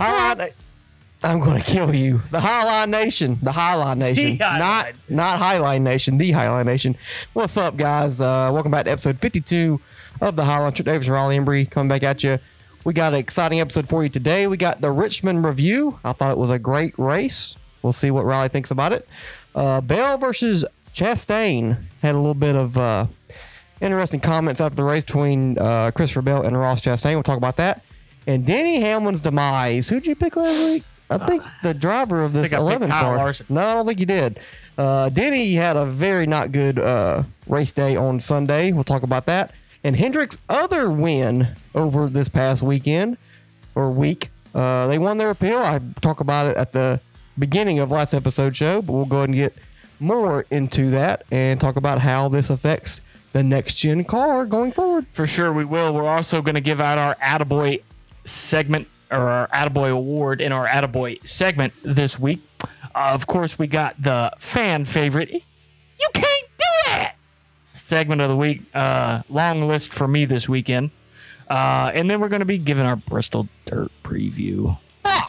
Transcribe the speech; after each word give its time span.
Highline. 0.00 0.52
I'm 1.22 1.38
gonna 1.40 1.60
kill 1.60 1.94
you. 1.94 2.22
The 2.30 2.38
Highline 2.38 2.88
Nation. 2.88 3.38
The 3.42 3.50
Highline 3.50 3.98
Nation. 3.98 4.38
The 4.38 4.44
Highline. 4.44 4.58
Not 4.58 4.88
not 5.10 5.38
Highline 5.38 5.82
Nation. 5.82 6.16
The 6.16 6.30
Highline 6.30 6.64
Nation. 6.64 6.96
What's 7.34 7.58
up, 7.58 7.76
guys? 7.76 8.18
Uh, 8.18 8.48
welcome 8.50 8.72
back 8.72 8.86
to 8.86 8.90
episode 8.92 9.18
52 9.18 9.78
of 10.22 10.36
the 10.36 10.44
Highline. 10.44 10.74
Trent 10.74 10.86
Davis 10.86 11.06
and 11.06 11.14
Riley 11.14 11.36
Embree 11.36 11.70
coming 11.70 11.90
back 11.90 12.02
at 12.02 12.24
you. 12.24 12.38
We 12.82 12.94
got 12.94 13.12
an 13.12 13.18
exciting 13.18 13.60
episode 13.60 13.88
for 13.88 14.02
you 14.02 14.08
today. 14.08 14.46
We 14.46 14.56
got 14.56 14.80
the 14.80 14.90
Richmond 14.90 15.44
review. 15.44 16.00
I 16.02 16.12
thought 16.12 16.30
it 16.30 16.38
was 16.38 16.50
a 16.50 16.58
great 16.58 16.98
race. 16.98 17.56
We'll 17.82 17.92
see 17.92 18.10
what 18.10 18.24
Riley 18.24 18.48
thinks 18.48 18.70
about 18.70 18.94
it. 18.94 19.06
Uh, 19.54 19.82
Bell 19.82 20.16
versus 20.16 20.64
Chastain 20.94 21.84
had 22.00 22.14
a 22.14 22.18
little 22.18 22.32
bit 22.32 22.56
of 22.56 22.78
uh, 22.78 23.06
interesting 23.82 24.20
comments 24.20 24.62
after 24.62 24.76
the 24.76 24.84
race 24.84 25.04
between 25.04 25.58
uh, 25.58 25.90
Christopher 25.90 26.22
Bell 26.22 26.42
and 26.42 26.58
Ross 26.58 26.80
Chastain. 26.80 27.12
We'll 27.12 27.22
talk 27.22 27.36
about 27.36 27.56
that. 27.56 27.84
And 28.26 28.46
Denny 28.46 28.80
Hamlin's 28.80 29.20
demise. 29.20 29.88
Who'd 29.88 30.06
you 30.06 30.14
pick 30.14 30.36
last 30.36 30.64
week? 30.72 30.84
I 31.08 31.18
think 31.26 31.42
the 31.62 31.74
driver 31.74 32.22
of 32.22 32.32
this 32.32 32.46
I 32.46 32.48
picked 32.56 32.60
11 32.60 32.88
Kyle 32.88 33.02
car. 33.02 33.16
Larson. 33.16 33.46
No, 33.48 33.66
I 33.66 33.74
don't 33.74 33.86
think 33.86 33.98
you 33.98 34.06
did. 34.06 34.38
Uh, 34.78 35.08
Denny 35.08 35.54
had 35.54 35.76
a 35.76 35.84
very 35.84 36.26
not 36.26 36.52
good 36.52 36.78
uh, 36.78 37.24
race 37.48 37.72
day 37.72 37.96
on 37.96 38.20
Sunday. 38.20 38.70
We'll 38.72 38.84
talk 38.84 39.02
about 39.02 39.26
that. 39.26 39.52
And 39.82 39.96
Hendrick's 39.96 40.38
other 40.48 40.90
win 40.90 41.56
over 41.74 42.08
this 42.08 42.28
past 42.28 42.62
weekend 42.62 43.16
or 43.74 43.90
week, 43.90 44.30
uh, 44.54 44.86
they 44.86 44.98
won 44.98 45.18
their 45.18 45.30
appeal. 45.30 45.58
I 45.58 45.80
talk 46.00 46.20
about 46.20 46.46
it 46.46 46.56
at 46.56 46.72
the 46.72 47.00
beginning 47.38 47.78
of 47.78 47.90
last 47.90 48.14
episode 48.14 48.54
show, 48.54 48.80
but 48.82 48.92
we'll 48.92 49.04
go 49.06 49.18
ahead 49.18 49.30
and 49.30 49.36
get 49.36 49.54
more 49.98 50.46
into 50.50 50.90
that 50.90 51.24
and 51.30 51.60
talk 51.60 51.76
about 51.76 52.00
how 52.00 52.28
this 52.28 52.50
affects 52.50 53.00
the 53.32 53.42
next 53.42 53.76
gen 53.76 54.04
car 54.04 54.44
going 54.44 54.72
forward. 54.72 55.06
For 55.12 55.26
sure, 55.26 55.52
we 55.52 55.64
will. 55.64 55.92
We're 55.92 56.08
also 56.08 56.42
going 56.42 56.54
to 56.56 56.60
give 56.60 56.80
out 56.80 56.98
our 56.98 57.14
Attaboy 57.16 57.82
segment 58.30 58.88
or 59.10 59.28
our 59.28 59.48
Attaboy 59.48 59.90
award 59.90 60.40
in 60.40 60.52
our 60.52 60.66
Attaboy 60.68 61.26
segment 61.26 61.72
this 61.82 62.18
week. 62.18 62.40
Uh, 62.94 63.10
of 63.12 63.26
course, 63.26 63.58
we 63.58 63.66
got 63.66 64.00
the 64.02 64.32
fan 64.38 64.84
favorite. 64.84 65.30
You 65.30 66.08
can't 66.12 66.46
do 66.58 66.64
that 66.86 67.14
segment 67.72 68.20
of 68.20 68.28
the 68.28 68.36
week. 68.36 68.62
Uh, 68.74 69.22
long 69.28 69.66
list 69.66 69.92
for 69.92 70.06
me 70.08 70.24
this 70.24 70.48
weekend. 70.48 70.90
Uh, 71.48 71.90
and 71.94 72.08
then 72.08 72.20
we're 72.20 72.28
going 72.28 72.40
to 72.40 72.46
be 72.46 72.58
giving 72.58 72.86
our 72.86 72.96
Bristol 72.96 73.48
Dirt 73.66 73.90
preview. 74.04 74.78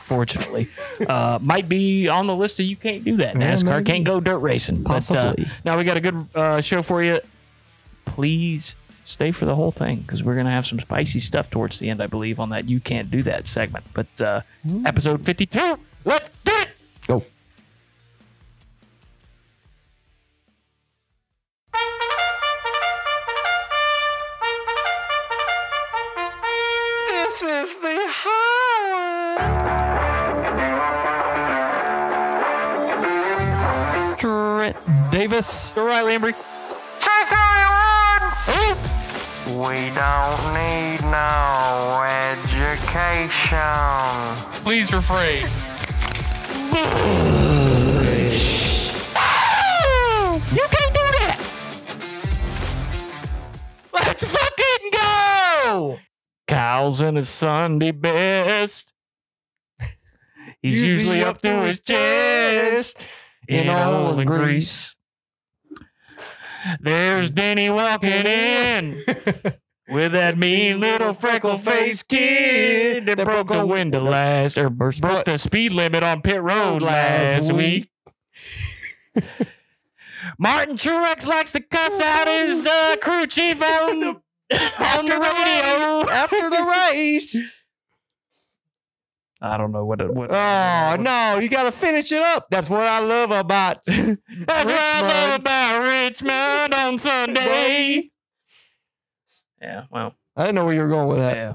Fortunately, 0.02 0.68
uh, 1.08 1.40
might 1.42 1.70
be 1.70 2.10
on 2.10 2.28
the 2.28 2.36
list 2.36 2.60
of 2.60 2.66
you 2.66 2.76
can't 2.76 3.04
do 3.06 3.16
that. 3.18 3.36
Yeah, 3.36 3.54
NASCAR 3.54 3.78
maybe. 3.78 3.84
can't 3.92 4.04
go 4.04 4.20
dirt 4.20 4.40
racing. 4.40 4.84
But 4.84 5.10
uh, 5.10 5.32
Possibly. 5.32 5.50
now 5.64 5.78
we 5.78 5.86
got 5.86 5.96
a 5.96 6.02
good 6.02 6.28
uh, 6.36 6.60
show 6.60 6.82
for 6.82 7.02
you 7.02 7.22
please 8.06 8.76
stay 9.12 9.32
for 9.32 9.46
the 9.46 9.56
whole 9.56 9.72
thing 9.72 9.98
because 10.00 10.24
we're 10.24 10.36
going 10.36 10.46
to 10.46 10.52
have 10.52 10.66
some 10.66 10.80
spicy 10.80 11.20
stuff 11.20 11.50
towards 11.50 11.80
the 11.80 11.90
end, 11.90 12.02
I 12.02 12.08
believe, 12.08 12.40
on 12.40 12.50
that 12.50 12.70
You 12.70 12.80
Can't 12.80 13.12
Do 13.12 13.22
That 13.24 13.48
segment. 13.48 13.86
But 13.94 14.22
uh, 14.22 14.42
episode 14.86 15.26
52, 15.26 15.78
let's 16.06 16.30
get 16.46 16.68
it! 16.68 16.74
Go. 17.08 17.24
This 27.10 27.36
is 27.42 27.70
the 27.82 27.98
highway. 28.08 28.52
Trent 34.18 34.76
Davis. 35.12 35.76
All 35.78 35.86
right, 35.86 36.04
Lambry. 36.04 36.34
We 39.62 39.92
don't 39.92 40.54
need 40.56 41.04
no 41.04 42.04
education. 42.34 43.60
Please 44.64 44.92
refrain. 44.92 45.44
you 50.52 50.66
can't 50.72 50.94
do 50.96 51.06
that! 51.20 51.38
Let's 53.94 54.24
fucking 54.24 54.90
go! 54.94 56.00
Kyle's 56.48 57.00
in 57.00 57.16
his 57.16 57.30
Sunday 57.30 57.92
best. 57.92 58.92
He's 60.64 60.82
usually 60.82 61.24
up 61.24 61.40
to 61.44 61.66
his 61.66 61.82
chest 61.82 63.06
in 63.48 63.70
oil 63.70 64.18
and 64.18 64.26
grease. 64.26 64.96
There's 66.80 67.30
Denny 67.30 67.70
walking 67.70 68.26
in 68.26 69.04
with 69.90 70.12
that 70.14 70.38
mean 70.38 70.80
little 70.80 71.14
freckle 71.14 71.58
faced 71.58 72.08
kid 72.08 73.06
that 73.06 73.24
broke 73.24 73.50
the 73.50 73.66
window 73.66 74.04
last 74.04 74.58
or 74.58 74.70
broke 74.70 75.26
the 75.26 75.38
speed 75.38 75.74
limit 75.74 76.04
on 76.04 76.22
pit 76.22 76.42
road 76.42 76.82
last 76.82 77.52
week. 77.52 77.90
Martin 80.38 80.76
Truex 80.76 81.26
likes 81.26 81.52
to 81.52 81.62
cuss 81.62 82.00
out 82.00 82.28
his 82.28 82.66
uh, 82.68 82.96
crew 83.02 83.28
chief 83.28 83.62
on 83.62 84.00
the 84.00 84.22
on 84.80 85.06
the 85.06 85.18
radio. 85.18 86.10
After 86.10 86.50
the 86.50 86.64
race. 86.64 87.38
I 89.44 89.58
don't 89.58 89.72
know 89.72 89.86
what 89.86 90.00
it. 90.02 90.12
What, 90.14 90.30
Oh 90.32 90.98
no, 91.00 91.40
you 91.40 91.50
gotta 91.50 91.72
finish 91.72 92.12
it 92.12 92.22
up. 92.22 92.48
That's 92.52 92.70
what 92.70 92.86
I 92.86 93.00
love 93.00 93.32
about 93.32 93.84
That's 93.86 94.18
what 94.48 94.68
I 94.70 95.02
love 95.02 95.42
about 95.42 95.82
Richmond 95.84 96.74
on 96.74 96.98
Sunday. 97.00 98.12
Yeah, 99.62 99.84
well, 99.92 100.16
I 100.36 100.44
didn't 100.44 100.56
know 100.56 100.66
where 100.66 100.74
you 100.74 100.82
were 100.82 100.88
going 100.88 101.08
with 101.08 101.18
that. 101.20 101.36
yeah, 101.36 101.54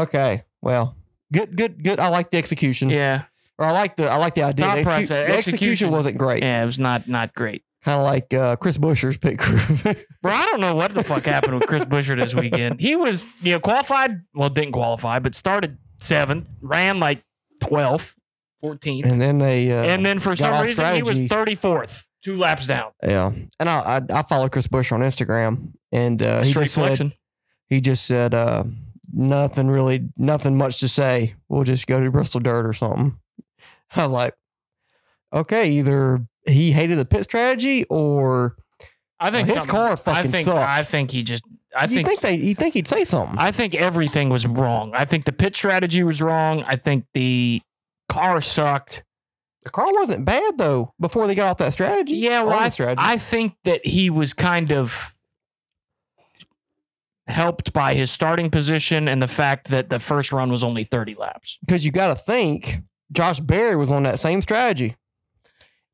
Okay. 0.00 0.44
Well, 0.62 0.96
good, 1.32 1.56
good, 1.56 1.82
good. 1.82 1.98
I 2.00 2.08
like 2.08 2.30
the 2.30 2.36
execution. 2.38 2.90
yeah, 2.90 3.24
Or 3.58 3.66
I 3.66 3.72
like 3.72 3.96
the 3.96 4.08
I 4.08 4.16
like 4.16 4.34
the 4.34 4.42
idea. 4.42 4.66
The, 4.66 4.72
execu- 4.72 4.84
process, 4.84 5.08
the 5.08 5.14
execution 5.16 5.36
execution. 5.54 5.90
wasn't 5.90 6.18
great. 6.18 6.42
yeah. 6.42 6.62
It 6.62 6.66
was 6.66 6.78
not 6.78 7.08
not 7.08 7.34
great. 7.34 7.64
Kind 7.82 7.98
of 7.98 8.04
like 8.04 8.34
uh, 8.34 8.56
Chris 8.56 8.76
Buescher's 8.76 9.16
pit 9.16 9.38
crew. 9.38 9.56
Bro, 10.22 10.32
I 10.32 10.44
don't 10.44 10.60
know 10.60 10.74
what 10.74 10.92
the 10.92 11.02
fuck 11.02 11.24
happened 11.24 11.54
with 11.54 11.66
Chris 11.66 11.84
Buescher 11.86 12.14
this 12.14 12.34
weekend. 12.34 12.78
He 12.78 12.94
was, 12.94 13.26
you 13.40 13.52
know, 13.52 13.60
qualified, 13.60 14.20
well, 14.34 14.50
didn't 14.50 14.72
qualify, 14.72 15.18
but 15.18 15.34
started 15.34 15.78
seventh, 16.00 16.48
ran 16.60 17.00
like 17.00 17.22
12th, 17.62 18.14
14th. 18.64 19.04
and 19.04 19.20
then 19.20 19.38
they 19.38 19.70
uh, 19.70 19.82
and 19.84 20.04
then 20.04 20.18
for 20.18 20.34
some 20.36 20.62
reason, 20.62 20.94
he 20.96 21.02
was 21.02 21.20
34th, 21.20 22.04
two 22.22 22.36
laps 22.36 22.66
down. 22.66 22.92
yeah. 23.02 23.32
And 23.58 23.68
I, 23.68 24.02
I 24.10 24.18
I 24.18 24.22
follow 24.22 24.48
Chris 24.48 24.66
Buescher 24.66 24.92
on 24.92 25.00
Instagram, 25.00 25.72
and 25.92 26.22
uh, 26.22 26.42
he 26.42 26.52
just 26.52 26.74
said 26.74 27.12
he 27.68 27.80
just 27.80 28.06
said 28.06 28.34
uh, 28.34 28.64
nothing 29.12 29.68
really, 29.68 30.08
nothing 30.16 30.56
much 30.56 30.80
to 30.80 30.88
say. 30.88 31.34
We'll 31.48 31.64
just 31.64 31.86
go 31.86 32.02
to 32.02 32.10
Bristol 32.10 32.40
Dirt 32.40 32.66
or 32.66 32.72
something. 32.72 33.18
I 33.94 34.02
was 34.04 34.12
like, 34.12 34.34
okay, 35.32 35.70
either 35.70 36.26
he 36.46 36.72
hated 36.72 36.98
the 36.98 37.04
pit 37.04 37.24
strategy 37.24 37.84
or 37.84 38.56
I 39.18 39.30
think 39.30 39.48
his 39.48 39.66
car 39.66 39.92
I 39.92 39.96
fucking 39.96 40.30
think, 40.32 40.44
sucked. 40.46 40.66
I 40.68 40.82
think 40.82 41.10
he 41.10 41.22
just, 41.22 41.44
I 41.76 41.84
you 41.84 41.88
think, 41.96 42.08
think 42.08 42.20
they 42.20 42.34
you 42.36 42.54
think 42.54 42.74
he'd 42.74 42.88
say 42.88 43.04
something. 43.04 43.36
I 43.38 43.52
think 43.52 43.74
everything 43.74 44.28
was 44.28 44.46
wrong. 44.46 44.92
I 44.94 45.04
think 45.04 45.24
the 45.24 45.32
pit 45.32 45.54
strategy 45.54 46.02
was 46.02 46.20
wrong. 46.20 46.64
I 46.66 46.76
think 46.76 47.06
the 47.14 47.62
car 48.08 48.40
sucked. 48.40 49.04
the 49.62 49.70
car 49.70 49.92
wasn't 49.92 50.24
bad 50.24 50.58
though 50.58 50.94
before 50.98 51.26
they 51.26 51.34
got 51.34 51.46
off 51.48 51.58
that 51.58 51.72
strategy. 51.72 52.16
Yeah, 52.16 52.42
well, 52.42 52.58
I, 52.58 52.68
strategy. 52.70 53.00
I 53.00 53.16
think 53.18 53.54
that 53.64 53.86
he 53.86 54.10
was 54.10 54.32
kind 54.34 54.72
of 54.72 55.10
helped 57.28 57.72
by 57.72 57.94
his 57.94 58.10
starting 58.10 58.50
position 58.50 59.06
and 59.06 59.22
the 59.22 59.28
fact 59.28 59.68
that 59.68 59.88
the 59.88 60.00
first 60.00 60.32
run 60.32 60.50
was 60.50 60.64
only 60.64 60.82
30 60.82 61.14
laps. 61.14 61.58
because 61.64 61.84
you 61.84 61.92
got 61.92 62.08
to 62.08 62.16
think 62.16 62.80
Josh 63.12 63.38
Berry 63.38 63.76
was 63.76 63.92
on 63.92 64.02
that 64.02 64.18
same 64.18 64.42
strategy, 64.42 64.96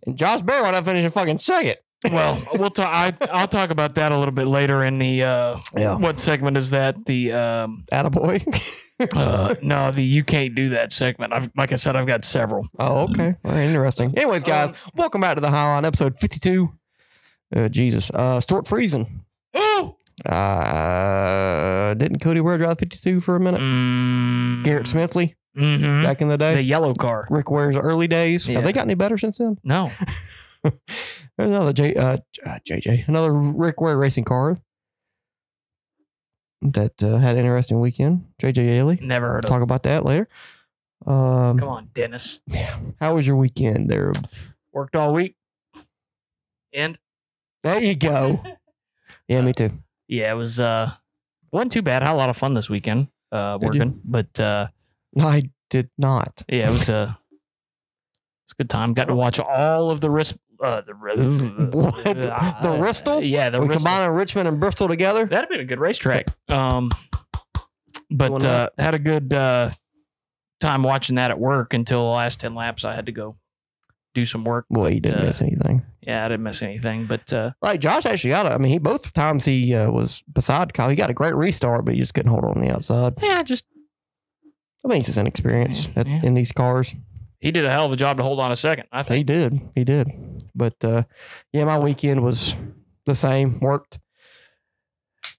and 0.06 0.16
Josh 0.16 0.40
Berry 0.42 0.62
wound 0.62 0.76
up 0.76 0.84
finishing 0.86 1.10
fucking 1.10 1.38
second. 1.38 1.76
Well, 2.12 2.42
we'll 2.54 2.70
talk. 2.70 2.88
I, 2.88 3.12
I'll 3.30 3.48
talk 3.48 3.70
about 3.70 3.94
that 3.96 4.12
a 4.12 4.18
little 4.18 4.32
bit 4.34 4.46
later 4.46 4.84
in 4.84 4.98
the. 4.98 5.22
Uh, 5.22 5.60
Yeah. 5.76 5.96
What 5.96 6.20
segment 6.20 6.56
is 6.56 6.70
that? 6.70 7.04
The 7.06 7.32
um, 7.32 7.84
Attaboy. 7.92 8.42
uh, 9.16 9.54
no, 9.62 9.90
the 9.92 10.02
you 10.02 10.24
can't 10.24 10.54
do 10.54 10.70
that 10.70 10.92
segment. 10.92 11.32
I've 11.32 11.50
like 11.56 11.72
I 11.72 11.76
said, 11.76 11.96
I've 11.96 12.06
got 12.06 12.24
several. 12.24 12.68
oh, 12.78 13.04
okay. 13.10 13.34
Right, 13.42 13.64
interesting. 13.64 14.16
Anyways, 14.16 14.44
guys, 14.44 14.72
welcome 14.94 15.20
back 15.20 15.34
to 15.34 15.40
the 15.40 15.48
Highline 15.48 15.84
episode 15.84 16.18
fifty-two. 16.18 16.72
Uh, 17.54 17.68
Jesus, 17.68 18.10
uh, 18.10 18.40
Stewart 18.40 18.64
Friesen. 18.64 19.20
Ooh. 19.56 19.96
Uh, 20.24 21.94
didn't 21.94 22.20
Cody 22.20 22.40
Ware 22.40 22.58
drive 22.58 22.78
fifty-two 22.78 23.20
for 23.20 23.36
a 23.36 23.40
minute? 23.40 23.60
Mm, 23.60 24.64
Garrett 24.64 24.86
Smithley 24.86 25.34
mhm. 25.56 26.02
back 26.02 26.20
in 26.22 26.28
the 26.28 26.38
day. 26.38 26.54
The 26.54 26.62
yellow 26.62 26.94
car. 26.94 27.26
Rick 27.30 27.50
Ware's 27.50 27.76
early 27.76 28.06
days. 28.06 28.48
Yeah. 28.48 28.56
Have 28.56 28.64
they 28.64 28.72
got 28.72 28.84
any 28.84 28.94
better 28.94 29.18
since 29.18 29.38
then? 29.38 29.58
No. 29.62 29.90
There's 31.36 31.50
another 31.50 31.72
J, 31.72 31.94
uh, 31.94 32.16
uh, 32.44 32.58
JJ, 32.66 33.08
another 33.08 33.32
Rick 33.32 33.80
Ware 33.80 33.98
racing 33.98 34.24
car 34.24 34.58
that 36.62 37.02
uh, 37.02 37.18
had 37.18 37.34
an 37.36 37.40
interesting 37.44 37.80
weekend. 37.80 38.24
JJ 38.40 38.56
Yeley. 38.66 38.98
Never 39.02 39.28
heard 39.28 39.44
of. 39.44 39.50
Talk 39.50 39.62
about 39.62 39.82
that 39.84 40.04
later. 40.04 40.28
Um, 41.06 41.58
Come 41.58 41.68
on, 41.68 41.90
Dennis. 41.94 42.40
Yeah. 42.46 42.78
how 43.00 43.14
was 43.14 43.26
your 43.26 43.36
weekend 43.36 43.90
there? 43.90 44.12
Worked 44.72 44.96
all 44.96 45.12
week. 45.12 45.36
And 46.72 46.98
There 47.62 47.80
you 47.80 47.94
go. 47.94 48.42
Yeah, 49.28 49.40
me 49.40 49.52
too. 49.52 49.72
yeah, 50.06 50.30
it 50.30 50.36
was 50.36 50.60
uh 50.60 50.92
wasn't 51.50 51.72
too 51.72 51.82
bad. 51.82 52.04
Had 52.04 52.12
a 52.12 52.14
lot 52.14 52.28
of 52.30 52.36
fun 52.36 52.54
this 52.54 52.70
weekend. 52.70 53.08
Uh 53.32 53.58
Did 53.58 53.74
you? 53.74 53.80
working. 53.80 54.00
But 54.04 54.38
uh 54.38 54.68
I 55.18 55.50
did 55.68 55.90
not. 55.98 56.44
Yeah, 56.48 56.68
it 56.68 56.72
was 56.72 56.88
a 56.90 57.18
it's 58.44 58.52
a 58.52 58.54
good 58.56 58.70
time. 58.70 58.94
Got 58.94 59.06
to 59.08 59.16
watch 59.16 59.40
all 59.40 59.90
of 59.90 60.00
the 60.00 60.10
wrist. 60.10 60.38
Uh, 60.62 60.80
the 60.82 60.92
What? 61.72 62.04
The 62.04 62.76
Bristol? 62.78 63.22
Yeah, 63.22 63.50
the 63.50 63.60
we 63.60 63.66
Bristol. 63.66 63.84
combining 63.90 64.14
Richmond 64.16 64.48
and 64.48 64.60
Bristol 64.60 64.88
together. 64.88 65.26
That'd 65.26 65.48
been 65.48 65.60
a 65.60 65.64
good 65.64 65.80
racetrack. 65.80 66.26
Um, 66.50 66.90
but 68.10 68.44
uh, 68.44 68.70
had 68.78 68.94
a 68.94 68.98
good 68.98 69.32
uh, 69.34 69.70
time 70.60 70.82
watching 70.82 71.16
that 71.16 71.30
at 71.30 71.38
work 71.38 71.74
until 71.74 72.00
the 72.04 72.10
last 72.10 72.40
ten 72.40 72.54
laps. 72.54 72.84
I 72.84 72.94
had 72.94 73.06
to 73.06 73.12
go 73.12 73.36
do 74.14 74.24
some 74.24 74.44
work. 74.44 74.64
Well, 74.70 74.88
you 74.88 75.00
didn't 75.00 75.20
uh, 75.22 75.24
miss 75.24 75.42
anything. 75.42 75.82
Yeah, 76.00 76.24
I 76.24 76.28
didn't 76.28 76.44
miss 76.44 76.62
anything. 76.62 77.06
But 77.06 77.32
uh, 77.32 77.50
Like 77.60 77.80
Josh 77.80 78.06
actually 78.06 78.30
got 78.30 78.46
it. 78.46 78.52
I 78.52 78.58
mean, 78.58 78.72
he 78.72 78.78
both 78.78 79.12
times 79.12 79.44
he 79.44 79.74
uh, 79.74 79.90
was 79.90 80.22
beside 80.32 80.72
Kyle. 80.72 80.88
He 80.88 80.96
got 80.96 81.10
a 81.10 81.14
great 81.14 81.34
restart, 81.34 81.84
but 81.84 81.94
he 81.94 82.00
just 82.00 82.14
couldn't 82.14 82.30
hold 82.30 82.44
on 82.44 82.60
the 82.60 82.72
outside. 82.72 83.14
yeah, 83.22 83.42
just 83.42 83.66
I 84.84 84.88
think 84.88 85.00
it's 85.00 85.08
just 85.08 85.18
inexperience 85.18 85.88
at, 85.96 86.06
Yeah. 86.06 86.20
in 86.22 86.34
these 86.34 86.52
cars. 86.52 86.94
He 87.40 87.50
did 87.50 87.64
a 87.64 87.70
hell 87.70 87.86
of 87.86 87.92
a 87.92 87.96
job 87.96 88.16
to 88.16 88.22
hold 88.22 88.40
on 88.40 88.50
a 88.52 88.56
second. 88.56 88.86
I 88.92 89.02
think 89.02 89.16
He 89.18 89.24
did. 89.24 89.60
He 89.74 89.84
did. 89.84 90.08
But 90.54 90.82
uh, 90.84 91.02
yeah, 91.52 91.64
my 91.64 91.78
weekend 91.78 92.22
was 92.22 92.56
the 93.04 93.14
same. 93.14 93.60
Worked. 93.60 93.98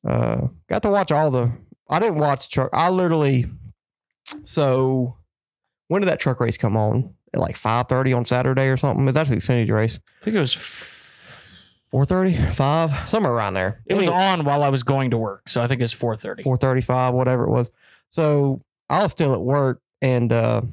Uh, 0.07 0.47
got 0.69 0.81
to 0.83 0.89
watch 0.89 1.11
all 1.11 1.31
the. 1.31 1.51
I 1.89 1.99
didn't 1.99 2.19
watch 2.19 2.49
truck. 2.49 2.69
I 2.73 2.89
literally. 2.89 3.45
So, 4.45 5.17
when 5.87 6.01
did 6.01 6.09
that 6.09 6.19
truck 6.19 6.39
race 6.39 6.57
come 6.57 6.75
on? 6.77 7.13
At 7.33 7.39
like 7.39 7.57
five 7.57 7.87
thirty 7.87 8.13
on 8.13 8.25
Saturday 8.25 8.67
or 8.67 8.77
something. 8.77 9.07
Is 9.07 9.15
that 9.15 9.27
the 9.27 9.35
Xfinity 9.35 9.71
race? 9.71 9.99
I 10.21 10.25
think 10.25 10.35
it 10.35 10.39
was. 10.39 10.55
F- 10.55 10.93
Four 11.89 12.03
thirty, 12.05 12.35
five, 12.51 13.07
somewhere 13.07 13.31
around 13.31 13.53
there. 13.53 13.81
it 13.85 13.95
was 13.95 14.09
on 14.09 14.43
while 14.43 14.61
I 14.61 14.67
was 14.67 14.83
going 14.83 15.11
to 15.11 15.17
work, 15.17 15.47
so 15.47 15.61
I 15.63 15.67
think 15.67 15.81
it's 15.81 15.93
four 15.93 16.17
thirty. 16.17 16.43
four 16.43 16.57
thirty 16.57 16.81
five, 16.81 17.13
whatever 17.13 17.45
it 17.45 17.49
was. 17.49 17.71
So 18.09 18.61
I 18.89 19.03
was 19.03 19.13
still 19.13 19.33
at 19.33 19.39
work, 19.39 19.81
and 20.01 20.33
uh, 20.33 20.63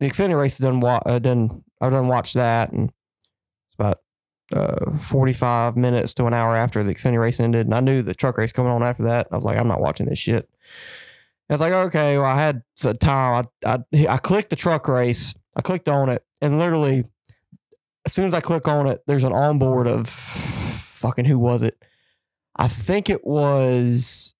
the 0.00 0.08
Xfinity 0.08 0.38
race 0.38 0.58
done. 0.58 0.80
Wa- 0.80 1.02
uh, 1.04 1.18
done. 1.18 1.64
I've 1.80 1.92
done 1.92 2.08
watched 2.08 2.34
that, 2.34 2.72
and 2.72 2.88
it's 2.88 3.74
about 3.78 4.00
uh, 4.52 4.96
forty 4.98 5.32
five 5.32 5.76
minutes 5.76 6.14
to 6.14 6.26
an 6.26 6.34
hour 6.34 6.56
after 6.56 6.82
the 6.82 6.94
Xfinity 6.94 7.20
race 7.20 7.40
ended, 7.40 7.66
and 7.66 7.74
I 7.74 7.80
knew 7.80 8.02
the 8.02 8.14
truck 8.14 8.38
race 8.38 8.52
coming 8.52 8.72
on 8.72 8.82
after 8.82 9.04
that. 9.04 9.28
I 9.30 9.34
was 9.34 9.44
like, 9.44 9.58
I'm 9.58 9.68
not 9.68 9.80
watching 9.80 10.06
this 10.06 10.18
shit. 10.18 10.48
I 11.50 11.54
was 11.54 11.60
like, 11.60 11.72
okay, 11.72 12.18
well, 12.18 12.26
I 12.26 12.38
had 12.38 12.62
some 12.76 12.98
time. 12.98 13.48
I, 13.64 13.74
I 13.94 14.06
I 14.08 14.16
clicked 14.18 14.50
the 14.50 14.56
truck 14.56 14.86
race. 14.86 15.34
I 15.56 15.62
clicked 15.62 15.88
on 15.88 16.08
it, 16.08 16.24
and 16.40 16.58
literally, 16.58 17.04
as 18.04 18.12
soon 18.12 18.26
as 18.26 18.34
I 18.34 18.40
click 18.40 18.68
on 18.68 18.86
it, 18.86 19.00
there's 19.06 19.24
an 19.24 19.32
onboard 19.32 19.86
of 19.86 20.08
fucking 20.08 21.24
who 21.24 21.38
was 21.38 21.62
it? 21.62 21.82
I 22.56 22.68
think 22.68 23.08
it 23.08 23.24
was 23.24 24.34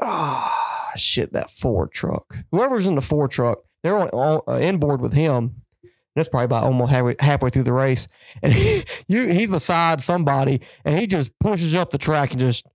ah 0.00 0.92
shit 0.96 1.32
that 1.32 1.50
Ford 1.50 1.92
truck. 1.92 2.38
Whoever's 2.50 2.86
in 2.86 2.94
the 2.94 3.02
Ford 3.02 3.30
truck, 3.30 3.58
they're 3.82 3.98
on, 3.98 4.08
on 4.10 4.42
uh, 4.46 4.58
inboard 4.58 5.00
with 5.00 5.12
him. 5.12 5.62
That's 6.14 6.28
probably 6.28 6.44
about 6.44 6.64
almost 6.64 6.92
halfway, 6.92 7.16
halfway 7.20 7.48
through 7.48 7.62
the 7.62 7.72
race, 7.72 8.06
and 8.42 8.52
he, 8.52 8.84
you 9.08 9.28
he's 9.28 9.48
beside 9.48 10.02
somebody, 10.02 10.60
and 10.84 10.98
he 10.98 11.06
just 11.06 11.32
pushes 11.38 11.74
up 11.74 11.90
the 11.90 11.98
track 11.98 12.32
and 12.32 12.40
just 12.40 12.66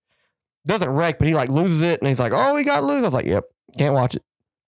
doesn't 0.65 0.89
wreck, 0.89 1.19
but 1.19 1.27
he 1.27 1.35
like 1.35 1.49
loses 1.49 1.81
it, 1.81 2.01
and 2.01 2.09
he's 2.09 2.19
like, 2.19 2.33
"Oh, 2.35 2.55
he 2.55 2.63
got 2.63 2.83
loose." 2.83 3.01
I 3.01 3.07
was 3.07 3.13
like, 3.13 3.25
"Yep, 3.25 3.45
can't 3.77 3.93
watch 3.93 4.15
it," 4.15 4.23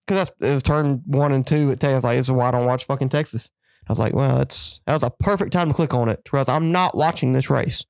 because 0.06 0.30
that's 0.30 0.51
it 0.51 0.53
was 0.53 0.63
turn 0.63 1.01
one 1.06 1.31
and 1.31 1.45
two 1.45 1.71
at 1.71 1.80
Texas. 1.80 2.03
Like, 2.03 2.18
this 2.18 2.27
is 2.27 2.31
why 2.31 2.50
I 2.50 2.51
don't 2.51 2.65
watch 2.65 2.86
fucking 2.86 3.09
Texas. 3.09 3.50
I 3.88 3.91
was 3.91 4.00
like, 4.00 4.13
"Well, 4.13 4.38
that's 4.38 4.81
that 4.86 4.94
was 4.94 5.03
a 5.03 5.09
perfect 5.09 5.51
time 5.51 5.69
to 5.69 5.74
click 5.74 5.94
on 5.94 6.07
it." 6.07 6.21
Whereas 6.30 6.47
I'm 6.47 6.71
not 6.71 6.95
watching 6.95 7.31
this 7.31 7.50
race. 7.50 7.86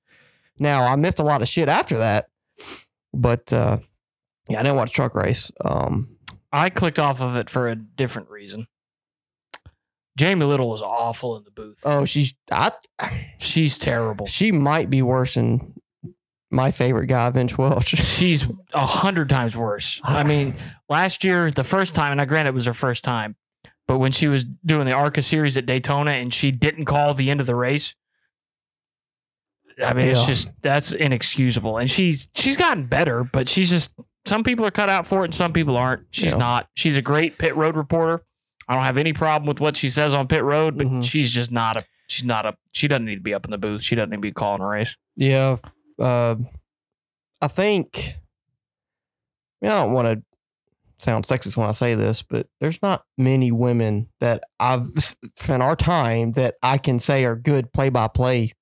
Now 0.58 0.84
I 0.84 0.96
missed 0.96 1.20
a 1.20 1.24
lot 1.24 1.42
of 1.42 1.48
shit 1.48 1.70
after 1.70 1.98
that, 1.98 2.30
but 3.14 3.52
uh, 3.52 3.80
yeah, 4.50 4.60
I 4.60 4.64
didn't 4.64 4.78
watch 4.78 4.94
truck 4.94 5.14
race. 5.14 5.52
Um, 5.64 6.18
I 6.52 6.70
clicked 6.70 7.00
off 7.00 7.22
of 7.22 7.36
it 7.36 7.50
for 7.50 7.68
a 7.68 7.76
different 7.76 8.30
reason. 8.30 8.68
Jamie 10.18 10.46
Little 10.46 10.70
was 10.70 10.82
awful 10.82 11.38
in 11.38 11.46
the 11.46 11.52
booth. 11.52 11.80
oh, 11.86 12.04
she's 12.06 12.34
I, 12.52 12.72
She's 13.38 13.78
terrible. 13.78 14.26
she 14.26 14.52
might 14.52 14.90
be 14.90 15.02
worse 15.02 15.36
than 15.36 15.76
my 16.52 16.72
favorite 16.72 17.08
guy, 17.08 17.30
Vince 17.30 17.58
Welch. 17.58 17.88
She's 17.96 18.46
a 18.74 18.86
hundred 18.86 19.30
times 19.30 19.56
worse. 19.56 20.02
I 20.04 20.22
ah. 20.22 20.24
mean, 20.24 20.56
last 20.90 21.24
year, 21.24 21.52
the 21.52 21.64
first 21.64 21.96
time, 21.96 22.12
and 22.12 22.20
I 22.20 22.26
grant 22.26 22.48
it 22.48 22.54
was 22.54 22.66
her 22.66 22.74
first 22.74 23.04
time, 23.04 23.36
but 23.88 24.00
when 24.00 24.12
she 24.12 24.28
was 24.28 24.44
doing 24.44 24.86
the 24.86 24.92
ARCA 24.92 25.22
series 25.22 25.58
at 25.58 25.66
Daytona 25.66 26.12
and 26.12 26.34
she 26.34 26.52
didn't 26.52 26.86
call 26.86 27.14
the 27.14 27.30
end 27.30 27.40
of 27.40 27.48
the 27.48 27.56
race, 27.56 27.96
I 29.84 29.94
mean, 29.94 30.08
it's 30.08 30.26
just 30.26 30.50
that's 30.62 30.92
inexcusable. 30.92 31.78
And 31.78 31.90
she's 31.90 32.28
she's 32.36 32.58
gotten 32.58 32.88
better, 32.88 33.24
but 33.24 33.48
she's 33.48 33.70
just 33.70 33.94
some 34.26 34.44
people 34.44 34.66
are 34.66 34.72
cut 34.72 34.90
out 34.90 35.08
for 35.08 35.22
it 35.22 35.26
and 35.26 35.36
some 35.36 35.54
people 35.54 35.76
aren't. 35.78 36.04
She's 36.12 36.34
Yeah. 36.34 36.38
not. 36.40 36.68
She's 36.76 36.98
a 36.98 37.02
great 37.02 37.38
pit 37.38 37.56
road 37.56 37.76
reporter. 37.76 38.24
I 38.68 38.76
don't 38.76 38.84
have 38.84 38.98
any 38.98 39.14
problem 39.14 39.48
with 39.48 39.60
what 39.60 39.76
she 39.76 39.90
says 39.90 40.14
on 40.14 40.28
pit 40.28 40.44
road, 40.44 40.78
but 40.78 40.88
Mhm. 40.88 41.04
she's 41.04 41.32
just 41.32 41.52
not 41.52 41.78
a. 41.78 41.86
She's 42.08 42.26
not 42.26 42.46
a. 42.46 42.56
She 42.72 42.88
doesn't 42.88 43.06
need 43.06 43.16
to 43.16 43.22
be 43.22 43.34
up 43.34 43.46
in 43.46 43.52
the 43.52 43.58
booth. 43.58 43.84
She 43.84 43.96
doesn't 43.96 44.10
need 44.12 44.18
to 44.18 44.22
be 44.22 44.32
calling 44.32 44.62
a 44.62 44.68
race. 44.68 44.96
Yeah. 45.16 45.58
Uh, 45.98 46.36
I 47.42 47.48
think, 47.48 48.16
I, 49.62 49.66
mean, 49.66 49.72
I 49.72 49.78
don't 49.84 49.94
want 49.94 50.08
to 50.08 50.24
sound 51.04 51.26
sexist 51.26 51.56
when 51.58 51.68
I 51.68 51.72
say 51.72 51.96
this, 51.96 52.22
but 52.22 52.48
there's 52.60 52.82
not 52.82 53.06
many 53.18 53.52
women 53.52 54.10
that 54.20 54.44
I've, 54.60 54.92
in 55.50 55.62
our 55.62 55.76
time, 55.76 56.34
that 56.34 56.56
I 56.62 56.78
can 56.78 57.00
say 57.00 57.26
are 57.26 57.36
good 57.36 57.72
play 57.74 57.90
by 57.90 58.08
play 58.08 58.54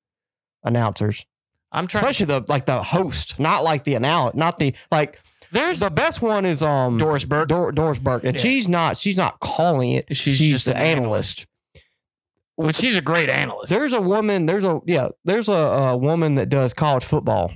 announcers. 0.63 1.25
I'm 1.71 1.88
trying. 1.88 2.03
Especially 2.03 2.25
the, 2.27 2.45
like 2.48 2.65
the 2.65 2.81
host, 2.81 3.39
not 3.39 3.63
like 3.63 3.83
the 3.83 3.95
announcer, 3.95 4.38
not 4.38 4.57
the, 4.57 4.74
like, 4.92 5.21
There's 5.52 5.80
the 5.80 5.90
best 5.90 6.22
one 6.22 6.46
is, 6.46 6.62
um, 6.62 6.98
Doris 6.98 7.24
Burke. 7.24 7.48
Dor- 7.48 7.72
Doris 7.72 8.00
Burke. 8.00 8.24
And 8.26 8.36
Yeah. 8.36 8.42
she's 8.42 8.68
not, 8.68 8.98
she's 8.98 9.18
not 9.18 9.40
calling 9.40 9.92
it. 9.92 10.08
She's, 10.16 10.38
She's, 10.38 10.52
just 10.52 10.66
the 10.66 10.76
an 10.76 10.82
analyst. 10.82 11.46
Well, 12.58 12.72
she's 12.72 12.96
a 12.98 13.02
great 13.02 13.30
analyst. 13.30 13.70
There's 13.70 13.94
a 13.94 14.02
woman. 14.02 14.46
There's 14.48 14.64
a 14.66 14.82
yeah. 14.86 15.10
There's 15.24 15.48
a, 15.48 15.54
a 15.54 15.98
woman 15.98 16.36
that 16.36 16.50
does 16.50 16.74
college 16.74 17.04
football. 17.06 17.52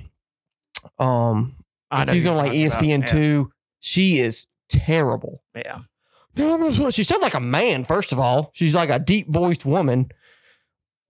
Um, 0.98 1.56
I 1.90 2.04
know 2.04 2.12
she's 2.12 2.24
who 2.24 2.30
on 2.30 2.36
you're 2.36 2.44
like 2.44 2.72
talking 2.72 2.92
about. 2.94 3.08
ESPN 3.08 3.08
two. 3.08 3.52
She 3.80 4.20
is 4.20 4.46
terrible. 4.68 5.42
Yeah. 5.56 5.80
No, 6.36 6.56
no, 6.56 6.70
no, 6.70 6.90
She 6.90 7.02
sounds 7.02 7.22
like 7.22 7.34
a 7.34 7.40
man. 7.40 7.84
First 7.84 8.12
of 8.12 8.18
all, 8.18 8.50
she's 8.54 8.74
like 8.74 8.90
a 8.90 8.98
deep 9.00 9.28
voiced 9.28 9.66
woman, 9.66 10.08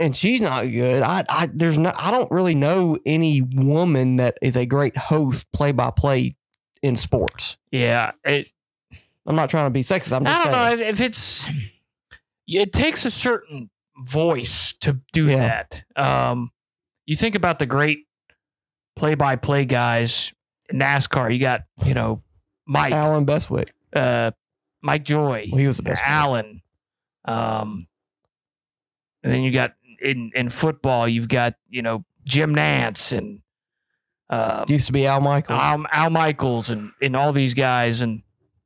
and 0.01 0.17
she's 0.17 0.41
not 0.41 0.63
good. 0.71 1.03
I, 1.03 1.25
I, 1.29 1.51
there's 1.53 1.77
no. 1.79 1.93
I 1.97 2.11
don't 2.11 2.31
really 2.31 2.55
know 2.55 2.99
any 3.05 3.43
woman 3.43 4.17
that 4.17 4.39
is 4.41 4.57
a 4.57 4.65
great 4.67 4.97
host 4.97 5.53
play 5.53 5.71
by 5.73 5.91
play 5.91 6.35
in 6.83 6.97
sports. 6.97 7.57
Yeah. 7.71 8.13
It, 8.25 8.53
I'm 9.27 9.37
not 9.37 9.51
trying 9.51 9.67
to 9.67 9.71
be 9.71 9.83
sexist. 9.85 10.13
I'm 10.17 10.25
just 10.25 10.37
I 10.37 10.45
don't 10.45 10.53
saying. 10.53 10.79
know 10.81 10.87
if, 10.87 11.01
it's. 11.01 11.49
It 12.49 12.73
takes 12.73 13.05
a 13.07 13.11
certain 13.11 13.71
voice 13.99 14.73
to 14.81 15.01
do 15.13 15.27
Yeah. 15.29 15.65
that. 15.71 15.85
Um, 15.97 16.51
you 17.07 17.15
think 17.17 17.35
about 17.35 17.59
the 17.61 17.67
great 17.67 18.07
play-by-play 18.97 19.65
guys 19.67 20.33
in 20.69 20.79
NASCAR. 20.79 21.33
You 21.33 21.39
got 21.39 21.63
you 21.85 21.95
know 21.95 22.23
Mike, 22.67 22.93
Allen 22.93 23.25
Bestwick. 23.25 23.69
uh, 23.93 24.33
Mike 24.83 25.05
Joy, 25.05 25.49
Well, 25.51 25.61
he 25.61 25.67
was 25.69 25.77
the 25.77 25.83
best. 25.85 26.03
Allen. 26.05 26.63
Um, 27.25 27.87
and 29.23 29.33
then 29.33 29.43
you 29.43 29.53
got 29.53 29.75
in 30.01 30.33
in 30.35 30.49
football, 30.49 31.07
you've 31.07 31.29
got 31.29 31.55
you 31.69 31.83
know 31.83 32.05
Jim 32.25 32.55
Nantz 32.55 33.17
and 33.17 33.41
um, 34.33 34.65
Used 34.69 34.87
to 34.87 34.93
be 34.93 35.07
Al 35.07 35.21
Michaels, 35.21 35.61
Al, 35.61 35.85
Al 35.93 36.11
Michaels 36.11 36.71
and 36.71 36.91
and 37.03 37.15
all 37.15 37.33
these 37.33 37.55
guys 37.55 38.01
and 38.01 38.23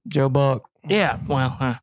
Joe 0.06 0.28
Buck. 0.28 0.68
yeah, 0.88 1.18
well, 1.26 1.56
uh, 1.60 1.74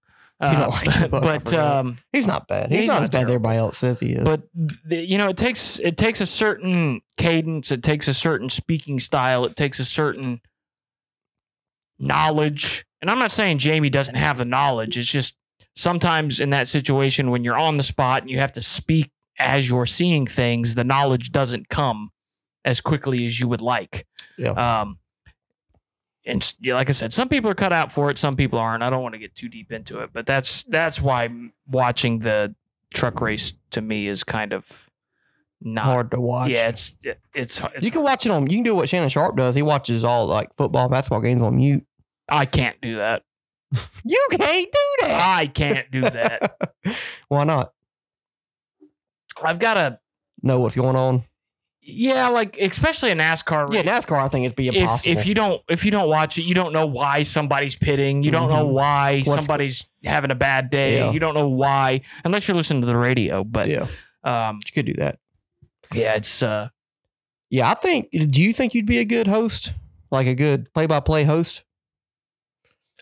You 0.41 0.57
don't 0.57 0.69
like 0.69 0.89
Joe 0.89 1.07
Buck, 1.09 1.23
but 1.23 1.53
um, 1.53 1.97
He's 2.13 2.25
not 2.25 2.47
bad. 2.47 2.71
He's, 2.71 2.81
He's 2.81 2.87
not, 2.87 2.95
not 2.95 3.03
as 3.03 3.09
bad 3.09 3.23
as 3.23 3.27
everybody 3.29 3.57
else 3.57 3.77
says 3.77 3.99
he 3.99 4.13
is. 4.13 4.23
but 4.23 4.43
you 4.89 5.17
know 5.17 5.27
it 5.27 5.37
takes 5.37 5.79
it 5.79 5.97
takes 5.97 6.21
a 6.21 6.25
certain 6.25 7.01
cadence, 7.17 7.71
it 7.71 7.83
takes 7.83 8.07
a 8.07 8.13
certain 8.13 8.49
speaking 8.49 8.99
style, 8.99 9.43
it 9.45 9.55
takes 9.55 9.79
a 9.79 9.85
certain 9.85 10.39
knowledge. 11.99 12.85
And 13.01 13.11
I'm 13.11 13.19
not 13.19 13.31
saying 13.31 13.57
Jamie 13.57 13.89
doesn't 13.89 14.15
have 14.15 14.37
the 14.37 14.45
knowledge. 14.45 14.97
It's 14.97 15.11
just 15.11 15.35
sometimes 15.75 16.39
in 16.39 16.51
that 16.51 16.67
situation 16.67 17.31
when 17.31 17.43
you're 17.43 17.57
on 17.57 17.77
the 17.77 17.83
spot 17.83 18.21
and 18.21 18.31
you 18.31 18.39
have 18.39 18.53
to 18.53 18.61
speak 18.61 19.11
as 19.37 19.67
you're 19.67 19.85
seeing 19.85 20.25
things, 20.25 20.75
the 20.75 20.83
knowledge 20.83 21.31
doesn't 21.31 21.67
come 21.69 22.11
as 22.65 22.81
quickly 22.81 23.25
as 23.25 23.39
you 23.39 23.47
would 23.47 23.61
like. 23.61 24.05
Yeah. 24.37 24.51
Um, 24.81 24.97
and 26.25 26.53
like 26.65 26.87
I 26.89 26.93
said, 26.93 27.11
some 27.13 27.27
people 27.27 27.49
are 27.51 27.55
cut 27.55 27.73
out 27.73 27.91
for 27.91 28.09
it, 28.09 28.17
some 28.17 28.35
people 28.35 28.57
aren't. 28.57 28.81
I 28.83 28.89
don't 28.89 29.03
want 29.03 29.13
to 29.13 29.19
get 29.19 29.35
too 29.35 29.49
deep 29.49 29.71
into 29.71 29.99
it, 29.99 30.11
but 30.13 30.25
that's 30.25 30.63
that's 30.63 31.01
why 31.01 31.29
watching 31.67 32.19
the 32.19 32.55
truck 32.93 33.19
race 33.19 33.53
to 33.71 33.81
me 33.81 34.07
is 34.07 34.23
kind 34.23 34.53
of 34.53 34.89
not. 35.61 35.83
hard 35.85 36.11
to 36.11 36.21
watch. 36.21 36.49
Yeah, 36.51 36.69
it's 36.69 36.95
it- 37.03 37.19
it's, 37.33 37.59
it's 37.75 37.83
you 37.83 37.91
can 37.91 38.03
watch 38.03 38.25
it 38.25 38.31
on. 38.31 38.43
You 38.49 38.57
can 38.57 38.63
do 38.63 38.73
what 38.75 38.87
Shannon 38.87 39.09
Sharpe 39.09 39.35
does. 39.35 39.53
He 39.55 39.61
watches 39.61 40.03
all 40.05 40.25
like 40.27 40.53
football, 40.55 40.87
basketball 40.87 41.19
games 41.21 41.43
on 41.43 41.57
mute. 41.57 41.85
I 42.29 42.45
can't 42.45 42.79
do 42.81 42.95
that. 42.97 43.23
You 44.05 44.27
can't 44.31 44.71
do 44.71 45.07
that. 45.07 45.37
I 45.37 45.47
can't 45.47 45.89
do 45.91 46.01
that. 46.01 46.57
Why 47.27 47.43
not? 47.43 47.73
I've 49.41 49.59
got 49.59 49.73
to 49.75 49.99
Know 50.41 50.59
what's 50.59 50.75
going 50.75 50.95
on? 50.97 51.23
Yeah, 51.85 52.29
like 52.29 52.57
especially 52.59 53.11
a 53.11 53.15
NASCAR 53.15 53.69
race. 53.69 53.83
Yeah, 53.83 53.99
NASCAR, 53.99 54.17
I 54.23 54.27
think 54.29 54.45
it'd 54.45 54.55
be 54.55 54.69
if 54.69 54.75
impossible. 54.75 55.11
if 55.11 55.25
you 55.25 55.33
don't 55.33 55.61
if 55.67 55.83
you 55.83 55.91
don't 55.91 56.07
watch 56.07 56.37
it, 56.37 56.43
you 56.43 56.53
don't 56.55 56.71
know 56.71 56.85
why 56.85 57.23
somebody's 57.23 57.75
pitting. 57.75 58.23
You 58.23 58.31
don't 58.31 58.49
know 58.49 58.65
Mhm. 58.67 58.71
why 58.71 59.17
What's- 59.25 59.33
somebody's 59.45 59.85
having 60.03 60.31
a 60.31 60.35
bad 60.35 60.69
day. 60.69 60.97
Yeah. 60.99 61.11
You 61.11 61.19
don't 61.19 61.33
know 61.33 61.49
why 61.49 62.01
unless 62.23 62.47
you're 62.47 62.55
listening 62.55 62.81
to 62.81 62.87
the 62.87 62.95
radio. 62.95 63.43
But 63.43 63.67
yeah, 63.67 63.87
um, 64.23 64.59
you 64.65 64.71
could 64.73 64.85
do 64.85 64.93
that. 64.93 65.19
yeah, 65.93 66.13
it's 66.13 66.41
uh, 66.41 66.69
Yeah, 67.49 67.69
I 67.69 67.73
think. 67.73 68.09
Do 68.11 68.41
you 68.41 68.53
think 68.53 68.73
you'd 68.73 68.85
be 68.85 68.99
a 68.99 69.05
good 69.05 69.27
host, 69.27 69.73
like 70.09 70.25
a 70.25 70.33
good 70.35 70.73
play-by-play 70.73 71.25
host? 71.25 71.63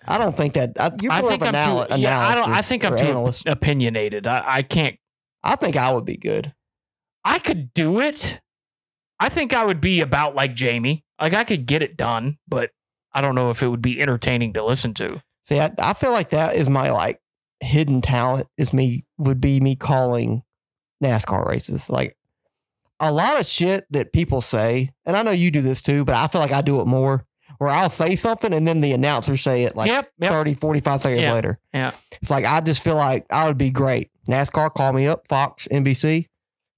I 0.08 0.18
don't 0.18 0.36
think 0.36 0.54
that. 0.56 0.72
I, 0.80 0.92
you're 1.02 1.12
I 1.12 1.22
think 1.22 1.44
I'm 1.46 1.56
anal- 1.56 1.86
too. 1.86 2.00
Yeah, 2.00 2.20
I 2.20 2.34
don't. 2.36 2.50
I 2.50 2.62
think 2.64 2.84
I'm 2.84 2.96
or 2.96 2.98
too 2.98 3.06
analyst. 3.06 3.46
opinionated. 3.48 4.26
I, 4.26 4.44
I 4.46 4.62
can't. 4.64 4.98
I 5.44 5.56
think 5.56 5.78
I 5.78 5.94
would 5.94 6.06
be 6.06 6.18
good. 6.18 6.54
I 7.24 7.38
could 7.40 7.74
do 7.76 8.00
it. 8.00 8.40
I 9.22 9.30
think 9.30 9.54
I 9.54 9.64
would 9.64 9.80
be 9.80 10.02
about 10.02 10.34
like 10.36 10.56
Jamie. 10.56 11.06
Like 11.22 11.34
I 11.36 11.44
could 11.44 11.68
get 11.68 11.84
it 11.84 11.96
done, 11.96 12.40
but 12.48 12.72
I 13.14 13.22
don't 13.22 13.36
know 13.36 13.52
if 13.52 13.62
it 13.62 13.68
would 13.68 13.82
be 13.82 14.02
entertaining 14.02 14.54
to 14.54 14.66
listen 14.66 14.94
to. 14.96 15.22
See, 15.46 15.60
I, 15.60 15.72
I 15.80 15.94
feel 15.94 16.12
like 16.12 16.32
that 16.32 16.56
is 16.56 16.68
my 16.70 16.90
like 16.90 17.22
hidden 17.60 18.02
talent. 18.02 18.48
Is 18.58 18.74
me 18.74 19.06
would 19.20 19.40
be 19.40 19.60
me 19.60 19.76
calling 19.76 20.42
NASCAR 21.04 21.48
races. 21.48 21.88
Like 21.88 22.18
a 23.00 23.12
lot 23.12 23.40
of 23.40 23.46
shit 23.46 23.86
that 23.92 24.12
people 24.12 24.42
say, 24.42 24.92
and 25.06 25.16
I 25.16 25.22
know 25.22 25.32
you 25.32 25.52
do 25.52 25.62
this 25.62 25.82
too, 25.84 26.04
but 26.04 26.16
I 26.16 26.28
feel 26.28 26.42
like 26.42 26.52
I 26.52 26.62
do 26.62 26.82
it 26.82 26.88
more. 26.88 27.26
Where 27.60 27.70
I'll 27.70 27.92
say 27.92 28.16
something 28.16 28.54
and 28.54 28.68
then 28.68 28.82
the 28.82 28.94
announcer 28.94 29.38
say 29.38 29.66
it 29.66 29.76
like 29.76 29.88
yep. 29.88 30.10
Yep. 30.18 30.32
30, 30.32 30.54
45 30.56 31.02
seconds 31.02 31.22
Yeah. 31.22 31.34
later. 31.34 31.60
Yeah. 31.72 31.92
It's 32.20 32.32
like 32.32 32.44
I 32.46 32.60
just 32.62 32.82
feel 32.84 32.96
like 32.96 33.28
I 33.30 33.48
would 33.48 33.58
be 33.60 33.70
great. 33.70 34.10
NASCAR, 34.28 34.74
call 34.74 34.94
me 34.94 35.06
up, 35.06 35.28
Fox, 35.28 35.68
NBC, 35.70 36.28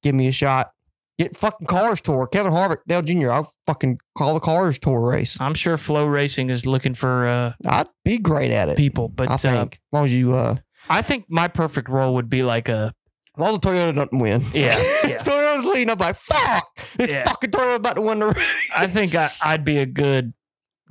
give 0.01 0.13
me 0.13 0.27
a 0.27 0.33
shot. 0.33 0.72
Get 1.19 1.37
fucking 1.37 1.67
cars 1.67 2.01
tour. 2.01 2.25
Kevin 2.27 2.51
Harvick, 2.51 2.79
Dale 2.87 3.01
Jr. 3.03 3.31
I'll 3.31 3.53
fucking 3.67 3.99
call 4.17 4.33
the 4.33 4.39
cars 4.39 4.79
tour 4.79 4.99
race. 4.99 5.37
I'm 5.39 5.53
sure 5.53 5.75
FloRacing 5.77 6.49
is 6.49 6.65
looking 6.65 6.93
for 6.95 7.27
uh, 7.27 7.53
I'd 7.67 7.87
be 8.03 8.17
great 8.17 8.49
at 8.51 8.69
it. 8.69 8.77
people, 8.77 9.09
but 9.09 9.29
I 9.29 9.37
think. 9.37 9.55
uh, 9.55 9.61
as 9.61 9.79
long 9.93 10.05
as 10.05 10.13
you 10.13 10.33
uh 10.33 10.55
I 10.89 11.01
think 11.03 11.25
my 11.29 11.47
perfect 11.47 11.87
role 11.87 12.15
would 12.15 12.29
be 12.29 12.41
like 12.43 12.67
a 12.67 12.93
as 13.35 13.39
long 13.41 13.53
as 13.55 13.59
the 13.61 13.67
Toyota 13.69 13.95
doesn't 13.95 14.19
win. 14.19 14.41
Yeah, 14.53 14.77
yeah. 15.05 15.17
Toyota's 15.23 15.65
leading, 15.65 15.89
I'm 15.91 15.97
like, 15.97 16.15
fuck! 16.17 16.67
This 16.97 17.11
Yeah. 17.11 17.23
fucking 17.23 17.49
Toyota's 17.51 17.77
about 17.79 17.95
to 17.95 18.01
win 18.01 18.19
the 18.19 18.27
race. 18.27 18.69
I 18.75 18.87
think 18.87 19.15
I, 19.15 19.27
I'd 19.45 19.63
be 19.65 19.77
a 19.77 19.85
good 19.85 20.33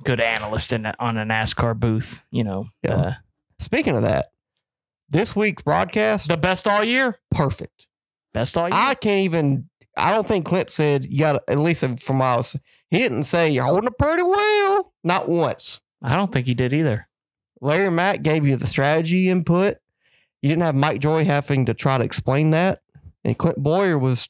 good 0.03 0.19
analyst 0.21 0.73
in 0.73 0.85
a, 0.85 0.93
on 0.99 1.17
a 1.17 1.25
NASCAR 1.25 1.77
booth. 1.79 2.25
You 2.31 2.43
know, 2.45 2.67
Yeah. 2.83 2.95
uh, 2.95 3.13
Speaking 3.59 3.95
of 3.95 4.01
that, 4.03 4.27
this 5.09 5.35
week's 5.35 5.61
broadcast, 5.63 6.27
the 6.27 6.37
best 6.37 6.67
all 6.67 6.83
year, 6.83 7.19
perfect. 7.31 7.87
best 8.33 8.57
all 8.57 8.67
year. 8.67 8.77
I 8.77 8.95
can't 8.95 9.19
even. 9.21 9.69
I 9.95 10.11
don't 10.11 10.27
think 10.27 10.45
Clint 10.45 10.69
said 10.69 11.05
you 11.05 11.19
got 11.19 11.43
at 11.47 11.59
least 11.59 11.85
from 11.99 12.17
miles. 12.17 12.55
He 12.89 12.99
didn't 12.99 13.23
say 13.25 13.49
you're 13.49 13.63
holding 13.65 13.87
it 13.87 13.97
pretty 13.97 14.23
well. 14.23 14.93
Not 15.03 15.29
once. 15.29 15.81
I 16.01 16.15
don't 16.15 16.31
think 16.31 16.47
he 16.47 16.53
did 16.53 16.73
either. 16.73 17.07
Larry 17.61 17.89
Mack 17.91 18.21
gave 18.23 18.45
you 18.45 18.55
the 18.55 18.67
strategy 18.67 19.29
input. 19.29 19.77
You 20.41 20.49
didn't 20.49 20.63
have 20.63 20.75
Mike 20.75 20.99
Joy 20.99 21.23
having 21.25 21.65
to 21.67 21.73
try 21.73 21.97
to 21.97 22.03
explain 22.03 22.51
that, 22.51 22.81
and 23.23 23.37
Clint 23.37 23.57
Bowyer 23.63 23.97
was 23.97 24.27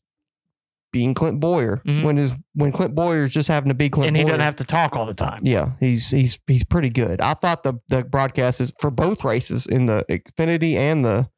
being 0.92 1.16
Clint 1.16 1.40
Bowyer 1.40 1.82
Mhm. 1.88 2.04
when 2.04 2.18
his 2.18 2.36
when 2.54 2.72
Clint 2.72 2.94
Bowyer's 2.94 3.34
just 3.34 3.48
having 3.48 3.70
to 3.70 3.74
be 3.74 3.90
Clint. 3.90 4.04
Bowyer. 4.04 4.08
And 4.10 4.18
he 4.18 4.24
Bowyer. 4.24 4.32
doesn't 4.34 4.46
have 4.46 4.56
to 4.58 4.64
talk 4.64 4.96
all 4.96 5.08
the 5.08 5.16
time. 5.16 5.40
Yeah, 5.42 5.72
he's 5.80 6.12
he's 6.12 6.38
he's 6.46 6.64
pretty 6.64 6.90
good. 6.90 7.20
I 7.20 7.34
thought 7.34 7.64
the 7.64 7.76
the 7.88 8.04
broadcast 8.04 8.62
is 8.62 8.72
for 8.80 8.92
both 8.92 9.24
races 9.24 9.66
in 9.66 9.88
the 9.88 10.06
Xfinity 10.08 10.76
and 10.76 11.04
the 11.04 11.30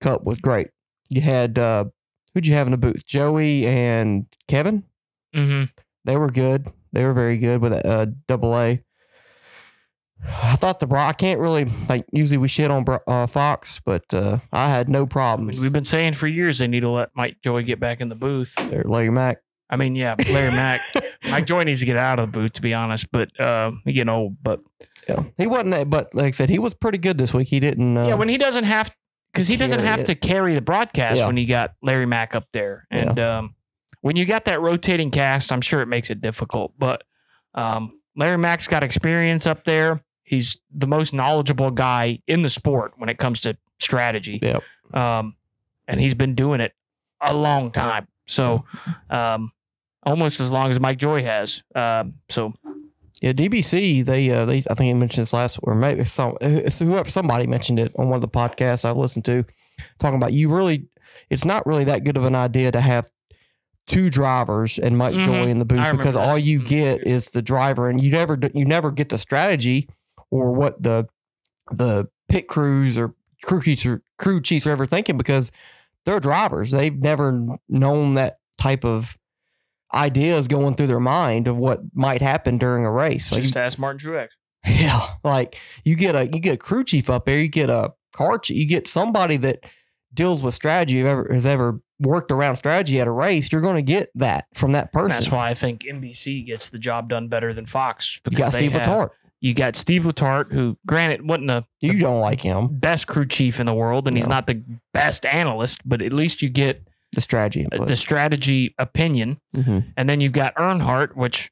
Cup 0.00 0.24
was 0.24 0.38
great. 0.40 0.68
You 1.08 1.20
had 1.20 1.58
uh 1.58 1.84
who'd 2.34 2.46
you 2.46 2.54
have 2.54 2.66
in 2.66 2.70
the 2.72 2.78
booth? 2.78 3.04
Joey 3.06 3.66
and 3.66 4.26
Kevin. 4.48 4.84
hmm 5.34 5.64
They 6.04 6.16
were 6.16 6.30
good. 6.30 6.70
They 6.92 7.04
were 7.04 7.12
very 7.12 7.38
good 7.38 7.60
with 7.60 7.72
uh 7.84 8.06
double 8.26 8.56
A. 8.56 8.82
I 10.26 10.56
thought 10.56 10.80
the 10.80 10.86
bro. 10.86 11.00
I 11.00 11.12
can't 11.12 11.38
really 11.38 11.66
like. 11.88 12.04
Usually 12.12 12.38
we 12.38 12.48
shit 12.48 12.70
on 12.72 12.84
uh, 13.06 13.26
Fox, 13.28 13.80
but 13.84 14.12
uh, 14.12 14.38
I 14.52 14.68
had 14.68 14.88
no 14.88 15.06
problems. 15.06 15.60
we've 15.60 15.72
been 15.72 15.84
saying 15.84 16.14
for 16.14 16.26
years 16.26 16.58
they 16.58 16.66
need 16.66 16.80
to 16.80 16.90
let 16.90 17.10
Mike 17.14 17.36
Joy 17.44 17.62
get 17.62 17.78
back 17.78 18.00
in 18.00 18.08
the 18.08 18.16
booth. 18.16 18.52
There, 18.56 18.82
Larry 18.84 19.10
Mack. 19.10 19.38
I 19.70 19.76
mean, 19.76 19.94
yeah, 19.94 20.16
Larry 20.32 20.50
Mack. 20.50 20.80
Mike 21.30 21.46
Joy 21.46 21.62
needs 21.62 21.80
to 21.80 21.86
get 21.86 21.96
out 21.96 22.18
of 22.18 22.32
the 22.32 22.38
booth, 22.38 22.54
to 22.54 22.62
be 22.62 22.74
honest. 22.74 23.12
But 23.12 23.38
uh, 23.38 23.70
you 23.84 24.04
know, 24.04 24.34
but 24.42 24.60
Yeah, 25.08 25.22
he 25.36 25.46
wasn't 25.46 25.70
that. 25.70 25.88
But 25.88 26.12
like 26.14 26.24
I 26.26 26.30
said, 26.32 26.48
he 26.48 26.58
was 26.58 26.74
pretty 26.74 26.98
good 26.98 27.16
this 27.16 27.32
week. 27.32 27.48
He 27.48 27.60
didn't. 27.60 27.96
Uh, 27.96 28.08
yeah, 28.08 28.14
when 28.14 28.28
he 28.28 28.38
doesn't 28.38 28.64
have 28.64 28.90
because 29.32 29.48
he 29.48 29.56
doesn't 29.56 29.80
have 29.80 30.00
it. 30.00 30.06
to 30.06 30.14
carry 30.14 30.54
the 30.54 30.60
broadcast 30.60 31.18
Yeah. 31.18 31.26
when 31.26 31.36
you 31.36 31.46
got 31.46 31.74
Larry 31.82 32.06
Mack 32.06 32.34
up 32.34 32.46
there, 32.52 32.86
and 32.90 33.18
um, 33.20 33.54
when 34.00 34.16
you 34.16 34.24
got 34.24 34.44
that 34.46 34.60
rotating 34.60 35.10
cast, 35.10 35.50
I'm 35.52 35.60
sure 35.60 35.80
it 35.80 35.86
makes 35.86 36.10
it 36.10 36.20
difficult. 36.20 36.72
But 36.78 37.02
um, 37.54 38.00
Larry 38.16 38.38
Mack's 38.38 38.66
got 38.68 38.82
experience 38.82 39.46
up 39.46 39.64
there. 39.64 40.02
He's 40.24 40.58
the 40.74 40.86
most 40.86 41.14
knowledgeable 41.14 41.70
guy 41.70 42.20
in 42.26 42.42
the 42.42 42.50
sport 42.50 42.92
when 42.96 43.08
it 43.08 43.18
comes 43.18 43.40
to 43.40 43.56
strategy. 43.78 44.38
Yep. 44.42 44.62
Um, 44.94 45.34
and 45.86 46.00
he's 46.00 46.14
been 46.14 46.34
doing 46.34 46.60
it 46.60 46.72
a 47.20 47.32
long 47.34 47.70
time. 47.70 48.06
So, 48.26 48.64
um, 49.08 49.52
almost 50.02 50.38
as 50.40 50.50
long 50.50 50.68
as 50.70 50.78
Mike 50.78 50.98
Joy 50.98 51.22
has. 51.22 51.62
Um, 51.74 52.14
so 52.28 52.52
Yeah, 53.20 53.32
DBC. 53.32 54.04
They, 54.04 54.30
uh, 54.30 54.44
they. 54.44 54.58
I 54.58 54.74
think 54.74 54.80
he 54.80 54.94
mentioned 54.94 55.22
this 55.22 55.32
last, 55.32 55.58
or 55.62 55.74
maybe 55.74 56.04
some, 56.04 56.36
whoever 56.40 57.10
somebody 57.10 57.46
mentioned 57.46 57.80
it 57.80 57.92
on 57.98 58.08
one 58.08 58.14
of 58.16 58.20
the 58.20 58.28
podcasts 58.28 58.84
I 58.84 58.92
listened 58.92 59.24
to, 59.26 59.44
talking 59.98 60.16
about 60.16 60.32
you 60.32 60.54
really. 60.54 60.86
It's 61.30 61.44
not 61.44 61.66
really 61.66 61.84
that 61.84 62.04
good 62.04 62.16
of 62.16 62.24
an 62.24 62.34
idea 62.36 62.70
to 62.70 62.80
have 62.80 63.08
two 63.86 64.08
drivers 64.10 64.78
and 64.78 64.96
Mike 64.96 65.14
Mhm. 65.14 65.24
Joy 65.24 65.46
in 65.48 65.58
the 65.58 65.64
booth 65.64 65.78
I 65.80 65.92
because 65.92 66.14
all 66.14 66.38
you 66.38 66.60
Mhm. 66.60 66.66
get 66.68 67.06
is 67.06 67.30
the 67.30 67.42
driver, 67.42 67.88
and 67.88 68.00
you 68.00 68.12
never 68.12 68.38
you 68.54 68.64
never 68.64 68.92
get 68.92 69.08
the 69.08 69.18
strategy 69.18 69.88
or 70.30 70.52
what 70.52 70.82
the 70.82 71.08
the 71.72 72.08
pit 72.28 72.46
crews 72.48 72.96
or 72.96 73.14
crew 73.42 73.62
chiefs 73.62 73.84
or 73.84 74.02
crew 74.18 74.40
chiefs 74.40 74.66
are 74.66 74.70
ever 74.70 74.86
thinking 74.86 75.16
because 75.16 75.50
they're 76.04 76.20
drivers. 76.20 76.70
They've 76.70 76.96
never 76.96 77.58
known 77.68 78.14
that 78.14 78.38
type 78.58 78.84
of 78.84 79.16
ideas 79.94 80.48
going 80.48 80.74
through 80.74 80.86
their 80.88 81.00
mind 81.00 81.48
of 81.48 81.56
what 81.56 81.80
might 81.94 82.20
happen 82.22 82.58
during 82.58 82.84
a 82.84 82.90
race. 82.92 83.30
You- 83.32 83.42
just 83.42 83.56
ask 83.56 83.78
Martin 83.78 83.98
Truex. 84.10 84.28
yeah, 84.66 85.14
like 85.24 85.56
you 85.84 85.94
get 85.96 86.14
a 86.14 86.24
you 86.26 86.40
get 86.40 86.54
a 86.54 86.58
crew 86.58 86.84
chief 86.84 87.08
up 87.08 87.26
there, 87.26 87.38
you 87.38 87.48
get 87.48 87.70
a 87.70 87.92
car 88.12 88.38
chief, 88.38 88.56
you 88.56 88.66
get 88.66 88.88
somebody 88.88 89.36
that 89.38 89.60
deals 90.12 90.42
with 90.42 90.54
strategy 90.54 91.00
ever 91.06 91.28
has 91.32 91.46
ever 91.46 91.80
worked 92.00 92.30
around 92.30 92.56
strategy 92.56 93.00
at 93.00 93.06
a 93.06 93.10
race. 93.10 93.50
You're 93.52 93.60
going 93.60 93.76
to 93.76 93.82
get 93.82 94.10
that 94.14 94.46
from 94.54 94.72
that 94.72 94.92
person. 94.92 95.10
That's 95.10 95.30
why 95.30 95.48
I 95.50 95.54
think 95.54 95.82
NBC 95.82 96.46
gets 96.46 96.68
the 96.68 96.78
job 96.78 97.08
done 97.08 97.28
better 97.28 97.52
than 97.52 97.66
Fox. 97.66 98.20
you 98.30 98.36
got 98.38 98.52
Steve 98.52 98.72
have- 98.72 98.82
Letarte. 98.82 99.10
You 99.40 99.54
got 99.54 99.76
Steve 99.76 100.02
Letarte, 100.02 100.52
who, 100.52 100.76
granted, 100.84 101.24
wasn't 101.28 101.46
the 101.46 101.64
You 101.80 101.92
don't 102.00 102.18
like 102.20 102.40
him. 102.40 102.66
best 102.72 103.06
crew 103.06 103.24
chief 103.24 103.60
in 103.60 103.66
the 103.66 103.74
world, 103.74 104.08
and 104.08 104.16
he's 104.16 104.26
not 104.26 104.48
the 104.48 104.60
best 104.92 105.24
analyst, 105.24 105.80
but 105.88 106.02
at 106.02 106.12
least 106.12 106.42
you 106.42 106.48
get 106.48 106.87
The 107.12 107.20
strategy 107.20 107.62
input. 107.62 107.88
the 107.88 107.96
strategy 107.96 108.74
opinion. 108.78 109.40
Mhm. 109.56 109.92
And 109.96 110.08
then 110.08 110.20
you've 110.20 110.32
got 110.32 110.54
Earnhardt, 110.56 111.16
which, 111.16 111.50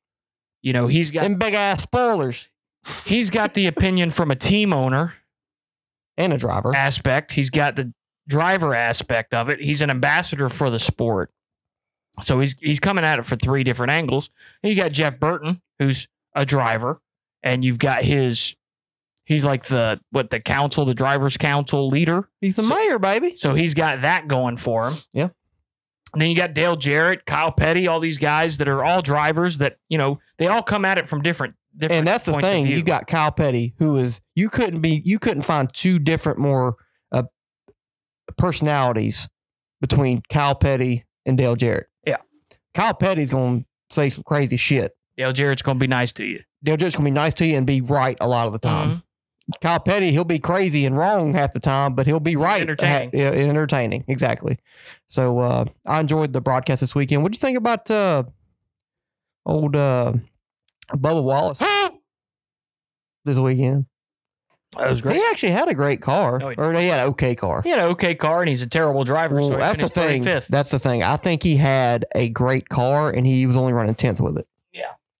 you 0.63 0.73
know, 0.73 0.87
he's 0.87 1.11
got 1.11 1.23
Them 1.23 1.37
big 1.37 1.55
ass 1.55 1.83
spoilers 1.83 2.49
he's 3.05 3.31
got 3.31 3.55
the 3.55 3.67
opinion 3.67 4.11
from 4.11 4.31
a 4.31 4.37
team 4.37 4.73
owner 4.73 5.15
and 6.17 6.33
a 6.33 6.39
driver. 6.39 6.73
aspect. 6.75 7.33
He's 7.33 7.51
got 7.51 7.75
the 7.75 7.93
driver 8.29 8.75
aspect 8.77 9.35
of 9.35 9.49
it. 9.49 9.61
He's 9.61 9.83
an 9.83 9.91
ambassador 9.91 10.49
for 10.49 10.71
the 10.71 10.79
sport. 10.79 11.33
So 12.23 12.39
he's 12.41 12.55
he's 12.61 12.79
coming 12.81 13.05
at 13.05 13.19
it 13.19 13.27
for 13.27 13.35
three 13.37 13.65
different 13.65 13.91
angles. 13.91 14.31
And 14.63 14.71
you 14.71 14.81
got 14.81 14.93
Jeff 14.93 15.19
Burton, 15.19 15.61
who's 15.81 16.07
a 16.35 16.45
driver, 16.47 17.01
and 17.43 17.65
you've 17.65 17.79
got 17.81 18.05
his 18.05 18.55
he's 19.25 19.45
like 19.45 19.65
the 19.65 20.01
what 20.11 20.31
the 20.31 20.39
council, 20.41 20.85
the 20.85 20.95
drivers 20.95 21.37
council 21.37 21.89
leader. 21.89 22.29
He's 22.41 22.57
the 22.57 22.63
So- 22.63 22.75
mayor, 22.75 22.99
baby. 23.01 23.35
So 23.37 23.55
he's 23.55 23.75
got 23.75 24.03
that 24.03 24.29
going 24.29 24.57
for 24.59 24.89
him. 24.91 24.95
Yeah. 25.13 25.29
And 26.17 26.23
then 26.23 26.31
you 26.31 26.37
got 26.37 26.55
Dale 26.55 26.77
Jarrett, 26.77 27.27
Kyle 27.27 27.53
Petty, 27.53 27.87
all 27.87 28.01
these 28.01 28.17
guys 28.17 28.57
that 28.59 28.69
are 28.69 28.83
all 28.83 29.03
drivers 29.03 29.59
that, 29.59 29.77
you 29.91 29.99
know, 29.99 30.19
they 30.39 30.47
all 30.47 30.63
come 30.63 30.85
at 30.87 30.97
it 30.99 31.07
from 31.07 31.21
different 31.23 31.55
different 31.77 31.99
And 31.99 32.07
that's 32.09 32.25
the 32.25 32.41
thing. 32.41 32.67
You 32.67 32.83
got 32.83 33.07
Kyle 33.07 33.31
Petty, 33.31 33.75
who 33.79 33.97
is 33.97 34.21
you 34.35 34.49
couldn't 34.49 34.81
be 34.81 35.03
you 35.05 35.19
couldn't 35.19 35.43
find 35.43 35.73
two 35.75 35.99
different 35.99 36.39
more 36.39 36.77
uh, 37.13 37.25
personalities 38.39 39.29
between 39.81 40.23
Kyle 40.31 40.55
Petty 40.55 41.05
and 41.25 41.37
Dale 41.37 41.57
Jarrett. 41.57 41.87
Yeah. 42.07 42.17
Kyle 42.75 42.95
Petty's 42.95 43.31
going 43.31 43.63
to 43.63 43.67
say 43.95 44.11
some 44.11 44.25
crazy 44.25 44.57
shit. 44.57 44.93
Dale 45.17 45.33
Jarrett's 45.33 45.63
going 45.63 45.77
to 45.79 45.81
be 45.83 45.87
nice 45.87 46.13
to 46.15 46.25
you. 46.25 46.41
Dale 46.63 46.77
Jarrett's 46.77 46.97
going 46.97 47.05
to 47.07 47.11
be 47.11 47.15
nice 47.15 47.35
to 47.35 47.47
you 47.47 47.57
and 47.57 47.67
be 47.67 47.81
right 47.81 48.17
a 48.21 48.29
lot 48.29 48.47
of 48.47 48.53
the 48.53 48.59
time. 48.59 48.91
Mhm. 48.91 49.03
Kyle 49.61 49.79
Petty, 49.79 50.11
he'll 50.11 50.25
be 50.25 50.39
crazy 50.41 50.85
and 50.87 50.97
wrong 50.97 51.33
half 51.35 51.53
the 51.53 51.61
time, 51.61 51.95
but 51.95 52.07
he'll 52.07 52.19
be 52.21 52.35
right. 52.37 52.63
Entertaining. 52.63 53.11
Ha- 53.13 53.33
entertaining, 53.33 54.05
exactly. 54.09 54.59
So 55.07 55.39
uh, 55.39 55.65
I 55.87 56.01
enjoyed 56.01 56.33
the 56.33 56.41
broadcast 56.41 56.81
this 56.81 56.95
weekend. 56.95 57.23
What'd 57.23 57.37
you 57.37 57.41
think 57.41 57.57
about 57.57 57.89
uh, 57.91 58.25
old 59.45 59.77
uh, 59.77 60.15
Bubba 60.93 61.23
Wallace 61.23 61.61
this 63.25 63.39
weekend? 63.39 63.87
That 64.77 64.91
was 64.91 65.01
great. 65.01 65.17
He 65.17 65.23
actually 65.31 65.53
had 65.53 65.69
a 65.69 65.75
great 65.75 66.03
car, 66.03 66.39
No, 66.39 66.49
he 66.51 66.57
or 66.57 66.73
he 66.75 66.89
had 66.89 67.01
an 67.01 67.07
okay 67.11 67.35
car. 67.35 67.63
He 67.63 67.71
had 67.71 67.79
an 67.79 67.87
okay 67.87 68.15
car, 68.15 68.43
and 68.43 68.49
he's 68.49 68.63
a 68.63 68.67
terrible 68.67 69.05
driver. 69.05 69.37
Well, 69.37 69.49
so 69.49 69.57
that's 69.57 69.81
the 69.81 69.89
thing. 69.89 70.25
35th. 70.25 70.49
That's 70.49 70.71
the 70.71 70.79
thing. 70.79 71.03
I 71.03 71.17
think 71.17 71.43
he 71.45 71.57
had 71.57 72.05
a 72.15 72.29
great 72.29 72.69
car, 72.69 73.11
and 73.11 73.27
he 73.27 73.47
was 73.47 73.57
only 73.57 73.73
running 73.73 73.95
tenth 73.95 74.21
with 74.21 74.37
it. 74.39 74.49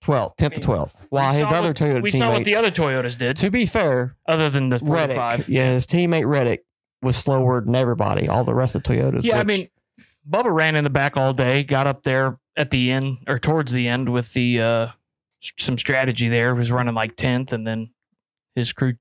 Yeah. 0.09 0.15
12th, 0.15 0.37
10th 0.37 0.55
to 0.55 0.61
12th. 0.61 0.93
While 1.11 1.33
his 1.35 1.43
other 1.45 1.69
what- 1.69 1.77
Toyota 1.77 2.03
We 2.03 2.11
saw 2.11 2.33
what 2.33 2.45
the 2.45 2.55
other 2.57 2.71
Toyotas 2.71 3.17
did, 3.19 3.37
to 3.39 3.51
be 3.51 3.67
fair, 3.67 4.17
other 4.27 4.49
than 4.51 4.69
the 4.71 4.79
Reddick, 4.83 5.17
45. 5.17 5.49
yeah, 5.49 5.73
his 5.73 5.87
teammate 5.87 6.27
Reddick 6.27 6.65
was 7.03 7.17
slower 7.17 7.61
than 7.61 7.75
everybody. 7.75 8.29
All 8.29 8.45
the 8.45 8.55
rest 8.55 8.75
of 8.75 8.83
Toyotas. 8.83 9.25
Yeah, 9.25 9.39
I 9.39 9.45
mean, 9.45 9.69
Bubba 10.29 10.53
ran 10.55 10.75
in 10.77 10.85
the 10.85 10.91
back 10.91 11.17
all 11.17 11.33
day, 11.33 11.63
got 11.65 11.87
up 11.87 12.03
there 12.03 12.39
at 12.57 12.71
the 12.71 12.91
end 12.91 13.19
or 13.29 13.39
towards 13.39 13.73
the 13.73 13.87
end 13.89 14.09
with 14.09 14.33
the 14.33 14.61
uh, 14.61 14.87
some 15.59 15.79
strategy 15.79 16.29
there. 16.29 16.55
Was 16.55 16.73
running 16.73 16.95
like 16.95 17.15
tenth, 17.17 17.53
and 17.53 17.67
then 17.67 17.91
his 18.55 18.73
crew 18.73 18.95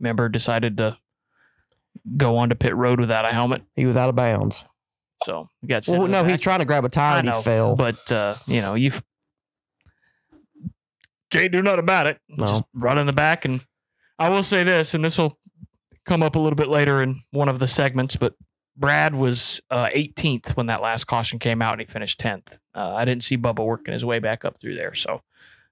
member 0.00 0.28
decided 0.28 0.76
to 0.78 0.96
go 2.16 2.36
on 2.36 2.48
to 2.50 2.54
pit 2.54 2.74
road 2.76 3.00
without 3.00 3.24
a 3.24 3.32
helmet. 3.32 3.62
he 3.74 3.84
was 3.86 3.96
out 3.96 4.08
of 4.08 4.14
bounds. 4.16 4.64
So 5.24 5.48
he 5.62 5.66
got 5.66 5.84
Well, 5.88 6.04
in 6.04 6.10
the 6.10 6.22
no, 6.22 6.28
he's 6.28 6.40
trying 6.40 6.58
to 6.60 6.64
grab 6.66 6.84
a 6.84 6.88
tire 6.88 7.16
I 7.16 7.18
and 7.20 7.28
he 7.28 7.34
know, 7.34 7.40
fell. 7.40 7.74
but 7.74 8.12
uh, 8.12 8.36
you 8.46 8.60
know 8.60 8.74
you 8.74 8.92
can't 11.40 11.52
do 11.52 11.62
nothing 11.62 11.80
about 11.80 12.06
it. 12.06 12.18
No. 12.28 12.46
Just 12.46 12.64
run 12.74 12.98
in 12.98 13.06
the 13.06 13.12
back, 13.12 13.44
and 13.44 13.64
I 14.18 14.28
will 14.28 14.42
say 14.42 14.64
this, 14.64 14.94
and 14.94 15.04
this 15.04 15.18
will 15.18 15.38
come 16.04 16.22
up 16.22 16.36
a 16.36 16.38
little 16.38 16.56
bit 16.56 16.68
later 16.68 17.02
in 17.02 17.22
one 17.30 17.48
of 17.48 17.58
the 17.58 17.66
segments, 17.66 18.16
but. 18.16 18.34
Brad 18.78 19.14
was 19.14 19.58
uh, 19.70 19.86
18th 19.86 20.54
when 20.54 20.66
that 20.66 20.82
last 20.82 21.04
caution 21.04 21.38
came 21.38 21.62
out, 21.62 21.72
and 21.72 21.80
he 21.80 21.86
finished 21.86 22.20
10th. 22.20 22.58
Uh, 22.74 22.92
I 22.94 23.06
didn't 23.06 23.22
see 23.22 23.38
Bubba 23.38 23.64
working 23.64 23.94
his 23.94 24.04
way 24.04 24.18
back 24.18 24.44
up 24.44 24.60
through 24.60 24.74
there. 24.74 24.92
So, 24.92 25.22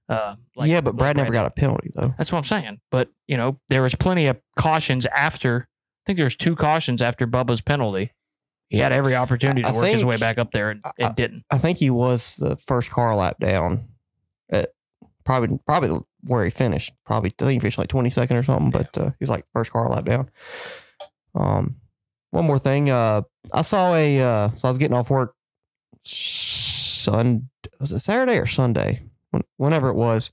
uh, 0.09 0.37
like- 0.57 0.71
yeah, 0.71 0.81
but 0.81 0.95
like 0.95 0.99
Brad 1.01 1.17
never 1.19 1.31
got 1.31 1.45
a 1.45 1.51
penalty 1.51 1.91
though. 1.95 2.15
That's 2.17 2.33
what 2.33 2.39
I'm 2.39 2.45
saying. 2.45 2.81
But 2.91 3.11
you 3.29 3.37
know, 3.37 3.61
there 3.69 3.83
was 3.83 3.95
plenty 3.95 4.27
of 4.29 4.39
cautions 4.57 5.05
after. 5.05 5.69
I 5.69 6.03
think 6.07 6.17
there's 6.19 6.35
two 6.35 6.57
cautions 6.57 7.03
after 7.03 7.27
Bubba's 7.27 7.61
penalty. 7.61 8.11
He 8.71 8.79
had 8.79 8.91
every 8.91 9.15
opportunity 9.15 9.61
to 9.61 9.69
I 9.69 9.73
work 9.73 9.85
his 9.89 10.03
way 10.03 10.17
back 10.17 10.39
up 10.39 10.53
there 10.53 10.71
and, 10.71 10.81
and 10.99 11.09
I- 11.09 11.13
didn't. 11.13 11.45
I 11.51 11.59
think 11.59 11.77
he 11.77 11.91
was 11.91 12.37
the 12.37 12.57
first 12.57 12.89
car 12.89 13.15
lap 13.15 13.37
down. 13.39 13.91
Probably 15.25 15.59
probably 15.67 16.01
where 16.23 16.45
he 16.45 16.51
finished. 16.51 16.93
Probably 17.05 17.35
I 17.39 17.45
think 17.45 17.53
he 17.55 17.61
finished 17.61 17.79
like 17.79 17.89
twenty 17.89 18.11
second 18.11 18.37
or 18.37 18.43
something. 18.43 18.71
But 18.71 18.97
uh, 18.99 19.11
he 19.11 19.17
was 19.21 19.31
like 19.31 19.47
first 19.53 19.73
car 19.73 19.89
lap 19.89 20.05
down. 20.05 20.31
Um, 21.35 21.77
one 22.31 22.45
more 22.45 22.59
thing. 22.59 22.91
Uh, 22.91 23.23
I 23.53 23.63
saw 23.63 23.95
a. 23.95 24.21
Uh, 24.21 24.55
so 24.55 24.69
I 24.69 24.71
was 24.71 24.79
getting 24.79 24.97
off 24.97 25.11
work. 25.11 25.35
Sun 26.05 27.49
was 27.81 27.93
it 27.93 28.01
Saturday 28.01 28.39
or 28.39 28.47
Sunday? 28.47 29.03
When, 29.31 29.43
whenever 29.57 29.89
it 29.89 29.97
was, 29.97 30.31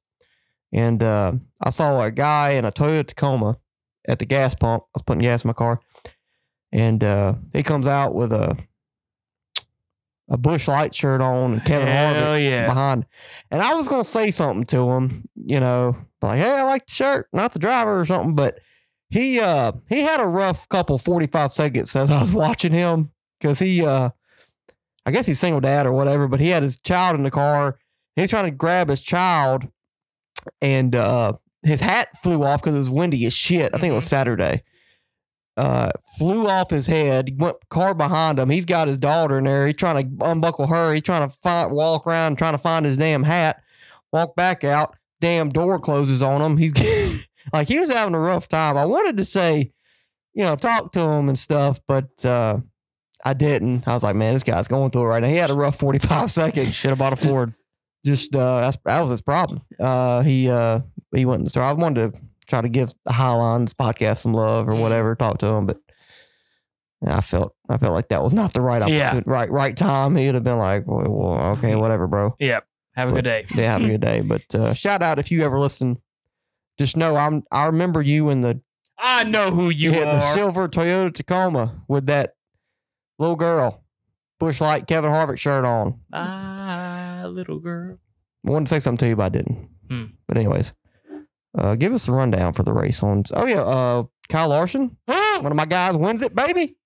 and 0.71 1.01
uh, 1.01 1.33
I 1.61 1.69
saw 1.69 2.01
a 2.01 2.11
guy 2.11 2.51
in 2.51 2.65
a 2.65 2.71
Toyota 2.71 3.07
Tacoma 3.07 3.57
at 4.07 4.19
the 4.19 4.25
gas 4.25 4.53
pump. 4.55 4.83
I 4.83 4.89
was 4.95 5.03
putting 5.03 5.21
gas 5.21 5.43
in 5.43 5.49
my 5.49 5.53
car, 5.53 5.79
and 6.71 7.03
uh, 7.03 7.35
he 7.53 7.63
comes 7.63 7.87
out 7.87 8.13
with 8.13 8.31
a 8.31 8.57
a 10.31 10.37
Busch 10.37 10.67
Light 10.67 10.95
shirt 10.95 11.21
on 11.21 11.53
and 11.53 11.65
Kevin 11.65 11.89
Harvick 11.89 12.43
yeah! 12.43 12.65
behind. 12.65 13.05
And 13.51 13.61
I 13.61 13.73
was 13.73 13.87
gonna 13.87 14.05
say 14.05 14.31
something 14.31 14.65
to 14.67 14.89
him, 14.89 15.25
you 15.35 15.59
know, 15.59 15.97
like, 16.21 16.39
hey, 16.39 16.51
I 16.51 16.63
like 16.63 16.87
the 16.87 16.93
shirt, 16.93 17.27
not 17.33 17.51
the 17.51 17.59
driver 17.59 17.99
or 17.99 18.05
something. 18.05 18.33
But 18.33 18.59
he 19.09 19.41
uh 19.41 19.73
he 19.89 20.01
had 20.01 20.21
a 20.21 20.25
rough 20.25 20.67
couple 20.69 20.97
45 20.97 21.51
seconds 21.51 21.95
as 21.95 22.09
I 22.09 22.21
was 22.21 22.31
watching 22.33 22.71
him 22.71 23.11
because 23.39 23.59
he 23.59 23.85
uh 23.85 24.09
I 25.05 25.11
guess 25.11 25.25
he's 25.25 25.39
single 25.39 25.59
dad 25.59 25.85
or 25.85 25.91
whatever, 25.91 26.29
but 26.29 26.39
he 26.39 26.47
had 26.47 26.63
his 26.63 26.77
child 26.77 27.15
in 27.17 27.23
the 27.23 27.31
car. 27.31 27.77
He's 28.15 28.29
trying 28.29 28.45
to 28.45 28.51
grab 28.51 28.87
his 28.89 29.01
child 29.01 29.67
and 30.61 30.95
uh 30.95 31.33
his 31.63 31.81
hat 31.81 32.07
flew 32.23 32.43
off 32.43 32.61
because 32.61 32.75
it 32.75 32.79
was 32.79 32.89
windy 32.89 33.25
as 33.25 33.33
shit. 33.33 33.75
I 33.75 33.79
think 33.79 33.91
it 33.91 33.95
was 33.95 34.05
Saturday. 34.07 34.63
Uh, 35.57 35.91
flew 36.17 36.47
off 36.47 36.69
his 36.69 36.87
head. 36.87 37.39
Went 37.39 37.57
car 37.69 37.93
behind 37.93 38.39
him. 38.39 38.49
He's 38.49 38.65
got 38.65 38.87
his 38.87 38.97
daughter 38.97 39.37
in 39.37 39.43
there. 39.43 39.67
He's 39.67 39.75
trying 39.75 40.17
to 40.17 40.25
unbuckle 40.25 40.67
her. 40.67 40.93
He's 40.93 41.03
trying 41.03 41.29
to 41.29 41.35
find, 41.43 41.71
walk 41.71 42.07
around, 42.07 42.37
trying 42.37 42.53
to 42.53 42.57
find 42.57 42.85
his 42.85 42.97
damn 42.97 43.23
hat. 43.23 43.61
Walk 44.13 44.35
back 44.35 44.63
out. 44.63 44.95
Damn 45.19 45.49
door 45.49 45.77
closes 45.79 46.23
on 46.23 46.41
him. 46.41 46.57
He's 46.57 46.73
like 47.53 47.67
he 47.67 47.79
was 47.79 47.91
having 47.91 48.15
a 48.15 48.19
rough 48.19 48.47
time. 48.47 48.77
I 48.77 48.85
wanted 48.85 49.17
to 49.17 49.25
say, 49.25 49.71
you 50.33 50.43
know, 50.43 50.55
talk 50.55 50.93
to 50.93 51.01
him 51.01 51.27
and 51.29 51.37
stuff, 51.37 51.79
but 51.87 52.25
uh, 52.25 52.57
I 53.23 53.33
didn't. 53.33 53.87
I 53.87 53.93
was 53.93 54.03
like, 54.03 54.15
man, 54.15 54.33
this 54.33 54.43
guy's 54.43 54.67
going 54.67 54.91
through 54.91 55.03
it 55.03 55.07
right 55.07 55.21
now. 55.21 55.29
He 55.29 55.35
had 55.35 55.49
a 55.51 55.53
rough 55.55 55.77
forty 55.77 55.99
five 55.99 56.31
seconds 56.31 56.73
Should 56.73 56.89
have 56.89 56.97
bought 56.97 57.13
a 57.13 57.15
Ford. 57.17 57.53
just 58.05 58.35
uh 58.35 58.61
that's, 58.61 58.77
that 58.85 59.01
was 59.01 59.11
his 59.11 59.21
problem. 59.21 59.61
Uh 59.79 60.21
he 60.21 60.49
uh 60.49 60.79
he 61.13 61.25
wasn't 61.25 61.51
so 61.51 61.61
I 61.61 61.73
wanted 61.73 62.13
to 62.13 62.21
try 62.51 62.61
to 62.61 62.69
give 62.69 62.93
the 63.05 63.11
Highlines 63.13 63.73
podcast 63.73 64.19
some 64.19 64.33
love 64.33 64.67
or 64.69 64.73
Mm. 64.73 64.81
whatever, 64.81 65.15
talk 65.15 65.39
to 65.39 65.47
him, 65.47 65.65
but 65.65 65.77
yeah, 67.01 67.17
I 67.17 67.21
felt 67.21 67.55
I 67.69 67.77
felt 67.77 67.93
like 67.93 68.09
that 68.09 68.21
was 68.23 68.33
not 68.33 68.53
the 68.53 68.61
right 68.61 68.87
Yeah. 68.87 69.21
right 69.25 69.49
right 69.49 69.75
time. 69.75 70.15
He'd 70.15 70.35
have 70.35 70.43
been 70.43 70.57
like, 70.59 70.85
well, 70.85 71.05
well, 71.09 71.37
okay, 71.57 71.75
whatever, 71.75 72.05
bro. 72.07 72.35
Yep. 72.39 72.65
Have 72.95 73.09
a 73.09 73.13
good 73.13 73.23
day. 73.23 73.45
Yeah, 73.55 73.71
have 73.73 73.81
a 73.83 73.87
good 73.87 74.01
day. 74.11 74.21
But 74.21 74.43
uh 74.53 74.73
shout 74.73 75.01
out 75.01 75.17
if 75.17 75.31
you 75.31 75.43
ever 75.43 75.57
listen. 75.59 75.97
Just 76.77 76.95
know 76.97 77.15
I'm 77.15 77.43
I 77.51 77.65
remember 77.67 78.01
you 78.01 78.29
in 78.29 78.41
the 78.41 78.61
I 78.97 79.23
know 79.23 79.49
who 79.51 79.69
you 79.69 79.91
yeah, 79.93 80.05
the 80.11 80.17
are. 80.25 80.33
silver 80.33 80.67
Toyota 80.67 81.11
Tacoma 81.13 81.81
with 81.87 82.05
that 82.05 82.35
little 83.17 83.35
girl, 83.35 83.83
Busch 84.39 84.61
Light 84.61 84.85
Kevin 84.87 85.09
Harvick 85.11 85.39
shirt 85.39 85.65
on. 85.65 85.99
Ah, 86.13 87.23
little 87.27 87.59
girl. 87.59 87.97
I 88.47 88.51
wanted 88.51 88.65
to 88.65 88.69
say 88.75 88.79
something 88.79 89.05
to 89.05 89.09
you, 89.09 89.15
but 89.15 89.23
I 89.25 89.29
didn't. 89.29 89.69
Hmm. 89.89 90.05
But 90.27 90.37
anyways, 90.37 90.73
uh, 91.57 91.75
give 91.75 91.93
us 91.93 92.07
a 92.07 92.11
rundown 92.11 92.53
for 92.53 92.63
the 92.63 92.73
race 92.73 93.03
on. 93.03 93.23
Oh 93.33 93.45
yeah, 93.45 93.61
uh, 93.61 94.03
Kyle 94.29 94.49
Larson, 94.49 94.97
one 95.05 95.45
of 95.45 95.55
my 95.55 95.65
guys, 95.65 95.95
wins 95.95 96.21
it, 96.21 96.35
baby. 96.35 96.77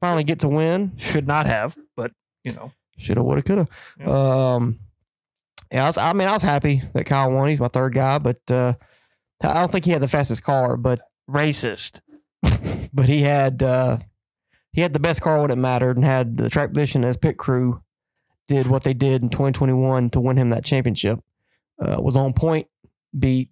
Finally 0.00 0.24
get 0.24 0.40
to 0.40 0.48
win. 0.48 0.92
Should 0.96 1.26
not 1.26 1.46
have, 1.46 1.76
but 1.96 2.12
you 2.44 2.52
know. 2.52 2.72
Shoulda, 2.98 3.22
woulda, 3.22 3.42
coulda. 3.42 3.68
Yeah. 3.98 4.54
Um, 4.54 4.78
yeah, 5.70 5.84
I, 5.84 5.86
was, 5.88 5.98
I 5.98 6.12
mean, 6.12 6.28
I 6.28 6.32
was 6.32 6.42
happy 6.42 6.82
that 6.94 7.04
Kyle 7.06 7.30
won. 7.30 7.48
He's 7.48 7.60
my 7.60 7.68
third 7.68 7.94
guy, 7.94 8.18
but 8.18 8.40
uh, 8.50 8.74
I 9.42 9.54
don't 9.54 9.72
think 9.72 9.84
he 9.84 9.90
had 9.90 10.02
the 10.02 10.08
fastest 10.08 10.42
car, 10.42 10.76
but 10.76 11.00
Racist. 11.28 12.00
but 12.92 13.06
he 13.06 13.22
had 13.22 13.62
uh, 13.62 13.98
he 14.72 14.80
had 14.80 14.92
the 14.92 15.00
best 15.00 15.20
car 15.20 15.40
when 15.40 15.50
it 15.50 15.58
mattered, 15.58 15.96
and 15.96 16.04
had 16.04 16.36
the 16.36 16.48
track 16.48 16.72
position 16.72 17.04
as 17.04 17.16
pit 17.16 17.36
crew 17.36 17.82
did 18.48 18.68
what 18.68 18.84
they 18.84 18.94
did 18.94 19.22
in 19.22 19.28
2021 19.28 20.10
to 20.10 20.20
win 20.20 20.36
him 20.36 20.50
that 20.50 20.64
championship. 20.64 21.20
Uh, 21.78 21.96
was 22.00 22.16
on 22.16 22.32
point, 22.32 22.68
beat 23.18 23.50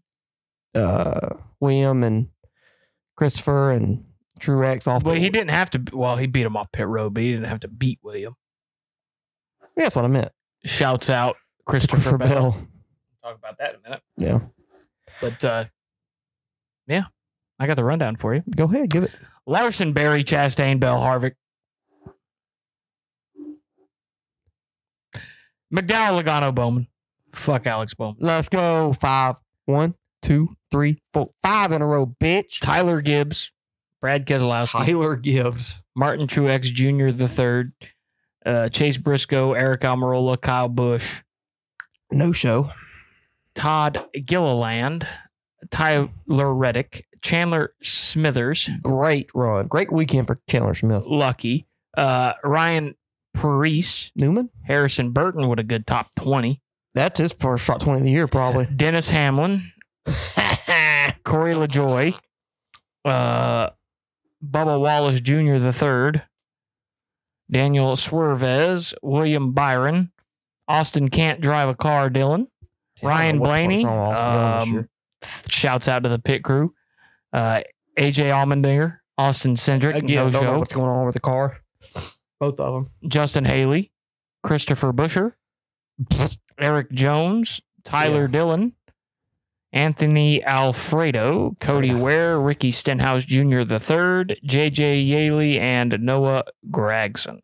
uh, 0.75 1.31
William 1.61 2.03
and 2.03 2.29
Christopher 3.17 3.71
and 3.73 4.05
Truex 4.41 4.87
off. 4.87 5.05
But 5.05 5.19
he 5.19 5.31
didn't 5.31 5.51
have 5.51 5.71
to. 5.71 5.83
Well, 5.93 6.17
he 6.17 6.27
beat 6.27 6.45
him 6.47 6.57
off 6.57 6.73
pit 6.73 6.87
road, 6.87 7.15
but 7.15 7.23
he 7.23 7.33
didn't 7.33 7.49
have 7.49 7.61
to 7.61 7.69
beat 7.69 7.99
William. 8.03 8.35
Yeah, 9.77 9.85
that's 9.85 9.97
what 9.97 10.05
I 10.05 10.09
meant. 10.09 10.31
Shouts 10.65 11.11
out 11.11 11.37
Christopher, 11.67 11.97
Christopher 11.97 12.19
Bell. 12.19 12.29
Bell. 12.53 12.69
Talk 13.23 13.39
about 13.39 13.59
that 13.59 13.71
in 13.75 13.81
a 13.81 13.83
minute. 13.83 14.03
Yeah, 14.17 14.41
But 15.21 15.45
uh, 15.45 15.65
yeah, 16.87 17.05
I 17.59 17.67
got 17.67 17.77
the 17.77 17.85
rundown 17.85 18.17
for 18.17 18.35
you. 18.35 18.43
go 18.55 18.65
ahead, 18.65 18.91
give 18.91 19.05
it. 19.05 19.11
Larson, 19.47 19.93
Berry, 19.93 20.25
Chastain, 20.25 20.79
Bell, 20.81 21.01
Harvick. 21.01 21.33
McDowell, 25.73 26.23
Logano, 26.23 26.55
Bowman. 26.55 26.87
Fuck 27.35 27.67
Alex 27.67 27.95
Bowman. 27.95 28.17
Let's 28.21 28.49
go. 28.49 28.93
Five, 28.93 29.37
one, 29.67 29.95
two, 30.23 30.57
three, 30.71 31.01
four, 31.13 31.31
five 31.43 31.73
in 31.73 31.83
a 31.83 31.87
row, 31.87 32.07
bitch. 32.07 32.61
Tyler 32.61 33.01
Gibbs, 33.01 33.51
Brad 34.01 34.27
Keselowski, 34.27 34.87
Tyler 34.87 35.17
Gibbs. 35.17 35.81
Martin 35.97 36.27
Truex 36.27 36.65
Jr. 36.73 37.11
the 37.17 37.29
third, 37.29 37.73
uh, 38.45 38.69
Chase 38.69 38.97
Briscoe, 38.97 39.53
Aric 39.55 39.81
Almirola, 39.81 40.41
Kyle 40.41 40.69
Busch, 40.69 41.23
No 42.11 42.33
show. 42.33 42.71
Todd 43.55 44.05
Gilliland, 44.27 45.07
Tyler 45.71 46.09
Reddick, 46.53 47.07
Chandler 47.23 47.73
Smithers, 47.83 48.69
Great 48.83 49.31
run. 49.35 49.67
Great 49.69 49.93
weekend 49.93 50.27
for 50.27 50.41
Chandler 50.49 50.75
Smith. 50.75 51.05
Lucky, 51.07 51.67
uh, 51.97 52.33
Ryan 52.43 52.97
Preece, 53.33 54.11
Newman. 54.17 54.51
Harrison 54.65 55.13
Burton 55.13 55.49
with 55.49 55.59
a 55.59 55.63
good 55.65 55.87
top 55.87 56.09
20, 56.17 56.61
That's 56.95 57.19
his 57.19 57.33
first 57.33 57.65
shot 57.65 57.81
20 57.81 58.01
of 58.01 58.05
the 58.05 58.11
year, 58.13 58.29
probably. 58.29 58.67
Dennis 58.77 59.11
Hamlin, 59.11 59.73
Corey 61.25 61.55
LaJoie, 61.55 62.17
uh, 63.05 63.71
Bubba 64.45 64.81
Wallace 64.81 65.21
Jr. 65.21 65.57
the 65.59 65.73
third, 65.73 66.23
Daniel 67.51 67.95
Swervez, 67.97 68.95
William 69.03 69.53
Byron, 69.53 70.13
Austin 70.69 71.09
can't 71.09 71.41
drive 71.41 71.69
a 71.69 71.75
car, 71.75 72.09
Dillon, 72.11 72.47
Ryan 73.03 73.39
the 73.39 73.45
fuck's 73.45 73.49
Blaney, 73.49 73.85
wrong 73.85 74.09
with 74.09 74.17
Austin 74.17 74.33
Dillon 74.33 74.73
this 74.73 74.85
um, 74.85 74.89
shouts 75.51 75.89
out 75.89 76.03
to 76.05 76.09
the 76.09 76.19
pit 76.19 76.45
crew, 76.45 76.75
uh, 77.33 77.61
AJ 77.99 78.31
Allmendinger, 78.31 78.99
Austin 79.19 79.55
Cindric, 79.55 79.97
Again, 79.97 80.17
no 80.27 80.31
don't 80.31 80.45
know 80.45 80.59
what's 80.59 80.73
going 80.73 80.89
on 80.89 81.07
with 81.07 81.15
the 81.15 81.21
car. 81.21 81.61
Both 82.41 82.61
of 82.61 82.75
them. 82.75 82.91
Justin 83.09 83.45
Haley, 83.45 83.93
Christopher 84.43 84.93
Buescher, 84.93 85.33
Eric 86.59 86.91
Jones, 86.93 87.61
Tyler 87.85 88.23
Yeah. 88.23 88.27
Dillon, 88.29 88.73
Anthony 89.73 90.43
Alfredo, 90.45 91.57
Cody 91.61 91.93
Ware, 91.95 92.39
Ricky 92.39 92.71
Stenhouse 92.71 93.25
Jr. 93.25 93.61
III, 93.61 94.39
JJ 94.47 95.07
Yeley, 95.09 95.59
and 95.59 95.97
Noah 96.01 96.45
Gragson. 96.71 97.41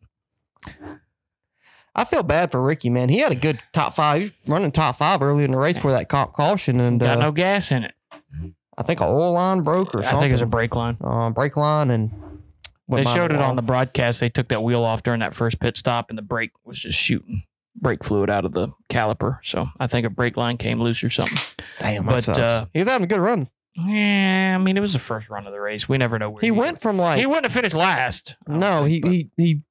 I 1.93 2.05
feel 2.05 2.23
bad 2.23 2.51
for 2.51 2.61
Ricky, 2.61 2.89
man. 2.89 3.09
He 3.09 3.17
had 3.19 3.33
a 3.33 3.35
good 3.35 3.59
top 3.73 3.93
five. 3.95 4.17
He 4.17 4.23
was 4.23 4.31
running 4.47 4.71
top 4.71 4.95
five 4.95 5.21
early 5.21 5.43
in 5.43 5.51
the 5.51 5.59
race 5.59 5.77
for 5.77 5.91
that 5.91 6.07
ca- 6.07 6.27
caution, 6.27 6.79
and 6.79 6.99
Got 7.01 7.17
uh, 7.17 7.21
no 7.21 7.31
gas 7.33 7.71
in 7.71 7.83
it. 7.83 7.93
I 8.77 8.83
think 8.83 9.01
a 9.01 9.03
oil 9.03 9.33
line 9.33 9.61
broke 9.61 9.93
or 9.93 9.99
I 9.99 10.09
something. 10.09 10.29
it 10.29 10.31
was 10.31 10.41
a 10.41 10.45
brake 10.45 10.73
line. 10.75 10.97
uh, 11.03 11.29
brake 11.31 11.57
line, 11.57 11.91
and 11.91 12.11
They 12.87 13.03
showed 13.03 13.31
it 13.33 13.39
on 13.41 13.57
the 13.57 13.61
broadcast. 13.61 14.21
They 14.21 14.29
took 14.29 14.47
that 14.47 14.63
wheel 14.63 14.83
off 14.85 15.03
during 15.03 15.19
that 15.19 15.33
first 15.33 15.59
pit 15.59 15.75
stop, 15.75 16.05
and 16.09 16.17
the 16.17 16.21
brake 16.23 16.51
was 16.63 16.79
just 16.79 16.97
shooting 16.97 17.43
brake 17.75 18.03
fluid 18.03 18.29
out 18.29 18.45
of 18.45 18.51
the 18.53 18.69
caliper. 18.89 19.37
So 19.43 19.67
I 19.79 19.87
think 19.87 20.05
a 20.05 20.09
brake 20.09 20.37
line 20.37 20.57
came 20.57 20.81
loose 20.81 21.03
or 21.03 21.09
something. 21.09 21.37
Damn, 21.79 22.05
but, 22.05 22.27
uh, 22.29 22.65
he 22.73 22.79
was 22.79 22.87
having 22.87 23.05
a 23.05 23.07
good 23.07 23.19
run. 23.19 23.49
Yeah, 23.73 24.53
I 24.55 24.61
mean, 24.61 24.75
it 24.75 24.81
was 24.81 24.91
the 24.93 24.99
first 24.99 25.29
run 25.29 25.47
of 25.47 25.53
the 25.53 25.59
race. 25.61 25.87
We 25.87 25.97
never 25.97 26.19
know 26.19 26.29
where 26.29 26.41
He 26.41 26.51
went 26.51 26.81
from 26.81 26.97
like 26.97 27.19
He 27.19 27.25
wouldn't 27.25 27.45
have 27.45 27.53
finished 27.53 27.75
last. 27.75 28.35
No, 28.47 28.83
he, 28.83 28.99
think, 28.99 29.03
but- 29.03 29.11
he 29.11 29.29
he 29.37 29.61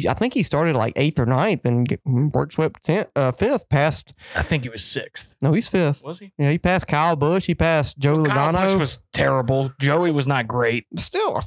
he. 0.00 0.08
I 0.08 0.14
think 0.14 0.32
he 0.34 0.42
started 0.42 0.74
like 0.74 0.94
eighth 0.96 1.18
or 1.18 1.26
ninth 1.26 1.64
and 1.66 1.86
get, 1.86 2.00
work 2.06 2.52
swept 2.52 2.82
tenth, 2.84 3.08
uh, 3.14 3.32
fifth. 3.32 3.68
Past 3.68 4.14
I 4.34 4.42
think 4.42 4.62
he 4.64 4.70
was 4.70 4.82
sixth. 4.82 5.34
no, 5.42 5.52
he's 5.52 5.68
fifth. 5.68 6.02
Was 6.02 6.20
he? 6.20 6.32
Yeah, 6.38 6.50
he 6.50 6.58
passed 6.58 6.86
Kyle 6.88 7.16
Busch. 7.16 7.44
He 7.46 7.54
passed 7.54 7.98
Joe 7.98 8.24
Kyle 8.24 8.52
Logano. 8.52 8.64
Busch 8.72 8.78
was 8.78 9.02
terrible. 9.12 9.72
Joey 9.78 10.10
was 10.10 10.26
not 10.26 10.48
great. 10.48 10.86
still, 10.96 11.42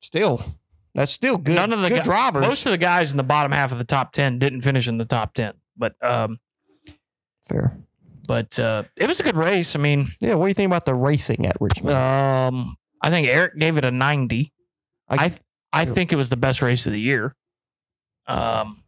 still, 0.00 0.44
that's 0.94 1.12
still 1.12 1.38
good. 1.38 1.54
None 1.54 1.72
of 1.72 1.80
the 1.82 1.88
good 1.88 2.02
drivers. 2.02 2.42
Most 2.42 2.66
of 2.66 2.72
the 2.72 2.78
guys 2.78 3.10
in 3.10 3.16
the 3.16 3.22
bottom 3.22 3.52
half 3.52 3.72
of 3.72 3.78
the 3.78 3.84
top 3.84 4.12
ten 4.12 4.38
didn't 4.38 4.62
finish 4.62 4.88
in 4.88 4.98
the 4.98 5.04
top 5.04 5.34
ten. 5.34 5.54
But 5.76 5.94
um, 6.04 6.38
Fair. 7.48 7.76
but 8.26 8.58
uh, 8.58 8.82
it 8.96 9.06
was 9.06 9.20
a 9.20 9.22
good 9.22 9.36
race. 9.36 9.76
I 9.76 9.78
mean, 9.78 10.08
Yeah. 10.20 10.34
What 10.34 10.46
do 10.46 10.48
you 10.48 10.54
think 10.54 10.66
about 10.68 10.84
the 10.86 10.94
racing 10.94 11.46
at 11.46 11.56
Richmond? 11.60 11.96
um, 11.96 12.76
I 13.00 13.10
think 13.10 13.26
Eric 13.28 13.58
gave 13.58 13.78
it 13.78 13.84
a 13.84 13.90
ninety. 13.90 14.52
I- 15.08 15.26
I 15.26 15.32
I 15.70 15.84
think 15.84 16.12
it 16.12 16.16
was 16.16 16.30
the 16.30 16.36
best 16.36 16.62
race 16.62 16.86
of 16.86 16.92
the 16.92 17.00
year. 17.00 17.34
Um, 18.26 18.82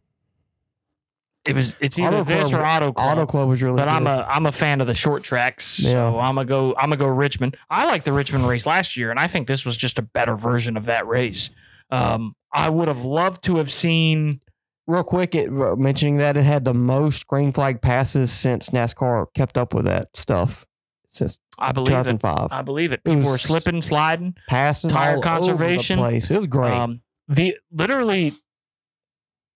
it 1.47 1.55
was. 1.55 1.75
It's 1.81 1.97
either 1.97 2.17
Auto 2.17 2.23
this 2.23 2.49
Club- 2.49 2.61
or 2.61 2.65
Auto 2.65 2.91
Club. 2.93 3.17
Auto 3.17 3.25
Club 3.25 3.49
was 3.49 3.63
really 3.63 3.77
but 3.77 3.85
good. 3.85 3.91
I'm 3.93 4.05
a 4.07 4.27
I'm 4.29 4.45
a 4.45 4.51
fan 4.51 4.79
of 4.81 4.87
the 4.87 4.93
short 4.95 5.23
tracks, 5.23 5.79
Yeah. 5.79 5.91
so 6.11 6.19
I'm 6.19 6.35
gonna 6.35 6.45
go 6.45 6.75
I'm 6.75 6.89
gonna 6.89 6.97
go 6.97 7.07
Richmond. 7.07 7.57
I 7.69 7.85
like 7.85 8.03
the 8.03 8.13
Richmond 8.13 8.47
race 8.47 8.65
last 8.67 8.95
year, 8.97 9.09
and 9.09 9.19
I 9.19 9.25
think 9.27 9.47
this 9.47 9.65
was 9.65 9.75
just 9.77 9.97
a 9.97 10.03
better 10.03 10.35
version 10.35 10.77
of 10.77 10.85
that 10.85 11.07
race. 11.07 11.49
Um, 11.91 12.35
I 12.53 12.69
would 12.69 12.87
have 12.87 13.05
loved 13.05 13.43
to 13.43 13.57
have 13.57 13.71
seen. 13.71 14.41
Real 14.87 15.03
quick, 15.03 15.35
it 15.35 15.51
mentioning 15.51 16.17
that 16.17 16.35
it 16.37 16.43
had 16.43 16.65
the 16.65 16.73
most 16.73 17.27
green 17.27 17.53
flag 17.53 17.81
passes 17.81 18.31
since 18.31 18.71
NASCAR 18.71 19.27
kept 19.33 19.57
up 19.57 19.73
with 19.73 19.85
that 19.85 20.15
stuff 20.15 20.65
since 21.09 21.39
I 21.59 21.71
believe 21.71 21.89
it. 21.89 22.19
2005. 22.19 22.47
I 22.51 22.61
believe 22.61 22.91
it. 22.91 23.01
It 23.05 23.09
People 23.15 23.29
were 23.29 23.37
slipping, 23.37 23.81
sliding. 23.81 24.35
Passing 24.47 24.89
tire 24.89 25.17
all 25.17 25.21
conservation. 25.21 25.99
place. 25.99 26.31
It 26.31 26.37
was 26.37 26.47
great. 26.47 26.71
Um, 26.71 27.01
the 27.27 27.57
literally, 27.71 28.33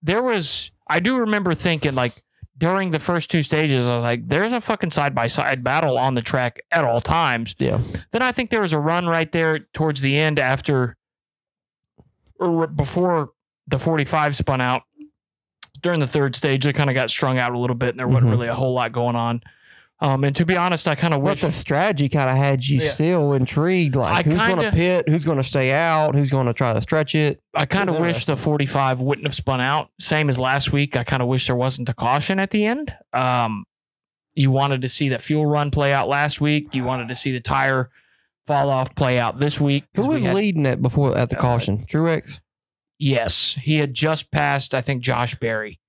there 0.02 0.22
was. 0.22 0.72
I 0.88 1.00
do 1.00 1.18
remember 1.18 1.54
thinking 1.54 1.96
like 1.96 2.22
during 2.58 2.92
the 2.92 3.00
first 3.00 3.32
two 3.32 3.42
stages, 3.42 3.90
I 3.90 3.96
was 3.96 4.04
like, 4.04 4.28
"There's 4.28 4.54
a 4.54 4.62
fucking 4.62 4.92
side 4.92 5.16
by 5.16 5.28
side 5.28 5.64
battle 5.64 5.98
on 5.98 6.14
the 6.14 6.22
track 6.22 6.62
at 6.72 6.86
all 6.86 7.02
times." 7.02 7.56
yeah, 7.58 7.80
Then 8.12 8.22
I 8.22 8.32
think 8.32 8.52
there 8.52 8.62
was 8.62 8.74
a 8.74 8.80
run 8.80 9.08
right 9.08 9.32
there 9.32 9.60
towards 9.74 10.02
the 10.02 10.18
end 10.18 10.38
after 10.40 10.96
or 12.40 12.68
before 12.68 13.32
the 13.68 13.80
45 13.80 14.36
spun 14.36 14.62
out. 14.62 14.84
During 15.82 16.00
the 16.00 16.08
third 16.08 16.36
stage, 16.36 16.64
they 16.64 16.74
kind 16.74 16.90
of 16.90 16.94
got 16.94 17.10
strung 17.10 17.38
out 17.38 17.52
a 17.54 17.60
little 17.60 17.76
bit, 17.76 17.90
and 17.90 18.00
there 18.00 18.08
wasn't 18.08 18.28
Mhm. 18.28 18.32
really 18.32 18.48
a 18.48 18.56
whole 18.56 18.74
lot 18.74 18.92
going 18.92 19.16
on. 19.16 19.42
Um, 20.02 20.24
and 20.24 20.36
to 20.36 20.46
be 20.46 20.58
honest, 20.58 20.88
I 20.88 20.96
kind 20.96 21.14
of 21.14 21.22
but 21.24 21.32
wish 21.32 21.42
the 21.42 21.52
strategy 21.52 22.10
kind 22.10 22.30
of 22.30 22.36
had 22.36 22.66
you 22.66 22.80
Yeah. 22.80 22.90
still 22.90 23.34
intrigued. 23.34 23.96
Like 23.96 24.26
I 24.26 24.30
who's 24.30 24.38
going 24.38 24.62
to 24.62 24.72
pit, 24.72 25.06
who's 25.08 25.24
going 25.24 25.38
to 25.38 25.44
stay 25.44 25.72
out, 25.72 26.16
who's 26.16 26.30
going 26.30 26.48
to 26.48 26.54
try 26.54 26.74
to 26.74 26.82
stretch 26.82 27.16
it. 27.16 27.42
I 27.54 27.66
kind 27.66 27.90
of 27.90 28.00
wish 28.00 28.26
the 28.26 28.36
45 28.36 29.00
wouldn't 29.00 29.26
have 29.26 29.34
spun 29.36 29.62
out. 29.62 29.90
Same 30.00 30.28
as 30.28 30.38
last 30.38 30.74
week. 30.74 30.98
I 30.98 31.04
kind 31.06 31.22
of 31.22 31.30
wish 31.30 31.48
there 31.48 31.56
wasn't 31.56 31.88
a 31.88 31.94
caution 31.94 32.40
at 32.40 32.52
the 32.52 32.66
end. 32.66 32.94
Um, 33.14 33.66
you 34.34 34.52
wanted 34.52 34.82
to 34.82 34.90
see 34.90 35.08
that 35.10 35.22
fuel 35.22 35.46
run 35.46 35.72
play 35.72 35.94
out 35.94 36.10
last 36.10 36.42
week. 36.42 36.76
You 36.76 36.84
wanted 36.84 37.08
to 37.08 37.16
see 37.16 37.32
the 37.32 37.40
tire 37.40 37.90
fall 38.48 38.70
off 38.70 38.94
play 38.96 39.18
out 39.20 39.40
this 39.40 39.60
week. 39.60 39.86
Who 39.96 40.08
we 40.08 40.16
was 40.16 40.24
had- 40.24 40.36
leading 40.36 40.66
it 40.66 40.82
before 40.82 41.18
at 41.18 41.30
the 41.30 41.38
Uh, 41.38 41.42
caution? 41.42 41.86
Truex. 41.86 42.40
Yes, 42.98 43.58
he 43.62 43.78
had 43.78 43.94
just 43.94 44.32
passed. 44.32 44.74
I 44.74 44.82
think 44.82 45.04
Josh 45.04 45.36
Berry. 45.36 45.80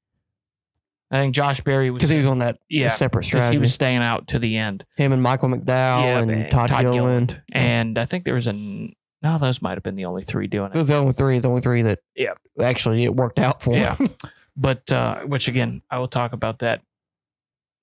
I 1.10 1.18
think 1.20 1.34
Josh 1.36 1.60
Berry 1.60 1.90
was 1.90 2.00
Because 2.00 2.10
he 2.10 2.16
was 2.16 2.26
on 2.26 2.40
that 2.40 2.58
yeah 2.68 2.88
separate 2.88 3.20
because 3.20 3.42
strategy. 3.44 3.56
he 3.56 3.60
was 3.60 3.72
staying 3.72 3.98
out 3.98 4.26
to 4.28 4.40
the 4.40 4.56
end. 4.56 4.84
Him 4.96 5.12
and 5.12 5.22
Michael 5.22 5.48
McDowell 5.50 6.22
and 6.22 6.26
man, 6.30 6.50
Todd, 6.50 6.68
Gilliland. 6.70 6.92
Gilliland. 7.28 7.42
and 7.52 7.98
I 7.98 8.06
think 8.06 8.24
there 8.24 8.34
was 8.34 8.48
a 8.48 8.52
no. 8.52 9.38
Those 9.38 9.62
might 9.62 9.74
have 9.74 9.84
been 9.84 9.94
the 9.94 10.04
only 10.06 10.22
three 10.24 10.48
doing 10.48 10.72
It 10.72 10.74
it. 10.74 10.78
was 10.78 10.88
the 10.88 10.96
only 10.96 11.12
three. 11.12 11.38
The 11.38 11.48
only 11.48 11.60
three 11.60 11.82
that 11.82 12.00
Yeah. 12.16 12.32
actually 12.60 13.04
it 13.04 13.14
worked 13.14 13.38
out 13.38 13.62
for. 13.62 13.74
Yeah. 13.76 13.94
him. 13.96 14.08
But 14.58 14.90
uh, 14.90 15.20
which 15.20 15.48
again, 15.48 15.82
I 15.90 15.98
will 15.98 16.08
talk 16.08 16.32
about 16.32 16.60
that 16.60 16.80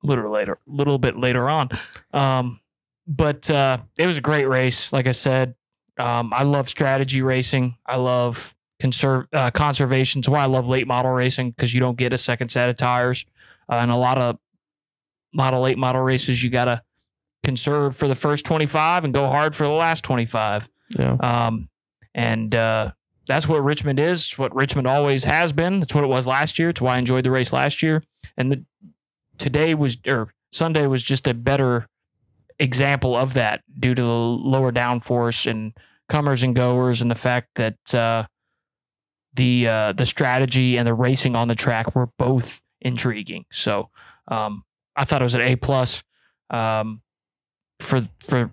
little 0.01 0.31
later, 0.31 0.57
little 0.65 0.97
bit 0.97 1.15
later 1.15 1.47
on. 1.47 1.69
Um, 2.11 2.59
but 3.07 3.49
uh, 3.51 3.79
it 3.97 4.07
was 4.07 4.17
a 4.17 4.21
great 4.21 4.45
race. 4.45 4.93
Like 4.93 5.07
I 5.07 5.11
said, 5.11 5.55
um, 5.97 6.33
I 6.33 6.43
love 6.43 6.69
strategy 6.69 7.21
racing. 7.21 7.77
I 7.85 7.97
love 7.97 8.55
conserve 8.79 9.27
uh, 9.33 9.51
conservation. 9.51 10.19
It's 10.19 10.29
why 10.29 10.43
I 10.43 10.47
love 10.47 10.67
late 10.67 10.87
model 10.87 11.11
racing 11.11 11.51
because 11.51 11.73
you 11.73 11.79
don't 11.79 11.97
get 11.97 12.13
a 12.13 12.17
second 12.17 12.49
set 12.49 12.69
of 12.69 12.77
tires. 12.77 13.25
Uh, 13.71 13.75
and 13.75 13.91
a 13.91 13.95
lot 13.95 14.17
of 14.17 14.37
model 15.33 15.67
eight 15.67 15.77
model 15.77 16.01
races, 16.01 16.43
you 16.43 16.49
gotta 16.49 16.81
conserve 17.43 17.95
for 17.95 18.07
the 18.07 18.15
first 18.15 18.45
twenty 18.45 18.65
five 18.65 19.03
and 19.03 19.13
go 19.13 19.27
hard 19.27 19.55
for 19.55 19.63
the 19.65 19.73
last 19.73 20.03
twenty 20.03 20.25
five. 20.25 20.69
yeah. 20.97 21.13
Um, 21.19 21.69
and 22.15 22.53
uh, 22.53 22.91
that's 23.27 23.47
what 23.47 23.63
Richmond 23.63 23.99
is. 23.99 24.23
It's 24.23 24.37
what 24.37 24.53
Richmond 24.53 24.87
always 24.87 25.23
has 25.23 25.53
been. 25.53 25.79
That's 25.79 25.95
what 25.95 26.03
it 26.03 26.07
was 26.07 26.27
last 26.27 26.59
year. 26.59 26.69
It's 26.69 26.81
why 26.81 26.95
I 26.95 26.99
enjoyed 26.99 27.25
the 27.25 27.31
race 27.31 27.53
last 27.53 27.81
year. 27.81 28.03
And 28.37 28.51
the, 28.51 28.65
today 29.37 29.73
was, 29.73 29.97
or 30.05 30.33
Sunday 30.51 30.85
was 30.85 31.01
just 31.01 31.27
a 31.27 31.33
better 31.33 31.87
example 32.63 33.15
of 33.15 33.33
that 33.33 33.61
due 33.77 33.93
to 33.93 34.01
the 34.01 34.09
lower 34.09 34.71
downforce 34.71 35.49
and 35.49 35.73
comers 36.07 36.43
and 36.43 36.55
goers 36.55 37.01
and 37.01 37.11
the 37.11 37.15
fact 37.15 37.49
that 37.55 37.95
uh, 37.95 38.25
the 39.33 39.67
uh, 39.67 39.93
the 39.93 40.05
strategy 40.05 40.77
and 40.77 40.87
the 40.87 40.93
racing 40.93 41.35
on 41.35 41.47
the 41.47 41.55
track 41.55 41.95
were 41.95 42.07
both 42.17 42.61
intriguing. 42.81 43.45
So 43.51 43.89
um, 44.29 44.63
I 44.95 45.03
thought 45.03 45.21
it 45.21 45.25
was 45.25 45.35
an 45.35 45.41
A 45.41 45.55
plus 45.55 46.03
um, 46.49 47.01
for 47.79 48.01
for 48.19 48.51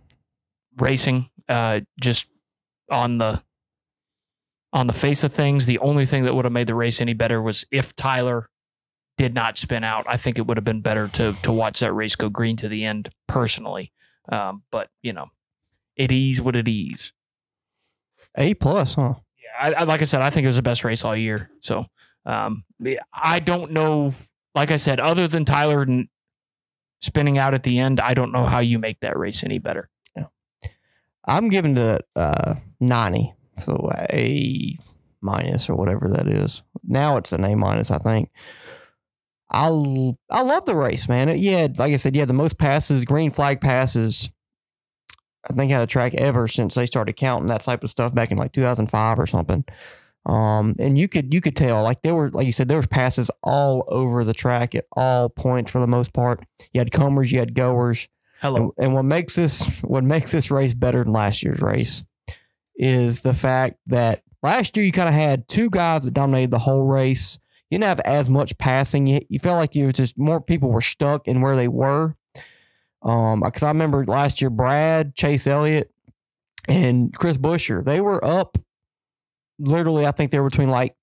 racing. 0.76 1.30
Uh, 1.48 1.80
just 2.00 2.26
on 2.90 3.18
the 3.18 3.42
on 4.72 4.86
the 4.86 4.92
face 4.92 5.24
of 5.24 5.32
things, 5.32 5.66
the 5.66 5.78
only 5.78 6.06
thing 6.06 6.24
that 6.24 6.34
would 6.34 6.44
have 6.44 6.52
made 6.52 6.66
the 6.66 6.74
race 6.74 7.00
any 7.00 7.14
better 7.14 7.42
was 7.42 7.64
if 7.70 7.94
Tyler 7.94 8.48
did 9.18 9.34
not 9.34 9.58
spin 9.58 9.84
out. 9.84 10.06
I 10.08 10.16
think 10.16 10.38
it 10.38 10.46
would 10.46 10.56
have 10.56 10.64
been 10.64 10.80
better 10.80 11.08
to 11.08 11.34
to 11.42 11.52
watch 11.52 11.80
that 11.80 11.92
race 11.92 12.16
go 12.16 12.28
green 12.28 12.56
to 12.56 12.68
the 12.68 12.84
end 12.84 13.10
personally. 13.28 13.92
Um, 14.30 14.62
but 14.70 14.88
you 15.02 15.12
know, 15.12 15.26
it 15.96 16.10
is 16.12 16.40
what 16.40 16.56
it 16.56 16.68
is. 16.68 17.12
A 18.36 18.54
plus, 18.54 18.94
huh? 18.94 19.14
Yeah, 19.36 19.70
I, 19.70 19.80
I, 19.80 19.82
like 19.84 20.00
I 20.00 20.04
said, 20.04 20.22
I 20.22 20.30
think 20.30 20.44
it 20.44 20.48
was 20.48 20.56
the 20.56 20.62
best 20.62 20.84
race 20.84 21.04
all 21.04 21.16
year. 21.16 21.50
So 21.60 21.86
um, 22.24 22.64
I 23.12 23.40
don't 23.40 23.72
know. 23.72 24.14
Like 24.54 24.70
I 24.70 24.76
said, 24.76 25.00
other 25.00 25.28
than 25.28 25.44
Tyler 25.44 25.86
spinning 27.00 27.38
out 27.38 27.54
at 27.54 27.62
the 27.62 27.78
end, 27.78 28.00
I 28.00 28.14
don't 28.14 28.32
know 28.32 28.46
how 28.46 28.60
you 28.60 28.78
make 28.78 29.00
that 29.00 29.18
race 29.18 29.42
any 29.44 29.58
better. 29.58 29.88
I'm 31.24 31.48
giving 31.48 31.76
it 31.76 32.02
uh, 32.16 32.56
90. 32.80 33.34
So 33.58 33.90
A 34.12 34.78
minus 35.20 35.68
or 35.68 35.76
whatever 35.76 36.08
that 36.08 36.26
is. 36.26 36.62
Now 36.82 37.16
it's 37.16 37.32
an 37.32 37.44
A 37.44 37.54
minus, 37.54 37.90
I 37.90 37.98
think. 37.98 38.30
I 39.50 39.68
I 40.30 40.42
love 40.42 40.64
the 40.64 40.76
race, 40.76 41.08
man. 41.08 41.28
It, 41.28 41.38
yeah, 41.38 41.68
like 41.76 41.92
I 41.92 41.96
said, 41.96 42.14
yeah, 42.14 42.24
the 42.24 42.32
most 42.32 42.58
passes, 42.58 43.04
green 43.04 43.30
flag 43.30 43.60
passes. 43.60 44.30
I 45.48 45.54
think 45.54 45.70
had 45.70 45.82
a 45.82 45.86
track 45.86 46.14
ever 46.14 46.48
since 46.48 46.74
they 46.74 46.86
started 46.86 47.14
counting 47.14 47.48
that 47.48 47.62
type 47.62 47.82
of 47.82 47.90
stuff 47.90 48.14
back 48.14 48.30
in 48.30 48.36
like 48.36 48.52
2005 48.52 49.18
or 49.18 49.26
something. 49.26 49.64
Um, 50.26 50.74
and 50.78 50.98
you 50.98 51.08
could 51.08 51.32
you 51.32 51.40
could 51.40 51.56
tell 51.56 51.82
like 51.82 52.02
there 52.02 52.14
were 52.14 52.30
like 52.30 52.46
you 52.46 52.52
said 52.52 52.68
there 52.68 52.76
was 52.76 52.86
passes 52.86 53.30
all 53.42 53.84
over 53.88 54.22
the 54.22 54.34
track 54.34 54.74
at 54.74 54.84
all 54.92 55.30
points 55.30 55.70
for 55.70 55.80
the 55.80 55.86
most 55.86 56.12
part. 56.12 56.44
You 56.72 56.80
had 56.80 56.92
comers, 56.92 57.32
you 57.32 57.38
had 57.38 57.54
goers. 57.54 58.06
Hello. 58.42 58.74
And, 58.78 58.86
and 58.86 58.94
what 58.94 59.04
makes 59.04 59.34
this 59.34 59.80
what 59.80 60.04
makes 60.04 60.30
this 60.30 60.50
race 60.50 60.74
better 60.74 61.02
than 61.04 61.12
last 61.12 61.42
year's 61.42 61.60
race 61.60 62.04
is 62.76 63.22
the 63.22 63.34
fact 63.34 63.78
that 63.86 64.22
last 64.42 64.76
year 64.76 64.84
you 64.84 64.92
kind 64.92 65.08
of 65.08 65.14
had 65.14 65.48
two 65.48 65.70
guys 65.70 66.04
that 66.04 66.14
dominated 66.14 66.50
the 66.50 66.58
whole 66.58 66.86
race. 66.86 67.38
You 67.70 67.78
didn't 67.78 67.88
have 67.88 68.00
as 68.00 68.28
much 68.28 68.58
passing. 68.58 69.06
You, 69.06 69.20
you 69.28 69.38
felt 69.38 69.58
like 69.58 69.74
you 69.74 69.92
just 69.92 70.18
more 70.18 70.40
people 70.40 70.70
were 70.70 70.80
stuck 70.80 71.28
in 71.28 71.40
where 71.40 71.56
they 71.56 71.68
were. 71.68 72.16
Um, 73.02 73.40
because 73.40 73.62
I 73.62 73.68
remember 73.68 74.04
last 74.04 74.40
year 74.40 74.50
Brad, 74.50 75.14
Chase 75.14 75.46
Elliott, 75.46 75.90
and 76.68 77.14
Chris 77.14 77.38
Buescher, 77.38 77.82
they 77.82 78.00
were 78.00 78.22
up 78.24 78.58
literally, 79.58 80.06
I 80.06 80.10
think 80.10 80.30
they 80.30 80.40
were 80.40 80.50
between 80.50 80.70
like 80.70 80.96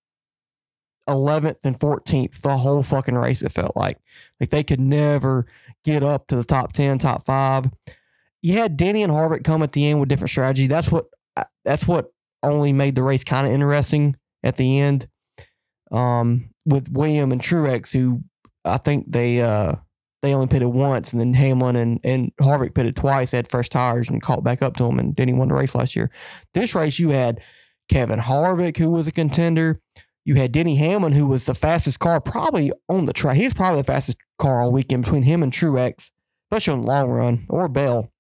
11th 1.08 1.58
and 1.64 1.80
14th 1.80 2.42
the 2.42 2.58
whole 2.58 2.84
fucking 2.84 3.16
race, 3.16 3.42
it 3.42 3.52
felt 3.52 3.76
like. 3.76 3.98
Like 4.40 4.50
they 4.50 4.64
could 4.64 4.80
never 4.80 5.46
get 5.86 6.04
up 6.04 6.28
to 6.28 6.36
the 6.36 6.44
top 6.44 6.74
10, 6.74 7.00
top 7.00 7.26
five. 7.26 7.70
You 8.42 8.54
had 8.54 8.78
Denny 8.78 9.04
and 9.04 9.12
Harvick 9.12 9.44
come 9.44 9.64
at 9.64 9.72
the 9.72 9.88
end 9.88 10.00
with 10.00 10.10
different 10.10 10.30
strategy. 10.30 10.68
That's 10.68 10.92
what 10.92 11.06
that's 11.64 11.88
what 11.88 12.12
only 12.44 12.74
made 12.74 12.96
the 12.96 13.04
race 13.04 13.24
kind 13.24 13.48
of 13.48 13.54
interesting 13.54 14.16
at 14.44 14.58
the 14.58 14.80
end. 14.80 15.08
Um, 15.92 16.50
with 16.68 16.90
William 16.92 17.32
and 17.32 17.42
Truex, 17.42 17.94
who 17.94 18.22
I 18.66 18.78
think 18.78 19.12
they 19.12 19.42
uh 19.42 19.76
they 20.22 20.34
only 20.34 20.48
pitted 20.48 20.70
once, 20.70 21.12
and 21.12 21.20
then 21.20 21.34
Hamlin 21.34 21.76
and 21.76 22.00
and 22.04 22.32
Harvick 22.40 22.76
pitted 22.76 22.96
twice, 22.96 23.32
had 23.32 23.48
first 23.48 23.72
tires 23.72 24.10
and 24.10 24.22
caught 24.22 24.44
back 24.44 24.62
up 24.62 24.76
to 24.78 24.86
him, 24.86 25.00
and 25.00 25.16
Denny 25.16 25.34
won 25.34 25.48
the 25.48 25.56
race 25.56 25.74
last 25.74 25.96
year. 25.96 26.12
This 26.54 26.76
race, 26.76 27.00
you 27.00 27.10
had 27.10 27.40
Kevin 27.90 28.20
Harvick, 28.20 28.78
who 28.78 28.92
was 28.92 29.08
a 29.08 29.12
contender. 29.12 29.80
You 30.26 30.36
had 30.36 30.52
Denny 30.52 30.76
Hamlin, 30.76 31.14
who 31.14 31.26
was 31.26 31.46
the 31.46 31.56
fastest 31.56 32.00
car 32.00 32.20
probably 32.20 32.72
on 32.90 33.06
the 33.06 33.14
track. 33.14 33.38
He's 33.38 33.54
probably 33.54 33.80
the 33.82 33.86
fastest 33.86 34.18
car 34.38 34.62
all 34.62 34.74
weekend 34.74 35.04
between 35.06 35.24
him 35.24 35.42
and 35.42 35.54
Truex, 35.54 36.12
especially 36.52 36.74
on 36.74 36.82
the 36.82 36.88
long 36.88 37.08
run, 37.08 37.46
or 37.50 37.70
Bell. 37.70 38.12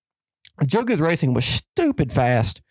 Joe 0.65 0.83
Good 0.83 0.99
Racing 0.99 1.33
was 1.33 1.45
stupid 1.45 2.13
fast 2.13 2.61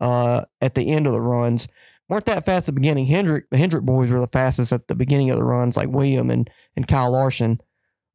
uh, 0.00 0.44
at 0.60 0.74
the 0.74 0.90
end 0.90 1.06
of 1.06 1.12
the 1.12 1.20
runs. 1.20 1.68
Weren't 2.12 2.26
that 2.26 2.44
fast 2.44 2.64
at 2.68 2.74
the 2.74 2.78
beginning. 2.78 3.06
Hendrick, 3.06 3.48
the 3.48 3.56
Hendrick 3.56 3.84
boys 3.84 4.10
were 4.10 4.20
the 4.20 4.26
fastest 4.26 4.70
at 4.70 4.86
the 4.86 4.94
beginning 4.94 5.30
of 5.30 5.38
the 5.38 5.44
runs, 5.44 5.78
like 5.78 5.88
William 5.88 6.28
and, 6.28 6.50
and 6.76 6.86
Kyle 6.86 7.10
Larson. 7.10 7.58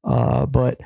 Uh, 0.03 0.45
but 0.45 0.79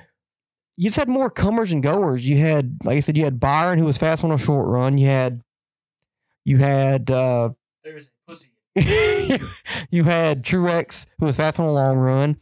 you 0.78 0.86
just 0.86 0.96
had 0.96 1.10
more 1.10 1.30
comers 1.30 1.74
and 1.74 1.84
goers. 1.84 2.26
You 2.26 2.38
had, 2.38 2.78
like 2.86 2.96
I 2.96 3.00
said, 3.02 3.18
you 3.18 3.26
had 3.26 3.38
Byron 3.38 3.80
who 3.80 3.86
was 3.86 3.98
fast 3.98 4.24
on 4.24 4.32
a 4.32 4.38
short 4.38 4.70
run. 4.70 4.98
You 4.98 5.08
had, 5.08 5.42
you 6.46 6.60
had, 6.60 7.12
uh, 7.12 7.50
There's 7.84 8.08
a 8.08 8.32
pussy. 8.32 8.52
you 9.92 10.06
had 10.06 10.46
Truex 10.46 11.06
who 11.20 11.26
was 11.26 11.36
fast 11.36 11.60
on 11.60 11.66
a 11.66 11.74
long 11.74 11.98
run. 11.98 12.38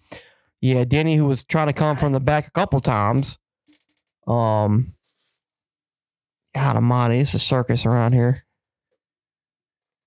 Had 0.64 0.90
Denny 0.90 1.16
who 1.16 1.26
was 1.26 1.44
trying 1.44 1.66
to 1.66 1.74
come 1.74 1.98
from 1.98 2.12
the 2.12 2.20
back 2.20 2.46
a 2.46 2.52
couple 2.52 2.80
times. 2.80 3.40
Um, 4.28 4.94
God 6.54 6.76
Almighty, 6.76 7.18
it's 7.18 7.34
a 7.34 7.40
circus 7.40 7.88
around 7.88 8.14
here. 8.14 8.46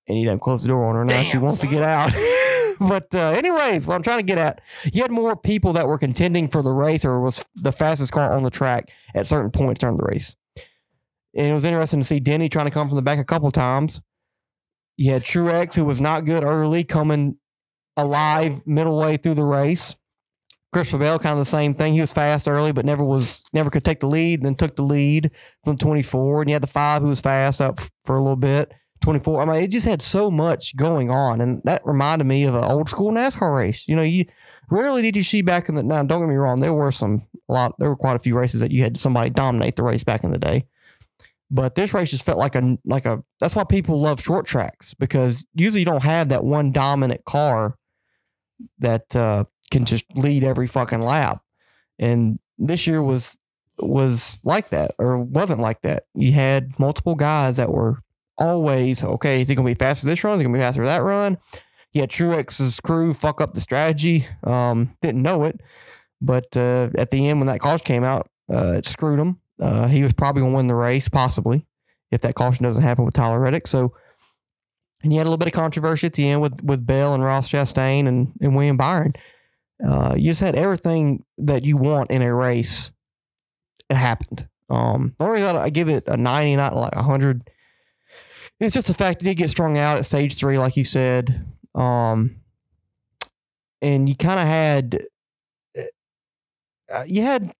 And 0.07 0.19
you 0.19 0.25
done 0.25 0.39
close 0.39 0.61
the 0.63 0.67
door 0.67 0.85
on 0.85 0.95
her 0.95 1.05
now. 1.05 1.23
she 1.23 1.33
Damn, 1.33 1.41
wants 1.41 1.61
to 1.61 1.67
get 1.67 1.83
out. 1.83 2.11
but 2.79 3.13
uh, 3.13 3.29
anyways, 3.29 3.85
what 3.85 3.95
I'm 3.95 4.03
trying 4.03 4.19
to 4.19 4.23
get 4.23 4.37
at, 4.37 4.61
you 4.91 5.01
had 5.01 5.11
more 5.11 5.35
people 5.35 5.73
that 5.73 5.87
were 5.87 5.97
contending 5.97 6.47
for 6.47 6.61
the 6.61 6.71
race 6.71 7.05
or 7.05 7.19
was 7.19 7.45
the 7.55 7.71
fastest 7.71 8.11
car 8.11 8.31
on 8.31 8.43
the 8.43 8.49
track 8.49 8.91
at 9.15 9.27
certain 9.27 9.51
points 9.51 9.79
during 9.79 9.97
the 9.97 10.03
race. 10.03 10.35
And 11.35 11.51
it 11.51 11.53
was 11.53 11.65
interesting 11.65 11.99
to 11.99 12.05
see 12.05 12.19
Denny 12.19 12.49
trying 12.49 12.65
to 12.65 12.71
come 12.71 12.87
from 12.87 12.95
the 12.95 13.01
back 13.01 13.19
a 13.19 13.23
couple 13.23 13.51
times. 13.51 14.01
You 14.97 15.11
had 15.11 15.23
Truex, 15.23 15.73
who 15.73 15.85
was 15.85 15.99
not 15.99 16.25
good 16.25 16.43
early, 16.43 16.83
coming 16.83 17.37
alive 17.97 18.65
middle 18.65 18.97
way 18.97 19.17
through 19.17 19.33
the 19.35 19.43
race. 19.43 19.95
Christopher 20.71 20.99
Bell, 20.99 21.19
kind 21.19 21.33
of 21.33 21.39
the 21.39 21.49
same 21.49 21.73
thing. 21.73 21.93
He 21.93 22.01
was 22.01 22.13
fast 22.13 22.47
early, 22.47 22.71
but 22.71 22.85
never 22.85 23.03
was 23.03 23.43
never 23.53 23.69
could 23.69 23.83
take 23.83 23.99
the 23.99 24.07
lead. 24.07 24.39
And 24.39 24.45
then 24.47 24.55
took 24.55 24.75
the 24.75 24.83
lead 24.83 25.31
from 25.63 25.77
24, 25.77 26.41
and 26.41 26.49
you 26.49 26.53
had 26.53 26.63
the 26.63 26.67
five 26.67 27.01
who 27.01 27.09
was 27.09 27.21
fast 27.21 27.61
up 27.61 27.79
for 28.05 28.15
a 28.15 28.21
little 28.21 28.35
bit. 28.35 28.73
24. 29.03 29.41
I 29.41 29.45
mean, 29.45 29.63
it 29.63 29.69
just 29.69 29.87
had 29.87 30.01
so 30.01 30.31
much 30.31 30.75
going 30.75 31.09
on, 31.09 31.41
and 31.41 31.61
that 31.65 31.85
reminded 31.85 32.25
me 32.25 32.45
of 32.45 32.55
an 32.55 32.63
old 32.63 32.89
school 32.89 33.11
NASCAR 33.11 33.55
race. 33.55 33.87
You 33.87 33.95
know, 33.95 34.01
you 34.03 34.25
rarely 34.69 35.01
did 35.01 35.15
you 35.15 35.23
see 35.23 35.41
back 35.41 35.69
in 35.69 35.75
the 35.75 35.83
now. 35.83 36.03
Don't 36.03 36.21
get 36.21 36.29
me 36.29 36.35
wrong, 36.35 36.59
there 36.59 36.73
were 36.73 36.91
some 36.91 37.27
a 37.49 37.53
lot. 37.53 37.75
There 37.79 37.89
were 37.89 37.95
quite 37.95 38.15
a 38.15 38.19
few 38.19 38.35
races 38.35 38.61
that 38.61 38.71
you 38.71 38.81
had 38.81 38.97
somebody 38.97 39.29
dominate 39.29 39.75
the 39.75 39.83
race 39.83 40.03
back 40.03 40.23
in 40.23 40.31
the 40.31 40.39
day. 40.39 40.65
But 41.51 41.75
this 41.75 41.93
race 41.93 42.09
just 42.09 42.25
felt 42.25 42.39
like 42.39 42.55
a 42.55 42.77
like 42.85 43.05
a. 43.05 43.23
That's 43.39 43.55
why 43.55 43.63
people 43.63 44.01
love 44.01 44.21
short 44.21 44.45
tracks 44.45 44.93
because 44.93 45.45
usually 45.53 45.81
you 45.81 45.85
don't 45.85 46.03
have 46.03 46.29
that 46.29 46.43
one 46.43 46.71
dominant 46.71 47.25
car 47.25 47.77
that 48.79 49.15
uh, 49.15 49.43
can 49.69 49.85
just 49.85 50.05
lead 50.15 50.43
every 50.43 50.67
fucking 50.67 51.01
lap. 51.01 51.43
And 51.99 52.39
this 52.57 52.87
year 52.87 53.03
was 53.03 53.37
was 53.77 54.39
like 54.43 54.69
that 54.69 54.91
or 54.97 55.19
wasn't 55.19 55.59
like 55.59 55.81
that. 55.81 56.03
You 56.15 56.31
had 56.31 56.79
multiple 56.79 57.15
guys 57.15 57.57
that 57.57 57.71
were 57.71 57.99
always 58.37 59.03
okay. 59.03 59.41
Is 59.41 59.49
he 59.49 59.55
gonna 59.55 59.67
be 59.67 59.73
faster 59.73 60.05
this 60.05 60.23
run? 60.23 60.33
Is 60.35 60.39
he 60.39 60.43
gonna 60.45 60.57
be 60.57 60.61
faster 60.61 60.85
that 60.85 61.03
run? 61.03 61.37
Yeah, 61.91 62.05
Truex's 62.05 62.79
crew 62.79 63.13
fuck 63.13 63.39
up 63.39 63.53
the 63.53 63.61
strategy. 63.61 64.27
Um, 64.43 64.95
didn't 65.01 65.21
know 65.21 65.43
it, 65.43 65.61
but 66.21 66.55
uh, 66.57 66.89
at 66.95 67.11
the 67.11 67.27
end 67.27 67.39
when 67.39 67.47
that 67.47 67.59
caution 67.59 67.85
came 67.85 68.03
out, 68.03 68.29
uh, 68.51 68.73
it 68.77 68.87
screwed 68.87 69.19
him. 69.19 69.39
Uh, 69.59 69.87
he 69.87 70.03
was 70.03 70.13
probably 70.13 70.41
gonna 70.41 70.55
win 70.55 70.67
the 70.67 70.75
race, 70.75 71.07
possibly, 71.07 71.65
if 72.11 72.21
that 72.21 72.35
caution 72.35 72.63
doesn't 72.63 72.81
happen 72.81 73.05
with 73.05 73.13
Tyler 73.13 73.39
Reddick. 73.39 73.67
So, 73.67 73.93
and 75.03 75.13
you 75.13 75.19
had 75.19 75.25
a 75.25 75.29
little 75.29 75.37
bit 75.37 75.47
of 75.47 75.53
controversy 75.53 76.07
at 76.07 76.13
the 76.13 76.27
end 76.27 76.41
with 76.41 76.63
with 76.63 76.85
Bell 76.85 77.13
and 77.13 77.23
Ross 77.23 77.49
Chastain 77.49 78.07
and 78.07 78.33
and 78.41 78.55
William 78.55 78.77
Byron. 78.77 79.13
Uh, 79.85 80.15
you 80.17 80.31
just 80.31 80.41
had 80.41 80.55
everything 80.55 81.23
that 81.37 81.63
you 81.63 81.77
want 81.77 82.09
in 82.09 82.21
a 82.21 82.33
race. 82.33 82.91
It 83.89 83.97
happened. 83.97 84.47
Um, 84.69 85.13
I 85.19 85.69
give 85.69 85.89
it 85.89 86.05
a 86.07 86.17
ninety, 86.17 86.55
not 86.55 86.75
like 86.75 86.95
hundred. 86.95 87.49
It's 88.63 88.73
just 88.73 88.87
the 88.87 88.93
fact 88.93 89.19
that 89.19 89.27
he 89.27 89.35
gets 89.35 89.51
strung 89.51 89.77
out 89.77 89.97
at 89.97 90.05
stage 90.05 90.37
three, 90.37 90.57
like 90.57 90.77
you 90.77 90.83
said. 90.85 91.45
Um, 91.75 92.37
and 93.81 94.07
you 94.07 94.15
kind 94.15 94.39
of 94.39 94.47
had, 94.47 95.01
uh, 96.93 97.03
you 97.05 97.21
had 97.23 97.53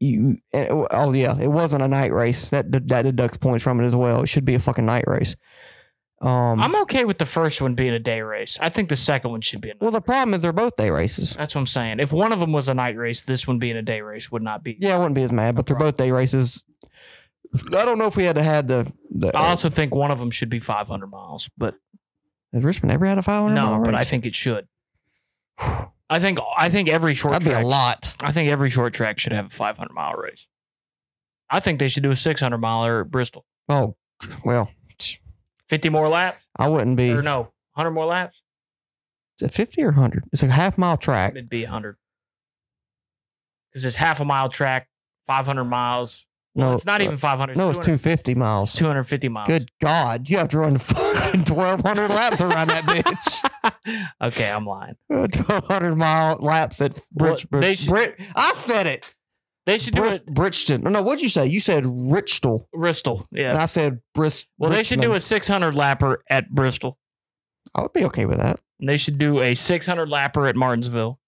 you. 0.00 0.38
and- 0.52 0.86
Oh 0.90 1.12
yeah, 1.12 1.36
it 1.38 1.48
wasn't 1.48 1.82
a 1.82 1.88
night 1.88 2.12
race. 2.12 2.48
That 2.48 2.70
that 2.88 3.02
deducts 3.02 3.36
points 3.36 3.62
from 3.62 3.80
it 3.80 3.86
as 3.86 3.94
well. 3.96 4.22
It 4.22 4.28
should 4.28 4.44
be 4.44 4.54
a 4.54 4.58
fucking 4.58 4.86
night 4.86 5.04
race. 5.06 5.36
Um, 6.20 6.60
I'm 6.60 6.74
okay 6.82 7.04
with 7.04 7.18
the 7.18 7.24
first 7.24 7.60
one 7.62 7.76
being 7.76 7.92
a 7.92 8.00
day 8.00 8.22
race. 8.22 8.58
I 8.60 8.70
think 8.70 8.88
the 8.88 8.96
second 8.96 9.30
one 9.30 9.40
should 9.40 9.60
be 9.60 9.68
a 9.70 9.74
night. 9.74 9.80
well, 9.82 9.92
the 9.92 10.00
problem 10.00 10.34
is 10.34 10.42
they're 10.42 10.52
both 10.52 10.74
day 10.76 10.90
races. 10.90 11.34
That's 11.34 11.54
what 11.54 11.60
I'm 11.60 11.66
saying. 11.68 12.00
If 12.00 12.12
one 12.12 12.32
of 12.32 12.40
them 12.40 12.50
was 12.52 12.68
a 12.68 12.74
night 12.74 12.96
race, 12.96 13.22
this 13.22 13.46
one 13.46 13.60
being 13.60 13.76
a 13.76 13.82
day 13.82 14.00
race 14.00 14.32
would 14.32 14.42
not 14.42 14.64
be. 14.64 14.76
Yeah, 14.80 14.96
I 14.96 14.98
wouldn't 14.98 15.14
be 15.14 15.22
as 15.22 15.30
mad, 15.30 15.54
but 15.54 15.66
they're 15.68 15.76
both 15.76 15.94
day 15.94 16.10
races. 16.10 16.64
I 17.54 17.84
don't 17.84 17.98
know 17.98 18.06
if 18.06 18.16
we 18.16 18.24
had 18.24 18.36
to 18.36 18.42
had 18.42 18.68
the. 18.68 18.92
the 19.10 19.36
I 19.36 19.48
also 19.48 19.68
think 19.68 19.94
one 19.94 20.10
of 20.10 20.18
them 20.18 20.30
should 20.30 20.50
be 20.50 20.60
500 20.60 21.06
miles, 21.06 21.48
but 21.56 21.74
has 22.52 22.62
Richmond 22.62 22.92
ever 22.92 23.06
had 23.06 23.18
a 23.18 23.22
500 23.22 23.54
no, 23.54 23.62
mile 23.62 23.84
but 23.84 23.94
I 23.94 24.04
think 24.04 24.26
it 24.26 24.34
should. 24.34 24.68
I 26.10 26.18
think 26.18 26.38
I 26.56 26.68
think 26.70 26.88
every 26.88 27.14
short 27.14 27.32
that'd 27.32 27.44
be 27.46 27.50
track, 27.52 27.64
a 27.64 27.66
lot. 27.66 28.14
I 28.22 28.32
think 28.32 28.50
every 28.50 28.70
short 28.70 28.94
track 28.94 29.18
should 29.18 29.32
have 29.32 29.46
a 29.46 29.50
500 29.50 29.92
mile 29.92 30.14
race. 30.14 30.46
I 31.50 31.60
think 31.60 31.78
they 31.78 31.88
should 31.88 32.02
do 32.02 32.10
a 32.10 32.16
600 32.16 32.58
miler 32.58 33.00
at 33.02 33.10
Bristol. 33.10 33.44
Oh, 33.68 33.96
well, 34.44 34.70
50 35.68 35.88
more 35.90 36.08
laps 36.08 36.44
I 36.56 36.68
wouldn't 36.68 36.96
be. 36.96 37.10
or 37.10 37.22
no, 37.22 37.52
100 37.74 37.90
more 37.90 38.06
laps. 38.06 38.42
Is 39.40 39.48
it 39.48 39.54
50 39.54 39.82
or 39.82 39.88
100? 39.88 40.24
It's 40.32 40.42
a 40.42 40.48
half 40.48 40.76
mile 40.78 40.96
track. 40.96 41.32
It'd 41.32 41.48
be 41.48 41.62
100 41.64 41.96
because 43.70 43.84
it's 43.84 43.96
half 43.96 44.20
a 44.20 44.24
mile 44.24 44.48
track, 44.48 44.88
500 45.26 45.64
miles. 45.64 46.26
Well, 46.58 46.70
No, 46.70 46.74
it's 46.74 46.84
not 46.84 47.00
uh, 47.00 47.04
even 47.04 47.16
500. 47.16 47.56
No, 47.56 47.70
it's 47.70 47.78
250 47.78 48.32
It's 48.32 48.38
miles. 48.38 48.72
250 48.74 49.28
miles. 49.28 49.46
Good 49.46 49.70
God, 49.80 50.28
you 50.28 50.38
have 50.38 50.48
to 50.48 50.58
run 50.58 50.76
fucking 50.78 51.44
1,200 51.44 52.08
laps 52.08 52.40
around 52.40 52.68
that 52.68 52.82
bitch. 52.84 54.04
okay, 54.22 54.50
I'm 54.50 54.66
lying. 54.66 54.96
1,200 55.06 55.94
mile 55.96 56.36
laps 56.40 56.80
at 56.80 56.98
Well, 57.14 57.36
Bridge. 57.48 57.62
they 57.62 57.74
should- 57.76 57.90
Brit, 57.90 58.20
I 58.34 58.52
said 58.54 58.86
it. 58.88 59.14
They 59.66 59.78
should 59.78 59.94
do 59.94 60.04
it. 60.06 60.24
Bridgeton. 60.26 60.82
No, 60.82 60.90
no, 60.90 61.02
what'd 61.02 61.22
you 61.22 61.28
say? 61.28 61.46
You 61.46 61.60
said 61.60 61.84
Richtel. 61.84 62.64
Bristol. 62.72 63.26
Yeah. 63.30 63.50
And 63.50 63.58
I 63.58 63.66
said 63.66 64.00
Bristol. 64.14 64.48
Well, 64.58 64.70
they 64.70 64.82
should 64.82 65.00
do 65.02 65.12
a 65.12 65.20
600 65.20 65.74
lapper 65.74 66.16
at 66.30 66.50
Bristol. 66.50 66.98
I 67.74 67.82
would 67.82 67.92
be 67.92 68.04
okay 68.06 68.24
with 68.24 68.38
that. 68.38 68.60
And 68.80 68.88
they 68.88 68.96
should 68.96 69.18
do 69.18 69.40
a 69.42 69.54
600 69.54 70.08
lapper 70.08 70.48
at 70.48 70.56
Martinsville. 70.56 71.20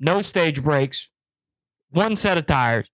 No 0.00 0.20
stage 0.20 0.62
breaks. 0.62 1.10
One 1.90 2.16
set 2.16 2.36
of 2.36 2.46
tires. 2.46 2.90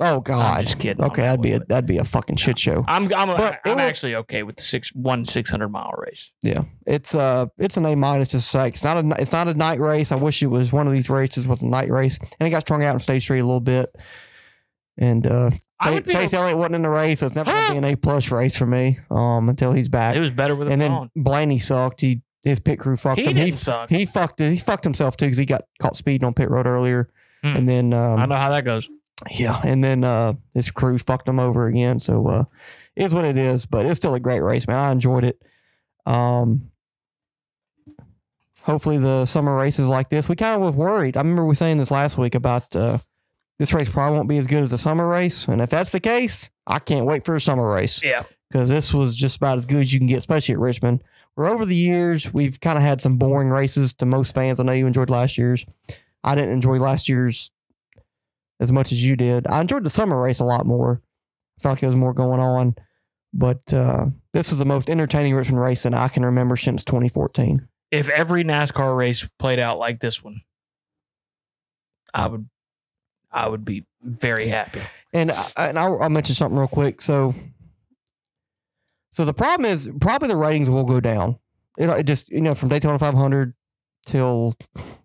Oh 0.00 0.20
God. 0.20 0.62
just 0.64 0.78
kidding. 0.80 1.04
Okay, 1.04 1.22
I'm 1.22 1.40
that'd 1.40 1.42
be 1.42 1.52
a 1.52 1.60
that'd 1.60 1.86
be 1.86 1.98
a 1.98 2.04
fucking 2.04 2.36
shit 2.36 2.58
show. 2.58 2.84
I'm 2.88 3.04
I'm 3.14 3.28
But 3.36 3.60
I'm 3.64 3.76
was- 3.76 3.84
actually 3.84 4.16
okay 4.16 4.42
with 4.42 4.56
the 4.56 4.62
six 4.62 4.92
one 4.94 5.24
600 5.24 5.68
mile 5.68 5.92
race. 5.98 6.32
Yeah, 6.42 6.64
it's 6.86 7.14
uh, 7.14 7.46
it's 7.58 7.76
an 7.76 7.86
A 7.86 7.94
minus 7.94 8.28
to 8.28 8.40
say 8.40 8.68
it's 8.68 8.82
not 8.82 8.96
a 8.96 9.20
it's 9.20 9.30
not 9.32 9.46
a 9.48 9.54
night 9.54 9.78
race. 9.80 10.10
I 10.10 10.16
wish 10.16 10.42
it 10.42 10.48
was 10.48 10.72
one 10.72 10.86
of 10.88 10.92
these 10.92 11.08
races 11.08 11.46
with 11.46 11.62
a 11.62 11.66
night 11.66 11.90
race, 11.90 12.18
and 12.40 12.46
it 12.46 12.50
got 12.50 12.60
strung 12.62 12.82
out 12.82 12.92
in 12.94 12.98
stage 12.98 13.26
three 13.26 13.38
a 13.38 13.44
little 13.44 13.60
bit. 13.60 13.94
And 14.96 15.26
uh, 15.26 15.50
Chase, 15.82 16.06
Chase 16.06 16.32
Elliott 16.34 16.56
wasn't 16.56 16.76
in 16.76 16.82
the 16.82 16.88
race, 16.88 17.20
so 17.20 17.26
it's 17.26 17.34
never 17.34 17.50
gonna 17.50 17.72
be 17.72 17.78
an 17.78 17.84
A 17.84 17.96
plus 17.96 18.30
race 18.30 18.56
for 18.56 18.66
me. 18.66 18.98
Um, 19.10 19.48
until 19.48 19.72
he's 19.72 19.88
back. 19.88 20.14
It 20.16 20.20
was 20.20 20.30
better 20.30 20.54
with 20.56 20.68
a 20.68 20.72
and 20.72 20.80
then 20.80 20.90
phone. 20.90 21.10
Blaney 21.16 21.58
sucked. 21.58 22.00
He 22.00 22.22
his 22.44 22.60
pit 22.60 22.78
crew 22.78 22.96
fucked 22.96 23.20
He 23.20 23.26
him. 23.26 23.36
He 23.36 23.52
suck. 23.52 23.90
he 23.90 24.06
fucked. 24.06 24.40
He 24.40 24.58
fucked 24.58 24.84
himself 24.84 25.16
too 25.16 25.26
because 25.26 25.38
he 25.38 25.46
got 25.46 25.62
caught 25.80 25.96
speeding 25.96 26.24
on 26.26 26.34
pit 26.34 26.50
road 26.50 26.66
earlier. 26.66 27.08
Hmm. 27.42 27.56
And 27.56 27.68
then 27.68 27.92
um, 27.92 28.18
I 28.20 28.26
know 28.26 28.36
how 28.36 28.50
that 28.50 28.64
goes. 28.64 28.88
Yeah, 29.30 29.60
and 29.64 29.82
then 29.82 30.04
uh 30.04 30.34
his 30.54 30.70
crew 30.70 30.98
fucked 30.98 31.28
him 31.28 31.38
over 31.40 31.66
again. 31.66 32.00
So 32.00 32.26
uh 32.26 32.44
it 32.96 33.04
is 33.04 33.14
what 33.14 33.24
it 33.24 33.36
is, 33.38 33.66
but 33.66 33.86
it's 33.86 33.96
still 33.98 34.14
a 34.14 34.20
great 34.20 34.40
race, 34.40 34.66
man. 34.68 34.78
I 34.78 34.90
enjoyed 34.92 35.24
it. 35.24 35.40
Um 36.06 36.70
hopefully 38.62 38.98
the 38.98 39.26
summer 39.26 39.56
races 39.56 39.88
like 39.88 40.08
this. 40.08 40.28
We 40.28 40.36
kind 40.36 40.54
of 40.54 40.60
was 40.60 40.74
worried. 40.74 41.16
I 41.16 41.20
remember 41.20 41.44
we 41.44 41.54
saying 41.54 41.78
this 41.78 41.90
last 41.90 42.18
week 42.18 42.34
about 42.34 42.74
uh 42.74 42.98
this 43.58 43.72
race 43.72 43.88
probably 43.88 44.16
won't 44.16 44.28
be 44.28 44.38
as 44.38 44.46
good 44.48 44.64
as 44.64 44.70
the 44.72 44.78
summer 44.78 45.06
race. 45.08 45.46
And 45.46 45.60
if 45.60 45.70
that's 45.70 45.90
the 45.92 46.00
case, 46.00 46.50
I 46.66 46.80
can't 46.80 47.06
wait 47.06 47.24
for 47.24 47.36
a 47.36 47.40
summer 47.40 47.70
race 47.70 48.02
Yeah. 48.02 48.24
because 48.50 48.68
this 48.68 48.92
was 48.92 49.14
just 49.14 49.36
about 49.36 49.58
as 49.58 49.66
good 49.66 49.80
as 49.80 49.92
you 49.92 50.00
can 50.00 50.08
get, 50.08 50.18
especially 50.18 50.54
at 50.54 50.60
Richmond. 50.60 51.04
Where 51.36 51.46
over 51.48 51.64
the 51.64 51.76
years 51.76 52.32
we've 52.34 52.60
kind 52.60 52.76
of 52.78 52.82
had 52.82 53.00
some 53.00 53.16
boring 53.16 53.48
races 53.50 53.92
to 53.94 54.06
most 54.06 54.34
fans. 54.34 54.58
I 54.58 54.64
know 54.64 54.72
you 54.72 54.86
enjoyed 54.88 55.10
last 55.10 55.38
year's. 55.38 55.64
I 56.24 56.34
didn't 56.34 56.52
enjoy 56.52 56.78
last 56.78 57.08
year's 57.08 57.50
as 58.64 58.72
much 58.72 58.90
as 58.90 59.04
you 59.04 59.14
did. 59.16 59.46
I 59.46 59.60
enjoyed 59.60 59.84
the 59.84 59.90
summer 59.90 60.20
race 60.20 60.40
a 60.40 60.44
lot 60.44 60.66
more. 60.66 61.00
I 61.58 61.62
felt 61.62 61.72
like 61.74 61.80
there 61.80 61.88
was 61.88 61.96
more 61.96 62.12
going 62.12 62.40
on, 62.40 62.74
but 63.32 63.72
uh, 63.72 64.06
this 64.32 64.50
was 64.50 64.58
the 64.58 64.64
most 64.64 64.90
entertaining 64.90 65.34
Richmond 65.34 65.60
race 65.62 65.84
that 65.84 65.94
I 65.94 66.08
can 66.08 66.24
remember 66.24 66.56
since 66.56 66.84
2014. 66.84 67.68
If 67.92 68.10
every 68.10 68.42
NASCAR 68.44 68.96
race 68.96 69.28
played 69.38 69.60
out 69.60 69.78
like 69.78 70.00
this 70.00 70.22
one, 70.24 70.40
I 72.12 72.26
would, 72.26 72.48
I 73.30 73.48
would 73.48 73.64
be 73.64 73.84
very 74.02 74.48
happy. 74.48 74.80
And 75.12 75.30
I- 75.30 75.50
and 75.56 75.78
I'll, 75.78 76.02
I'll 76.02 76.10
mention 76.10 76.34
something 76.34 76.58
real 76.58 76.66
quick. 76.66 77.00
So, 77.00 77.34
so 79.12 79.24
the 79.24 79.34
problem 79.34 79.70
is 79.70 79.88
probably 80.00 80.28
the 80.28 80.36
ratings 80.36 80.68
will 80.68 80.84
go 80.84 81.00
down. 81.00 81.38
You 81.78 81.86
know, 81.86 81.92
it 81.92 82.04
just 82.04 82.28
you 82.30 82.40
know 82.40 82.54
from 82.54 82.68
Daytona 82.68 82.98
500 82.98 83.54
till 84.06 84.56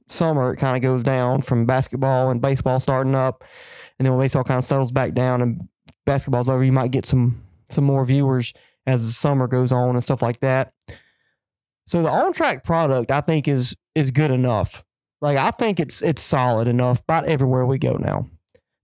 summer, 0.10 0.54
it 0.54 0.58
kind 0.58 0.76
of 0.76 0.82
goes 0.82 1.04
down 1.04 1.42
from 1.42 1.66
basketball 1.66 2.30
and 2.30 2.42
baseball 2.42 2.80
starting 2.80 3.16
up, 3.16 3.44
and 3.98 4.06
then 4.06 4.14
when 4.14 4.24
baseball 4.26 4.44
kind 4.44 4.58
of 4.58 4.66
settles 4.66 4.92
back 4.92 5.14
down 5.14 5.42
and 5.42 5.68
basketball's 6.06 6.50
over, 6.50 6.64
you 6.64 6.72
might 6.72 6.92
get 6.92 7.06
some 7.06 7.44
some 7.70 7.84
more 7.84 8.04
viewers 8.06 8.54
as 8.88 9.06
the 9.06 9.12
summer 9.12 9.48
goes 9.48 9.72
on 9.72 9.96
and 9.96 10.04
stuff 10.04 10.22
like 10.22 10.40
that. 10.40 10.74
So 11.88 12.02
the 12.02 12.10
on 12.10 12.34
track 12.34 12.64
product, 12.64 13.12
I 13.12 13.22
think, 13.22 13.48
is 13.48 13.76
is 13.96 14.12
good 14.12 14.32
enough. 14.32 14.84
Like 15.22 15.38
I 15.38 15.52
think 15.52 15.80
it's 15.80 16.02
it's 16.02 16.22
solid 16.22 16.68
enough 16.68 17.00
about 17.02 17.26
everywhere 17.26 17.66
we 17.66 17.78
go 17.78 17.94
now. 17.94 18.28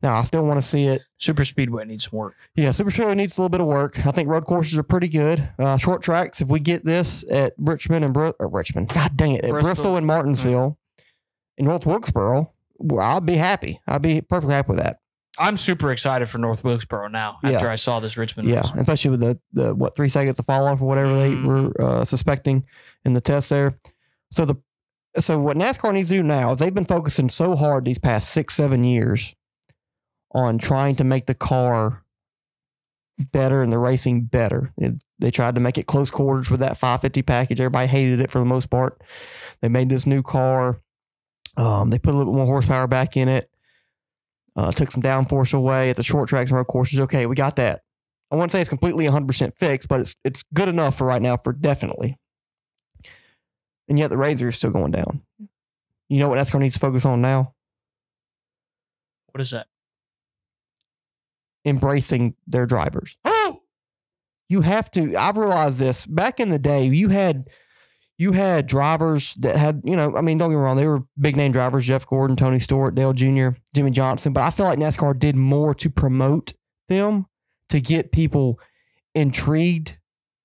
Now 0.02 0.20
I 0.20 0.24
still 0.24 0.46
want 0.46 0.58
to 0.60 0.68
see 0.68 0.86
it 0.88 1.02
Super 1.18 1.46
Speedway 1.46 1.86
needs 1.86 2.10
some 2.10 2.20
work. 2.20 2.36
yeah, 2.56 2.72
Super 2.72 2.92
Speedway 2.92 3.16
needs 3.16 3.38
a 3.38 3.42
little 3.42 3.50
bit 3.50 3.62
of 3.62 3.68
work. 3.68 4.06
I 4.06 4.12
think 4.12 4.30
road 4.30 4.46
courses 4.46 4.78
are 4.78 4.84
pretty 4.84 5.08
good. 5.08 5.48
Uh, 5.58 5.78
short 5.78 6.02
tracks, 6.02 6.42
if 6.42 6.50
we 6.50 6.60
get 6.60 6.84
this 6.84 7.24
at 7.32 7.54
Richmond 7.58 8.06
and 8.06 8.14
Br- 8.14 8.32
or 8.40 8.50
Richmond, 8.50 8.90
God 8.90 9.16
dang 9.16 9.34
it, 9.34 9.46
at 9.46 9.52
Bristol. 9.52 9.68
Bristol, 9.70 9.96
and 9.98 10.06
Martinsville, 10.06 10.78
in 11.58 11.66
North 11.66 11.86
Wilkesboro, 11.86 12.52
well, 12.78 13.06
I'll 13.06 13.22
be 13.22 13.36
happy. 13.36 13.80
I'll 13.88 14.00
be 14.00 14.22
perfectly 14.22 14.54
happy 14.56 14.70
with 14.70 14.80
that. 14.80 14.98
I'm 15.38 15.58
super 15.58 15.92
excited 15.92 16.30
for 16.30 16.38
North 16.38 16.64
Wilkesboro 16.64 17.10
now 17.10 17.38
Yeah. 17.44 17.52
after 17.52 17.70
I 17.70 17.76
saw 17.76 18.00
this 18.00 18.16
Richmond 18.18 18.48
Yeah, 18.50 18.64
especially 18.78 19.12
with 19.12 19.20
the 19.20 19.40
the 19.52 19.76
what 19.76 19.96
three 19.96 20.08
seconds 20.10 20.40
of 20.40 20.46
fall 20.46 20.66
off 20.68 20.82
or 20.82 20.86
whatever 20.88 21.18
they 21.20 21.32
Mhm. 21.32 21.46
were 21.46 21.82
uh, 21.82 22.06
suspecting 22.06 22.64
in 23.04 23.14
the 23.14 23.22
test 23.22 23.50
there. 23.50 23.78
So 24.32 24.46
the 24.46 24.56
so 25.20 25.40
what 25.40 25.58
NASCAR 25.58 25.94
needs 25.94 26.10
to 26.10 26.16
do 26.16 26.24
now 26.24 26.52
is 26.54 26.60
they've 26.60 26.74
been 26.74 26.86
focusing 26.86 27.30
so 27.30 27.56
hard 27.58 27.84
these 27.86 27.98
past 28.00 28.30
six 28.30 28.54
seven 28.56 28.84
years 28.86 29.36
on 30.34 30.58
trying 30.58 30.96
to 30.98 31.04
make 31.04 31.26
the 31.26 31.36
car 31.36 32.04
better 33.32 33.62
and 33.64 33.72
the 33.72 33.78
racing 33.80 34.26
better. 34.26 34.74
It- 34.78 35.02
they 35.20 35.32
tried 35.32 35.56
to 35.56 35.62
make 35.62 35.78
it 35.78 35.88
close 35.88 36.12
quarters 36.12 36.52
with 36.52 36.60
that 36.60 36.78
550 36.78 37.22
package. 37.22 37.62
Everybody 37.62 37.88
hated 37.88 38.20
it 38.20 38.30
for 38.30 38.40
the 38.40 38.46
most 38.46 38.70
part. 38.70 39.02
They 39.62 39.70
made 39.70 39.88
this 39.90 40.06
new 40.06 40.22
car. 40.22 40.82
Um, 41.58 41.90
they 41.90 42.00
put 42.00 42.14
a 42.14 42.18
little 42.18 42.34
bit 42.34 42.38
more 42.38 42.46
horsepower 42.46 42.88
back 42.88 43.18
in 43.18 43.28
it. 43.28 43.50
Uh, 44.56 44.72
took 44.72 44.92
some 44.92 45.04
downforce 45.04 45.54
away 45.54 45.90
at 45.90 45.96
the 45.96 46.04
short 46.04 46.30
tracks 46.30 46.50
and 46.50 46.58
road 46.58 46.68
courses. 46.68 47.00
Okay, 47.02 47.26
we 47.26 47.36
got 47.36 47.58
that. 47.58 47.82
I 48.32 48.36
wouldn't 48.36 48.52
say 48.52 48.62
it's 48.62 48.70
completely 48.70 49.06
100% 49.06 49.54
fixed, 49.56 49.88
but 49.88 50.00
it's 50.02 50.16
it's 50.24 50.44
good 50.54 50.68
enough 50.68 50.98
for 50.98 51.06
right 51.06 51.22
now 51.22 51.38
for 51.38 51.54
definitely. 51.54 52.18
And 53.88 54.00
yet 54.00 54.10
the 54.10 54.18
Razor 54.18 54.50
is 54.50 54.56
still 54.56 54.72
going 54.72 54.92
down. 54.92 55.22
You 56.10 56.20
know 56.20 56.30
what 56.30 56.40
NASCAR 56.40 56.60
needs 56.60 56.76
to 56.76 56.80
focus 56.80 57.06
on 57.06 57.22
now? 57.22 57.54
What 59.32 59.42
is 59.42 59.52
that? 59.52 59.68
Embracing 61.66 62.36
their 62.48 62.66
drivers. 62.66 63.18
You 64.48 64.62
have 64.62 64.92
to. 64.92 65.16
I've 65.16 65.38
realized 65.38 65.80
this. 65.80 66.06
Back 66.06 66.40
in 66.40 66.50
the 66.50 66.60
day, 66.60 66.86
you 66.86 67.10
had 67.10 67.48
you 68.18 68.32
had 68.32 68.68
drivers 68.68 69.34
that 69.36 69.58
had, 69.58 69.82
you 69.84 69.96
know, 69.96 70.16
I 70.16 70.22
mean, 70.22 70.38
don't 70.38 70.50
get 70.50 70.56
me 70.56 70.62
wrong, 70.62 70.78
they 70.78 70.88
were 70.88 71.04
big 71.20 71.36
name 71.36 71.52
drivers, 71.52 71.86
Jeff 71.86 72.08
Gordon, 72.08 72.36
Tony 72.36 72.60
Stewart, 72.60 72.96
Dale 72.96 73.14
Jr., 73.14 73.50
Jimmie 73.74 73.92
Johnson, 73.92 74.32
but 74.34 74.44
I 74.44 74.52
feel 74.52 74.66
like 74.66 74.80
NASCAR 74.80 75.18
did 75.20 75.36
more 75.36 75.74
to 75.76 75.90
promote 75.90 76.54
them 76.88 77.26
to 77.70 77.82
get 77.82 78.12
people 78.12 78.60
intrigued 79.14 79.98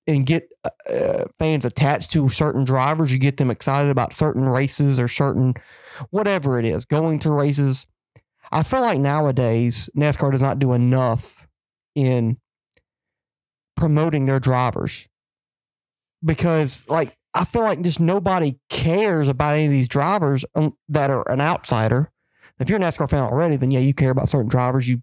and 0.07 0.25
get 0.25 0.49
uh, 0.89 1.25
fans 1.39 1.65
attached 1.65 2.11
to 2.11 2.27
certain 2.29 2.63
drivers. 2.63 3.11
You 3.11 3.19
get 3.19 3.37
them 3.37 3.51
excited 3.51 3.89
about 3.89 4.13
certain 4.13 4.47
races 4.47 4.99
or 4.99 5.07
certain 5.07 5.53
whatever 6.09 6.59
it 6.59 6.65
is, 6.65 6.85
going 6.85 7.19
to 7.19 7.31
races. 7.31 7.85
I 8.51 8.63
feel 8.63 8.81
like 8.81 8.99
nowadays 8.99 9.89
NASCAR 9.95 10.31
does 10.31 10.41
not 10.41 10.59
do 10.59 10.73
enough 10.73 11.47
in 11.95 12.37
promoting 13.77 14.25
their 14.25 14.39
drivers 14.39 15.07
because, 16.23 16.83
like, 16.87 17.15
I 17.33 17.45
feel 17.45 17.61
like 17.61 17.81
just 17.81 17.99
nobody 17.99 18.57
cares 18.69 19.27
about 19.27 19.53
any 19.53 19.65
of 19.65 19.71
these 19.71 19.87
drivers 19.87 20.43
um, 20.55 20.75
that 20.89 21.09
are 21.09 21.29
an 21.31 21.39
outsider. 21.39 22.11
If 22.59 22.69
you're 22.69 22.77
a 22.77 22.81
NASCAR 22.81 23.09
fan 23.09 23.23
already, 23.23 23.55
then 23.55 23.71
yeah, 23.71 23.79
you 23.79 23.93
care 23.93 24.11
about 24.11 24.29
certain 24.29 24.49
drivers. 24.49 24.87
You 24.87 25.01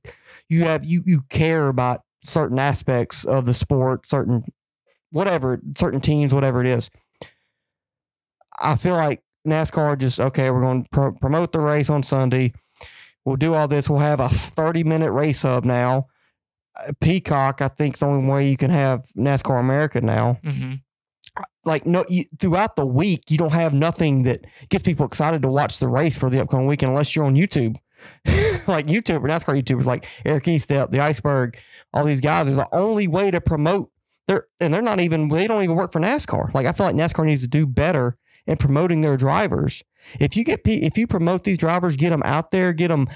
you 0.48 0.64
have 0.64 0.84
you 0.84 1.02
you 1.06 1.22
care 1.30 1.68
about 1.68 2.02
certain 2.24 2.58
aspects 2.58 3.24
of 3.24 3.46
the 3.46 3.54
sport, 3.54 4.06
certain 4.06 4.44
whatever, 5.10 5.60
certain 5.76 6.00
teams, 6.00 6.32
whatever 6.32 6.60
it 6.60 6.66
is. 6.66 6.90
I 8.60 8.76
feel 8.76 8.94
like 8.94 9.22
NASCAR 9.46 9.98
just 9.98 10.20
okay. 10.20 10.50
We're 10.50 10.60
going 10.60 10.84
to 10.84 10.88
pro- 10.90 11.12
promote 11.12 11.52
the 11.52 11.60
race 11.60 11.88
on 11.90 12.02
Sunday. 12.02 12.52
We'll 13.24 13.36
do 13.36 13.54
all 13.54 13.68
this. 13.68 13.88
We'll 13.88 14.00
have 14.00 14.20
a 14.20 14.28
30 14.28 14.84
minute 14.84 15.12
race 15.12 15.42
hub 15.42 15.64
now. 15.64 16.06
Uh, 16.78 16.92
Peacock, 17.00 17.60
I 17.60 17.68
think, 17.68 17.94
is 17.96 18.00
the 18.00 18.06
only 18.06 18.28
way 18.28 18.48
you 18.48 18.56
can 18.56 18.70
have 18.70 19.06
NASCAR 19.16 19.58
America 19.58 20.00
now 20.00 20.38
Mm-hmm. 20.44 20.74
Like 21.64 21.86
no 21.86 22.04
you, 22.08 22.24
throughout 22.38 22.76
the 22.76 22.86
week 22.86 23.24
you 23.28 23.38
don't 23.38 23.52
have 23.52 23.74
nothing 23.74 24.22
that 24.24 24.44
gets 24.68 24.84
people 24.84 25.06
excited 25.06 25.42
to 25.42 25.50
watch 25.50 25.78
the 25.78 25.88
race 25.88 26.16
for 26.16 26.30
the 26.30 26.40
upcoming 26.40 26.66
weekend 26.66 26.90
unless 26.90 27.14
you're 27.14 27.24
on 27.24 27.34
YouTube. 27.34 27.76
like 28.66 28.86
YouTube 28.86 29.24
or 29.24 29.28
NASCAR 29.28 29.60
YouTubers 29.60 29.84
like 29.84 30.06
Eric 30.24 30.44
Estepp, 30.44 30.90
the 30.90 31.00
Iceberg, 31.00 31.58
all 31.92 32.04
these 32.04 32.20
guys 32.20 32.46
are 32.46 32.52
the 32.54 32.68
only 32.72 33.08
way 33.08 33.30
to 33.30 33.40
promote 33.40 33.90
their 34.28 34.46
and 34.60 34.72
they're 34.72 34.82
not 34.82 35.00
even 35.00 35.28
they 35.28 35.46
don't 35.46 35.62
even 35.62 35.76
work 35.76 35.92
for 35.92 36.00
NASCAR. 36.00 36.54
Like 36.54 36.66
I 36.66 36.72
feel 36.72 36.86
like 36.86 36.96
NASCAR 36.96 37.26
needs 37.26 37.42
to 37.42 37.48
do 37.48 37.66
better 37.66 38.16
in 38.46 38.56
promoting 38.56 39.00
their 39.00 39.16
drivers. 39.16 39.82
If 40.20 40.36
you 40.36 40.44
get 40.44 40.60
if 40.64 40.96
you 40.96 41.06
promote 41.06 41.44
these 41.44 41.58
drivers, 41.58 41.96
get 41.96 42.10
them 42.10 42.22
out 42.24 42.50
there, 42.50 42.72
get 42.72 42.88
them 42.88 43.08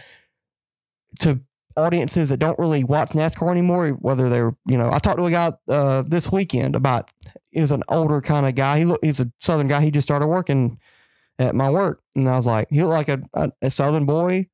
to 1.21 1.41
audiences 1.77 2.29
that 2.29 2.39
don't 2.39 2.59
really 2.59 2.85
watch 2.85 3.11
NASCAR 3.11 3.51
anymore, 3.51 3.91
whether 3.91 4.29
they're, 4.29 4.55
you 4.67 4.77
know, 4.77 4.91
I 4.93 4.99
talked 4.99 5.19
to 5.19 5.27
a 5.27 5.31
guy 5.31 5.53
uh, 5.69 6.03
this 6.07 6.31
weekend 6.31 6.77
about, 6.77 7.11
he 7.53 7.61
was 7.61 7.71
an 7.71 7.85
older 7.89 8.21
kind 8.21 8.47
of 8.47 8.55
guy. 8.55 8.79
He 8.79 8.85
look, 8.85 9.05
he's 9.05 9.21
a 9.21 9.31
Southern 9.39 9.69
guy. 9.69 9.83
He 9.83 9.91
just 9.91 10.07
started 10.07 10.27
working 10.27 10.79
at 11.39 11.55
my 11.55 11.71
work. 11.71 12.03
And 12.17 12.29
I 12.29 12.37
was 12.37 12.47
like, 12.47 12.69
he 12.71 12.83
looked 12.83 13.09
like 13.09 13.09
a, 13.09 13.23
a, 13.35 13.53
a 13.63 13.71
Southern 13.71 14.07
boy. 14.07 14.49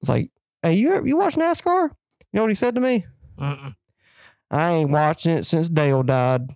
It's 0.00 0.08
like, 0.08 0.30
hey, 0.62 0.74
you, 0.74 1.04
you 1.06 1.16
watch 1.16 1.36
NASCAR? 1.36 1.88
You 1.88 1.90
know 2.34 2.42
what 2.42 2.50
he 2.50 2.54
said 2.56 2.74
to 2.74 2.80
me? 2.80 3.06
Mm-mm. 3.38 3.74
I 4.50 4.72
ain't 4.72 4.90
watching 4.90 5.38
it 5.38 5.46
since 5.46 5.68
Dale 5.68 6.02
died. 6.02 6.54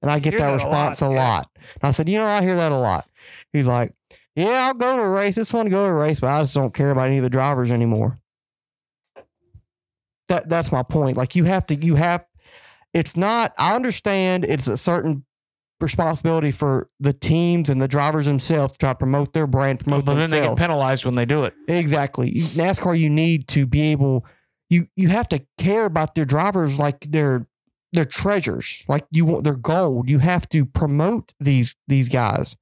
And 0.00 0.10
I 0.10 0.18
get 0.18 0.32
that, 0.32 0.38
that 0.38 0.52
response 0.52 1.00
a 1.00 1.08
lot, 1.08 1.14
lot. 1.14 1.50
yeah. 1.54 1.62
And 1.74 1.84
I 1.84 1.90
said, 1.92 2.08
you 2.08 2.18
know, 2.18 2.26
I 2.26 2.42
hear 2.42 2.56
that 2.56 2.72
a 2.72 2.76
lot. 2.76 3.08
He's 3.52 3.68
like, 3.68 3.94
yeah, 4.34 4.66
I'll 4.66 4.74
go 4.74 4.96
to 4.96 5.02
a 5.02 5.08
race. 5.08 5.38
It's 5.38 5.50
fun 5.50 5.66
to 5.66 5.70
go 5.70 5.86
to 5.86 5.92
a 5.92 5.94
race, 5.94 6.18
but 6.18 6.28
I 6.28 6.42
just 6.42 6.54
don't 6.54 6.74
care 6.74 6.90
about 6.90 7.06
any 7.06 7.18
of 7.18 7.22
the 7.22 7.30
drivers 7.30 7.70
anymore. 7.70 8.18
That 10.28 10.48
that's 10.48 10.72
my 10.72 10.82
point. 10.82 11.16
Like 11.16 11.36
you 11.36 11.44
have 11.44 11.66
to, 11.66 11.76
you 11.76 11.94
have. 11.96 12.26
It's 12.94 13.16
not. 13.16 13.52
I 13.58 13.74
understand. 13.74 14.44
It's 14.44 14.66
a 14.66 14.76
certain 14.76 15.24
responsibility 15.80 16.50
for 16.50 16.88
the 17.00 17.12
teams 17.12 17.68
and 17.68 17.80
the 17.82 17.88
drivers 17.88 18.26
themselves 18.26 18.72
to 18.74 18.78
try 18.78 18.90
to 18.90 18.94
promote 18.94 19.32
their 19.32 19.46
brand, 19.46 19.80
promote 19.80 20.04
But 20.04 20.14
then 20.14 20.30
they 20.30 20.40
get 20.40 20.56
penalized 20.56 21.04
when 21.04 21.16
they 21.16 21.24
do 21.26 21.44
it. 21.44 21.54
Exactly. 21.68 22.30
You- 22.30 22.44
NASCAR, 22.44 22.98
you 22.98 23.10
need 23.10 23.48
to 23.48 23.66
be 23.66 23.82
able 23.92 24.24
you 24.70 24.86
you 24.96 25.08
have 25.08 25.28
to 25.28 25.44
care 25.58 25.84
about 25.84 26.14
their 26.14 26.24
drivers 26.24 26.78
like 26.78 27.06
they're 27.10 27.46
they're 27.92 28.06
treasures. 28.06 28.84
Like 28.88 29.06
you 29.10 29.26
want 29.26 29.44
their 29.44 29.56
gold. 29.56 30.08
You 30.08 30.20
have 30.20 30.48
to 30.50 30.64
promote 30.64 31.34
these 31.38 31.74
these 31.88 32.08
guys. 32.08 32.56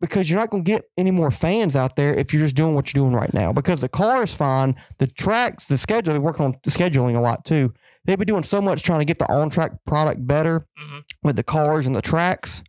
Because 0.00 0.28
you're 0.28 0.38
not 0.38 0.50
going 0.50 0.62
to 0.62 0.70
get 0.70 0.84
any 0.98 1.10
more 1.10 1.30
fans 1.30 1.74
out 1.74 1.96
there 1.96 2.12
if 2.12 2.32
you're 2.32 2.42
just 2.42 2.54
doing 2.54 2.74
what 2.74 2.92
you're 2.92 3.02
doing 3.02 3.14
right 3.14 3.32
now. 3.32 3.50
Because 3.52 3.80
the 3.80 3.88
car 3.88 4.24
is 4.24 4.34
fine, 4.34 4.74
the 4.98 5.06
tracks, 5.06 5.66
the 5.66 5.78
schedule, 5.78 6.12
they're 6.12 6.20
working 6.20 6.44
on 6.44 6.54
scheduling 6.68 7.16
a 7.16 7.20
lot 7.20 7.46
too. 7.46 7.72
They've 8.06 8.18
been 8.18 8.26
doing 8.26 8.42
so 8.44 8.60
much 8.62 8.82
trying 8.82 9.00
to 9.00 9.04
get 9.04 9.18
the 9.18 9.30
on 9.30 9.50
track 9.50 9.72
product 9.84 10.26
better 10.26 10.66
Mhm. 10.80 11.04
with 11.22 11.36
the 11.36 11.42
cars 11.42 11.86
and 11.86 11.94
the 11.94 12.02
tracks 12.02 12.62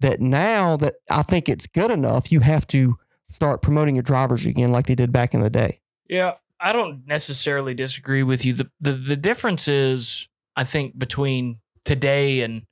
that 0.00 0.20
now 0.20 0.76
that 0.76 0.96
I 1.10 1.22
think 1.22 1.48
it's 1.48 1.66
good 1.66 1.90
enough, 1.90 2.30
you 2.30 2.40
have 2.40 2.66
to 2.68 2.98
start 3.30 3.60
promoting 3.62 3.96
your 3.96 4.02
drivers 4.02 4.46
again 4.46 4.70
like 4.70 4.86
they 4.86 4.94
did 4.94 5.12
back 5.12 5.34
in 5.34 5.40
the 5.40 5.50
day. 5.50 5.80
Yeah, 6.08 6.34
I 6.60 6.72
don't 6.72 7.04
necessarily 7.06 7.74
disagree 7.74 8.22
with 8.22 8.44
you. 8.44 8.52
The, 8.52 8.70
the 8.80 8.92
the 8.92 9.16
difference 9.16 9.66
is, 9.68 10.28
I 10.54 10.62
think, 10.64 10.96
between 10.98 11.58
today 11.84 12.40
and 12.42 12.62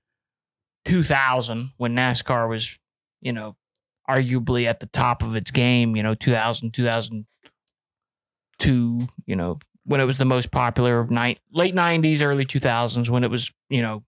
2000, 0.84 1.72
when 1.76 1.94
NASCAR 1.94 2.48
was, 2.48 2.78
you 3.20 3.32
know, 3.32 3.56
arguably 4.08 4.66
at 4.66 4.80
the 4.80 4.86
top 4.86 5.22
of 5.22 5.34
its 5.34 5.50
game. 5.50 5.96
You 5.96 6.02
know, 6.02 6.14
2000, 6.14 6.72
2002. 6.72 7.26
You 9.26 9.36
know, 9.36 9.58
when 9.84 10.00
it 10.00 10.04
was 10.04 10.18
the 10.18 10.24
most 10.24 10.50
popular, 10.50 11.06
night 11.06 11.40
late 11.52 11.74
90s, 11.74 12.22
early 12.22 12.44
2000s, 12.44 13.08
when 13.10 13.24
it 13.24 13.30
was, 13.30 13.52
you 13.68 13.82
know, 13.82 14.04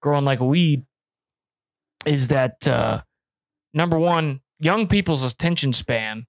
growing 0.00 0.24
like 0.24 0.40
a 0.40 0.44
weed. 0.44 0.84
Is 2.04 2.28
that 2.28 2.66
uh, 2.68 3.02
number 3.74 3.98
one? 3.98 4.40
Young 4.58 4.86
people's 4.86 5.22
attention 5.22 5.72
span 5.72 6.26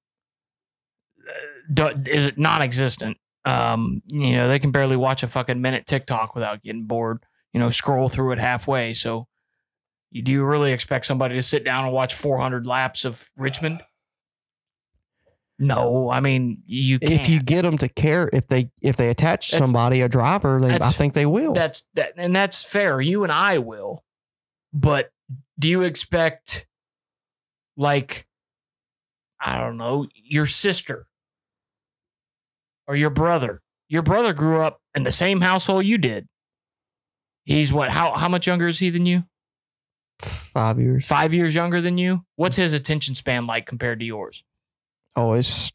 do, 1.72 1.90
is 2.06 2.32
non-existent. 2.38 3.18
Um, 3.46 4.02
you 4.08 4.34
know, 4.36 4.48
they 4.48 4.60
can 4.60 4.72
barely 4.72 4.96
watch 4.96 5.24
a 5.24 5.28
fucking 5.28 5.62
minute 5.62 5.86
TikTok 5.86 6.36
without 6.36 6.64
getting 6.64 6.86
bored. 6.86 7.24
You 7.54 7.60
know, 7.60 7.70
scroll 7.70 8.10
through 8.10 8.34
it 8.34 8.40
halfway. 8.40 8.94
So, 8.94 9.28
do 10.14 10.32
you 10.32 10.44
really 10.44 10.74
expect 10.74 11.06
somebody 11.06 11.36
to 11.36 11.42
sit 11.42 11.64
down 11.64 11.86
and 11.86 11.94
watch 11.94 12.14
400 12.14 12.68
laps 12.68 13.06
of 13.06 13.32
Richmond? 13.38 13.82
No, 15.60 16.10
I 16.10 16.20
mean 16.20 16.62
you 16.68 16.99
can't. 16.99 17.14
If 17.14 17.30
you 17.30 17.41
get 17.41 17.64
them 17.64 17.78
to 17.80 17.89
care, 17.89 18.30
if 18.32 18.47
they 18.47 18.70
if 18.82 18.95
they 18.95 19.10
attach 19.10 19.51
That's- 19.51 19.68
somebody 19.70 20.01
a 20.01 20.10
driver, 20.10 20.60
they, 20.62 20.76
I 20.76 20.91
think 20.91 21.14
they 21.14 21.26
will. 21.26 21.53
that's 21.53 21.86
that, 21.95 22.14
and 22.18 22.36
that's 22.36 22.64
fair. 22.64 23.01
You 23.01 23.24
and 23.24 23.32
I 23.32 23.58
will, 23.58 24.03
but 24.72 25.12
do 25.58 25.68
you 25.68 25.82
expect, 25.82 26.68
like, 27.76 28.28
I 29.39 29.60
don't 29.60 29.78
know, 29.78 30.05
your 30.14 30.45
sister 30.45 31.08
or 32.88 32.95
your 32.95 33.10
brother? 33.10 33.62
Your 33.89 34.03
brother 34.03 34.34
grew 34.34 34.62
up 34.62 34.82
in 34.93 35.03
the 35.03 35.12
same 35.12 35.41
household 35.41 35.86
you 35.86 35.97
did. 35.97 36.28
He's 37.45 37.72
what? 37.74 37.89
How 37.89 38.16
how 38.16 38.28
much 38.28 38.45
younger 38.45 38.68
is 38.68 38.78
he 38.80 38.89
than 38.91 39.05
you? 39.08 39.24
Five 40.20 40.80
years. 40.80 41.05
Five 41.05 41.34
years 41.34 41.55
younger 41.55 41.80
than 41.82 41.97
you. 41.97 42.26
What's 42.36 42.58
his 42.58 42.74
attention 42.74 43.16
span 43.16 43.47
like 43.47 43.66
compared 43.66 43.99
to 43.99 44.05
yours? 44.05 44.43
Oh, 45.18 45.34
it's 45.34 45.72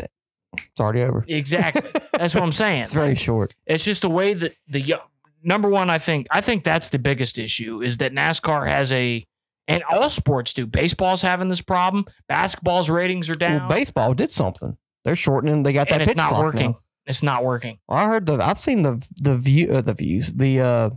it's 0.00 0.80
already 0.80 1.02
over. 1.02 1.24
Exactly. 1.28 1.82
That's 2.12 2.34
what 2.34 2.42
I'm 2.42 2.52
saying. 2.64 2.82
It's 2.84 2.92
very 2.92 3.14
short. 3.14 3.54
It's 3.66 3.84
just 3.84 4.02
the 4.02 4.10
way 4.10 4.34
that 4.34 4.54
the 4.68 4.96
number 5.42 5.68
one, 5.68 5.90
I 5.90 5.98
think, 5.98 6.26
I 6.30 6.40
think 6.40 6.64
that's 6.64 6.88
the 6.88 6.98
biggest 6.98 7.38
issue 7.38 7.82
is 7.82 7.98
that 7.98 8.12
NASCAR 8.12 8.68
has 8.68 8.90
a, 8.92 9.24
and 9.66 9.82
all 9.84 10.08
sports 10.10 10.54
do. 10.54 10.66
Baseball's 10.66 11.22
having 11.22 11.48
this 11.48 11.60
problem. 11.60 12.06
Basketball's 12.28 12.88
ratings 12.88 13.28
are 13.28 13.34
down, 13.34 13.60
Well, 13.60 13.68
baseball 13.68 14.14
did 14.14 14.32
something. 14.32 14.76
They're 15.04 15.16
shortening. 15.16 15.62
They 15.62 15.72
got 15.72 15.88
that 15.90 16.00
and 16.00 16.10
it's 16.10 16.16
not 16.16 16.38
working. 16.38 16.70
now. 16.72 16.80
It's 17.06 17.22
not 17.22 17.44
working. 17.44 17.78
Well, 17.88 17.98
I 17.98 18.06
heard 18.06 18.26
the. 18.26 18.34
I've 18.34 18.58
seen 18.58 18.82
the 18.82 19.02
the 19.16 19.38
view 19.38 19.72
uh, 19.72 19.80
the 19.80 19.94
views 19.94 20.30
the 20.32 20.60
uh 20.60 20.90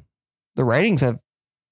the 0.58 0.66
ratings 0.66 1.00
have 1.02 1.22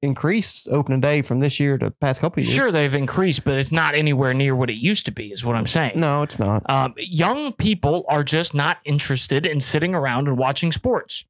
increased 0.02 0.68
opening 0.72 1.02
day 1.02 1.22
from 1.22 1.40
this 1.40 1.60
year 1.60 1.78
to 1.78 1.92
past 1.92 2.22
couple 2.22 2.42
years. 2.44 2.54
Sure, 2.54 2.72
they've 2.72 2.96
increased, 2.96 3.44
but 3.44 3.58
it's 3.58 3.72
not 3.72 3.96
anywhere 3.96 4.34
near 4.34 4.56
what 4.56 4.70
it 4.70 4.78
used 4.78 5.06
to 5.06 5.12
be. 5.12 5.32
Is 5.32 5.44
what 5.46 5.56
I'm 5.56 5.68
saying. 5.68 5.94
No, 6.00 6.24
it's 6.24 6.40
not. 6.40 6.68
Um, 6.70 6.94
young 6.98 7.54
people 7.54 8.06
are 8.08 8.24
just 8.24 8.54
not 8.54 8.78
interested 8.86 9.46
in 9.46 9.60
sitting 9.60 9.94
around 9.94 10.28
and 10.28 10.38
watching 10.38 10.72
sports. 10.72 11.26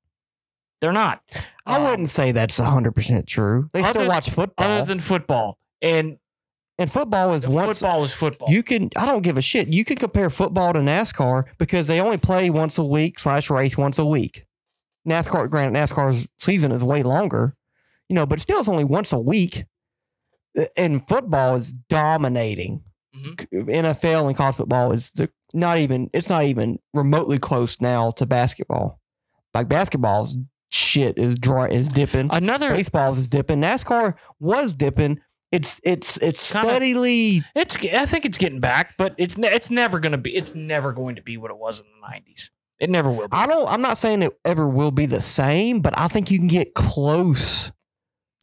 They're 0.82 0.93
not. 0.93 1.22
I 1.65 1.78
Um, 1.78 1.84
wouldn't 1.84 2.09
say 2.09 2.32
that's 2.32 2.57
hundred 2.57 2.93
percent 2.93 3.28
true. 3.28 3.70
They 3.74 3.84
still 3.84 4.07
watch 4.07 4.30
football, 4.30 4.65
other 4.65 4.86
than 4.86 4.99
football, 4.99 5.57
and 5.82 6.17
and 6.78 6.89
football 6.89 7.34
is 7.34 7.45
once 7.45 7.80
football 7.80 8.03
is 8.03 8.13
football. 8.13 8.47
you 8.49 8.63
can. 8.63 8.89
I 8.95 9.05
don't 9.05 9.22
give 9.22 9.38
a 9.38 9.41
shit. 9.41 9.67
You 9.67 9.84
can 9.84 9.97
compare 9.97 10.30
football 10.30 10.72
to 10.74 10.80
NASCAR 10.80 11.45
because 11.57 11.88
they 11.88 11.99
only 11.99 12.17
play 12.17 12.49
once 12.49 12.78
a 12.78 12.84
week 12.86 13.20
slash 13.20 13.49
race 13.49 13.78
once 13.78 13.99
a 13.99 14.05
week. 14.05 14.45
NASCAR, 15.07 15.49
granted, 15.49 15.78
NASCAR's 15.78 16.28
season 16.38 16.72
is 16.72 16.84
way 16.84 17.03
longer, 17.03 17.55
you 18.10 18.16
know, 18.16 18.26
but 18.26 18.39
still 18.39 18.60
it's 18.60 18.68
only 18.70 18.84
once 18.84 19.12
a 19.14 19.20
week. 19.20 19.66
And 20.76 21.07
football 21.07 21.55
is 21.55 21.74
dominating. 21.89 22.82
Mhm. 23.16 23.70
NFL 23.70 24.28
and 24.28 24.36
college 24.36 24.55
football 24.55 24.91
is 24.91 25.12
the, 25.12 25.30
not 25.53 25.78
even. 25.78 26.10
It's 26.14 26.30
not 26.30 26.43
even 26.43 26.80
remotely 26.93 27.39
close 27.39 27.80
now 27.80 28.12
to 28.12 28.26
basketball. 28.26 28.99
Like 29.53 29.68
basketball's 29.68 30.36
shit 30.72 31.18
is 31.18 31.36
dry 31.36 31.68
is 31.70 31.88
dipping. 31.88 32.30
Another 32.32 32.72
Baseball 32.72 33.14
is 33.16 33.28
dipping. 33.28 33.62
NASCAR 33.62 34.16
was 34.39 34.74
dipping. 34.74 35.20
It's 35.51 35.80
it's 35.84 36.18
it's 36.18 36.51
Kinda- 36.53 36.68
steadily. 36.70 37.41
It's. 37.55 37.76
I 37.86 38.05
think 38.05 38.26
it's 38.26 38.38
getting 38.38 38.60
back, 38.60 38.93
but 38.97 39.16
it's. 39.18 39.38
ne- 39.38 39.47
It's 39.53 39.72
never 39.72 39.99
gonna 39.99 40.18
be. 40.20 40.36
It's 40.36 40.53
never 40.53 40.93
going 40.93 41.16
to 41.16 41.24
be 41.24 41.38
what 41.38 41.49
it 41.51 41.57
was 41.57 41.80
in 41.80 41.86
the 41.88 42.07
nineties. 42.07 42.51
It 42.80 42.89
never 42.89 43.10
will 43.12 43.28
be. 43.28 43.34
I 43.36 43.47
don't. 43.47 43.68
I'm 43.68 43.82
not 43.82 43.97
saying 43.97 44.22
it 44.22 44.38
ever 44.45 44.68
will 44.68 44.91
be 44.91 45.05
the 45.07 45.22
same, 45.22 45.82
but 45.82 45.97
I 45.97 46.07
think 46.07 46.30
you 46.30 46.38
can 46.38 46.47
get 46.47 46.76
close 46.76 47.72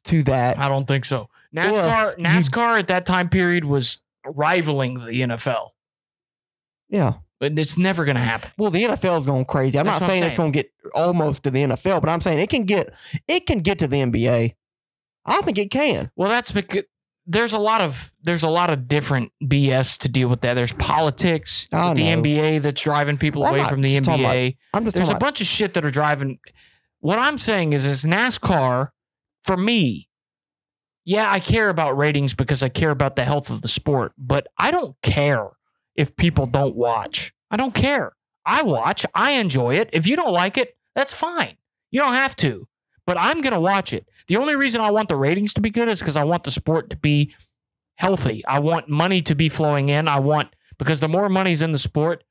to 0.06 0.22
that. 0.24 0.58
I 0.58 0.68
don't 0.68 0.86
think 0.86 1.04
so. 1.04 1.28
Well, 1.52 1.72
NASCAR. 1.72 2.18
you- 2.18 2.24
NASCAR 2.24 2.78
at 2.78 2.86
that 2.88 3.06
time 3.06 3.28
period 3.28 3.64
was 3.64 3.98
rivaling 4.26 4.94
the 4.94 5.22
NFL, 5.22 5.70
Yeah. 6.88 7.14
but 7.38 7.58
it's 7.58 7.78
never 7.78 8.04
gonna 8.04 8.20
mm. 8.20 8.24
happen. 8.24 8.50
Well, 8.58 8.70
the 8.70 8.84
NFL 8.84 9.20
is 9.20 9.26
going 9.26 9.44
crazy. 9.44 9.78
I'm 9.78 9.86
That's 9.86 10.00
not 10.00 10.06
what 10.06 10.10
I'm 10.10 10.10
saying 10.10 10.24
it's 10.24 10.34
going 10.34 10.52
to 10.52 10.56
get 10.56 10.70
almost 10.94 11.44
to 11.44 11.50
the 11.50 11.62
NFL, 11.62 12.00
but 12.00 12.08
I'm 12.10 12.20
saying 12.20 12.38
it 12.38 12.48
can 12.50 12.64
get. 12.64 12.92
It 13.28 13.46
can 13.46 13.60
get 13.60 13.78
to 13.80 13.88
the 13.88 13.98
NBA. 14.02 14.54
I 15.24 15.40
think 15.42 15.58
it 15.58 15.70
can. 15.70 16.10
Well, 16.16 16.28
that's 16.28 16.52
because 16.52 16.84
there's 17.26 17.52
a 17.52 17.58
lot 17.58 17.80
of 17.80 18.14
there's 18.22 18.42
a 18.42 18.48
lot 18.48 18.70
of 18.70 18.86
different 18.88 19.32
BS 19.42 19.98
to 19.98 20.08
deal 20.08 20.28
with 20.28 20.42
that. 20.42 20.54
There's 20.54 20.72
politics, 20.72 21.66
the. 21.70 21.76
NBA 21.76 22.62
that's 22.62 22.80
driving 22.80 23.18
people 23.18 23.44
I'm 23.44 23.54
away 23.54 23.64
from 23.68 23.82
the 23.82 24.00
talking 24.00 24.24
about- 24.24 24.34
NBA. 24.36 24.56
I'm 24.74 24.84
just 24.84 24.94
There's 24.94 25.08
a 25.08 25.12
about- 25.12 25.20
bunch 25.20 25.40
of 25.40 25.46
shit 25.46 25.74
that 25.74 25.84
are 25.84 25.90
driving. 25.90 26.38
What 27.00 27.18
I'm 27.18 27.38
saying 27.38 27.72
is, 27.72 27.84
is 27.84 28.04
NASCAR 28.04 28.90
for 29.46 29.56
me. 29.56 30.08
Yeah, 31.04 31.30
I 31.30 31.38
care 31.38 31.68
about 31.68 31.96
ratings 31.96 32.34
because 32.34 32.62
I 32.64 32.68
care 32.68 32.90
about 32.90 33.14
the 33.14 33.24
health 33.24 33.48
of 33.48 33.62
the 33.62 33.68
sport, 33.68 34.12
but 34.18 34.48
I 34.58 34.72
don't 34.72 34.96
care 35.02 35.50
if 35.94 36.16
people 36.16 36.46
don't 36.46 36.74
watch. 36.74 37.32
I 37.48 37.56
don't 37.56 37.74
care. 37.74 38.12
I 38.44 38.62
watch. 38.62 39.06
I 39.14 39.32
enjoy 39.32 39.76
it. 39.76 39.88
If 39.92 40.06
you 40.08 40.16
don't 40.16 40.32
like 40.32 40.58
it, 40.58 40.76
that's 40.96 41.14
fine. 41.14 41.56
You 41.92 42.00
don't 42.00 42.14
have 42.14 42.34
to, 42.36 42.66
but 43.06 43.16
I'm 43.16 43.40
going 43.40 43.52
to 43.52 43.60
watch 43.60 43.92
it. 43.92 44.08
The 44.26 44.36
only 44.36 44.56
reason 44.56 44.80
I 44.80 44.90
want 44.90 45.08
the 45.08 45.16
ratings 45.16 45.54
to 45.54 45.60
be 45.60 45.70
good 45.70 45.88
is 45.88 46.00
because 46.00 46.16
I 46.16 46.24
want 46.24 46.42
the 46.42 46.50
sport 46.50 46.90
to 46.90 46.96
be 46.96 47.32
healthy. 47.94 48.44
I 48.46 48.58
want 48.58 48.88
money 48.88 49.22
to 49.22 49.34
be 49.34 49.48
flowing 49.48 49.88
in. 49.88 50.08
I 50.08 50.18
want, 50.18 50.54
because 50.76 50.98
the 50.98 51.08
more 51.08 51.28
money's 51.28 51.62
in 51.62 51.70
the 51.70 51.78
sport, 51.78 52.24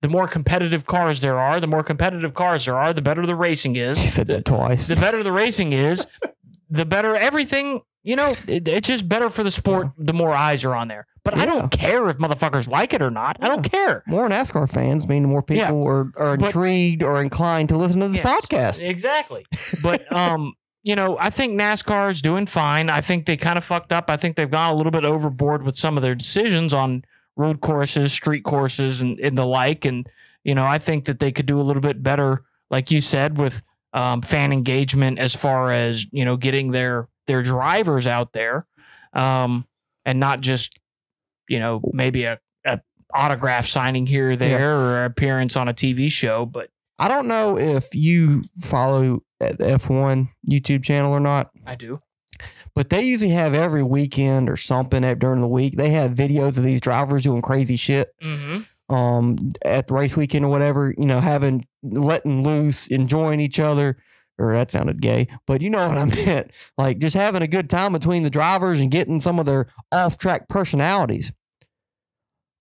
the 0.00 0.08
more 0.08 0.28
competitive 0.28 0.86
cars 0.86 1.20
there 1.20 1.38
are, 1.38 1.60
the 1.60 1.66
more 1.66 1.82
competitive 1.82 2.34
cars 2.34 2.66
there 2.66 2.76
are, 2.76 2.92
the 2.92 3.02
better 3.02 3.24
the 3.26 3.34
racing 3.34 3.76
is. 3.76 3.98
said 4.12 4.26
that 4.28 4.44
twice. 4.44 4.86
The 4.86 4.96
better 4.96 5.22
the 5.22 5.32
racing 5.32 5.72
is, 5.72 6.06
the 6.74 6.84
better 6.84 7.16
everything. 7.16 7.82
You 8.02 8.16
know, 8.16 8.34
it, 8.46 8.68
it's 8.68 8.88
just 8.88 9.08
better 9.08 9.30
for 9.30 9.42
the 9.42 9.50
sport. 9.50 9.88
The 9.96 10.12
more 10.12 10.34
eyes 10.34 10.62
are 10.64 10.74
on 10.74 10.88
there. 10.88 11.06
But 11.24 11.38
I 11.38 11.46
don't 11.46 11.70
care 11.70 12.06
if 12.10 12.18
motherfuckers 12.18 12.68
like 12.68 12.92
it 12.92 13.00
or 13.00 13.10
not. 13.10 13.38
I 13.40 13.48
don't 13.48 13.62
care. 13.62 14.02
more 14.06 14.28
NASCAR 14.28 14.70
fans 14.70 15.08
mean 15.08 15.24
more 15.24 15.42
people 15.42 15.62
Yeah. 15.64 15.88
are, 15.90 16.12
are 16.18 16.36
But- 16.36 16.46
intrigued 16.48 17.02
or 17.02 17.22
inclined 17.22 17.70
to 17.70 17.78
listen 17.78 18.00
to 18.00 18.08
this 18.08 18.20
podcast. 18.20 18.86
Exactly. 18.86 19.46
But 19.82 20.12
um, 20.12 20.52
you 20.82 20.94
know, 20.96 21.16
I 21.18 21.30
think 21.30 21.58
NASCAR 21.58 22.10
is 22.10 22.20
doing 22.20 22.44
fine. 22.44 22.90
I 22.90 23.00
think 23.00 23.24
they 23.24 23.38
kind 23.38 23.56
of 23.56 23.64
fucked 23.64 23.90
up. 23.90 24.10
I 24.10 24.18
think 24.18 24.36
they've 24.36 24.50
gone 24.50 24.68
a 24.68 24.74
little 24.76 24.92
bit 24.92 25.06
overboard 25.06 25.62
with 25.62 25.76
some 25.78 25.96
of 25.96 26.02
their 26.02 26.14
decisions 26.14 26.74
on 26.74 27.04
road 27.36 27.62
courses, 27.62 28.12
street 28.12 28.44
courses, 28.44 29.00
and, 29.00 29.18
and 29.18 29.38
the 29.38 29.46
like. 29.46 29.86
And 29.86 30.06
you 30.42 30.54
know, 30.54 30.66
I 30.66 30.76
think 30.76 31.06
that 31.06 31.20
they 31.20 31.32
could 31.32 31.46
do 31.46 31.58
a 31.58 31.62
little 31.64 31.80
bit 31.80 32.02
better, 32.02 32.44
like 32.70 32.90
you 32.90 33.00
said, 33.00 33.38
with 33.38 33.62
um, 33.94 34.20
fan 34.20 34.52
engagement 34.52 35.18
as 35.18 35.34
far 35.34 35.72
as 35.72 36.04
you 36.12 36.24
know, 36.26 36.36
getting 36.36 36.70
their 36.72 37.08
their 37.26 37.42
drivers 37.42 38.06
out 38.06 38.32
there, 38.34 38.66
um, 39.14 39.66
and 40.04 40.20
not 40.20 40.40
just 40.42 40.78
you 41.48 41.58
know 41.58 41.80
maybe 41.92 42.24
a, 42.24 42.38
a 42.66 42.80
autograph 43.14 43.66
signing 43.66 44.06
here 44.06 44.32
or 44.32 44.36
there 44.36 44.76
or 44.76 45.04
appearance 45.06 45.56
on 45.56 45.68
a 45.68 45.72
TV 45.74 46.10
show, 46.10 46.44
but 46.44 46.68
I 46.98 47.08
don't 47.08 47.26
know 47.28 47.58
if 47.58 47.94
you 47.94 48.44
follow 48.60 49.22
the 49.40 49.46
F1 49.78 50.28
YouTube 50.48 50.84
channel 50.84 51.12
or 51.12 51.20
not, 51.20 51.50
I 51.66 51.74
do. 51.74 52.00
but 52.74 52.88
they 52.90 53.02
usually 53.02 53.30
have 53.32 53.52
every 53.54 53.82
weekend 53.82 54.48
or 54.50 54.56
something 54.56 55.02
during 55.18 55.40
the 55.40 55.48
week. 55.48 55.76
They 55.76 55.90
have 55.90 56.12
videos 56.12 56.56
of 56.56 56.62
these 56.64 56.80
drivers 56.80 57.22
doing 57.24 57.42
crazy 57.42 57.76
shit 57.76 58.12
Mm-hmm. 58.22 58.62
Um, 58.88 59.54
at 59.64 59.86
the 59.86 59.94
race 59.94 60.16
weekend 60.16 60.44
or 60.44 60.48
whatever, 60.48 60.94
you 60.96 61.06
know, 61.06 61.20
having 61.20 61.66
letting 61.82 62.42
loose, 62.42 62.86
enjoying 62.88 63.40
each 63.40 63.58
other. 63.58 63.96
Or 64.36 64.52
that 64.52 64.72
sounded 64.72 65.00
gay, 65.00 65.28
but 65.46 65.62
you 65.62 65.70
know 65.70 65.78
what 65.88 65.96
I 65.96 66.06
meant. 66.06 66.50
Like 66.76 66.98
just 66.98 67.14
having 67.14 67.42
a 67.42 67.46
good 67.46 67.70
time 67.70 67.92
between 67.92 68.24
the 68.24 68.30
drivers 68.30 68.80
and 68.80 68.90
getting 68.90 69.20
some 69.20 69.38
of 69.38 69.46
their 69.46 69.68
off 69.92 70.18
track 70.18 70.48
personalities. 70.48 71.32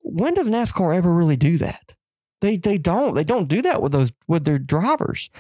When 0.01 0.35
does 0.35 0.49
NASCAR 0.49 0.95
ever 0.95 1.11
really 1.11 1.35
do 1.35 1.57
that? 1.57 1.95
They 2.41 2.57
they 2.57 2.77
don't. 2.77 3.15
They 3.15 3.23
don't 3.23 3.47
do 3.47 3.63
that 3.63 3.81
with 3.81 3.93
those 3.93 4.11
with 4.27 4.43
their 4.43 4.59
drivers. 4.59 5.31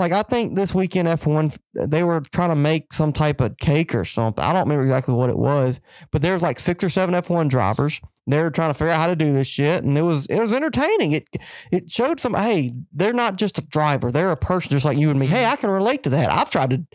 Like 0.00 0.12
I 0.12 0.22
think 0.22 0.56
this 0.56 0.74
weekend 0.74 1.06
F1 1.06 1.58
they 1.74 2.02
were 2.02 2.22
trying 2.32 2.48
to 2.48 2.56
make 2.56 2.92
some 2.92 3.12
type 3.12 3.40
of 3.40 3.56
cake 3.58 3.94
or 3.94 4.04
something. 4.04 4.42
I 4.42 4.52
don't 4.52 4.62
remember 4.62 4.82
exactly 4.82 5.14
what 5.14 5.30
it 5.30 5.38
was, 5.38 5.78
but 6.10 6.22
there's 6.22 6.42
like 6.42 6.58
six 6.58 6.82
or 6.82 6.88
seven 6.88 7.14
F1 7.14 7.50
drivers. 7.50 8.00
They 8.30 8.42
were 8.42 8.50
trying 8.50 8.70
to 8.70 8.74
figure 8.74 8.92
out 8.92 9.00
how 9.00 9.06
to 9.06 9.16
do 9.16 9.32
this 9.32 9.46
shit, 9.46 9.84
and 9.84 9.96
it 9.96 10.02
was 10.02 10.26
it 10.26 10.38
was 10.38 10.52
entertaining. 10.52 11.12
It 11.12 11.28
it 11.70 11.90
showed 11.90 12.20
some 12.20 12.34
hey, 12.34 12.74
they're 12.92 13.12
not 13.12 13.36
just 13.36 13.58
a 13.58 13.62
driver; 13.62 14.10
they're 14.10 14.32
a 14.32 14.36
person 14.36 14.70
just 14.70 14.84
like 14.84 14.98
you 14.98 15.10
and 15.10 15.18
me. 15.18 15.26
Hey, 15.26 15.42
mm-hmm. 15.42 15.52
I 15.52 15.56
can 15.56 15.70
relate 15.70 16.02
to 16.04 16.10
that. 16.10 16.32
I've 16.32 16.50
tried 16.50 16.70
to 16.70 16.86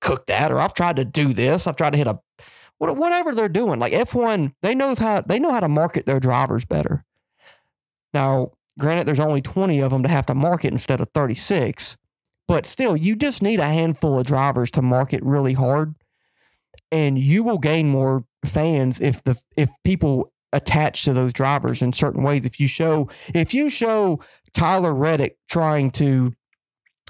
cook 0.00 0.26
that, 0.26 0.52
or 0.52 0.58
I've 0.58 0.74
tried 0.74 0.96
to 0.96 1.04
do 1.04 1.32
this. 1.32 1.66
I've 1.66 1.76
tried 1.76 1.90
to 1.90 1.98
hit 1.98 2.06
a 2.06 2.18
whatever 2.78 3.34
they're 3.34 3.48
doing. 3.48 3.80
Like 3.80 3.92
F1, 3.92 4.54
they 4.62 4.74
knows 4.74 4.98
how 4.98 5.22
they 5.22 5.38
know 5.38 5.52
how 5.52 5.60
to 5.60 5.68
market 5.68 6.06
their 6.06 6.20
drivers 6.20 6.64
better. 6.64 7.04
Now, 8.12 8.52
granted, 8.78 9.06
there's 9.06 9.20
only 9.20 9.40
20 9.40 9.80
of 9.80 9.90
them 9.90 10.02
to 10.02 10.08
have 10.08 10.26
to 10.26 10.34
market 10.34 10.72
instead 10.72 11.00
of 11.00 11.08
36, 11.14 11.96
but 12.46 12.66
still, 12.66 12.96
you 12.96 13.16
just 13.16 13.42
need 13.42 13.60
a 13.60 13.64
handful 13.64 14.18
of 14.18 14.26
drivers 14.26 14.70
to 14.72 14.82
market 14.82 15.22
really 15.22 15.54
hard, 15.54 15.94
and 16.92 17.18
you 17.18 17.42
will 17.42 17.58
gain 17.58 17.88
more 17.88 18.24
fans 18.44 19.00
if 19.00 19.22
the 19.24 19.40
if 19.56 19.70
people 19.82 20.30
attached 20.54 21.04
to 21.04 21.12
those 21.12 21.32
drivers 21.32 21.82
in 21.82 21.92
certain 21.92 22.22
ways. 22.22 22.44
If 22.44 22.58
you 22.58 22.68
show 22.68 23.10
if 23.34 23.52
you 23.52 23.68
show 23.68 24.20
Tyler 24.54 24.94
Reddick 24.94 25.36
trying 25.48 25.90
to, 25.92 26.32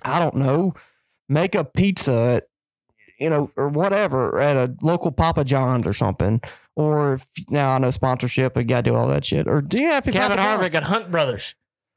I 0.03 0.19
don't 0.19 0.37
know, 0.37 0.75
make 1.29 1.55
a 1.55 1.65
pizza 1.65 2.13
at 2.13 2.49
you 3.21 3.31
know, 3.31 3.51
or 3.57 3.69
whatever 3.69 4.41
at 4.41 4.57
a 4.57 4.75
local 4.83 5.13
Papa 5.13 5.45
John's 5.45 5.87
or 5.87 5.93
something. 5.93 6.41
Or 6.77 7.15
if, 7.15 7.27
now 7.49 7.75
I 7.75 7.79
know 7.79 7.93
sponsorship, 7.93 8.57
you 8.57 8.65
got 8.65 8.85
to 8.85 8.91
do 8.91 8.97
all 8.97 9.07
that 9.09 9.25
shit. 9.25 9.47
Or 9.47 9.63
do 9.63 9.79
you 9.79 9.89
have 9.89 10.05
to 10.05 10.11
Kevin? 10.11 10.39
Harvick 10.39 10.75
and 10.75 10.85
Hunt 10.85 11.11
Brothers. 11.11 11.55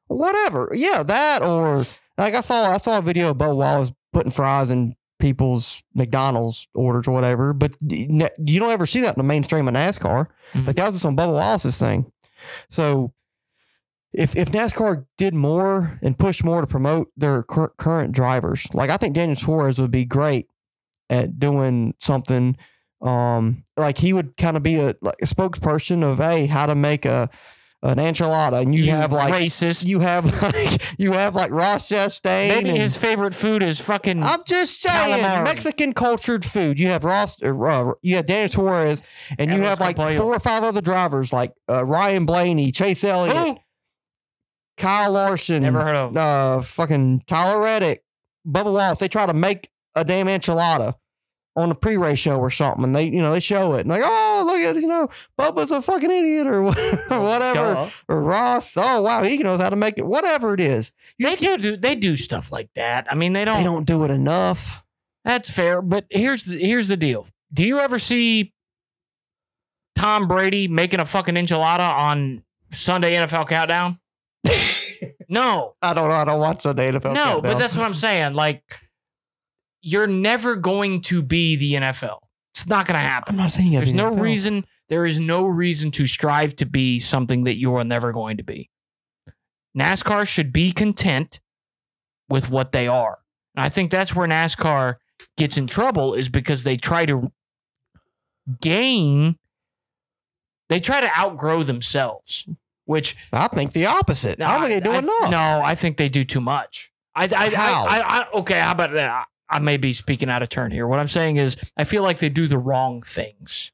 whatever. 0.08 0.72
Yeah, 0.74 1.04
that 1.04 1.41
or 1.41 1.86
like 2.18 2.36
I 2.36 2.41
saw 2.41 2.72
I 2.72 2.78
saw 2.78 3.00
a 3.00 3.02
video 3.02 3.32
of 3.32 3.38
Bo 3.38 3.56
Wallace 3.56 3.91
putting 4.14 4.32
fries 4.32 4.70
in 4.72 4.95
people's 5.20 5.84
McDonald's 5.95 6.68
orders 6.76 7.07
or 7.07 7.11
whatever, 7.11 7.53
but 7.53 7.76
you 7.82 8.59
don't 8.59 8.72
ever 8.72 8.86
see 8.86 9.01
that 9.01 9.15
in 9.15 9.20
the 9.20 9.24
mainstream 9.24 9.68
of 9.68 9.74
NASCAR. 9.74 10.28
Mhm. 10.53 10.68
Like 10.68 10.76
that 10.76 10.86
was 10.88 10.95
just 10.95 11.05
on 11.05 11.15
Bubba 11.15 11.34
Wallace's 11.34 11.78
thing. 11.80 12.11
So 12.70 13.13
if 14.13 14.36
if 14.36 14.51
NASCAR 14.51 15.05
did 15.18 15.34
more 15.34 15.99
and 16.01 16.18
pushed 16.18 16.43
more 16.43 16.61
to 16.61 16.68
promote 16.68 17.09
their 17.18 17.43
cur- 17.43 17.74
current 17.78 18.11
drivers, 18.13 18.68
like 18.74 18.89
I 18.89 18.97
think 18.97 19.15
Daniel 19.15 19.36
Suarez 19.36 19.80
would 19.80 19.91
be 19.91 20.05
great 20.05 20.47
at 21.09 21.39
doing 21.39 21.93
something. 21.99 22.55
Um, 23.01 23.63
like 23.76 23.97
he 23.99 24.13
would 24.13 24.38
kind 24.38 24.57
of 24.57 24.63
be 24.63 24.76
a 24.80 24.95
like 25.01 25.18
a 25.22 25.26
spokesperson 25.26 26.03
of 26.03 26.18
hey, 26.18 26.45
how 26.47 26.65
to 26.65 26.76
make 26.76 27.05
a 27.05 27.30
an 27.84 27.97
enchilada, 27.97 28.61
and 28.61 28.73
you, 28.73 28.89
have 28.91 29.11
like 29.11 29.34
racist. 29.34 29.86
you 29.86 29.99
have 29.99 30.25
like 30.41 30.82
you 30.97 31.11
have 31.13 31.36
like 31.36 31.51
Ross 31.51 31.89
Chastain. 31.89 32.47
Maybe 32.49 32.69
and- 32.69 32.78
his 32.80 32.97
favorite 32.97 33.34
food 33.36 33.61
is 33.63 33.80
fucking. 33.80 34.23
I'm 34.23 34.43
just 34.45 34.82
saying 34.82 35.23
Calamari. 35.23 35.43
Mexican 35.43 35.93
cultured 35.93 36.43
food. 36.43 36.80
You 36.80 36.88
have 36.88 37.03
Ross, 37.03 37.41
uh, 37.43 37.55
uh, 37.55 37.93
you 38.01 38.15
have 38.15 38.25
Daniel 38.25 38.49
Suarez, 38.49 39.01
and 39.38 39.51
you 39.51 39.61
have 39.61 39.80
like 39.80 39.95
Campollo. 39.95 40.17
four 40.19 40.36
or 40.36 40.39
five 40.39 40.63
other 40.63 40.82
drivers 40.82 41.32
like 41.32 41.53
uh, 41.69 41.86
Ryan 41.86 42.25
Blaney, 42.25 42.71
Chase 42.71 43.03
Elliott? 43.03 43.57
Kyle 44.78 45.11
Larson, 45.11 45.63
Never 45.63 45.82
heard 45.82 45.95
of. 45.95 46.17
uh, 46.17 46.61
fucking 46.61 47.23
Tyler 47.25 47.59
Reddick, 47.61 48.03
Bubba 48.47 48.71
Wallace. 48.71 48.99
They 48.99 49.07
try 49.07 49.25
to 49.25 49.34
make 49.34 49.69
a 49.95 50.03
damn 50.05 50.28
enchilada 50.28 50.93
on 51.58 51.70
the 51.70 51.76
pre-race 51.76 52.20
show 52.20 52.38
or 52.39 52.49
something, 52.51 52.84
and 52.84 52.95
they 52.95 53.05
you 53.05 53.22
know 53.22 53.32
they 53.32 53.39
show 53.41 53.74
it 53.74 53.82
and 53.82 53.89
like 53.89 54.03
oh 54.05 54.43
look 54.45 54.60
at 54.62 54.76
you 54.76 54.88
know 54.88 55.10
Bubba's 55.39 55.72
a 55.72 55.82
fucking 55.82 56.12
idiot 56.12 56.47
or 56.47 56.62
whatever 57.10 57.74
Duh. 57.74 57.89
or 58.08 58.22
Ross. 58.22 58.78
Oh 58.78 59.01
wow, 59.01 59.24
he 59.24 59.38
knows 59.39 59.60
how 59.60 59.70
to 59.70 59.76
make 59.76 59.97
it. 59.97 60.05
Whatever 60.05 60.53
it 60.53 60.62
is, 60.62 60.91
They 61.20 61.36
do, 61.36 61.58
do 61.58 61.76
they 61.76 61.95
do 61.95 62.16
stuff 62.16 62.51
like 62.51 62.70
that. 62.76 63.08
I 63.12 63.16
mean, 63.16 63.34
they 63.34 63.43
don't. 63.43 63.58
they 63.58 63.64
don't 63.64 63.86
do 63.88 64.03
it 64.05 64.12
enough. 64.12 64.84
That's 65.26 65.49
fair, 65.49 65.82
but 65.82 66.05
here's 66.10 66.45
the 66.45 66.58
here's 66.58 66.88
the 66.88 66.95
deal. 66.97 67.28
Do 67.51 67.66
you 67.66 67.80
ever 67.80 67.97
see 67.99 68.53
Tom 69.95 70.28
Brady 70.28 70.68
making 70.68 70.99
a 70.99 71.05
fucking 71.05 71.36
enchilada 71.36 71.80
on 71.97 72.43
Sunday 72.72 73.16
NFL 73.16 73.47
Countdown? 73.49 73.99
no, 75.30 75.76
I 75.82 75.93
don't 75.93 76.08
know. 76.10 76.16
I 76.16 76.26
don't 76.26 76.39
watch 76.39 76.62
Sunday 76.62 76.91
NFL. 76.91 77.14
no, 77.14 77.24
Countdown. 77.24 77.41
but 77.41 77.58
that's 77.58 77.76
what 77.76 77.86
I'm 77.86 77.93
saying. 77.93 78.34
Like, 78.36 78.64
you're 79.82 80.07
never 80.07 80.55
going 80.55 81.01
to 81.01 81.21
be 81.21 81.55
the 81.55 81.73
NFL. 81.73 82.19
It's 82.53 82.67
not 82.67 82.88
going 82.88 82.95
to 82.95 82.99
happen. 82.99 83.36
I'm 83.36 83.41
not 83.43 83.51
saying 83.51 83.71
There's 83.71 83.93
no 83.93 84.11
NFL. 84.11 84.21
reason. 84.21 84.65
There 84.89 85.05
is 85.05 85.19
no 85.19 85.45
reason 85.45 85.91
to 85.91 86.07
strive 86.07 86.55
to 86.57 86.65
be 86.65 86.97
something 86.99 87.43
that 87.43 87.57
you 87.57 87.75
are 87.75 87.84
never 87.84 88.11
going 88.11 88.38
to 88.38 88.43
be. 88.43 88.69
NASCAR 89.78 90.28
should 90.28 90.51
be 90.51 90.71
content 90.71 91.39
with 92.30 92.49
what 92.49 92.71
they 92.71 92.88
are. 92.88 93.19
And 93.55 93.63
I 93.63 93.69
think 93.69 93.91
that's 93.91 94.15
where 94.15 94.28
NASCAR 94.28 94.95
gets 95.36 95.57
in 95.57 95.67
trouble 95.67 96.13
is 96.15 96.30
because 96.30 96.63
they 96.63 96.78
try 96.78 97.05
to 97.05 97.32
gain, 98.61 99.38
they 100.69 100.80
try 100.80 101.01
to 101.01 101.17
outgrow 101.19 101.63
themselves, 101.63 102.47
which 102.86 103.15
I 103.32 103.47
think 103.49 103.73
the 103.73 103.86
opposite. 103.86 104.41
I 104.41 104.53
don't 104.59 104.67
think 104.69 104.84
they 104.84 104.89
do 104.89 104.95
I- 104.95 104.99
enough. 104.99 105.32
No, 105.32 105.61
I 105.63 105.75
think 105.75 105.97
they 105.97 106.09
do 106.09 106.23
too 106.23 106.41
much. 106.41 106.91
I, 107.15 107.23
I, 107.36 107.49
How? 107.49 107.86
I, 107.86 107.97
I, 107.97 108.19
I 108.21 108.30
okay. 108.39 108.59
How 108.59 108.71
about 108.73 108.93
that? 108.93 109.25
I 109.50 109.60
may 109.60 109.78
be 109.78 109.93
speaking 109.93 110.30
out 110.30 110.43
of 110.43 110.50
turn 110.50 110.72
here. 110.72 110.88
What 110.88 111.00
I'm 111.00 111.08
saying 111.08 111.38
is, 111.38 111.58
I 111.78 111.84
feel 111.84 112.04
like 112.04 112.20
they 112.20 112.30
do 112.30 112.48
the 112.48 112.58
wrong 112.58 113.02
things 113.02 113.72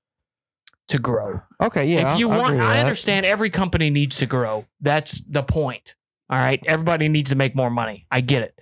to 0.89 0.99
grow. 0.99 1.41
Okay, 1.61 1.85
yeah. 1.85 2.13
if 2.13 2.19
you 2.19 2.29
I, 2.29 2.35
I 2.35 2.37
want, 2.37 2.53
I 2.55 2.75
that. 2.75 2.79
understand 2.81 3.25
every 3.25 3.49
company 3.49 3.89
needs 3.89 4.17
to 4.17 4.25
grow. 4.25 4.65
That's 4.81 5.21
the 5.21 5.43
point. 5.43 5.95
All 6.29 6.39
right, 6.39 6.61
everybody 6.65 7.09
needs 7.09 7.29
to 7.31 7.35
make 7.35 7.55
more 7.55 7.69
money. 7.69 8.05
I 8.11 8.21
get 8.21 8.43
it, 8.43 8.59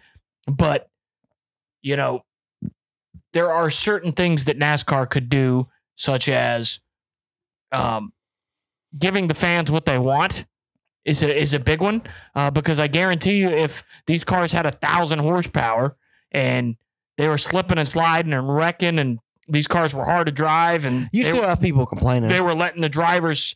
but 0.47 0.89
you 1.81 1.95
know, 1.95 2.23
there 3.33 3.51
are 3.51 3.69
certain 3.69 4.11
things 4.11 4.45
that 4.45 4.57
NASCAR 4.57 5.09
could 5.09 5.29
do, 5.29 5.67
such 5.95 6.29
as 6.29 6.79
um, 7.71 8.13
giving 8.97 9.27
the 9.27 9.33
fans 9.33 9.71
what 9.71 9.85
they 9.85 9.97
want. 9.97 10.45
Is 11.03 11.23
a 11.23 11.35
is 11.35 11.55
a 11.55 11.59
big 11.59 11.81
one 11.81 12.03
uh, 12.35 12.51
because 12.51 12.79
I 12.79 12.85
guarantee 12.87 13.37
you, 13.37 13.49
if 13.49 13.83
these 14.05 14.23
cars 14.23 14.51
had 14.51 14.67
a 14.67 14.71
thousand 14.71 15.17
horsepower 15.19 15.97
and 16.31 16.75
they 17.21 17.27
were 17.27 17.37
slipping 17.37 17.77
and 17.77 17.87
sliding 17.87 18.33
and 18.33 18.53
wrecking, 18.53 18.97
and 18.97 19.19
these 19.47 19.67
cars 19.67 19.93
were 19.93 20.05
hard 20.05 20.25
to 20.25 20.31
drive, 20.31 20.85
and 20.85 21.07
You 21.13 21.23
still 21.25 21.43
have 21.43 21.61
people 21.61 21.85
complaining. 21.85 22.29
they 22.29 22.41
were 22.41 22.55
letting 22.55 22.81
the 22.81 22.89
drivers 22.89 23.55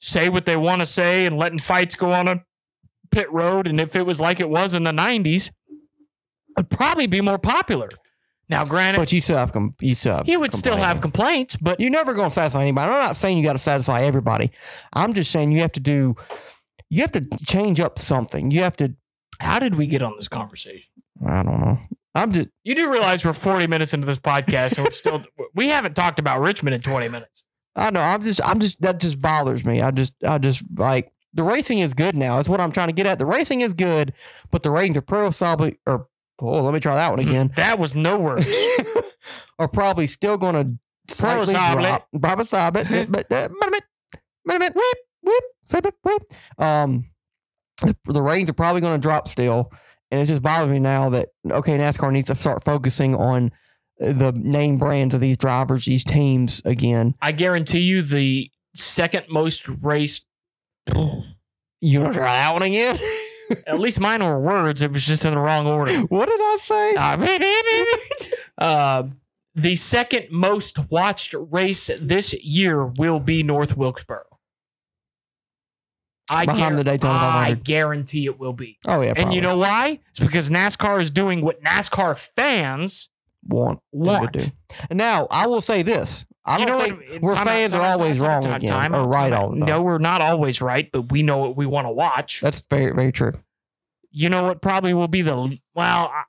say 0.00 0.28
what 0.28 0.46
they 0.46 0.56
want 0.56 0.80
to 0.80 0.86
say 0.86 1.26
and 1.26 1.36
letting 1.36 1.58
fights 1.58 1.94
go 1.94 2.12
on 2.12 2.28
a 2.28 2.42
pit 3.10 3.30
road. 3.32 3.66
And 3.66 3.80
if 3.80 3.94
it 3.96 4.02
was 4.06 4.20
like 4.20 4.40
it 4.40 4.48
was 4.48 4.74
in 4.74 4.84
the 4.84 4.90
90s, 4.92 5.50
it'd 6.56 6.70
probably 6.70 7.06
be 7.06 7.20
more 7.20 7.38
popular. 7.38 7.88
Now, 8.48 8.64
granted, 8.64 8.98
but 8.98 9.10
you 9.12 9.20
still 9.22 9.38
have 9.38 9.52
com- 9.52 9.74
you 9.80 9.94
still 9.94 10.16
have 10.16 10.26
he 10.26 10.36
would 10.36 10.54
still 10.54 10.76
have 10.76 11.00
complaints, 11.00 11.56
but 11.56 11.80
You're 11.80 11.90
never 11.90 12.12
going 12.12 12.28
to 12.28 12.34
satisfy 12.34 12.60
anybody. 12.62 12.92
I'm 12.92 13.00
not 13.02 13.16
saying 13.16 13.38
you 13.38 13.44
got 13.44 13.54
to 13.54 13.58
satisfy 13.58 14.02
everybody. 14.02 14.50
I'm 14.92 15.14
just 15.14 15.30
saying 15.30 15.52
you 15.52 15.60
have 15.60 15.72
to 15.72 15.80
do. 15.80 16.16
You 16.90 17.00
have 17.00 17.12
to 17.12 17.22
change 17.46 17.80
up 17.80 17.98
something. 17.98 18.50
You 18.50 18.62
have 18.62 18.76
to. 18.78 18.94
how 19.40 19.58
did 19.58 19.74
we 19.76 19.86
get 19.86 20.02
on 20.02 20.12
this 20.16 20.28
conversation? 20.28 20.90
I 21.26 21.42
don't 21.42 21.58
know. 21.60 21.78
I'm 22.14 22.32
just. 22.32 22.48
You 22.62 22.74
do 22.74 22.90
realize 22.90 23.24
we're 23.24 23.32
40 23.32 23.66
minutes 23.66 23.92
into 23.92 24.06
this 24.06 24.18
podcast 24.18 24.76
and 24.76 24.84
we're 24.84 24.90
still, 24.92 25.24
we 25.54 25.68
haven't 25.68 25.94
talked 25.94 26.18
about 26.18 26.40
Richmond 26.40 26.74
in 26.74 26.80
20 26.80 27.08
minutes. 27.08 27.44
I 27.76 27.90
know. 27.90 28.00
I'm 28.00 28.22
just. 28.22 28.40
I'm 28.44 28.60
just. 28.60 28.80
That 28.82 29.00
just 29.00 29.20
bothers 29.20 29.64
me. 29.64 29.82
I 29.82 29.90
just. 29.90 30.14
I 30.24 30.38
just 30.38 30.62
like 30.76 31.12
the 31.32 31.42
racing 31.42 31.80
is 31.80 31.92
good 31.92 32.14
now. 32.14 32.38
Is 32.38 32.48
what 32.48 32.60
I'm 32.60 32.70
trying 32.70 32.86
to 32.86 32.92
get 32.94 33.06
at. 33.06 33.18
The 33.18 33.26
racing 33.26 33.62
is 33.62 33.74
good, 33.74 34.12
but 34.52 34.62
the 34.62 34.70
ratings 34.70 34.96
are 34.96 35.02
probably 35.02 35.78
or. 35.86 36.08
Oh, 36.40 36.62
let 36.62 36.74
me 36.74 36.80
try 36.80 36.94
that 36.96 37.10
one 37.10 37.20
again. 37.20 37.52
That 37.56 37.78
was 37.78 37.94
no 37.94 38.18
words. 38.18 38.46
are 39.58 39.68
probably 39.68 40.06
still 40.06 40.36
going 40.36 40.54
to 40.54 41.14
slightly 41.14 41.52
drop. 41.54 42.08
Probably, 42.20 42.46
but 43.06 43.28
but 43.28 43.32
uh, 43.32 43.48
whip. 46.02 46.22
Um, 46.58 47.10
the, 47.82 47.96
the 48.04 48.22
ratings 48.22 48.48
are 48.50 48.54
probably 48.54 48.80
going 48.80 49.00
to 49.00 49.02
drop 49.02 49.28
still, 49.28 49.72
and 50.14 50.22
it 50.22 50.26
just 50.26 50.42
bothers 50.42 50.68
me 50.68 50.78
now 50.78 51.10
that 51.10 51.30
okay, 51.50 51.76
NASCAR 51.76 52.12
needs 52.12 52.28
to 52.28 52.36
start 52.36 52.62
focusing 52.62 53.16
on 53.16 53.50
the 53.98 54.30
name 54.30 54.78
brands 54.78 55.12
of 55.12 55.20
these 55.20 55.36
drivers, 55.36 55.86
these 55.86 56.04
teams 56.04 56.62
again. 56.64 57.16
I 57.20 57.32
guarantee 57.32 57.80
you 57.80 58.00
the 58.00 58.48
second 58.76 59.24
most 59.28 59.68
raced, 59.68 60.26
You 60.86 62.00
want 62.00 62.12
to 62.12 62.18
try 62.20 62.32
that 62.32 62.52
one 62.52 62.62
again? 62.62 62.96
at 63.66 63.80
least 63.80 63.98
mine 63.98 64.22
were 64.22 64.38
words. 64.38 64.82
It 64.82 64.92
was 64.92 65.04
just 65.04 65.24
in 65.24 65.34
the 65.34 65.40
wrong 65.40 65.66
order. 65.66 65.92
what 66.02 66.26
did 66.26 66.40
I 66.40 66.58
say? 66.60 66.94
Uh, 68.56 69.02
the 69.56 69.74
second 69.74 70.26
most 70.30 70.92
watched 70.92 71.34
race 71.36 71.90
this 72.00 72.34
year 72.34 72.86
will 72.86 73.18
be 73.18 73.42
North 73.42 73.76
Wilkesboro. 73.76 74.22
I, 76.30 76.46
Behind 76.46 76.78
the 76.78 76.84
Daytona 76.84 77.12
I 77.14 77.52
guarantee 77.54 78.24
it 78.24 78.38
will 78.38 78.54
be. 78.54 78.78
oh 78.86 79.02
yeah, 79.02 79.12
And 79.16 79.32
you 79.34 79.40
know 79.42 79.58
why? 79.58 80.00
It's 80.10 80.20
because 80.20 80.48
NASCAR 80.48 81.00
is 81.00 81.10
doing 81.10 81.42
what 81.42 81.62
NASCAR 81.62 82.16
fans 82.34 83.10
want 83.46 83.80
want. 83.92 84.32
to 84.32 84.38
do. 84.38 84.52
And 84.88 84.96
now 84.96 85.26
I 85.30 85.46
will 85.46 85.60
say 85.60 85.82
this: 85.82 86.24
I 86.44 86.58
you 86.58 86.64
don't 86.66 86.78
know 86.78 86.84
think 86.84 87.12
what? 87.12 87.22
we're 87.22 87.36
fans 87.36 87.72
time 87.74 87.82
are 87.82 87.84
always 87.92 88.16
time 88.18 88.26
wrong 88.26 88.42
time 88.42 88.54
again 88.54 88.70
time 88.70 88.94
or 88.94 89.06
right 89.06 89.32
all 89.34 89.50
the 89.50 89.58
time. 89.60 89.68
No, 89.68 89.82
we're 89.82 89.98
not 89.98 90.22
always 90.22 90.62
right, 90.62 90.88
but 90.90 91.12
we 91.12 91.22
know 91.22 91.36
what 91.38 91.56
we 91.56 91.66
want 91.66 91.86
to 91.86 91.92
watch. 91.92 92.40
That's 92.40 92.62
very 92.70 92.92
very 92.94 93.12
true. 93.12 93.32
You 94.10 94.30
know 94.30 94.44
what 94.44 94.62
probably 94.62 94.94
will 94.94 95.08
be 95.08 95.20
the 95.22 95.58
well. 95.74 96.10
I, 96.14 96.22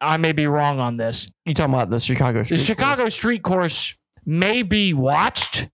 I 0.00 0.16
may 0.16 0.32
be 0.32 0.46
wrong 0.46 0.78
on 0.80 0.96
this. 0.96 1.30
You 1.44 1.52
talking 1.52 1.74
about 1.74 1.90
the 1.90 2.00
Chicago? 2.00 2.38
The 2.42 2.44
Street 2.46 2.56
Course. 2.56 2.66
Chicago 2.66 3.08
street 3.10 3.42
course 3.42 3.96
may 4.24 4.62
be 4.62 4.94
watched. 4.94 5.68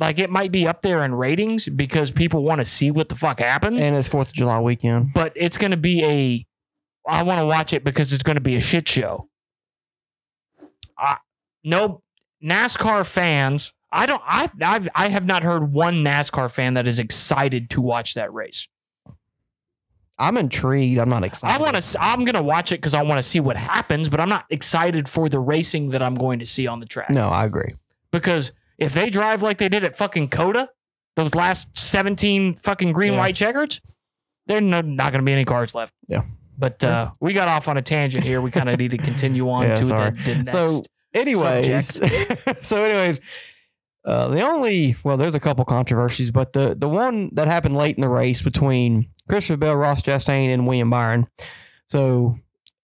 Like 0.00 0.18
it 0.18 0.30
might 0.30 0.50
be 0.50 0.66
up 0.66 0.80
there 0.82 1.04
in 1.04 1.14
ratings 1.14 1.68
because 1.68 2.10
people 2.10 2.42
want 2.42 2.60
to 2.60 2.64
see 2.64 2.90
what 2.90 3.10
the 3.10 3.14
fuck 3.14 3.38
happens. 3.38 3.74
and 3.76 3.94
it's 3.94 4.08
Fourth 4.08 4.28
of 4.28 4.34
July 4.34 4.58
weekend. 4.60 5.12
but 5.14 5.32
it's 5.36 5.58
going 5.58 5.70
to 5.72 5.76
be 5.76 6.02
a. 6.04 6.46
I 7.06 7.22
want 7.22 7.38
to 7.40 7.46
watch 7.46 7.72
it 7.72 7.84
because 7.84 8.12
it's 8.12 8.22
going 8.22 8.36
to 8.36 8.40
be 8.40 8.56
a 8.56 8.60
shit 8.60 8.88
show. 8.88 9.28
Uh, 11.00 11.16
no 11.64 12.02
NASCAR 12.42 13.06
fans. 13.10 13.72
I 13.92 14.06
don't. 14.06 14.22
I 14.24 14.48
I've 14.62 14.88
I 14.94 15.08
have 15.08 15.26
not 15.26 15.42
heard 15.42 15.72
one 15.72 15.96
NASCAR 16.04 16.50
fan 16.50 16.74
that 16.74 16.86
is 16.86 16.98
excited 16.98 17.68
to 17.70 17.80
watch 17.80 18.14
that 18.14 18.32
race. 18.32 18.68
I'm 20.18 20.36
intrigued. 20.36 20.98
I'm 20.98 21.08
not 21.08 21.24
excited. 21.24 21.54
I 21.54 21.62
want 21.62 21.76
to. 21.80 22.02
I'm 22.02 22.20
going 22.20 22.34
to 22.34 22.42
watch 22.42 22.72
it 22.72 22.76
because 22.76 22.94
I 22.94 23.02
want 23.02 23.18
to 23.18 23.22
see 23.22 23.40
what 23.40 23.56
happens, 23.56 24.08
but 24.08 24.20
I'm 24.20 24.28
not 24.28 24.44
excited 24.50 25.08
for 25.08 25.28
the 25.28 25.40
racing 25.40 25.90
that 25.90 26.02
I'm 26.02 26.14
going 26.14 26.38
to 26.40 26.46
see 26.46 26.66
on 26.66 26.80
the 26.80 26.86
track. 26.86 27.10
No, 27.10 27.28
I 27.30 27.44
agree. 27.46 27.74
because 28.12 28.52
if 28.80 28.92
they 28.94 29.10
drive 29.10 29.42
like 29.42 29.58
they 29.58 29.68
did 29.68 29.84
at 29.84 29.96
fucking 29.96 30.28
COTA, 30.28 30.68
those 31.16 31.34
last 31.34 31.76
17 31.78 32.54
fucking 32.56 32.92
green 32.92 33.12
Yeah. 33.12 33.18
white 33.18 33.36
checkers, 33.36 33.80
there's 34.46 34.62
no, 34.62 34.80
not 34.80 35.12
going 35.12 35.22
to 35.22 35.26
be 35.26 35.32
any 35.32 35.44
cards 35.44 35.74
left. 35.74 35.92
Yeah. 36.08 36.22
But 36.58 36.82
uh, 36.82 37.12
we 37.20 37.32
got 37.32 37.46
off 37.48 37.68
on 37.68 37.76
a 37.76 37.82
tangent 37.82 38.24
here. 38.24 38.40
We 38.40 38.50
kind 38.50 38.68
of 38.68 38.78
need 38.78 38.90
to 38.90 38.98
continue 38.98 39.48
on 39.48 39.62
Yeah, 39.62 39.76
to 39.76 39.84
sorry. 39.84 40.10
the, 40.10 40.22
the 40.22 40.34
next. 40.42 40.52
So, 40.52 40.82
anyways, 41.14 42.00
so 42.66 42.84
anyways, 42.84 43.20
uh, 44.04 44.28
the 44.28 44.40
only 44.42 44.96
well, 45.04 45.16
there's 45.16 45.34
a 45.34 45.40
couple 45.40 45.64
controversies, 45.64 46.30
but 46.30 46.52
the 46.52 46.74
the 46.78 46.88
one 46.88 47.30
that 47.34 47.46
happened 47.46 47.76
late 47.76 47.96
in 47.96 48.02
the 48.02 48.08
race 48.10 48.42
between 48.42 49.08
Christopher 49.28 49.56
Bell, 49.56 49.76
Ross 49.76 50.02
Chastain, 50.02 50.52
and 50.52 50.66
William 50.66 50.90
Byron. 50.90 51.26
So, 51.86 52.38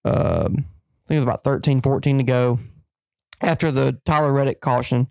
um, 0.06 0.64
I 0.64 1.08
think 1.08 1.10
it 1.10 1.14
was 1.16 1.22
about 1.22 1.44
13, 1.44 1.80
14 1.82 2.18
to 2.18 2.24
go 2.24 2.58
after 3.42 3.70
the 3.70 3.98
Tyler 4.06 4.32
Reddick 4.32 4.60
caution. 4.62 5.08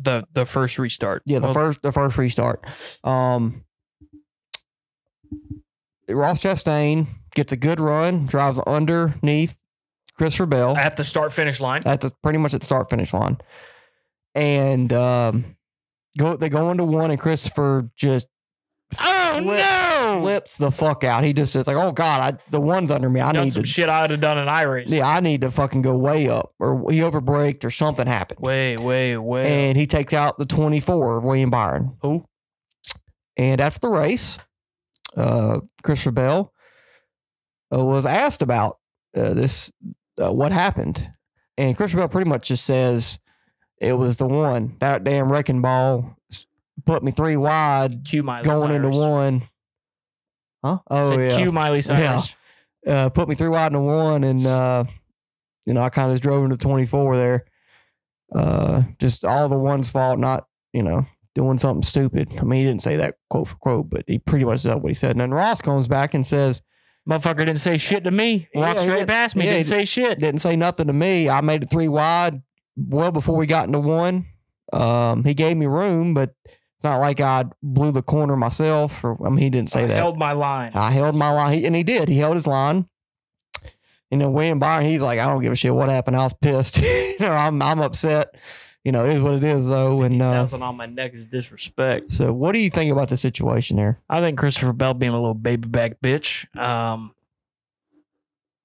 The 0.00 0.26
the 0.34 0.44
first 0.44 0.78
restart. 0.78 1.22
Yeah, 1.26 1.38
the 1.38 1.46
Well, 1.46 1.54
first 1.54 1.82
the 1.82 1.92
first 1.92 2.18
restart. 2.18 2.64
Um, 3.04 3.64
Ross 6.08 6.42
Chastain 6.42 7.06
gets 7.34 7.52
a 7.52 7.56
good 7.56 7.80
run, 7.80 8.26
drives 8.26 8.58
underneath 8.60 9.58
Christopher 10.16 10.46
Bell 10.46 10.76
at 10.76 10.96
the 10.96 11.04
start 11.04 11.32
finish 11.32 11.60
line. 11.60 11.82
at 11.86 12.00
the 12.00 12.12
pretty 12.22 12.38
much 12.38 12.54
at 12.54 12.60
the 12.60 12.66
start 12.66 12.90
finish 12.90 13.12
line, 13.12 13.38
and 14.34 14.92
um, 14.92 15.56
go 16.16 16.36
they 16.36 16.48
go 16.48 16.70
into 16.70 16.84
one, 16.84 17.10
and 17.10 17.20
Christopher 17.20 17.88
just 17.94 18.26
Oh 18.98 19.40
flip- 19.42 19.58
no! 19.58 20.18
flips 20.22 20.56
the 20.56 20.70
fuck 20.70 21.04
out. 21.04 21.22
He 21.22 21.32
just 21.34 21.52
says 21.52 21.66
like, 21.66 21.76
"Oh 21.76 21.92
God, 21.92 22.34
I, 22.34 22.38
the 22.50 22.60
one's 22.60 22.90
under 22.90 23.10
me. 23.10 23.20
I 23.20 23.32
Done 23.32 23.44
need 23.44 23.52
some 23.52 23.62
to." 23.64 23.68
shit 23.68 23.88
I 23.88 24.00
would 24.02 24.10
have 24.10 24.20
done 24.20 24.38
an 24.38 24.48
iRacing. 24.48 24.88
Yeah, 24.90 25.06
I 25.06 25.20
need 25.20 25.42
to 25.42 25.50
fucking 25.50 25.82
go 25.82 25.96
way 25.98 26.28
up, 26.28 26.54
or 26.58 26.90
he 26.90 27.00
overbraked, 27.00 27.64
or 27.64 27.70
something 27.70 28.06
happened, 28.06 28.40
Way, 28.40 28.78
way, 28.78 29.16
way. 29.18 29.68
and 29.68 29.76
he 29.76 29.86
takes 29.86 30.14
out 30.14 30.38
the 30.38 30.46
twenty 30.46 30.80
four 30.80 31.18
of 31.18 31.24
William 31.24 31.50
Byron. 31.50 31.96
Who? 32.00 32.24
And 33.36 33.60
after 33.60 33.80
the 33.80 33.90
race, 33.90 34.38
uh, 35.16 35.60
Christopher 35.82 36.12
Bell 36.12 36.52
uh, 37.74 37.84
was 37.84 38.06
asked 38.06 38.40
about 38.42 38.78
uh, 39.16 39.34
this, 39.34 39.70
uh, 40.20 40.32
what 40.32 40.50
happened, 40.50 41.08
and 41.58 41.76
Christopher 41.76 42.00
Bell 42.02 42.08
pretty 42.08 42.28
much 42.30 42.48
just 42.48 42.64
says 42.64 43.18
it 43.80 43.92
was 43.92 44.16
the 44.16 44.26
one 44.26 44.76
that 44.80 45.04
damn 45.04 45.30
wrecking 45.30 45.60
ball 45.60 46.16
put 46.86 47.02
me 47.02 47.10
three 47.12 47.36
wide 47.36 48.04
Q 48.06 48.22
Miley 48.22 48.44
going 48.44 48.70
Cyrus. 48.70 48.86
into 48.86 48.98
one. 48.98 49.42
Huh? 50.64 50.78
Oh 50.90 51.10
Said 51.10 51.30
yeah, 51.30 51.38
Q 51.38 51.52
Miley 51.52 51.80
Cyrus. 51.80 52.34
uh, 52.86 53.08
put 53.10 53.28
me 53.28 53.34
three 53.34 53.48
wide 53.48 53.68
into 53.68 53.80
one, 53.80 54.24
and 54.24 54.46
uh, 54.46 54.84
you 55.66 55.74
know 55.74 55.80
I 55.82 55.88
kind 55.90 56.08
of 56.10 56.14
just 56.14 56.22
drove 56.22 56.44
into 56.44 56.56
twenty 56.56 56.86
four 56.86 57.16
there. 57.16 57.44
Uh, 58.34 58.82
just 58.98 59.24
all 59.24 59.48
the 59.48 59.58
one's 59.58 59.88
fault, 59.90 60.18
not 60.18 60.46
you 60.72 60.82
know 60.82 61.06
doing 61.34 61.58
something 61.58 61.82
stupid. 61.84 62.28
I 62.38 62.42
mean, 62.42 62.60
he 62.60 62.66
didn't 62.66 62.82
say 62.82 62.96
that 62.96 63.16
quote 63.30 63.48
for 63.48 63.56
quote, 63.56 63.90
but 63.90 64.04
he 64.06 64.18
pretty 64.18 64.44
much 64.44 64.60
said 64.62 64.82
what 64.82 64.90
he 64.90 64.94
said. 64.94 65.12
And 65.12 65.20
then 65.20 65.30
Ross 65.32 65.60
comes 65.60 65.86
back 65.86 66.12
and 66.12 66.26
says, 66.26 66.62
Motherfucker 67.08 67.38
didn't 67.38 67.56
say 67.56 67.76
shit 67.76 68.04
to 68.04 68.10
me. 68.10 68.48
Walked 68.54 68.80
he 68.80 68.86
straight 68.86 69.06
past 69.06 69.36
me. 69.36 69.44
yeah, 69.46 69.52
didn't 69.52 69.66
say 69.66 69.84
shit. 69.84 70.18
didn't 70.18 70.40
say 70.42 70.56
nothing 70.56 70.88
to 70.88 70.92
me. 70.92 71.28
I 71.28 71.40
made 71.40 71.62
it 71.62 71.70
three 71.70 71.88
wide 71.88 72.42
well 72.76 73.12
before 73.12 73.36
we 73.36 73.46
got 73.46 73.66
into 73.66 73.78
one. 73.80 74.26
Um, 74.72 75.24
he 75.24 75.32
gave 75.32 75.56
me 75.56 75.66
room, 75.66 76.12
but 76.12 76.34
it's 76.78 76.84
not 76.84 76.98
like 76.98 77.20
I 77.20 77.44
blew 77.60 77.90
the 77.90 78.02
corner 78.02 78.36
myself. 78.36 79.02
Or 79.02 79.26
I 79.26 79.30
mean, 79.30 79.40
he 79.40 79.50
didn't 79.50 79.70
say 79.70 79.82
I 79.82 79.86
that. 79.88 79.96
held 79.96 80.16
my 80.16 80.30
line. 80.30 80.70
I 80.74 80.92
held 80.92 81.16
my 81.16 81.32
line, 81.32 81.58
he, 81.58 81.66
and 81.66 81.74
he 81.74 81.82
did. 81.82 82.08
He 82.08 82.18
held 82.18 82.36
his 82.36 82.46
line. 82.46 82.88
And 84.12 84.20
then 84.20 84.32
William 84.32 84.60
Byron, 84.60 84.86
he's 84.86 85.02
like, 85.02 85.18
I 85.18 85.26
don't 85.26 85.42
give 85.42 85.52
a 85.52 85.56
shit 85.56 85.74
what 85.74 85.88
happened. 85.88 86.16
I 86.16 86.22
was 86.22 86.34
pissed. 86.40 86.78
you 86.82 87.16
know, 87.18 87.32
I'm 87.32 87.60
I'm 87.60 87.80
upset. 87.80 88.36
You 88.84 88.92
know, 88.92 89.04
it 89.04 89.14
is 89.14 89.20
what 89.20 89.34
it 89.34 89.42
is 89.44 89.66
though. 89.68 90.02
And 90.02 90.22
uh, 90.22 90.30
Thousand 90.30 90.62
on 90.62 90.76
my 90.76 90.86
neck 90.86 91.14
is 91.14 91.26
disrespect. 91.26 92.12
so, 92.12 92.32
what 92.32 92.52
do 92.52 92.60
you 92.60 92.70
think 92.70 92.92
about 92.92 93.08
the 93.08 93.16
situation 93.16 93.76
there? 93.76 94.00
I 94.08 94.20
think 94.20 94.38
Christopher 94.38 94.72
Bell 94.72 94.94
being 94.94 95.10
a 95.12 95.16
little 95.18 95.34
baby 95.34 95.66
back 95.68 96.00
bitch. 96.00 96.46
Um, 96.56 97.12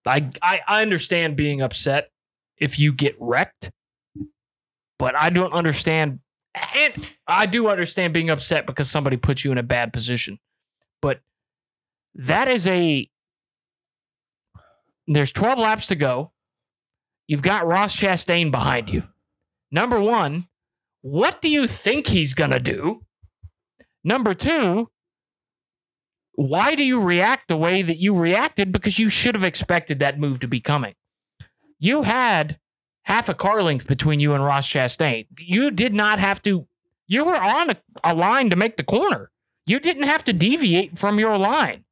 I, 0.05 0.29
I 0.41 0.61
I 0.67 0.81
understand 0.83 1.35
being 1.35 1.61
upset 1.61 2.11
if 2.57 2.77
you 2.77 2.93
get 2.93 3.15
wrecked, 3.19 3.71
but 4.99 5.15
I 5.15 5.31
don't 5.31 5.51
understand. 5.53 6.19
And 6.55 7.07
I 7.27 7.45
do 7.45 7.67
understand 7.67 8.13
being 8.13 8.29
upset 8.29 8.67
because 8.67 8.89
somebody 8.89 9.17
put 9.17 9.43
you 9.43 9.51
in 9.51 9.57
a 9.57 9.63
bad 9.63 9.91
position, 9.91 10.39
but 11.01 11.19
that 12.15 12.47
is 12.47 12.67
a. 12.67 13.09
There's 15.07 15.31
12 15.31 15.59
laps 15.59 15.87
to 15.87 15.95
go. 15.95 16.31
You've 17.27 17.41
got 17.41 17.65
Ross 17.65 17.95
Chastain 17.95 18.51
behind 18.51 18.89
you. 18.89 19.03
Number 19.71 19.99
one, 19.99 20.47
what 21.01 21.41
do 21.41 21.49
you 21.49 21.67
think 21.67 22.07
he's 22.07 22.33
gonna 22.33 22.59
do? 22.59 23.01
Number 24.03 24.33
two, 24.33 24.87
why 26.35 26.75
do 26.75 26.83
you 26.83 27.01
react 27.01 27.47
the 27.47 27.57
way 27.57 27.81
that 27.81 27.97
you 27.97 28.15
reacted? 28.15 28.71
Because 28.71 28.99
you 28.99 29.09
should 29.09 29.35
have 29.35 29.43
expected 29.43 29.99
that 29.99 30.19
move 30.19 30.39
to 30.41 30.47
be 30.47 30.59
coming. 30.59 30.93
You 31.79 32.03
had 32.03 32.59
half 33.03 33.29
a 33.29 33.33
car 33.33 33.61
length 33.63 33.87
between 33.87 34.19
you 34.19 34.33
and 34.33 34.43
Ross 34.43 34.67
Chastain. 34.67 35.27
You 35.37 35.71
did 35.71 35.93
not 35.93 36.19
have 36.19 36.41
to, 36.43 36.67
you 37.07 37.25
were 37.25 37.35
on 37.35 37.69
a, 37.71 37.77
a 38.03 38.13
line 38.13 38.49
to 38.49 38.55
make 38.55 38.77
the 38.77 38.83
corner. 38.83 39.29
You 39.65 39.79
didn't 39.79 40.03
have 40.03 40.23
to 40.25 40.33
deviate 40.33 40.97
from 40.97 41.19
your 41.19 41.37
line. 41.37 41.85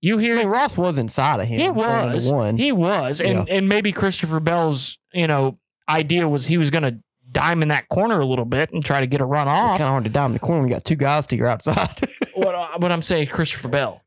You 0.00 0.18
I 0.18 0.22
hear 0.22 0.36
mean, 0.36 0.48
Ross 0.48 0.76
was 0.76 0.98
inside 0.98 1.40
of 1.40 1.46
him. 1.46 1.58
he 1.60 1.70
was. 1.70 2.30
one. 2.30 2.58
He 2.58 2.72
was. 2.72 3.20
And 3.20 3.48
and 3.48 3.68
maybe 3.68 3.90
Christopher 3.90 4.38
Bell's, 4.40 4.98
you 5.12 5.26
know, 5.26 5.58
idea 5.88 6.28
was 6.28 6.46
he 6.46 6.58
was 6.58 6.70
gonna 6.70 6.98
dime 7.30 7.62
in 7.62 7.68
that 7.68 7.88
corner 7.88 8.20
a 8.20 8.26
little 8.26 8.44
bit 8.44 8.70
and 8.72 8.84
try 8.84 9.00
to 9.00 9.06
get 9.06 9.20
a 9.20 9.24
run 9.24 9.48
it's 9.48 9.52
off. 9.54 9.70
kind 9.78 9.82
of 9.84 9.88
hard 9.88 10.04
to 10.04 10.10
down 10.10 10.32
the 10.34 10.38
corner. 10.38 10.60
when 10.60 10.68
You 10.68 10.74
got 10.74 10.84
two 10.84 10.94
guys 10.96 11.26
to 11.28 11.36
your 11.36 11.46
outside. 11.46 11.88
what, 12.34 12.54
I- 12.54 12.76
what 12.76 12.92
I'm 12.92 13.02
saying, 13.02 13.28
Christopher 13.28 13.68
Bell. 13.68 14.02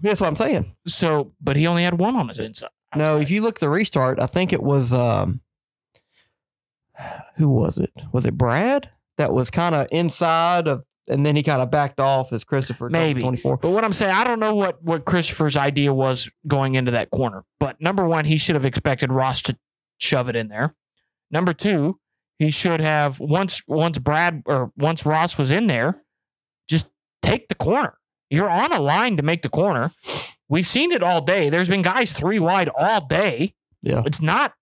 That's 0.00 0.20
what 0.20 0.26
I'm 0.28 0.36
saying. 0.36 0.74
So, 0.86 1.32
but 1.40 1.56
he 1.56 1.66
only 1.66 1.82
had 1.84 1.98
one 1.98 2.16
on 2.16 2.28
his 2.28 2.38
inside. 2.38 2.70
No, 2.96 3.18
if 3.18 3.30
you 3.30 3.42
look 3.42 3.56
at 3.56 3.60
the 3.60 3.68
restart, 3.68 4.20
I 4.20 4.26
think 4.26 4.52
it 4.52 4.62
was 4.62 4.92
um 4.92 5.40
who 7.36 7.52
was 7.52 7.78
it? 7.78 7.92
Was 8.12 8.26
it 8.26 8.36
Brad 8.36 8.90
that 9.18 9.32
was 9.32 9.50
kind 9.50 9.74
of 9.74 9.88
inside 9.90 10.68
of 10.68 10.84
and 11.08 11.24
then 11.24 11.36
he 11.36 11.42
kind 11.42 11.60
of 11.60 11.70
backed 11.70 12.00
off 12.00 12.32
as 12.32 12.44
Christopher 12.44 12.88
Maybe. 12.88 13.20
24. 13.20 13.58
But 13.58 13.70
what 13.70 13.84
I'm 13.84 13.92
saying, 13.92 14.14
I 14.14 14.24
don't 14.24 14.40
know 14.40 14.54
what 14.54 14.82
what 14.82 15.04
Christopher's 15.04 15.56
idea 15.56 15.92
was 15.92 16.30
going 16.46 16.76
into 16.76 16.92
that 16.92 17.10
corner. 17.10 17.44
But 17.60 17.80
number 17.80 18.06
one, 18.06 18.24
he 18.24 18.36
should 18.36 18.54
have 18.54 18.64
expected 18.64 19.12
Ross 19.12 19.42
to 19.42 19.56
shove 19.98 20.28
it 20.28 20.36
in 20.36 20.48
there. 20.48 20.74
Number 21.30 21.52
two, 21.52 21.96
he 22.38 22.50
should 22.50 22.80
have 22.80 23.20
once 23.20 23.62
once 23.66 23.98
Brad 23.98 24.42
or 24.46 24.72
once 24.76 25.04
Ross 25.04 25.36
was 25.36 25.50
in 25.50 25.66
there, 25.66 26.02
just 26.68 26.90
take 27.22 27.48
the 27.48 27.54
corner. 27.54 27.98
You're 28.30 28.50
on 28.50 28.72
a 28.72 28.80
line 28.80 29.16
to 29.16 29.22
make 29.22 29.42
the 29.42 29.48
corner. 29.48 29.92
We've 30.48 30.66
seen 30.66 30.92
it 30.92 31.02
all 31.02 31.20
day. 31.20 31.50
There's 31.50 31.68
been 31.68 31.82
guys 31.82 32.12
three 32.12 32.38
wide 32.38 32.68
all 32.68 33.06
day. 33.06 33.54
Yeah. 33.82 34.02
It's 34.06 34.20
not. 34.20 34.54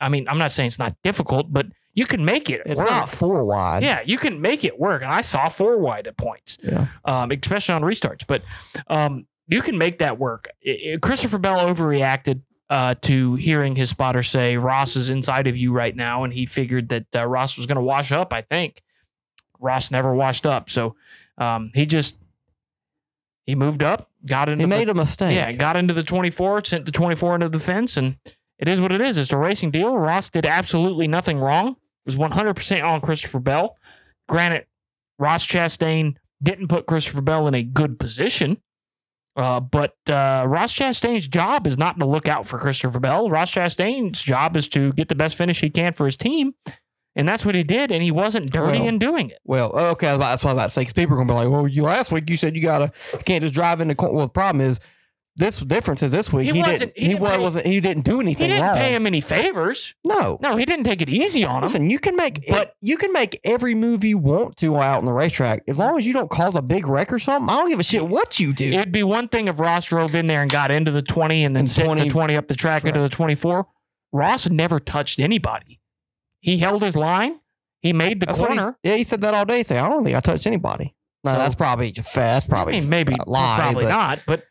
I 0.00 0.08
mean, 0.08 0.28
I'm 0.28 0.38
not 0.38 0.50
saying 0.52 0.68
it's 0.68 0.78
not 0.78 0.96
difficult, 1.04 1.52
but 1.52 1.66
you 1.94 2.06
can 2.06 2.24
make 2.24 2.48
it. 2.50 2.62
It's 2.66 2.78
work. 2.78 2.88
not 2.88 3.08
four 3.08 3.44
wide. 3.44 3.82
Yeah, 3.82 4.00
you 4.04 4.16
can 4.18 4.40
make 4.40 4.64
it 4.64 4.78
work. 4.78 5.02
And 5.02 5.10
I 5.10 5.20
saw 5.22 5.48
four 5.48 5.78
wide 5.78 6.06
at 6.06 6.16
points 6.16 6.58
Yeah. 6.62 6.86
um, 7.04 7.30
especially 7.32 7.74
on 7.74 7.82
restarts. 7.82 8.24
But 8.26 8.42
um, 8.86 9.26
you 9.48 9.60
can 9.60 9.76
make 9.76 9.98
that 9.98 10.18
work. 10.18 10.48
I- 10.66 10.92
I- 10.94 10.98
Christopher 11.02 11.38
Bell 11.38 11.58
overreacted 11.58 12.42
uh, 12.70 12.94
to 13.02 13.34
hearing 13.34 13.74
his 13.74 13.90
spotter 13.90 14.22
say 14.22 14.56
Ross 14.56 14.94
is 14.94 15.10
inside 15.10 15.48
of 15.48 15.56
you 15.56 15.72
right 15.72 15.94
now, 15.96 16.22
and 16.22 16.32
he 16.32 16.46
figured 16.46 16.88
that 16.90 17.06
uh, 17.16 17.26
Ross 17.26 17.56
was 17.56 17.66
going 17.66 17.74
to 17.76 17.82
wash 17.82 18.12
up. 18.12 18.32
I 18.32 18.42
think 18.42 18.80
Ross 19.58 19.90
never 19.90 20.14
washed 20.14 20.46
up, 20.46 20.70
so 20.70 20.94
um, 21.36 21.72
he 21.74 21.84
just 21.84 22.16
he 23.46 23.54
moved 23.56 23.82
up, 23.82 24.08
got 24.24 24.48
into 24.48 24.62
He 24.62 24.70
the, 24.70 24.76
made 24.76 24.88
a 24.88 24.94
mistake. 24.94 25.34
yeah, 25.34 25.50
got 25.52 25.76
into 25.76 25.92
the 25.94 26.02
24, 26.04 26.64
sent 26.64 26.84
the 26.84 26.92
24 26.92 27.34
into 27.36 27.48
the 27.48 27.58
fence, 27.58 27.96
and 27.96 28.16
it 28.60 28.68
is 28.68 28.80
what 28.80 28.92
it 28.92 29.00
is. 29.00 29.18
It's 29.18 29.32
a 29.32 29.36
racing 29.38 29.72
deal. 29.72 29.96
Ross 29.96 30.30
did 30.30 30.46
absolutely 30.46 31.08
nothing 31.08 31.38
wrong. 31.38 31.70
It 31.70 31.76
was 32.06 32.16
100% 32.16 32.82
on 32.84 33.00
Christopher 33.00 33.40
Bell. 33.40 33.76
Granted, 34.28 34.66
Ross 35.18 35.46
Chastain 35.46 36.14
didn't 36.42 36.68
put 36.68 36.86
Christopher 36.86 37.20
Bell 37.20 37.46
in 37.48 37.54
a 37.54 37.62
good 37.62 37.98
position, 37.98 38.58
uh, 39.36 39.60
but 39.60 39.94
uh, 40.08 40.44
Ross 40.46 40.72
Chastain's 40.72 41.28
job 41.28 41.66
is 41.66 41.76
not 41.78 41.98
to 41.98 42.06
look 42.06 42.28
out 42.28 42.46
for 42.46 42.58
Christopher 42.58 43.00
Bell. 43.00 43.28
Ross 43.28 43.50
Chastain's 43.50 44.22
job 44.22 44.56
is 44.56 44.68
to 44.68 44.92
get 44.94 45.08
the 45.08 45.14
best 45.14 45.36
finish 45.36 45.60
he 45.60 45.68
can 45.70 45.92
for 45.92 46.06
his 46.06 46.16
team, 46.16 46.54
and 47.16 47.28
that's 47.28 47.44
what 47.44 47.54
he 47.54 47.62
did, 47.62 47.90
and 47.92 48.02
he 48.02 48.10
wasn't 48.10 48.50
dirty 48.50 48.78
Well, 48.78 48.88
in 48.88 48.98
doing 48.98 49.30
it. 49.30 49.38
Well, 49.44 49.76
okay, 49.92 50.08
I 50.08 50.16
that's 50.16 50.42
what 50.44 50.50
I 50.50 50.54
was 50.54 50.58
about 50.60 50.64
to 50.66 50.70
say. 50.70 50.84
'cause 50.84 50.92
people 50.94 51.14
are 51.14 51.18
gonna 51.18 51.28
be 51.28 51.34
like, 51.34 51.48
"Well, 51.50 51.68
you 51.68 51.82
last 51.82 52.10
week 52.12 52.30
you 52.30 52.36
said 52.36 52.54
you 52.56 52.62
gotta 52.62 52.92
you 53.12 53.18
can't 53.18 53.42
just 53.42 53.54
drive 53.54 53.80
in 53.80 53.88
the 53.88 53.94
corner." 53.94 54.14
Well, 54.14 54.26
the 54.26 54.32
problem 54.32 54.62
is 54.66 54.80
this 55.36 55.58
difference 55.60 56.02
is 56.02 56.12
this 56.12 56.32
week 56.32 56.46
He 56.46 56.52
he, 56.52 56.60
wasn't- 56.60 56.94
didn't 56.94 56.98
he 56.98 57.08
didn't 57.14 57.26
pay- 57.30 57.38
wasn't 57.38 57.66
he 57.66 57.80
didn't 57.80 58.04
do 58.04 58.20
anything. 58.20 58.42
He 58.48 58.52
didn't 58.56 58.66
wrong. 58.66 58.76
pay 58.76 58.94
him 58.94 59.06
any 59.06 59.20
favors. 59.20 59.94
No, 60.04 60.38
No, 60.42 60.56
he 60.56 60.64
didn't 60.66 60.84
take 60.84 61.00
it 61.00 61.08
easy 61.08 61.44
on 61.44 61.58
him. 61.58 61.62
Listen, 61.68 61.88
you 61.90 61.98
can 61.98 62.16
make 62.16 62.44
But- 62.48 62.74
you 62.82 62.96
can 62.96 63.12
make 63.12 63.40
every 63.44 63.74
move 63.74 64.04
you 64.04 64.18
want 64.18 64.56
to 64.58 64.76
out 64.76 64.98
on 64.98 65.04
the 65.06 65.12
racetrack 65.12 65.62
as 65.68 65.78
long 65.78 65.96
as 65.98 66.06
you 66.06 66.12
don't 66.12 66.30
cause 66.30 66.54
a 66.56 66.62
big 66.62 66.86
wreck 66.86 67.12
or 67.12 67.18
something. 67.18 67.48
I 67.48 67.58
don't 67.58 67.70
give 67.70 67.80
a 67.80 67.84
shit 67.84 68.06
what 68.06 68.38
you 68.40 68.52
do. 68.52 68.72
It'd 68.72 68.92
be 68.92 69.02
one 69.02 69.28
thing 69.28 69.48
if 69.48 69.58
Ross 69.60 69.86
drove 69.86 70.14
in 70.14 70.26
there 70.26 70.42
and 70.42 70.50
got 70.50 70.70
into 70.70 70.90
the 70.90 71.02
20 71.02 71.44
and 71.44 71.54
then 71.56 71.60
And 71.60 71.70
sent 71.70 71.86
20 71.86 72.02
the 72.04 72.08
20 72.10 72.36
up 72.36 72.48
the 72.48 72.54
track 72.56 72.84
into 72.84 73.00
the 73.00 73.08
24. 73.08 73.66
Ross 74.12 74.48
never 74.50 74.78
touched 74.80 75.18
anybody. 75.20 75.80
He 76.40 76.58
held 76.58 76.82
his 76.82 76.96
line. 76.96 77.40
He 77.80 77.92
made 77.94 78.20
the 78.20 78.26
That's 78.26 78.38
corner. 78.38 78.76
yeah, 78.82 78.96
he 78.96 79.04
said 79.04 79.20
that 79.22 79.32
all 79.32 79.44
day. 79.46 79.58
He 79.58 79.62
said, 79.62 79.78
I 79.78 79.88
don't 79.88 80.04
think 80.04 80.16
I 80.16 80.20
touched 80.20 80.46
anybody. 80.46 80.94
No, 81.24 81.32
So- 81.32 81.38
that's 81.38 81.54
probably 81.54 81.92
fast. 81.92 82.48
Probably 82.48 82.76
I 82.76 82.80
mean, 82.80 82.90
maybe 82.90 83.14
lie. 83.26 83.56
probably 83.58 83.84
but 83.84 83.90
not, 83.90 84.18
but 84.26 84.44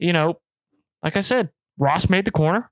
you 0.00 0.12
know, 0.12 0.40
like 1.04 1.16
I 1.16 1.20
said, 1.20 1.50
Ross 1.78 2.08
made 2.10 2.24
the 2.24 2.30
corner, 2.30 2.70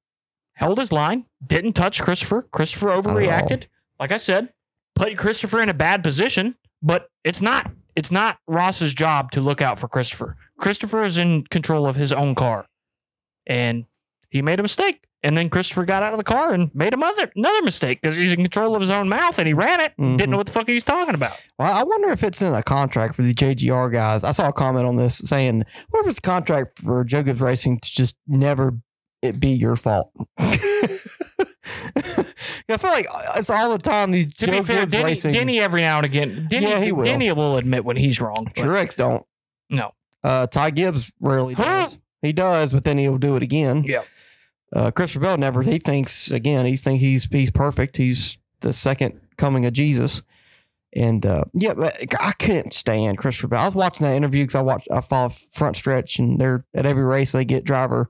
held 0.55 0.79
his 0.79 0.93
line, 0.93 1.27
didn't 1.47 1.75
touch 1.75 2.03
Christopher. 2.03 2.43
Christopher 2.51 2.89
overreacted. 2.89 3.65
Like 4.01 4.13
I 4.13 4.17
said, 4.17 4.49
put 4.95 5.17
Christopher 5.17 5.61
in 5.61 5.69
a 5.69 5.75
bad 5.75 6.03
position, 6.03 6.57
but 6.83 7.09
it's 7.25 7.41
not 7.41 7.73
it's 7.95 8.11
not 8.13 8.39
Ross's 8.47 8.95
job 8.95 9.33
to 9.33 9.41
look 9.41 9.61
out 9.61 9.79
for 9.79 9.89
Christopher. 9.89 10.37
Christopher 10.59 11.03
is 11.03 11.19
in 11.19 11.45
control 11.45 11.87
of 11.87 11.97
his 11.97 12.13
own 12.13 12.35
car. 12.35 12.67
And 13.47 13.87
he 14.31 14.41
made 14.41 14.61
a 14.61 14.63
mistake. 14.63 15.08
And 15.23 15.37
then 15.37 15.51
Christopher 15.51 15.85
got 15.85 16.03
out 16.05 16.13
of 16.13 16.19
the 16.19 16.25
car 16.25 16.53
and 16.53 16.71
made 16.75 16.95
another 16.95 17.31
another 17.35 17.63
mistake 17.63 18.01
because 18.01 18.17
he's 18.17 18.33
in 18.33 18.43
control 18.43 18.77
of 18.77 18.81
his 18.81 18.91
own 18.91 19.09
mouth 19.09 19.37
and 19.39 19.49
he 19.49 19.55
ran 19.55 19.81
it. 19.81 19.93
Mhm. 19.99 20.17
Didn't 20.17 20.31
know 20.31 20.37
what 20.37 20.47
the 20.47 20.53
fuck 20.53 20.69
he 20.69 20.75
was 20.75 20.85
talking 20.85 21.15
about. 21.15 21.37
Well, 21.59 21.73
I 21.77 21.83
wonder 21.83 22.11
if 22.11 22.23
it's 22.23 22.41
in 22.41 22.55
a 22.55 22.63
contract 22.63 23.17
for 23.17 23.23
the 23.23 23.35
JGR 23.35 23.91
guys. 23.91 24.23
I 24.23 24.31
saw 24.31 24.49
a 24.49 24.53
comment 24.53 24.87
on 24.87 24.95
this 24.97 25.19
saying, 25.19 25.65
"What 25.91 26.05
if 26.05 26.11
it's 26.11 26.19
a 26.19 26.23
contract 26.23 26.79
for 26.79 27.03
Joe 27.05 27.25
Gibbs 27.25 27.41
Racing 27.41 27.81
to 27.81 27.91
just 27.91 28.17
never 28.29 28.75
it 29.21 29.41
be 29.41 29.49
your 29.49 29.75
fault?" 29.75 30.13
I 30.39 30.57
feel 32.77 32.91
like 32.91 33.07
it's 33.37 33.51
all 33.51 33.71
the 33.73 33.79
time 33.79 34.11
these 34.11 34.33
To 34.35 34.47
Joe 34.47 34.53
be 34.53 34.63
fair, 34.63 34.87
Denny, 34.87 35.05
Racing 35.05 35.33
Denny 35.33 35.61
every 35.61 35.81
now 35.83 35.99
and 35.99 36.07
again, 36.07 36.47
Denny, 36.51 36.67
Yeah, 36.69 36.81
he 36.81 36.93
will. 36.93 37.05
Denny 37.05 37.31
will 37.33 37.57
admit 37.57 37.85
when 37.85 37.97
he's 37.97 38.21
wrong. 38.21 38.51
Truex 38.55 38.97
don't. 38.97 39.25
No. 39.71 39.93
Uh, 40.23 40.47
Ty 40.47 40.71
Gibbs 40.71 41.11
rarely 41.21 41.55
Huh? 41.55 41.65
does. 41.65 41.99
He 42.23 42.33
does, 42.33 42.73
but 42.73 42.85
then 42.85 42.99
he'll 42.99 43.19
do 43.19 43.37
it 43.37 43.43
again. 43.43 43.85
Yeah. 43.85 44.03
Uh, 44.73 44.91
Christopher 44.91 45.21
Bell 45.21 45.37
never. 45.39 45.63
He 45.63 45.79
thinks 45.79 46.31
again. 46.31 46.67
He 46.67 46.77
thinks 46.77 47.01
he's 47.01 47.25
he's 47.25 47.51
perfect. 47.51 47.97
He's 47.97 48.39
the 48.61 48.73
second 48.73 49.21
coming 49.37 49.65
of 49.65 49.73
Jesus. 49.73 50.23
And 50.95 51.25
uh, 51.27 51.45
yeah, 51.55 51.75
but 51.75 51.97
I 52.21 52.33
couldn't 52.33 52.73
stand 52.73 53.19
Christopher 53.19 53.49
Bell. 53.49 53.61
I 53.61 53.67
was 53.67 53.75
watching 53.75 54.07
that 54.07 54.15
interview 54.17 54.43
because 54.45 54.55
I 54.55 54.63
watch 54.63 54.87
I 54.91 55.01
follow 55.01 55.29
Frontstretch, 55.29 56.19
and 56.19 56.39
they're 56.41 56.65
at 56.75 56.87
every 56.87 57.05
race 57.05 57.33
they 57.33 57.45
get 57.45 57.65
driver 57.65 58.09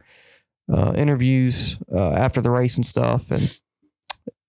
uh, 0.72 0.92
interviews 0.96 1.78
uh, 1.92 2.12
after 2.12 2.40
the 2.40 2.50
race 2.50 2.76
and 2.76 2.86
stuff. 2.86 3.30
And 3.30 3.58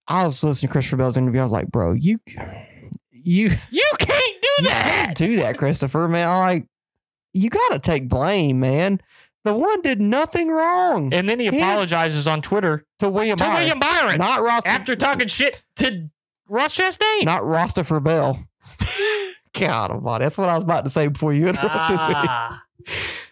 I 0.07 0.25
was 0.25 0.43
listening 0.43 0.69
to 0.69 0.71
Christopher 0.71 0.97
Bell's 0.97 1.17
interview. 1.17 1.41
I 1.41 1.43
was 1.43 1.51
like, 1.51 1.69
bro, 1.69 1.93
you 1.93 2.19
you 3.11 3.51
You 3.71 3.91
can't 3.99 4.41
do 4.41 4.63
that. 4.65 5.13
do 5.15 5.35
that, 5.37 5.57
Christopher, 5.57 6.07
man. 6.07 6.27
I'm 6.29 6.39
like, 6.39 6.65
you 7.33 7.49
got 7.49 7.69
to 7.73 7.79
take 7.79 8.09
blame, 8.09 8.59
man. 8.59 9.01
The 9.45 9.53
one 9.55 9.81
did 9.81 10.01
nothing 10.01 10.49
wrong 10.49 11.13
And 11.13 11.27
then 11.29 11.39
he 11.39 11.47
He 11.49 11.57
apologizes 11.59 12.27
on 12.27 12.41
Twitter 12.41 12.85
to 12.99 13.09
William 13.09 13.37
to 13.37 13.43
Byron. 13.43 13.57
William 13.59 13.79
Byron 13.79 14.17
Not 14.17 14.41
Ross, 14.43 14.61
after 14.65 14.95
talking 14.95 15.27
shit 15.27 15.61
to 15.77 16.09
Ross 16.49 16.75
Chastain. 16.77 17.23
not 17.23 17.43
Rostopher 17.43 18.03
Bell. 18.03 18.39
God 19.53 19.91
almighty. 19.91 20.25
That's 20.25 20.37
what 20.37 20.49
I 20.49 20.55
was 20.55 20.63
about 20.63 20.83
to 20.83 20.89
say 20.89 21.07
before 21.07 21.33
you 21.33 21.47
interrupted 21.47 21.71
Ah, 21.99 22.63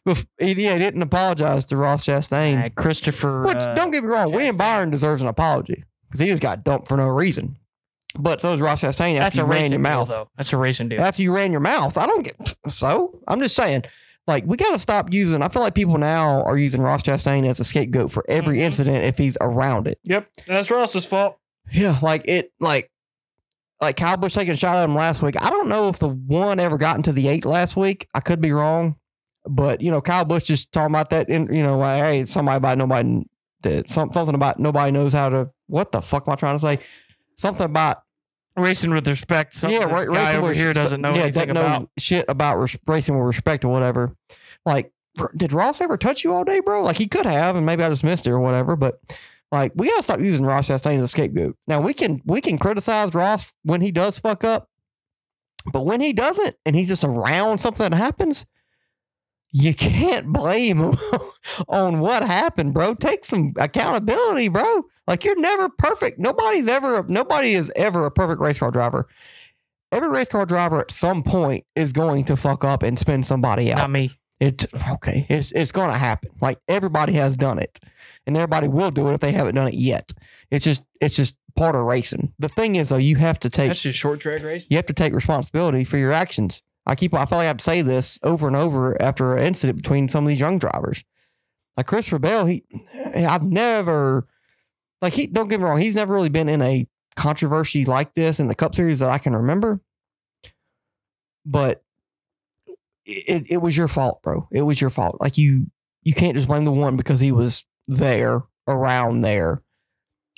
me. 0.05 0.13
He, 0.39 0.53
yeah, 0.63 0.73
he 0.73 0.79
didn't 0.79 1.01
apologize 1.01 1.65
to 1.65 1.77
Ross 1.77 2.05
Chastain. 2.05 2.65
uh, 2.65 2.69
Christopher. 2.75 3.43
Which, 3.43 3.57
uh, 3.57 3.73
don't 3.75 3.91
get 3.91 4.03
me 4.03 4.09
wrong, 4.09 4.31
William 4.31 4.55
Byron 4.57 4.89
deserves 4.89 5.21
an 5.21 5.27
apology 5.27 5.83
because 6.07 6.21
he 6.21 6.27
just 6.27 6.41
got 6.41 6.63
dumped 6.63 6.87
for 6.87 6.95
no 6.97 7.07
reason. 7.07 7.57
But 8.17 8.39
so 8.41 8.51
does 8.53 8.61
Ross 8.61 8.81
Chastain 8.81 9.15
after 9.15 9.19
that's 9.19 9.37
a 9.37 9.41
you 9.41 9.45
ran 9.45 9.61
your 9.63 9.69
deal, 9.71 9.79
mouth. 9.79 10.07
though. 10.07 10.29
That's 10.37 10.53
a 10.53 10.57
racing 10.57 10.89
deal. 10.89 11.01
after 11.01 11.21
you 11.21 11.33
ran 11.35 11.51
your 11.51 11.59
mouth. 11.61 11.97
I 11.97 12.05
don't 12.07 12.23
get 12.23 12.55
so. 12.67 13.19
I'm 13.27 13.39
just 13.41 13.55
saying, 13.55 13.83
like 14.27 14.43
we 14.45 14.57
got 14.57 14.71
to 14.71 14.79
stop 14.79 15.11
using. 15.13 15.41
I 15.41 15.47
feel 15.47 15.61
like 15.61 15.73
people 15.75 15.97
now 15.97 16.43
are 16.43 16.57
using 16.57 16.81
Ross 16.81 17.01
Chastain 17.03 17.47
as 17.49 17.59
a 17.59 17.63
scapegoat 17.63 18.11
for 18.11 18.25
every 18.29 18.57
Mhm. 18.57 18.61
incident 18.63 19.05
if 19.05 19.17
he's 19.17 19.37
around 19.41 19.87
it. 19.87 19.99
Yep, 20.03 20.27
that's 20.47 20.69
Ross's 20.69 21.05
fault. 21.05 21.37
Yeah, 21.71 21.97
like 22.01 22.23
it, 22.27 22.51
like 22.59 22.91
like 23.81 23.95
Kyle 23.97 24.17
Busch 24.17 24.33
taking 24.33 24.53
a 24.53 24.57
shot 24.57 24.77
at 24.77 24.83
him 24.83 24.95
last 24.95 25.21
week. 25.21 25.35
I 25.41 25.49
don't 25.49 25.67
know 25.69 25.87
if 25.89 25.99
the 25.99 26.09
one 26.09 26.59
ever 26.59 26.77
got 26.77 26.97
into 26.97 27.11
the 27.11 27.27
eight 27.27 27.45
last 27.45 27.75
week. 27.77 28.07
I 28.13 28.19
could 28.21 28.41
be 28.41 28.51
wrong, 28.51 28.95
but 29.47 29.81
you 29.81 29.91
know, 29.91 30.01
Kyle 30.01 30.25
Busch 30.25 30.45
just 30.45 30.71
talking 30.71 30.93
about 30.93 31.09
that. 31.11 31.29
In 31.29 31.53
you 31.53 31.63
know, 31.63 31.77
like, 31.77 32.01
hey, 32.01 32.25
somebody 32.25 32.57
about 32.57 32.77
nobody 32.77 33.23
did 33.61 33.89
some, 33.89 34.11
something 34.13 34.35
about 34.35 34.59
nobody 34.59 34.91
knows 34.91 35.13
how 35.13 35.29
to. 35.29 35.49
What 35.67 35.91
the 35.91 36.01
fuck 36.01 36.27
am 36.27 36.33
I 36.33 36.35
trying 36.35 36.59
to 36.59 36.65
say? 36.65 36.79
Something 37.37 37.65
about 37.65 38.01
Racing 38.57 38.91
with 38.91 39.07
respect. 39.07 39.53
Something 39.53 39.79
yeah, 39.79 39.87
the 39.87 40.11
guy 40.11 40.31
racing 40.31 40.43
over 40.43 40.53
here 40.53 40.73
doesn't 40.73 40.99
know 40.99 41.13
yeah, 41.13 41.23
anything 41.23 41.53
know 41.53 41.61
about. 41.61 41.89
shit 41.99 42.25
about 42.27 42.57
res- 42.57 42.77
racing 42.87 43.15
with 43.15 43.25
respect 43.25 43.63
or 43.63 43.67
whatever. 43.67 44.15
Like, 44.65 44.91
did 45.35 45.53
Ross 45.53 45.79
ever 45.79 45.95
touch 45.95 46.23
you 46.23 46.33
all 46.33 46.43
day, 46.43 46.59
bro? 46.59 46.81
Like, 46.81 46.97
he 46.97 47.07
could 47.07 47.25
have, 47.27 47.55
and 47.55 47.65
maybe 47.65 47.83
I 47.83 47.89
just 47.89 48.03
missed 48.03 48.25
it 48.25 48.31
or 48.31 48.39
whatever. 48.39 48.75
But 48.75 48.99
like, 49.51 49.73
we 49.75 49.89
gotta 49.89 50.03
stop 50.03 50.19
using 50.19 50.45
Ross 50.45 50.67
Chastain 50.67 50.97
as 50.97 51.03
a 51.03 51.07
scapegoat. 51.07 51.55
Now 51.67 51.81
we 51.81 51.93
can 51.93 52.21
we 52.25 52.41
can 52.41 52.57
criticize 52.57 53.13
Ross 53.13 53.53
when 53.63 53.81
he 53.81 53.91
does 53.91 54.17
fuck 54.17 54.43
up, 54.43 54.69
but 55.71 55.85
when 55.85 56.01
he 56.01 56.11
doesn't, 56.11 56.55
and 56.65 56.75
he's 56.75 56.87
just 56.87 57.03
around 57.03 57.59
something 57.59 57.89
that 57.89 57.95
happens, 57.95 58.45
you 59.51 59.73
can't 59.73 60.27
blame 60.33 60.79
him 60.79 60.97
on 61.69 61.99
what 61.99 62.23
happened, 62.23 62.73
bro. 62.73 62.95
Take 62.95 63.23
some 63.23 63.53
accountability, 63.57 64.49
bro. 64.49 64.83
Like 65.07 65.23
you're 65.23 65.39
never 65.39 65.69
perfect. 65.69 66.19
Nobody's 66.19 66.67
ever 66.67 67.03
nobody 67.07 67.53
is 67.53 67.71
ever 67.75 68.05
a 68.05 68.11
perfect 68.11 68.41
race 68.41 68.59
car 68.59 68.71
driver. 68.71 69.07
Every 69.91 70.09
race 70.09 70.27
car 70.27 70.45
driver 70.45 70.81
at 70.81 70.91
some 70.91 71.23
point 71.23 71.65
is 71.75 71.93
going 71.93 72.25
to 72.25 72.35
fuck 72.35 72.65
up 72.65 72.83
and 72.83 72.99
spin 72.99 73.23
somebody 73.23 73.71
out. 73.71 73.77
Not 73.77 73.91
me. 73.91 74.11
It 74.39 74.65
okay. 74.91 75.25
It's 75.29 75.51
it's 75.53 75.71
gonna 75.71 75.97
happen. 75.97 76.31
Like 76.41 76.59
everybody 76.67 77.13
has 77.13 77.37
done 77.37 77.57
it. 77.59 77.79
And 78.27 78.35
everybody 78.35 78.67
will 78.67 78.91
do 78.91 79.07
it 79.07 79.13
if 79.13 79.21
they 79.21 79.31
haven't 79.31 79.55
done 79.55 79.69
it 79.69 79.73
yet. 79.75 80.11
It's 80.51 80.65
just 80.65 80.85
it's 80.99 81.15
just 81.15 81.37
part 81.55 81.75
of 81.75 81.83
racing. 81.83 82.33
The 82.37 82.49
thing 82.49 82.75
is 82.75 82.89
though, 82.89 82.97
you 82.97 83.15
have 83.15 83.39
to 83.39 83.49
take 83.49 83.69
That's 83.69 83.81
just 83.81 83.97
short 83.97 84.19
track 84.19 84.43
race. 84.43 84.67
you 84.69 84.75
have 84.75 84.85
to 84.87 84.93
take 84.93 85.13
responsibility 85.13 85.85
for 85.85 85.97
your 85.97 86.11
actions. 86.11 86.61
I 86.85 86.95
keep 86.95 87.13
I 87.13 87.25
feel 87.25 87.37
like 87.37 87.45
I 87.45 87.47
have 87.47 87.57
to 87.57 87.63
say 87.63 87.81
this 87.81 88.19
over 88.23 88.45
and 88.47 88.55
over 88.55 89.01
after 89.01 89.35
an 89.37 89.43
incident 89.47 89.77
between 89.77 90.09
some 90.09 90.25
of 90.25 90.29
these 90.29 90.39
young 90.41 90.59
drivers. 90.59 91.03
Like 91.77 91.87
Christopher 91.87 92.19
Bell, 92.19 92.45
he 92.45 92.63
I've 93.15 93.43
never 93.43 94.27
like 95.01 95.13
he 95.13 95.27
don't 95.27 95.47
get 95.47 95.59
me 95.59 95.65
wrong, 95.65 95.79
he's 95.79 95.95
never 95.95 96.13
really 96.13 96.29
been 96.29 96.49
in 96.49 96.61
a 96.61 96.87
controversy 97.15 97.85
like 97.85 98.13
this 98.13 98.39
in 98.39 98.47
the 98.47 98.55
Cup 98.55 98.75
Series 98.75 98.99
that 98.99 99.09
I 99.09 99.17
can 99.17 99.35
remember. 99.35 99.81
But 101.45 101.83
it, 103.05 103.45
it 103.49 103.57
was 103.61 103.75
your 103.75 103.87
fault, 103.87 104.21
bro. 104.21 104.47
It 104.51 104.63
was 104.63 104.81
your 104.81 104.89
fault. 104.89 105.17
Like 105.19 105.37
you 105.37 105.67
you 106.03 106.13
can't 106.13 106.35
just 106.35 106.47
blame 106.47 106.65
the 106.65 106.71
one 106.71 106.95
because 106.97 107.19
he 107.19 107.31
was 107.31 107.65
there 107.87 108.41
around 108.67 109.21
there. 109.21 109.63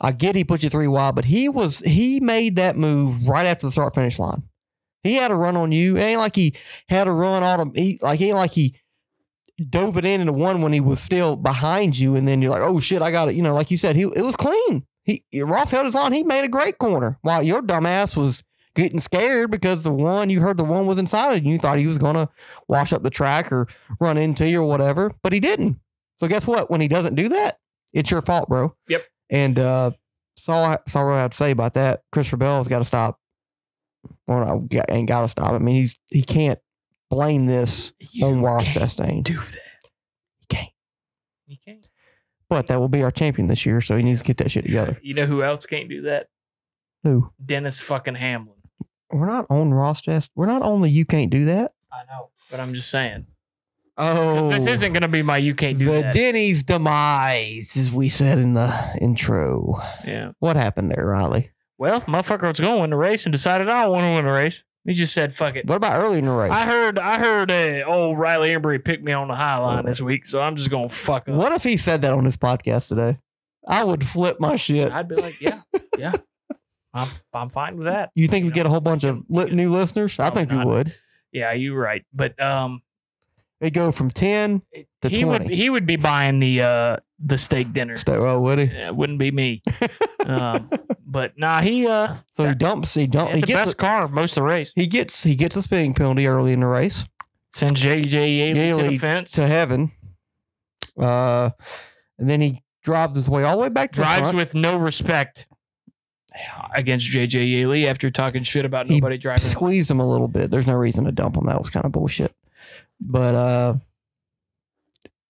I 0.02 0.12
get 0.14 0.36
he 0.36 0.44
put 0.44 0.64
you 0.64 0.70
three 0.70 0.88
wide, 0.88 1.16
but 1.16 1.26
he 1.26 1.50
was 1.50 1.80
he 1.80 2.20
made 2.20 2.56
that 2.56 2.78
move 2.78 3.28
right 3.28 3.46
after 3.46 3.68
the 3.68 3.72
start 3.72 3.94
finish 3.94 4.18
line. 4.18 4.44
He 5.04 5.16
had 5.16 5.32
a 5.32 5.36
run 5.36 5.56
on 5.56 5.72
you. 5.72 5.98
It 5.98 6.02
ain't 6.02 6.20
like 6.20 6.36
he 6.36 6.56
had 6.88 7.08
a 7.08 7.12
run 7.12 7.44
on 7.44 7.60
him. 7.60 7.72
He 7.76 8.00
like 8.02 8.20
he 8.20 8.28
ain't 8.28 8.38
like 8.38 8.52
he 8.52 8.79
dove 9.66 9.98
it 9.98 10.06
in 10.06 10.22
into 10.22 10.34
one 10.34 10.62
when 10.62 10.74
he 10.74 10.80
was 10.80 11.00
still 11.00 11.36
behind 11.36 11.98
you, 11.98 12.16
and 12.16 12.28
then 12.28 12.42
you're 12.42 12.52
like, 12.52 12.62
oh 12.62 12.80
shit, 12.80 13.02
I 13.02 13.12
got 13.12 13.30
it. 13.30 13.36
You 13.36 13.42
know, 13.42 13.54
like 13.54 13.72
you 13.72 13.78
said, 13.78 13.96
he 13.96 14.04
it 14.04 14.24
was 14.24 14.36
clean. 14.36 14.86
He 15.04 15.24
Ross 15.42 15.72
held 15.72 15.86
his 15.86 15.96
line. 15.96 16.14
He 16.14 16.24
made 16.24 16.44
a 16.44 16.50
great 16.50 16.78
corner 16.78 17.18
while 17.22 17.42
your 17.42 17.62
dumbass 17.62 18.16
was 18.16 18.44
getting 18.76 19.00
scared 19.00 19.52
because 19.52 19.84
the 19.84 19.92
one 19.92 20.30
you 20.30 20.42
heard 20.42 20.58
the 20.58 20.64
one 20.64 20.86
was 20.86 20.98
inside 20.98 21.34
of 21.34 21.44
you. 21.44 21.52
You 21.52 21.58
thought 21.58 21.78
he 21.78 21.88
was 21.88 21.98
gonna 21.98 22.30
wash 22.68 22.94
up 22.94 23.04
the 23.04 23.10
track 23.10 23.52
or 23.52 23.68
run 24.00 24.18
into 24.18 24.48
you 24.48 24.62
or 24.62 24.68
whatever, 24.68 25.12
but 25.24 25.34
he 25.34 25.40
didn't. 25.40 25.80
So 26.18 26.28
guess 26.28 26.46
what? 26.46 26.70
When 26.70 26.82
he 26.82 26.88
doesn't 26.88 27.16
do 27.16 27.30
that, 27.30 27.60
it's 27.94 28.12
your 28.12 28.22
fault, 28.22 28.50
bro. 28.50 28.76
Yep. 28.88 29.06
And 29.30 29.58
uh, 29.58 29.92
that's 30.36 30.50
all 30.50 30.64
I, 30.64 31.16
I 31.16 31.22
have 31.22 31.32
to 31.32 31.38
say 31.38 31.52
about 31.52 31.74
that. 31.76 32.02
Christopher 32.12 32.38
Bell's 32.38 32.68
got 32.68 32.80
to 32.80 32.86
stop. 32.86 33.20
Well, 34.28 34.68
I 34.72 34.94
ain't 34.94 35.08
got 35.08 35.22
to 35.22 35.28
stop. 35.28 35.54
I 35.54 35.60
mean, 35.60 35.76
he's 35.76 36.00
he 36.08 36.24
can't 36.24 36.60
blame 37.10 37.46
this 37.46 37.94
you 38.00 38.26
on 38.26 38.42
Ross 38.42 38.66
Chastain. 38.66 39.24
do 39.24 39.36
that. 39.38 39.90
He 40.40 40.46
can't. 40.48 40.70
You 41.48 41.58
can't. 41.64 41.88
But 42.50 42.68
that 42.68 42.80
will 42.80 42.88
be 42.90 43.04
our 43.04 43.12
champion 43.12 43.48
this 43.48 43.66
year, 43.66 43.82
so 43.82 43.96
he 43.96 44.04
needs 44.04 44.22
to 44.22 44.26
get 44.28 44.38
that 44.38 44.52
shit 44.52 44.66
together. 44.66 45.00
You 45.04 45.14
know 45.14 45.26
who 45.26 45.44
else 45.44 45.66
can't 45.66 45.90
do 45.90 46.02
that? 46.04 46.28
Who? 47.04 47.32
Dennis 47.44 47.80
fucking 47.80 48.16
Hamlin. 48.16 48.56
We're 49.12 49.28
not 49.28 49.46
on 49.50 49.74
Ross 49.74 50.02
Chastain. 50.02 50.30
We're 50.36 50.48
not 50.48 50.62
on 50.62 50.82
the 50.82 50.90
you 50.90 51.06
can't 51.06 51.30
do 51.30 51.46
that. 51.46 51.74
I 51.92 52.04
know, 52.12 52.30
but 52.52 52.60
I'm 52.60 52.74
just 52.74 52.90
saying. 52.90 53.26
Oh, 54.02 54.48
this 54.50 54.66
isn't 54.66 54.94
going 54.94 55.02
to 55.02 55.10
be 55.10 55.22
my 55.22 55.38
you 55.38 55.54
can't 55.54 55.78
do 55.78 55.86
the 55.86 55.92
that. 56.04 56.14
Denny's 56.14 56.64
demise, 56.64 57.76
as 57.76 57.92
we 57.92 58.08
said 58.08 58.38
in 58.38 58.54
the 58.54 58.96
intro. 59.02 59.78
yeah. 60.06 60.32
What 60.40 60.56
happened 60.56 60.92
there, 60.92 61.06
Riley? 61.08 61.52
Well, 61.78 62.02
motherfucker 62.02 62.48
was 62.48 62.60
going 62.60 62.76
to 62.76 62.82
win 62.82 62.90
the 62.92 62.96
race 62.96 63.26
and 63.26 63.34
decided 63.34 63.68
I 63.68 63.84
don't 63.84 63.92
want 63.92 64.04
to 64.04 64.14
win 64.16 64.26
the 64.26 64.32
race. 64.32 64.64
He 64.86 64.94
just 64.94 65.14
said, 65.14 65.34
fuck 65.36 65.56
it. 65.56 65.68
What 65.68 65.76
about 65.76 66.02
early 66.02 66.20
in 66.20 66.26
the 66.26 66.32
race? 66.32 66.52
I 66.52 66.66
heard 66.66 66.98
I 66.98 67.20
heard 67.20 67.52
uh, 67.52 67.84
old 67.86 68.18
Riley 68.18 68.50
Embree 68.50 68.84
picked 68.84 69.04
me 69.04 69.12
on 69.12 69.28
the 69.28 69.36
high 69.36 69.58
line 69.58 69.86
this 69.86 70.02
week, 70.02 70.26
so 70.26 70.42
I'm 70.42 70.56
just 70.56 70.70
going 70.70 70.88
to 70.88 70.94
fuck 70.94 71.28
up. 71.28 71.36
What 71.36 71.52
if 71.52 71.64
he 71.64 71.78
said 71.78 72.02
that 72.02 72.14
on 72.14 72.26
his 72.26 72.38
podcast 72.38 72.88
today? 72.88 73.20
I 73.68 73.84
would 73.84 74.08
flip 74.08 74.40
my 74.40 74.56
shit. 74.56 74.92
I'd 74.92 75.08
be 75.08 75.16
like, 75.16 75.40
yeah, 75.42 75.62
yeah. 75.98 76.14
I'm, 76.94 77.10
I'm 77.34 77.50
fine 77.50 77.78
with 77.78 77.86
that. 77.86 78.10
You 78.16 78.28
think 78.28 78.46
we 78.46 78.52
get 78.52 78.66
a 78.66 78.70
whole 78.70 78.80
bunch 78.80 79.04
of 79.04 79.22
li- 79.30 79.52
new 79.52 79.70
listeners? 79.70 80.18
I 80.18 80.30
think 80.32 80.50
we 80.50 80.58
not. 80.58 80.66
would. 80.66 80.92
Yeah, 81.32 81.52
you're 81.52 81.80
right. 81.80 82.04
But 82.14 82.42
um, 82.42 82.82
They 83.62 83.70
go 83.72 83.92
from 83.92 84.10
ten 84.10 84.62
to 85.02 85.10
he 85.10 85.26
would 85.26 85.50
he 85.50 85.70
would 85.70 85.86
be 85.86 85.98
buying 85.98 86.40
the 86.40 86.62
uh 86.62 86.98
the 87.20 87.38
steak 87.38 87.74
dinner. 87.74 87.98
Stay 87.98 88.18
well, 88.18 88.42
would 88.42 88.60
he? 88.60 88.66
Yeah, 88.66 88.88
it 88.88 88.96
wouldn't 88.96 89.20
be 89.20 89.32
me. 89.32 89.62
um, 90.26 90.70
But 91.06 91.38
nah, 91.38 91.60
he 91.62 91.86
uh 91.86 92.16
So 92.34 92.48
he 92.48 92.56
dumps. 92.56 92.94
He 92.94 93.06
dump. 93.08 93.30
had 93.30 93.36
He 93.36 93.42
the 93.42 93.48
gets. 93.48 93.60
best 93.60 93.78
car 93.78 94.08
most 94.08 94.32
of 94.32 94.36
the 94.36 94.44
race. 94.44 94.72
he 94.76 94.88
gets. 94.88 95.24
He 95.24 95.36
gets 95.36 95.56
a 95.58 95.62
speeding 95.62 95.94
penalty 95.94 96.26
early 96.28 96.54
in 96.54 96.62
the 96.62 96.68
race 96.68 97.06
Sends 97.54 97.84
JJ 97.84 98.38
Yeley 98.38 98.82
to 98.84 98.90
the 98.90 98.98
fence. 98.98 99.32
to 99.32 99.46
heaven. 99.48 99.92
Uh, 100.98 101.50
and 102.18 102.30
then 102.30 102.40
he 102.42 102.64
drives 102.84 103.18
his 103.18 103.28
way 103.30 103.44
all 103.44 103.58
the 103.58 103.64
way 103.64 103.70
back 103.70 103.92
to 103.94 104.00
the 104.00 104.06
drives 104.06 104.34
with 104.34 104.54
no 104.54 104.78
respect 104.78 105.48
against 106.74 107.10
JJ 107.10 107.52
Yeley 107.52 107.88
after 107.88 108.10
talking 108.12 108.44
shit 108.44 108.64
about 108.66 108.88
He 108.88 108.96
nobody 109.00 109.18
driving. 109.18 109.42
Squeeze 109.42 109.90
him 109.92 110.00
a 110.00 110.08
little 110.10 110.28
bit. 110.30 110.52
There's 110.52 110.68
no 110.68 110.76
reason 110.76 111.06
to 111.06 111.12
dump 111.12 111.36
him. 111.36 111.46
That 111.48 111.60
was 111.60 111.70
kind 111.70 111.86
of 111.86 111.92
bullshit. 111.92 112.34
But 113.02 113.36
uh, 113.36 113.74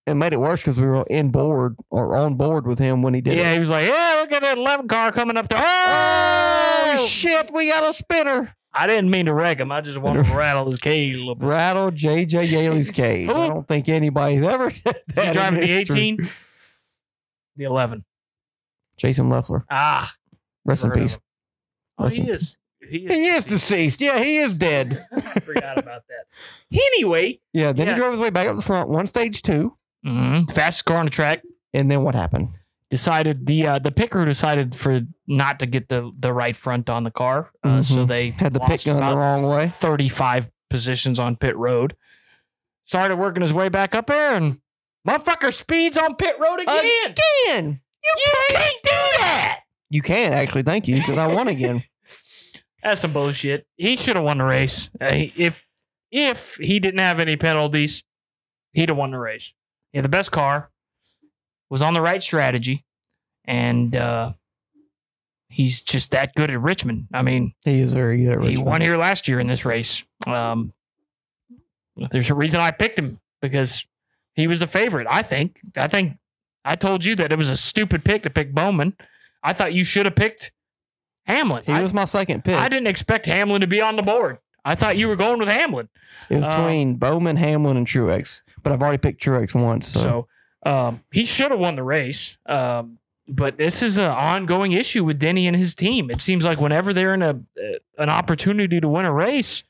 it 0.08 0.16
made 0.16 0.34
it 0.34 0.40
worse 0.40 0.62
because 0.62 0.80
we 0.80 0.86
were 0.86 1.06
in 1.10 1.30
board 1.30 1.76
or 1.90 2.16
on 2.18 2.36
board 2.36 2.66
with 2.66 2.80
him 2.80 3.02
when 3.02 3.14
he 3.14 3.22
did 3.22 3.38
Yeah, 3.38 3.52
it. 3.52 3.54
he 3.54 3.60
was 3.60 3.70
like, 3.70 3.88
"Yeah, 3.88 4.18
look 4.22 4.32
at 4.32 4.42
that 4.42 4.58
11 4.58 4.88
car 4.88 5.12
coming 5.12 5.38
up 5.38 5.48
there." 5.48 5.62
Oh 5.64 6.96
Oh, 7.02 7.06
shit! 7.08 7.52
We 7.54 7.70
got 7.70 7.88
a 7.88 7.94
spinner. 7.94 8.56
I 8.74 8.88
didn't 8.88 9.10
mean 9.12 9.26
to 9.28 9.34
wreck 9.34 9.60
him. 9.60 9.72
I 9.72 9.82
just 9.82 10.00
wanted 10.00 10.26
to 10.26 10.34
rattle 10.36 10.66
his 10.66 10.78
cage 10.78 11.16
a 11.16 11.20
little 11.20 11.36
bit. 11.36 11.46
Rattle 11.46 11.92
JJ 11.92 12.50
Yeley's 12.50 12.92
cage. 12.92 13.30
I 13.30 13.48
don't 13.48 13.68
think 13.68 13.88
anybody's 13.90 14.44
ever 14.44 14.70
said 14.72 14.96
Is 15.08 15.16
that. 15.16 15.24
he 15.24 15.28
in 15.30 15.34
driving 15.34 15.60
the 15.60 15.72
18? 15.72 16.30
The 17.58 17.64
11. 17.66 18.04
Jason 18.98 19.30
Leffler. 19.30 19.66
Ah, 19.70 20.12
Rest 20.66 20.84
in 20.84 20.90
never 20.90 21.00
heard 21.00 21.06
of 21.06 21.10
peace. 21.10 21.16
him. 21.16 21.22
Oh, 22.00 22.04
Rest 22.06 22.16
he 22.16 22.22
in 22.24 22.30
is. 22.30 22.58
He 22.88 22.98
is. 23.06 23.12
He 23.14 23.26
is 23.26 23.46
deceased. 23.46 24.02
Yeah, 24.02 24.20
he 24.20 24.38
is 24.38 24.56
dead. 24.56 25.06
I 25.16 25.40
forgot 25.40 25.78
about 25.78 26.04
that. 26.08 26.26
Anyway, 26.72 27.40
Yeah, 27.54 27.72
then 27.74 27.88
Yeah. 27.88 27.94
he 27.94 28.00
drove 28.00 28.12
his 28.12 28.20
way 28.22 28.30
back 28.30 28.48
up 28.48 28.56
the 28.56 28.62
front, 28.62 28.90
one 28.90 29.08
stage 29.08 29.42
two, 29.42 29.76
mhm, 30.06 30.50
fastest 30.52 30.86
car 30.86 30.98
on 30.98 31.06
the 31.06 31.12
track. 31.12 31.42
and 31.74 31.90
then 31.92 32.04
what 32.04 32.16
happened? 32.16 32.50
Decided 32.90 33.46
the 33.46 33.68
uh, 33.68 33.80
the 33.80 33.92
pit 33.92 34.10
crew 34.10 34.26
decided 34.26 34.74
for 34.74 35.02
not 35.28 35.60
to 35.60 35.66
get 35.68 35.90
the 35.90 36.12
the 36.18 36.34
right 36.34 36.58
front 36.58 36.90
on 36.90 37.04
the 37.04 37.12
car, 37.12 37.52
uh, 37.64 37.84
so 37.84 37.98
Mhm. 37.98 38.08
they 38.08 38.30
Had 38.32 38.54
the 38.54 38.60
lost 38.60 38.86
gun 38.86 38.98
the 38.98 39.16
wrong 39.18 39.44
way. 39.44 39.68
Thirty 39.68 40.10
five 40.10 40.50
positions 40.72 41.20
on 41.20 41.36
pit 41.36 41.56
road. 41.56 41.96
Started 42.86 43.18
working 43.18 43.42
his 43.44 43.54
way 43.54 43.70
back 43.70 43.94
up 43.94 44.08
there, 44.08 44.34
and 44.36 44.60
motherfucker 45.08 45.54
speeds 45.54 45.98
on 45.98 46.16
pit 46.16 46.36
road 46.40 46.60
again. 46.62 46.76
Again, 47.06 47.82
you, 48.04 48.32
can't, 48.50 48.76
do 48.84 48.90
that. 49.20 49.60
You 49.92 50.02
can 50.02 50.34
actually. 50.34 50.64
Thank 50.64 50.88
you, 50.88 50.96
because 50.96 51.18
I 51.20 51.28
won 51.28 51.48
again. 51.48 51.84
That's 52.84 53.02
some 53.02 53.14
bullshit. 53.14 53.68
He 53.76 53.96
should 53.98 54.16
have 54.16 54.26
won 54.26 54.38
the 54.38 54.44
race. 54.46 54.90
Uh, 55.02 55.08
if 55.36 55.64
if 56.12 56.56
he 56.56 56.80
didn't 56.80 57.00
have 57.00 57.20
any 57.20 57.36
penalties, 57.36 58.04
he'd 58.74 58.90
have 58.90 58.98
won 58.98 59.12
the 59.12 59.20
race. 59.20 59.54
Yeah, 59.94 60.02
the 60.02 60.10
best 60.10 60.32
car 60.32 60.70
was 61.70 61.82
on 61.82 61.94
the 61.94 62.02
right 62.02 62.22
strategy, 62.24 62.86
and 63.46 63.96
uh, 63.96 64.34
he's 65.50 65.82
just 65.82 66.12
that 66.12 66.34
good 66.36 66.50
at 66.52 66.60
Richmond. 66.62 67.08
I 67.14 67.22
mean, 67.22 67.54
He 67.66 67.80
is 67.80 67.92
very 67.94 68.24
good 68.24 68.40
at 68.42 68.50
he 68.50 68.58
won 68.58 68.82
here 68.82 68.98
last 68.98 69.28
year 69.28 69.40
in 69.40 69.48
this 69.48 69.66
race. 69.66 70.04
Um, 70.26 70.74
there's 72.12 72.30
a 72.30 72.36
reason 72.36 72.60
I 72.62 72.72
picked 72.72 72.98
him 72.98 73.20
because 73.42 73.86
he 74.36 74.48
was 74.48 74.60
the 74.62 74.68
favorite. 74.68 75.08
I 75.10 75.22
think. 75.22 75.60
I 75.76 75.88
think 75.88 76.18
I 76.64 76.76
told 76.76 77.04
you 77.04 77.16
that 77.16 77.32
it 77.32 77.38
was 77.38 77.50
a 77.50 77.58
stupid 77.58 78.06
pick 78.06 78.24
to 78.24 78.30
pick 78.30 78.54
Bowman. 78.54 78.96
I 79.44 79.54
thought 79.54 79.74
you 79.74 79.84
should 79.84 80.06
have 80.06 80.16
picked 80.16 80.52
Hamlin. 81.30 81.64
He 81.66 81.72
I- 81.72 81.82
was 81.84 81.94
my 81.94 82.06
second 82.06 82.44
pick. 82.44 82.56
I 82.56 82.68
didn't 82.70 82.88
expect 82.88 83.26
Hamlin 83.28 83.62
to 83.62 83.68
be 83.68 83.82
on 83.82 83.96
the 83.96 84.02
board. 84.04 84.40
I 84.66 84.76
thought 84.76 84.98
you 84.98 85.08
were 85.08 85.16
going 85.16 85.40
with 85.40 85.48
Hamlin. 85.48 85.88
it 86.30 86.36
was 86.38 86.44
uh, 86.46 86.50
between 86.50 86.96
Bowman, 86.96 87.38
Hamlin, 87.38 87.78
and 87.78 87.88
Truex, 87.88 88.42
but 88.62 88.74
I've 88.74 88.82
already 88.82 88.98
picked 88.98 89.24
Truex 89.24 89.54
once. 89.56 89.88
So, 89.88 90.28
So, 90.66 90.70
um, 90.70 91.04
he 91.12 91.24
should 91.26 91.52
have 91.52 91.60
won 91.60 91.76
the 91.76 91.84
race. 91.84 92.38
Um, 92.46 92.98
but 93.28 93.58
this 93.58 93.82
is 93.84 93.98
an 94.00 94.10
ongoing 94.10 94.72
issue 94.74 95.06
with 95.06 95.20
Denny 95.20 95.48
and 95.48 95.56
his 95.56 95.76
team. 95.76 96.10
It 96.10 96.20
seems 96.20 96.44
like 96.44 96.60
whenever 96.60 96.94
they're 96.94 97.14
in 97.14 97.22
a 97.22 97.30
uh, 97.30 97.78
an 97.98 98.10
opportunity 98.10 98.82
to 98.82 98.88
win 98.90 99.06
a 99.06 99.14
race, 99.14 99.64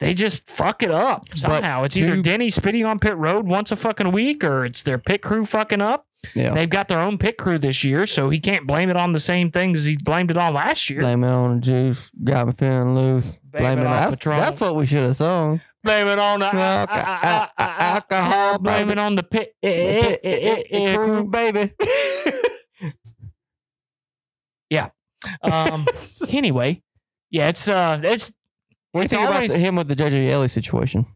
they 0.00 0.12
just 0.12 0.48
fuck 0.48 0.82
it 0.82 0.90
up 0.90 1.32
somehow. 1.34 1.84
It's 1.84 1.96
either 1.96 2.20
Denny 2.20 2.50
spitting 2.50 2.84
on 2.84 2.98
pit 2.98 3.16
road 3.16 3.46
once 3.46 3.70
a 3.72 3.76
fucking 3.76 4.12
week, 4.12 4.42
or 4.44 4.64
it's 4.64 4.82
their 4.82 4.98
pit 4.98 5.22
crew 5.22 5.44
fucking 5.44 5.80
up. 5.80 6.05
Yeah, 6.34 6.52
They've 6.54 6.68
got 6.68 6.88
their 6.88 7.00
own 7.00 7.18
pit 7.18 7.38
crew 7.38 7.58
this 7.58 7.84
year, 7.84 8.06
so 8.06 8.28
he 8.30 8.40
can't 8.40 8.66
blame 8.66 8.90
it 8.90 8.96
on 8.96 9.12
the 9.12 9.20
same 9.20 9.50
things 9.50 9.84
he 9.84 9.96
blamed 10.04 10.30
it 10.30 10.36
on 10.36 10.54
last 10.54 10.90
year. 10.90 11.00
blame 11.00 11.24
it 11.24 11.28
on 11.28 11.56
the 11.56 11.60
juice. 11.60 12.10
Got 12.24 12.46
me 12.48 12.52
feeling 12.52 12.94
loose. 12.94 13.38
Blame 13.38 13.62
Blame, 13.62 13.78
it 13.80 13.86
on 13.86 14.10
Patron. 14.10 14.36
that's 14.38 14.60
what 14.60 14.74
we 14.76 14.86
should 14.86 15.02
have 15.02 15.16
sung. 15.16 15.60
Blame 15.84 16.08
it 16.08 16.18
on 16.18 16.40
the 16.40 16.46
Alco- 16.46 16.88
al- 16.88 17.50
alcohol, 17.58 18.58
Blame 18.58 18.88
baby. 18.88 18.92
it 18.92 18.98
on 18.98 19.14
the 19.16 19.22
pit 19.22 19.54
eh, 19.62 19.70
The 19.70 20.26
eh, 20.26 20.56
pit- 20.56 20.66
eh, 20.70 20.94
crew, 20.96 21.24
baby. 21.28 21.72
Um. 25.42 25.84
Anyway, 26.30 26.82
yeah, 27.30 27.48
it's 27.48 27.66
uh, 27.68 28.00
it's 28.02 28.32
What 28.92 29.00
do 29.00 29.04
you 29.04 29.08
think 29.08 29.28
about 29.30 29.48
the, 29.48 29.58
him 29.58 29.76
with 29.76 29.88
the 29.88 29.96
JJ 29.96 30.26
Yeley 30.26 30.48
situation? 30.48 31.06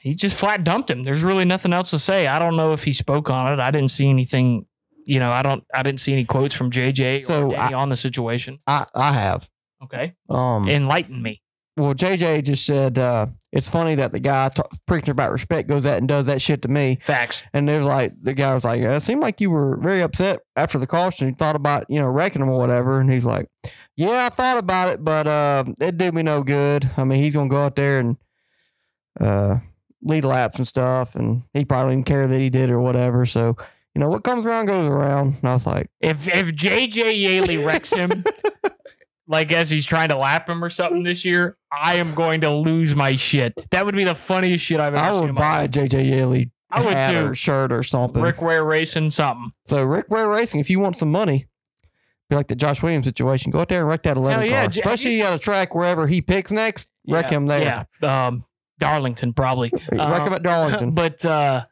He 0.00 0.14
just 0.14 0.36
flat 0.38 0.64
dumped 0.64 0.90
him. 0.90 1.02
There's 1.04 1.22
really 1.22 1.44
nothing 1.44 1.72
else 1.72 1.90
to 1.90 1.98
say. 1.98 2.26
I 2.26 2.38
don't 2.38 2.56
know 2.56 2.72
if 2.72 2.84
he 2.84 2.92
spoke 2.92 3.30
on 3.30 3.52
it. 3.52 3.60
I 3.60 3.70
didn't 3.70 3.90
see 3.90 4.08
anything. 4.08 4.66
You 5.04 5.18
know, 5.20 5.30
I 5.32 5.42
don't. 5.42 5.64
I 5.74 5.82
didn't 5.82 6.00
see 6.00 6.12
any 6.12 6.24
quotes 6.24 6.54
from 6.54 6.70
JJ 6.70 7.24
So, 7.26 7.46
or 7.48 7.50
Danny 7.50 7.74
on 7.74 7.88
the 7.88 7.96
situation. 7.96 8.58
I 8.66 8.86
I 8.94 9.12
have. 9.12 9.48
Okay, 9.82 10.14
Um. 10.28 10.68
enlighten 10.68 11.22
me. 11.22 11.40
well, 11.76 11.94
JJ 11.94 12.44
just 12.44 12.66
said 12.66 12.98
uh, 12.98 13.26
it's 13.50 13.68
funny 13.68 13.94
that 13.94 14.12
the 14.12 14.20
guy 14.20 14.50
t- 14.50 14.60
preaching 14.86 15.10
about 15.12 15.32
respect 15.32 15.68
goes 15.68 15.86
out 15.86 15.96
and 15.96 16.06
does 16.06 16.26
that 16.26 16.42
shit 16.42 16.60
to 16.62 16.68
me. 16.68 16.98
Facts. 17.00 17.42
And 17.54 17.66
there's 17.66 17.84
like 17.86 18.12
the 18.20 18.34
guy 18.34 18.52
was 18.54 18.64
like, 18.64 18.82
"It 18.82 19.02
seemed 19.02 19.22
like 19.22 19.40
you 19.40 19.50
were 19.50 19.78
very 19.78 20.02
upset 20.02 20.40
after 20.54 20.78
the 20.78 20.86
caution. 20.86 21.28
You 21.28 21.34
thought 21.34 21.56
about 21.56 21.86
you 21.88 21.98
know 21.98 22.08
wrecking 22.08 22.42
him 22.42 22.50
or 22.50 22.58
whatever." 22.58 23.00
And 23.00 23.10
he's 23.10 23.24
like, 23.24 23.48
"Yeah, 23.96 24.26
I 24.26 24.28
thought 24.28 24.58
about 24.58 24.90
it, 24.90 25.02
but 25.02 25.26
uh, 25.26 25.64
it 25.80 25.96
did 25.96 26.14
me 26.14 26.22
no 26.22 26.42
good. 26.42 26.90
I 26.98 27.04
mean, 27.04 27.22
he's 27.22 27.32
gonna 27.34 27.48
go 27.48 27.62
out 27.62 27.74
there 27.76 28.00
and 28.00 28.16
uh, 29.18 29.56
lead 30.02 30.24
laps 30.24 30.58
and 30.58 30.66
stuff, 30.66 31.14
and 31.14 31.42
he 31.54 31.64
probably 31.64 31.94
didn't 31.96 32.06
care 32.06 32.26
that 32.28 32.38
he 32.38 32.50
did 32.50 32.70
or 32.70 32.80
whatever. 32.80 33.26
So 33.26 33.56
you 33.94 34.00
know 34.00 34.08
what 34.08 34.24
comes 34.24 34.46
around 34.46 34.66
goes 34.66 34.86
around." 34.86 35.36
And 35.40 35.48
I 35.48 35.52
was 35.54 35.66
like, 35.66 35.90
If 36.00 36.26
if 36.28 36.52
JJ 36.54 37.20
Yeley 37.20 37.64
wrecks 37.64 37.92
him, 37.92 38.24
like 39.26 39.52
as 39.52 39.70
he's 39.70 39.86
trying 39.86 40.08
to 40.08 40.16
lap 40.16 40.48
him 40.48 40.62
or 40.64 40.70
something 40.70 41.02
this 41.02 41.24
year, 41.24 41.56
I 41.72 41.96
am 41.96 42.14
going 42.14 42.40
to 42.42 42.50
lose 42.50 42.94
my 42.94 43.16
shit. 43.16 43.54
That 43.70 43.84
would 43.86 43.94
be 43.96 44.04
the 44.04 44.14
funniest 44.14 44.64
shit 44.64 44.80
I've 44.80 44.94
ever 44.94 45.04
"I 45.04 45.12
seen. 45.12 45.20
would 45.22 45.28
in 45.30 45.34
my 45.34 45.40
buy 45.40 45.58
a 45.58 45.60
life. 45.62 45.70
JJ 45.70 46.08
Yeley 46.10 46.50
I 46.70 46.84
would 46.84 46.92
hat 46.94 47.12
too. 47.12 47.26
or 47.30 47.34
shirt 47.34 47.72
or 47.72 47.82
something." 47.82 48.22
Rick 48.22 48.40
Ware 48.42 48.64
racing 48.64 49.10
something. 49.10 49.52
So 49.66 49.82
Rick 49.82 50.10
Ware 50.10 50.28
Racing, 50.28 50.60
if 50.60 50.70
you 50.70 50.80
want 50.80 50.96
some 50.96 51.10
money, 51.10 51.46
be 52.28 52.36
like 52.36 52.48
the 52.48 52.54
Josh 52.56 52.82
Williams 52.82 53.06
situation. 53.06 53.50
Go 53.50 53.60
out 53.60 53.68
there 53.68 53.80
and 53.80 53.88
wreck 53.88 54.04
that 54.04 54.16
eleven 54.16 54.40
Hell 54.42 54.48
yeah, 54.50 54.60
car, 54.62 54.68
J- 54.68 54.80
especially 54.82 55.18
you 55.18 55.24
at 55.24 55.34
a 55.34 55.38
track 55.38 55.74
wherever 55.74 56.06
he 56.06 56.20
picks 56.22 56.50
next. 56.52 56.88
Wreck 57.08 57.30
Yeah, 57.30 57.36
him 57.36 57.46
there. 57.46 57.86
Yeah, 58.00 58.26
um, 58.26 58.44
Darlington 58.80 59.32
probably. 59.32 59.70
Wreck 59.92 60.00
Um, 60.00 60.26
him 60.26 60.32
at 60.32 60.42
Darlington. 60.42 60.90
But 60.90 61.24
uh, 61.24 61.66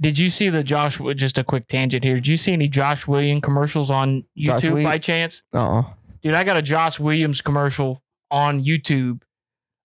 did 0.00 0.18
you 0.18 0.30
see 0.30 0.48
the 0.48 0.62
Josh? 0.62 0.98
Just 1.16 1.36
a 1.36 1.44
quick 1.44 1.68
tangent 1.68 2.02
here. 2.04 2.14
Did 2.14 2.26
you 2.26 2.38
see 2.38 2.52
any 2.52 2.68
Josh 2.68 3.06
Williams 3.06 3.42
commercials 3.42 3.90
on 3.90 4.24
Josh 4.36 4.62
YouTube 4.62 4.70
Williams? 4.70 4.84
by 4.84 4.98
chance? 4.98 5.42
uh 5.52 5.58
oh. 5.58 5.92
Dude, 6.22 6.34
I 6.34 6.44
got 6.44 6.56
a 6.56 6.62
Josh 6.62 6.98
Williams 6.98 7.40
commercial 7.40 8.02
on 8.30 8.64
YouTube 8.64 9.20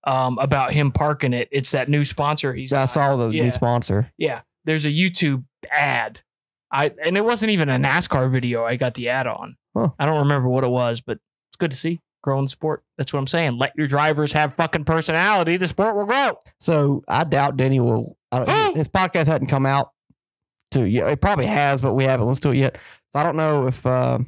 um, 0.06 0.40
about 0.40 0.74
him 0.74 0.92
parking 0.92 1.34
it. 1.34 1.50
It's 1.52 1.72
that 1.72 1.90
new 1.90 2.04
sponsor 2.04 2.54
he's. 2.54 2.74
I 2.74 2.86
saw 2.86 3.16
the 3.16 3.30
yeah. 3.30 3.44
new 3.44 3.52
sponsor. 3.52 4.12
Yeah, 4.18 4.42
there's 4.66 4.86
a 4.86 4.90
YouTube 4.90 5.44
ad. 5.70 6.22
I 6.72 6.92
and 7.04 7.18
it 7.18 7.26
wasn't 7.26 7.52
even 7.52 7.70
a 7.70 7.78
NASCAR 7.78 8.32
video. 8.32 8.64
I 8.64 8.78
got 8.78 8.94
the 8.94 9.10
ad 9.10 9.28
on. 9.28 9.58
Huh. 9.76 9.90
I 10.00 10.06
don't 10.06 10.20
remember 10.20 10.48
what 10.48 10.64
it 10.64 10.70
was, 10.70 11.02
but 11.02 11.20
it's 11.50 11.58
good 11.58 11.72
to 11.72 11.78
see 11.78 12.00
growing 12.22 12.48
sport. 12.48 12.84
That's 12.98 13.12
what 13.14 13.20
I'm 13.20 13.28
saying. 13.28 13.58
Let 13.58 13.74
your 13.76 13.88
drivers 13.88 14.34
have 14.34 14.54
fucking 14.54 14.86
personality. 14.86 15.58
The 15.58 15.68
sport 15.68 15.96
will 15.96 16.06
grow. 16.06 16.40
So 16.60 17.04
I 17.08 17.24
doubt 17.24 17.58
Denny 17.58 17.80
will. 17.80 18.18
I 18.32 18.46
don't, 18.46 18.76
his 18.78 18.88
podcast 18.88 19.28
hadn't 19.28 19.48
come 19.48 19.66
out 19.66 19.92
to 20.72 20.88
yet. 20.88 21.10
It 21.10 21.22
probably 21.22 21.48
has, 21.48 21.82
but 21.82 21.94
we 21.94 22.04
haven't 22.04 22.28
listened 22.28 22.44
to 22.44 22.52
it 22.52 22.58
yet. 22.58 22.78
So 23.14 23.20
I 23.20 23.24
don't 23.24 23.38
know 23.38 23.68
if. 23.68 23.86
Uh, 23.86 24.20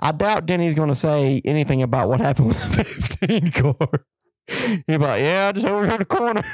I 0.00 0.12
doubt 0.12 0.46
Denny's 0.46 0.74
going 0.74 0.90
to 0.90 0.94
say 0.94 1.42
anything 1.44 1.82
about 1.82 2.08
what 2.08 2.20
happened 2.20 2.48
with 2.48 2.76
the 2.76 2.84
15 3.28 3.50
car. 3.50 4.04
He'd 4.46 4.86
be 4.86 4.96
like, 4.98 5.20
"Yeah, 5.20 5.48
I 5.48 5.52
just 5.52 5.66
overheard 5.66 6.00
the 6.00 6.04
corner." 6.04 6.42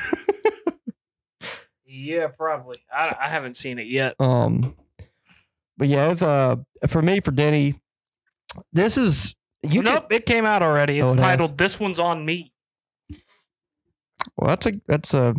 Yeah, 1.94 2.26
probably. 2.26 2.78
I, 2.92 3.14
I 3.20 3.28
haven't 3.28 3.54
seen 3.56 3.78
it 3.78 3.86
yet. 3.86 4.16
Um, 4.18 4.74
but 5.76 5.86
yeah, 5.88 6.10
it's 6.10 6.22
uh 6.22 6.56
for 6.88 7.02
me 7.02 7.20
for 7.20 7.30
Denny. 7.30 7.80
This 8.72 8.98
is 8.98 9.36
you 9.72 9.82
could- 9.82 9.84
nope, 9.84 10.06
it 10.12 10.26
came 10.26 10.44
out 10.44 10.62
already. 10.62 11.00
Oh, 11.00 11.06
It's 11.06 11.14
it 11.14 11.18
has? 11.20 11.24
titled 11.24 11.58
"This 11.58 11.78
One's 11.80 11.98
on 11.98 12.24
Me." 12.24 12.52
well, 14.36 14.48
that's 14.48 14.66
a 14.66 14.72
that's 14.86 15.14
a 15.14 15.34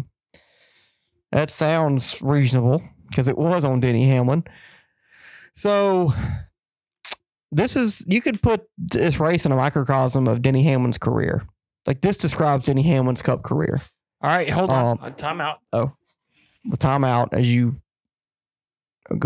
that 1.31 1.51
sounds 1.51 2.21
reasonable 2.21 2.81
because 3.09 3.27
it 3.27 3.37
was 3.37 3.63
on 3.63 3.79
Denny 3.79 4.07
Hamlin. 4.09 4.43
So 5.55 6.13
this 7.51 7.75
is 7.75 8.05
you 8.07 8.21
could 8.21 8.41
put 8.41 8.63
this 8.77 9.19
race 9.19 9.45
in 9.45 9.51
a 9.51 9.55
microcosm 9.55 10.27
of 10.27 10.41
Denny 10.41 10.63
Hamlin's 10.63 10.97
career. 10.97 11.45
Like 11.85 12.01
this 12.01 12.17
describes 12.17 12.65
Denny 12.67 12.83
Hamlin's 12.83 13.21
Cup 13.21 13.43
career. 13.43 13.81
All 14.21 14.29
right, 14.29 14.49
hold 14.49 14.71
on. 14.71 14.97
Um, 14.99 15.03
Uh, 15.03 15.09
time 15.11 15.39
out. 15.41 15.59
With 16.67 16.79
time 16.79 17.03
out 17.03 17.33
as 17.33 17.53
you 17.53 17.81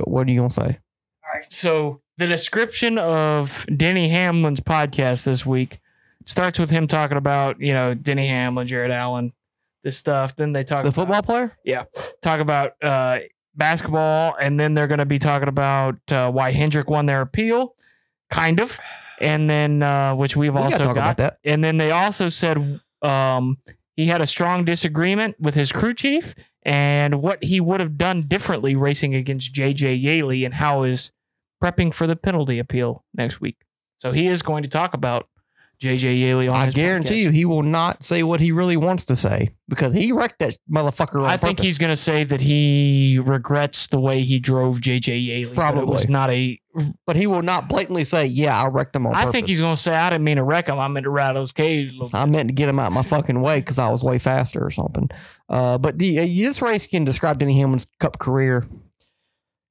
what 0.06 0.28
are 0.28 0.32
you 0.32 0.39
gonna 0.41 0.50
say? 0.50 0.80
All 1.24 1.32
right, 1.34 1.52
so 1.52 2.02
the 2.20 2.28
description 2.28 2.98
of 2.98 3.66
Denny 3.76 4.10
Hamlin's 4.10 4.60
podcast 4.60 5.24
this 5.24 5.46
week 5.46 5.80
starts 6.26 6.60
with 6.60 6.70
him 6.70 6.86
talking 6.86 7.18
about, 7.18 7.62
you 7.62 7.74
know, 7.74 7.94
Denny 7.94 8.28
Hamlin, 8.28 8.68
Jared 8.68 8.92
Allen, 8.92 9.32
this 9.84 9.98
stuff. 9.98 10.36
Then 10.36 10.52
they 10.52 10.66
talk 10.66 10.80
The 10.80 10.90
about, 10.90 10.96
football 10.96 11.22
player? 11.24 11.58
Yeah, 11.64 11.86
talk 12.22 12.42
about 12.42 12.74
uh, 12.84 13.20
basketball, 13.56 14.36
and 14.40 14.60
then 14.60 14.74
they're 14.74 14.88
going 14.88 15.00
to 15.00 15.06
be 15.06 15.18
talking 15.18 15.48
about 15.48 15.96
uh, 16.12 16.30
why 16.30 16.52
Hendrick 16.52 16.90
won 16.90 17.06
their 17.06 17.22
appeal, 17.22 17.74
kind 18.30 18.60
of, 18.60 18.78
and 19.22 19.50
then 19.50 19.82
uh, 19.82 20.14
which 20.14 20.36
we've 20.36 20.54
We 20.54 20.62
also 20.62 20.94
got. 20.94 21.38
And 21.46 21.64
then 21.64 21.78
they 21.78 21.92
also 21.92 22.28
said 22.28 22.82
um, 23.02 23.60
he 23.96 24.08
had 24.08 24.20
a 24.20 24.28
strong 24.28 24.66
disagreement 24.66 25.38
with 25.40 25.56
his 25.56 25.72
crew 25.72 25.94
chief 25.94 26.36
and 26.64 27.22
what 27.22 27.42
he 27.42 27.62
would 27.62 27.80
have 27.80 27.98
done 27.98 28.24
differently 28.24 28.76
racing 28.76 29.16
against 29.16 29.54
JJ 29.54 30.04
Yeley 30.04 30.44
and 30.44 30.56
how 30.56 30.84
is 30.84 31.12
prepping 31.62 31.93
for 31.93 32.07
the 32.07 32.16
penalty 32.16 32.60
appeal 32.60 33.03
next 33.14 33.41
week. 33.41 33.57
So 33.97 34.12
he 34.12 34.28
is 34.28 34.41
going 34.41 34.64
to 34.64 34.70
talk 34.70 34.93
about 34.93 35.28
JJ 35.82 36.20
Yeley 36.20 36.49
on 36.49 36.55
I 36.55 36.70
guarantee 36.70 37.22
podcast. 37.22 37.24
you 37.24 37.30
he 37.30 37.45
will 37.45 37.64
not 37.64 38.03
say 38.03 38.22
what 38.22 38.41
he 38.41 38.51
really 38.51 38.76
wants 38.76 39.05
to 39.05 39.16
say 39.16 39.55
because 39.70 39.93
he 39.93 40.12
wrecked 40.12 40.39
that 40.39 40.57
motherfucker 40.70 41.26
I 41.26 41.38
think 41.38 41.62
he's 41.62 41.78
going 41.78 41.89
to 41.91 41.95
say 41.95 42.26
that 42.26 42.41
he 42.41 43.18
regrets 43.24 43.88
the 43.88 43.97
way 43.99 44.24
he 44.24 44.39
drove 44.39 44.80
JJ 44.80 45.26
Yeley. 45.26 45.55
Probably 45.55 45.86
was 45.86 46.10
not 46.10 46.32
a. 46.32 46.60
but 47.07 47.16
he 47.16 47.28
will 47.28 47.41
not 47.43 47.70
blatantly 47.70 48.03
say, 48.03 48.26
"Yeah, 48.26 48.62
I 48.62 48.68
wrecked 48.68 48.93
him 48.93 49.07
on 49.07 49.16
I 49.16 49.20
purpose." 49.22 49.32
think 49.32 49.47
he's 49.47 49.62
going 49.62 49.76
to 49.76 49.82
say, 49.82 49.95
I 49.95 50.10
didn't 50.10 50.26
mean 50.26 50.36
to 50.36 50.43
wreck 50.43 50.68
him. 50.68 50.78
I 50.80 50.88
meant 50.89 51.05
to 51.05 51.10
ride 51.10 51.38
those 51.38 51.53
caves. 51.53 51.95
I 52.14 52.26
meant 52.26 52.49
to 52.49 52.53
get 52.53 52.68
him 52.68 52.78
out 52.80 52.91
my 52.91 53.01
fucking 53.03 53.39
way 53.39 53.60
because 53.62 53.80
I 53.80 53.89
was 53.89 54.03
way 54.03 54.20
faster 54.20 54.62
or 54.62 54.72
something. 54.72 55.10
Uh, 55.47 55.78
but 55.78 55.97
the 55.97 56.20
uh, 56.20 56.26
this 56.26 56.62
race 56.62 56.88
can 56.88 57.05
describe 57.05 57.39
Denny 57.39 57.57
Hamlin's 57.57 57.88
Cup 58.01 58.20
career. 58.20 58.68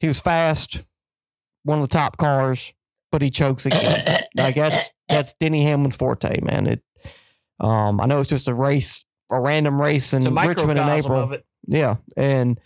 He 0.01 0.09
was 0.09 0.21
fast, 0.21 0.85
one 1.69 1.79
of 1.79 1.89
the 1.89 1.93
top 1.93 2.17
cars, 2.17 2.73
but 3.13 3.23
he 3.23 3.31
chokes 3.31 3.67
again. 3.67 4.25
like 4.37 4.57
that's 4.57 4.93
that's 5.09 5.35
Denny 5.41 5.63
Hamlin's 5.65 5.97
forte, 5.97 6.41
man. 6.41 6.67
It. 6.67 6.83
Um, 7.61 8.01
I 8.01 8.07
know 8.07 8.21
it's 8.21 8.31
just 8.31 8.49
a 8.49 8.55
race, 8.55 9.05
a 9.31 9.41
random 9.41 9.81
race 9.81 10.13
in 10.13 10.23
Richmond 10.35 10.79
in 10.79 10.89
April. 10.89 11.37
Yeah, 11.67 11.97
and 12.17 12.59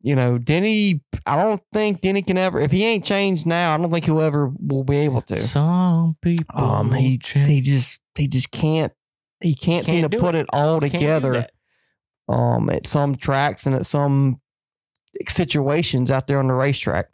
you 0.00 0.14
know 0.14 0.38
Denny. 0.38 1.00
I 1.26 1.36
don't 1.36 1.62
think 1.72 2.00
Denny 2.00 2.22
can 2.22 2.38
ever. 2.38 2.60
If 2.60 2.72
he 2.72 2.84
ain't 2.84 3.04
changed 3.04 3.46
now, 3.46 3.74
I 3.74 3.76
don't 3.76 3.90
think 3.90 4.04
he'll 4.04 4.20
ever 4.20 4.52
will 4.58 4.84
be 4.84 4.96
able 4.98 5.22
to. 5.22 5.42
Some 5.42 6.16
people. 6.22 6.60
Um, 6.60 6.92
he 6.92 7.18
change. 7.18 7.48
he 7.48 7.60
just 7.60 8.00
he 8.14 8.26
just 8.26 8.50
can't 8.50 8.92
he 9.40 9.54
can't, 9.54 9.84
seem 9.84 10.00
Can't 10.00 10.12
to 10.12 10.18
put 10.18 10.34
it, 10.34 10.46
all 10.52 10.80
together. 10.80 11.46
Um, 12.28 12.70
at 12.70 12.86
some 12.86 13.14
tracks 13.14 13.66
and 13.66 13.76
at 13.76 13.86
some 13.86 14.40
situations 15.28 16.10
out 16.10 16.26
there 16.26 16.38
on 16.38 16.48
the 16.48 16.54
racetrack. 16.54 17.08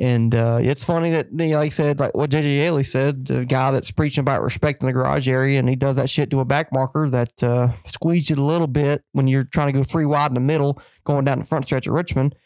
And 0.00 0.32
uh, 0.32 0.60
it's 0.62 0.84
funny 0.84 1.10
that, 1.10 1.26
you 1.32 1.48
know, 1.48 1.56
like 1.56 1.66
I 1.66 1.70
said, 1.70 1.98
like 1.98 2.14
what 2.14 2.30
JJ 2.30 2.56
Yeley 2.56 2.84
said, 2.84 3.26
the 3.26 3.44
guy 3.44 3.72
that's 3.72 3.90
preaching 3.90 4.22
about 4.22 4.42
respect 4.42 4.80
in 4.80 4.86
the 4.86 4.92
garage 4.92 5.28
area, 5.28 5.58
and 5.58 5.68
he 5.68 5.74
does 5.74 5.96
that 5.96 6.08
shit 6.08 6.30
to 6.30 6.38
a 6.38 6.44
back 6.44 6.72
marker 6.72 7.10
that 7.10 7.42
uh, 7.42 7.72
squeezed 7.84 8.30
it 8.30 8.38
a 8.38 8.42
little 8.42 8.68
bit 8.68 9.02
when 9.10 9.26
you're 9.26 9.42
trying 9.42 9.66
to 9.66 9.72
go 9.72 9.82
three 9.82 10.06
wide 10.06 10.30
in 10.30 10.34
the 10.34 10.40
middle, 10.40 10.80
going 11.02 11.24
down 11.24 11.40
the 11.40 11.44
front 11.44 11.64
stretch 11.64 11.88
of 11.88 11.94
Richmond. 11.94 12.36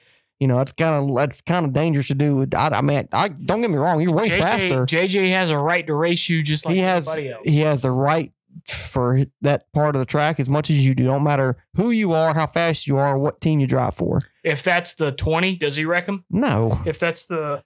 You 0.41 0.49
know, 0.49 0.57
that's 0.57 0.73
kind 0.73 1.11
of 1.11 1.15
that's 1.15 1.43
kind 1.43 1.67
of 1.67 1.75
dangerous 1.75 2.09
to 2.09 2.15
do. 2.15 2.47
I, 2.57 2.69
I 2.69 2.81
mean, 2.81 3.07
I 3.13 3.29
don't 3.29 3.61
get 3.61 3.71
me 3.71 3.77
wrong, 3.77 4.01
you're 4.01 4.13
way 4.13 4.31
JJ, 4.31 4.39
faster 4.39 4.87
JJ 4.87 5.29
has 5.31 5.51
a 5.51 5.59
right 5.59 5.87
to 5.87 5.95
race 5.95 6.29
you 6.31 6.43
just 6.43 6.65
like 6.65 6.75
he 6.75 6.81
has 6.81 7.07
else. 7.07 7.41
he 7.45 7.61
has 7.61 7.83
the 7.83 7.91
right 7.93 8.33
for 8.67 9.25
that 9.41 9.73
part 9.73 9.95
of 9.97 10.01
the 10.01 10.07
track 10.07 10.39
as 10.41 10.49
much 10.49 10.71
as 10.71 10.85
you 10.87 10.95
do. 10.95 11.05
Don't 11.05 11.23
matter 11.25 11.57
who 11.77 11.91
you 11.91 12.13
are, 12.13 12.35
how 12.35 12.47
fast 12.47 12.87
you 12.87 12.97
are, 12.99 13.19
what 13.19 13.41
team 13.41 13.61
you 13.61 13.67
drive 13.67 13.95
for. 13.95 14.21
If 14.45 14.63
that's 14.63 14.95
the 14.95 15.13
20, 15.13 15.57
does 15.57 15.77
he 15.77 15.85
wreck 15.85 16.07
him? 16.07 16.25
No, 16.31 16.81
If 16.87 16.99
that's 16.99 17.25
the 17.27 17.63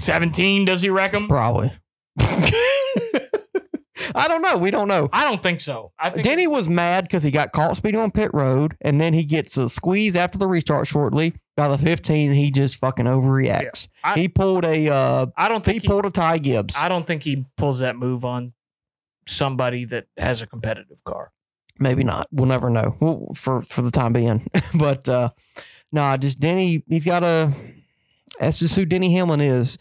17, 0.00 0.64
does 0.64 0.82
he 0.82 0.90
wreck 0.90 1.12
him? 1.12 1.28
probably. 1.28 1.72
I 4.14 4.26
don't 4.26 4.42
know. 4.42 4.56
We 4.56 4.70
don't 4.70 4.88
know. 4.88 5.08
I 5.12 5.24
don't 5.24 5.42
think 5.42 5.60
so. 5.60 5.92
I 5.98 6.10
think 6.10 6.24
Denny 6.24 6.46
was 6.46 6.68
mad 6.68 7.04
because 7.04 7.22
he 7.22 7.30
got 7.30 7.52
caught 7.52 7.76
speeding 7.76 8.00
on 8.00 8.10
pit 8.10 8.30
road, 8.32 8.76
and 8.80 9.00
then 9.00 9.12
he 9.12 9.24
gets 9.24 9.56
a 9.56 9.68
squeeze 9.68 10.16
after 10.16 10.38
the 10.38 10.46
restart 10.46 10.86
shortly. 10.86 11.34
By 11.56 11.68
the 11.68 11.78
15, 11.78 12.32
he 12.32 12.50
just 12.52 12.76
fucking 12.76 13.06
overreacts. 13.06 13.88
Yeah. 14.04 14.12
I- 14.12 14.18
he 14.18 14.28
pulled 14.28 14.64
a 14.64 14.88
uh, 14.88 15.26
I 15.36 15.48
don't 15.48 15.64
he 15.66 15.74
he, 15.78 15.80
pulled 15.88 16.06
a 16.06 16.10
Ty 16.10 16.38
Gibbs. 16.38 16.74
I 16.76 16.88
don't 16.88 17.06
think 17.06 17.24
he 17.24 17.44
pulls 17.56 17.80
that 17.80 17.96
move 17.96 18.24
on 18.24 18.52
somebody 19.28 19.84
that 19.86 20.06
has 20.16 20.42
a 20.42 20.46
competitive 20.46 21.02
car. 21.04 21.32
Maybe 21.78 22.02
not. 22.02 22.26
We'll 22.32 22.46
never 22.46 22.70
know. 22.70 22.96
Well, 23.00 23.28
for 23.34 23.62
for 23.62 23.82
the 23.82 23.90
time 23.90 24.12
being. 24.12 24.48
but 24.74 25.08
uh 25.08 25.30
nah, 25.92 26.16
just 26.16 26.40
Denny. 26.40 26.82
He's 26.88 27.04
got 27.04 27.22
a. 27.22 27.52
That's 28.40 28.58
just 28.58 28.76
who 28.76 28.84
Denny 28.84 29.12
Hamlin 29.14 29.40
is. 29.40 29.78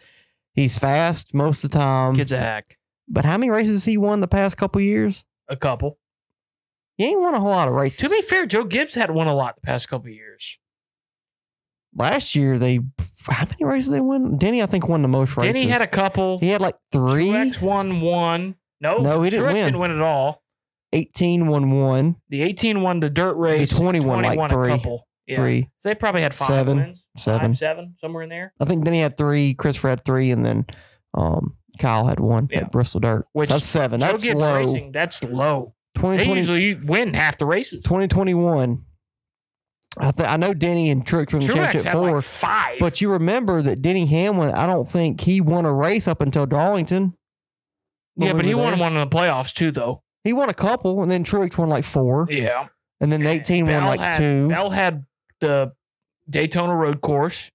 He's 0.54 0.78
fast 0.78 1.34
most 1.34 1.64
of 1.64 1.72
the 1.72 1.78
time. 1.78 2.16
Kid's 2.16 2.32
a 2.32 2.40
hack. 2.40 2.78
But 3.08 3.26
how 3.26 3.38
many 3.38 3.50
races 3.50 3.76
has 3.76 3.86
he 3.86 3.98
won 3.98 4.22
the 4.22 4.28
past 4.28 4.58
couple 4.58 4.82
years? 4.82 5.24
A 5.48 5.56
couple. 5.56 5.98
He 6.98 7.06
ain't 7.06 7.20
won 7.20 7.36
a 7.36 7.40
whole 7.40 7.52
lot 7.52 7.68
of 7.68 7.76
races. 7.76 8.00
To 8.00 8.10
be 8.10 8.22
fair, 8.22 8.46
Joe 8.48 8.64
Gibbs 8.64 8.96
had 8.96 9.12
won 9.12 9.28
a 9.28 9.36
lot 9.36 9.56
the 9.56 9.62
past 9.62 9.88
couple 9.88 10.10
years. 10.10 10.60
Last 11.96 12.36
year 12.36 12.58
they 12.58 12.80
how 13.30 13.46
many 13.46 13.64
races 13.66 13.92
they 13.92 14.00
won? 14.00 14.38
Denny, 14.38 14.62
I 14.64 14.66
think, 14.66 14.88
won 14.88 15.02
the 15.02 15.08
most 15.08 15.36
races. 15.38 15.54
Denny 15.54 15.68
had 15.68 15.82
a 15.82 15.88
couple. 15.88 16.40
he 16.40 16.50
had 16.50 16.62
like 16.62 16.76
three. 16.92 17.28
Truex 17.30 17.62
won 17.62 18.02
one. 18.02 18.56
No, 18.82 18.98
No, 19.00 19.22
he 19.22 19.30
didn't 19.30 19.46
Truex 19.46 19.54
win. 19.54 19.66
didn't 19.66 19.80
win 19.80 19.92
at 19.92 20.02
all. 20.02 20.44
18 20.94 21.48
won 21.48 21.72
one. 21.72 22.16
The 22.30 22.42
18 22.44 22.82
won 22.82 23.00
the 23.00 23.10
dirt 23.10 23.34
race. 23.36 23.76
20 23.76 24.00
won, 24.02 24.24
like, 24.24 24.38
won 24.38 24.50
three. 24.50 24.72
A 24.72 24.78
couple. 24.78 25.08
Yeah. 25.26 25.36
Three. 25.36 25.70
They 25.84 25.94
probably 25.96 26.22
had 26.22 26.34
five 26.34 26.48
Seven. 26.48 26.78
wins. 26.78 27.06
Seven. 27.18 27.50
Five, 27.50 27.58
seven, 27.58 27.96
somewhere 28.00 28.24
in 28.24 28.30
there. 28.30 28.54
I 28.62 28.66
think 28.66 28.86
Denny 28.86 29.02
had 29.02 29.18
three, 29.18 29.54
Christopher 29.56 29.90
had 29.90 30.06
three, 30.06 30.32
and 30.32 30.46
then 30.46 30.66
um 31.14 31.58
Kyle 31.80 32.08
had 32.08 32.20
one 32.22 32.48
Yeah. 32.50 32.60
at 32.62 32.72
Bristol 32.72 33.02
Dirt. 33.02 33.26
Which 33.34 33.50
So 33.50 33.56
that's 33.56 33.66
seven. 33.66 34.00
That's 34.00 34.24
low. 34.26 34.58
Racing, 34.60 34.92
that's 34.94 35.22
low. 35.26 35.74
They 35.96 36.02
2020, 36.02 36.40
usually 36.40 36.74
win 36.76 37.14
half 37.14 37.38
the 37.38 37.46
races. 37.46 37.84
2021. 37.84 38.84
I 40.00 40.12
th- 40.12 40.30
I 40.30 40.38
know 40.38 40.54
Denny 40.54 40.92
and 40.92 41.04
Truex 41.06 41.34
in 41.34 41.40
the 41.40 41.48
championship 41.48 41.92
four, 41.92 42.12
like 42.16 42.24
five. 42.24 42.80
but 42.80 43.02
you 43.02 43.12
remember 43.12 43.62
that 43.64 43.82
Denny 43.82 44.06
Hamlin. 44.06 44.52
I 44.52 44.66
don't 44.68 44.88
think 44.88 45.22
he 45.22 45.42
won 45.42 45.66
a 45.66 45.74
race 45.74 46.08
up 46.08 46.22
until 46.22 46.46
Darlington. 46.46 47.17
Yeah, 48.18 48.34
but 48.34 48.46
he 48.46 48.54
were 48.54 48.64
won 48.64 48.80
one 48.80 48.94
in 48.96 49.00
the 49.00 49.16
playoffs 49.16 49.54
too, 49.54 49.72
though. 49.72 50.02
He 50.24 50.34
won 50.34 50.50
a 50.50 50.54
couple, 50.54 51.02
and 51.02 51.10
then 51.12 51.24
Truex 51.24 51.58
won 51.58 51.70
like 51.70 51.86
four, 51.86 52.28
Yeah. 52.30 52.68
and 53.00 53.12
then 53.12 53.26
18 53.26 53.66
won 53.66 53.86
like 53.86 54.00
had, 54.00 54.18
two. 54.18 54.48
Bell 54.50 54.70
had 54.72 55.06
the 55.40 55.74
Daytona 56.30 56.76
Road 56.76 57.02
Course. 57.02 57.52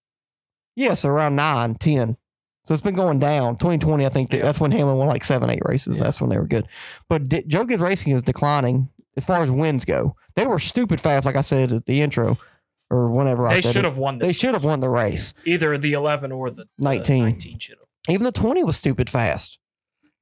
Yes, 0.75 1.05
around 1.05 1.37
nine, 1.37 1.75
ten. 1.75 2.17
So 2.65 2.75
it's 2.75 2.83
been 2.83 2.95
going 2.95 3.19
down. 3.19 3.57
2020, 3.59 4.07
I 4.07 4.09
think 4.09 4.33
Yeah. 4.33 4.43
that's 4.43 4.61
when 4.61 4.71
Hamlin 4.71 4.97
won 4.97 5.09
like 5.09 5.25
seven, 5.25 5.51
eight 5.51 5.61
races. 5.65 5.97
Yeah. 5.97 6.05
That's 6.05 6.21
when 6.21 6.31
they 6.31 6.39
were 6.39 6.47
good. 6.47 6.67
But 7.09 7.29
D- 7.29 7.45
Joe 7.47 7.65
Gibbs 7.65 7.83
Racing 7.83 8.13
is 8.13 8.23
declining 8.23 8.89
as 9.17 9.25
far 9.25 9.43
as 9.43 9.51
wins 9.51 9.85
go. 9.85 10.17
They 10.37 10.47
were 10.47 10.59
stupid 10.61 11.01
fast, 11.01 11.27
like 11.27 11.37
I 11.37 11.41
said 11.43 11.73
at 11.73 11.87
the 11.87 12.01
intro, 12.01 12.39
or 12.89 13.11
whenever 13.11 13.49
I 13.49 13.55
They 13.55 13.61
said 13.63 13.73
should 13.73 13.85
have 13.85 13.99
won 13.99 14.19
this. 14.19 14.29
They 14.29 14.33
should 14.33 14.55
have 14.55 14.65
won 14.65 14.79
the 14.81 14.89
race. 14.89 15.35
Either 15.45 15.77
the 15.77 15.93
11 15.93 16.31
or 16.33 16.51
the, 16.51 16.63
the 16.65 16.69
19. 16.79 17.25
19 17.25 17.59
should 17.59 17.79
have. 17.79 17.89
Even 18.15 18.25
the 18.25 18.33
20 18.33 18.63
was 18.65 18.77
stupid 18.77 19.11
fast. 19.11 19.59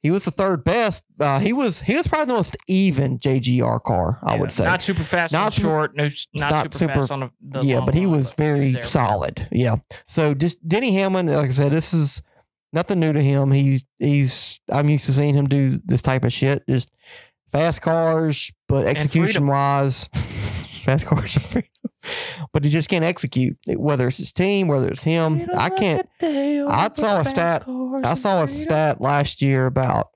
He 0.03 0.11
was 0.11 0.25
the 0.25 0.31
third 0.31 0.65
best. 0.65 1.03
Uh, 1.19 1.39
he 1.41 1.53
was 1.53 1.83
he 1.83 1.95
was 1.95 2.07
probably 2.07 2.27
the 2.27 2.33
most 2.35 2.57
even 2.67 3.19
JGR 3.19 3.83
car, 3.83 4.19
I 4.23 4.35
Yeah, 4.35 4.41
would 4.41 4.51
say. 4.53 4.65
Not 4.65 4.83
super 4.83 5.03
fast 5.03 5.33
Not 5.33 5.53
short. 5.53 5.95
No, 5.95 6.05
not, 6.05 6.51
not 6.51 6.63
super, 6.63 6.79
super- 6.79 6.95
fast 6.95 7.11
on 7.13 7.21
the, 7.21 7.31
the 7.43 7.61
yeah, 7.63 7.81
but 7.85 7.95
he 7.95 8.07
line, 8.07 8.17
was 8.17 8.33
very 8.33 8.73
there. 8.73 8.83
solid. 8.83 9.47
Yeah. 9.53 9.77
So 10.09 10.33
just 10.33 10.67
Denny 10.67 10.93
Hamlin, 10.95 11.27
like 11.27 11.51
I 11.51 11.53
said, 11.53 11.73
this 11.73 11.93
is 11.93 12.23
nothing 12.73 12.99
new 12.99 13.13
to 13.13 13.21
him. 13.23 13.51
He's 13.53 13.85
he's 13.99 14.61
I'm 14.71 14.89
used 14.89 15.05
to 15.07 15.13
seeing 15.13 15.35
him 15.35 15.47
do 15.49 15.79
this 15.85 16.01
type 16.01 16.25
of 16.25 16.33
shit. 16.33 16.63
Just 16.67 16.91
fast 17.53 17.83
cars, 17.83 18.51
but 18.69 18.87
execution 18.87 19.47
wise, 19.49 20.09
fast 20.85 21.07
cars 21.07 21.37
are 21.37 21.41
freedom. 21.41 21.71
But 22.53 22.65
he 22.65 22.71
just 22.71 22.89
can't 22.89 23.05
execute. 23.05 23.59
Whether 23.67 24.09
it's 24.09 24.17
his 24.17 24.33
team, 24.33 24.67
whether 24.67 24.89
it's 24.89 25.03
him, 25.03 25.47
I 25.57 25.69
can't. 25.71 26.09
I 26.23 26.91
saw 26.95 27.21
a 27.21 27.25
stat- 27.25 27.65
I 27.69 28.15
saw 28.15 28.43
a 28.43 28.49
stat 28.49 29.01
last 29.01 29.43
year 29.43 29.67
about 29.67 30.09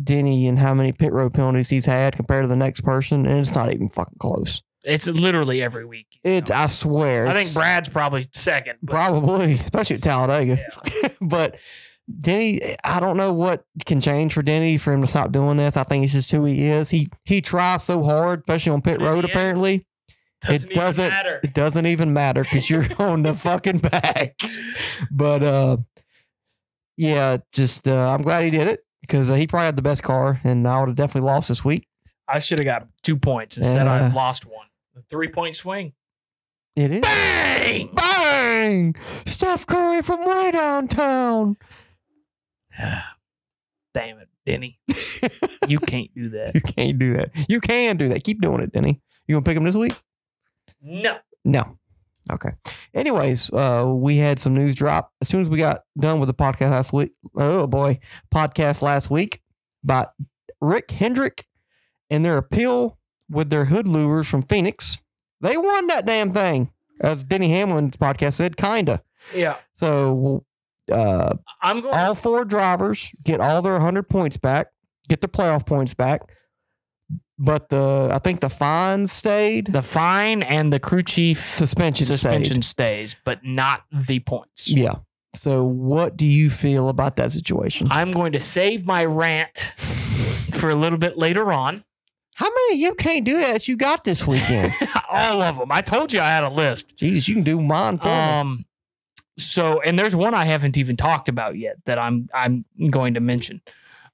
Denny 0.00 0.46
and 0.46 0.58
how 0.58 0.72
many 0.74 0.92
pit 0.92 1.12
road 1.12 1.34
penalties 1.34 1.68
he's 1.70 1.86
had 1.86 2.14
compared 2.16 2.44
to 2.44 2.48
the 2.48 2.56
next 2.56 2.82
person, 2.82 3.26
and 3.26 3.40
it's 3.40 3.54
not 3.54 3.72
even 3.72 3.88
fucking 3.88 4.18
close. 4.18 4.62
It's 4.84 5.08
literally 5.08 5.60
every 5.62 5.84
week. 5.84 6.06
It's 6.22 6.50
I 6.50 6.68
swear. 6.68 7.26
I 7.26 7.34
think 7.34 7.52
Brad's 7.52 7.88
probably 7.88 8.28
second. 8.32 8.78
but- 8.82 8.92
Probably, 8.92 9.54
especially 9.54 9.96
at 9.96 10.02
Talladega. 10.02 10.58
but 11.20 11.56
Denny, 12.20 12.60
I 12.84 13.00
don't 13.00 13.16
know 13.16 13.32
what 13.32 13.64
can 13.84 14.00
change 14.00 14.32
for 14.34 14.42
Denny 14.42 14.76
for 14.78 14.92
him 14.92 15.00
to 15.00 15.08
stop 15.08 15.32
doing 15.32 15.56
this. 15.56 15.76
I 15.76 15.82
think 15.82 16.04
it's 16.04 16.12
just 16.12 16.30
who 16.30 16.44
he 16.44 16.68
is. 16.68 16.90
He 16.90 17.08
he 17.24 17.40
tries 17.40 17.82
so 17.82 18.04
hard, 18.04 18.40
especially 18.40 18.72
on 18.72 18.82
pit 18.82 19.00
road. 19.00 19.18
end, 19.18 19.24
Apparently, 19.24 19.84
doesn't 20.42 20.70
it 20.70 20.74
doesn't- 20.74 21.08
matter. 21.08 21.40
it 21.42 21.54
doesn't 21.54 21.86
even 21.86 22.12
matter 22.12 22.42
because 22.42 22.68
you're 22.70 22.86
on 22.98 23.22
the 23.22 23.34
fucking 23.34 23.78
back. 23.78 24.38
But 25.10 25.42
uh, 25.42 25.76
yeah, 26.96 27.38
just 27.52 27.86
uh, 27.88 28.10
I'm 28.14 28.22
glad 28.22 28.44
he 28.44 28.50
did 28.50 28.68
it 28.68 28.80
because 29.00 29.30
uh, 29.30 29.34
he 29.34 29.46
probably 29.46 29.66
had 29.66 29.76
the 29.76 29.82
best 29.82 30.02
car, 30.02 30.40
and 30.44 30.66
I 30.66 30.80
would 30.80 30.88
have 30.88 30.96
definitely 30.96 31.26
lost 31.28 31.48
this 31.48 31.64
week. 31.64 31.86
I 32.28 32.38
should 32.40 32.58
have 32.58 32.64
got 32.66 32.88
two 33.02 33.16
points 33.16 33.56
instead. 33.56 33.86
I 33.86 34.12
lost 34.12 34.44
one. 34.46 34.66
The 34.94 35.02
three 35.10 35.28
point 35.28 35.54
swing. 35.56 35.92
It 36.74 36.90
is. 36.90 37.00
Bang! 37.00 37.88
Bang! 37.94 38.96
Steph 39.24 39.66
Curry 39.66 40.02
from 40.02 40.26
way 40.26 40.50
downtown. 40.50 41.56
Damn 43.94 44.18
it, 44.18 44.28
Denny. 44.44 44.78
you 45.68 45.78
can't 45.78 46.12
do 46.14 46.28
that. 46.30 46.54
You 46.54 46.60
can't 46.60 46.98
do 46.98 47.14
that. 47.14 47.30
You 47.48 47.60
can 47.60 47.96
do 47.96 48.08
that. 48.08 48.24
Keep 48.24 48.42
doing 48.42 48.60
it, 48.60 48.72
Denny. 48.72 49.00
You 49.26 49.34
gonna 49.34 49.42
pick 49.44 49.56
him 49.56 49.64
this 49.64 49.74
week? 49.74 49.94
No. 50.86 51.18
No. 51.44 51.76
Okay. 52.30 52.50
Anyways, 52.94 53.50
uh, 53.52 53.84
we 53.86 54.16
had 54.16 54.38
some 54.40 54.54
news 54.54 54.74
drop 54.74 55.12
as 55.20 55.28
soon 55.28 55.40
as 55.40 55.48
we 55.48 55.58
got 55.58 55.82
done 55.98 56.18
with 56.20 56.28
the 56.28 56.34
podcast 56.34 56.70
last 56.70 56.92
week. 56.92 57.12
Oh 57.36 57.66
boy, 57.66 57.98
podcast 58.34 58.82
last 58.82 59.10
week 59.10 59.42
by 59.84 60.06
Rick 60.60 60.90
Hendrick 60.92 61.46
and 62.10 62.24
their 62.24 62.36
appeal 62.38 62.98
with 63.28 63.50
their 63.50 63.66
hood 63.66 63.86
louvers 63.86 64.26
from 64.26 64.42
Phoenix. 64.42 64.98
They 65.40 65.56
won 65.56 65.88
that 65.88 66.06
damn 66.06 66.32
thing, 66.32 66.70
as 67.00 67.22
Denny 67.24 67.50
Hamlin's 67.50 67.96
podcast 67.96 68.34
said, 68.34 68.56
kinda. 68.56 69.02
Yeah. 69.34 69.56
So, 69.74 70.44
uh, 70.90 71.34
I'm 71.62 71.80
going 71.80 71.94
all 71.94 72.14
four 72.14 72.44
drivers 72.44 73.10
get 73.24 73.40
all 73.40 73.60
their 73.62 73.74
100 73.74 74.08
points 74.08 74.36
back, 74.36 74.68
get 75.08 75.20
their 75.20 75.28
playoff 75.28 75.66
points 75.66 75.94
back. 75.94 76.22
But 77.38 77.68
the 77.68 78.08
I 78.12 78.18
think 78.18 78.40
the 78.40 78.48
fine 78.48 79.06
stayed, 79.06 79.72
the 79.72 79.82
fine 79.82 80.42
and 80.42 80.72
the 80.72 80.80
crew 80.80 81.02
chief 81.02 81.38
suspension, 81.38 82.06
suspension 82.06 82.62
stays, 82.62 83.16
but 83.24 83.44
not 83.44 83.82
the 83.92 84.20
points. 84.20 84.68
Yeah. 84.68 84.96
So, 85.34 85.64
what 85.64 86.16
do 86.16 86.24
you 86.24 86.48
feel 86.48 86.88
about 86.88 87.16
that 87.16 87.32
situation? 87.32 87.88
I'm 87.90 88.10
going 88.10 88.32
to 88.32 88.40
save 88.40 88.86
my 88.86 89.04
rant 89.04 89.58
for 90.54 90.70
a 90.70 90.74
little 90.74 90.98
bit 90.98 91.18
later 91.18 91.52
on. 91.52 91.84
How 92.36 92.48
many 92.48 92.80
you 92.80 92.94
can't 92.94 93.24
do 93.24 93.38
that 93.40 93.68
you 93.68 93.76
got 93.76 94.04
this 94.04 94.26
weekend? 94.26 94.72
All 95.10 95.42
of 95.42 95.58
them. 95.58 95.72
I 95.72 95.82
told 95.82 96.12
you 96.12 96.20
I 96.20 96.28
had 96.28 96.44
a 96.44 96.50
list. 96.50 96.96
Jesus, 96.96 97.28
you 97.28 97.34
can 97.34 97.44
do 97.44 97.60
mine 97.60 97.98
for 97.98 98.06
me. 98.06 98.12
Um, 98.12 98.64
so 99.38 99.80
and 99.82 99.98
there's 99.98 100.16
one 100.16 100.34
I 100.34 100.44
haven't 100.46 100.76
even 100.78 100.96
talked 100.96 101.28
about 101.28 101.56
yet 101.58 101.76
that 101.84 101.98
I'm 101.98 102.28
I'm 102.34 102.64
going 102.90 103.14
to 103.14 103.20
mention. 103.20 103.60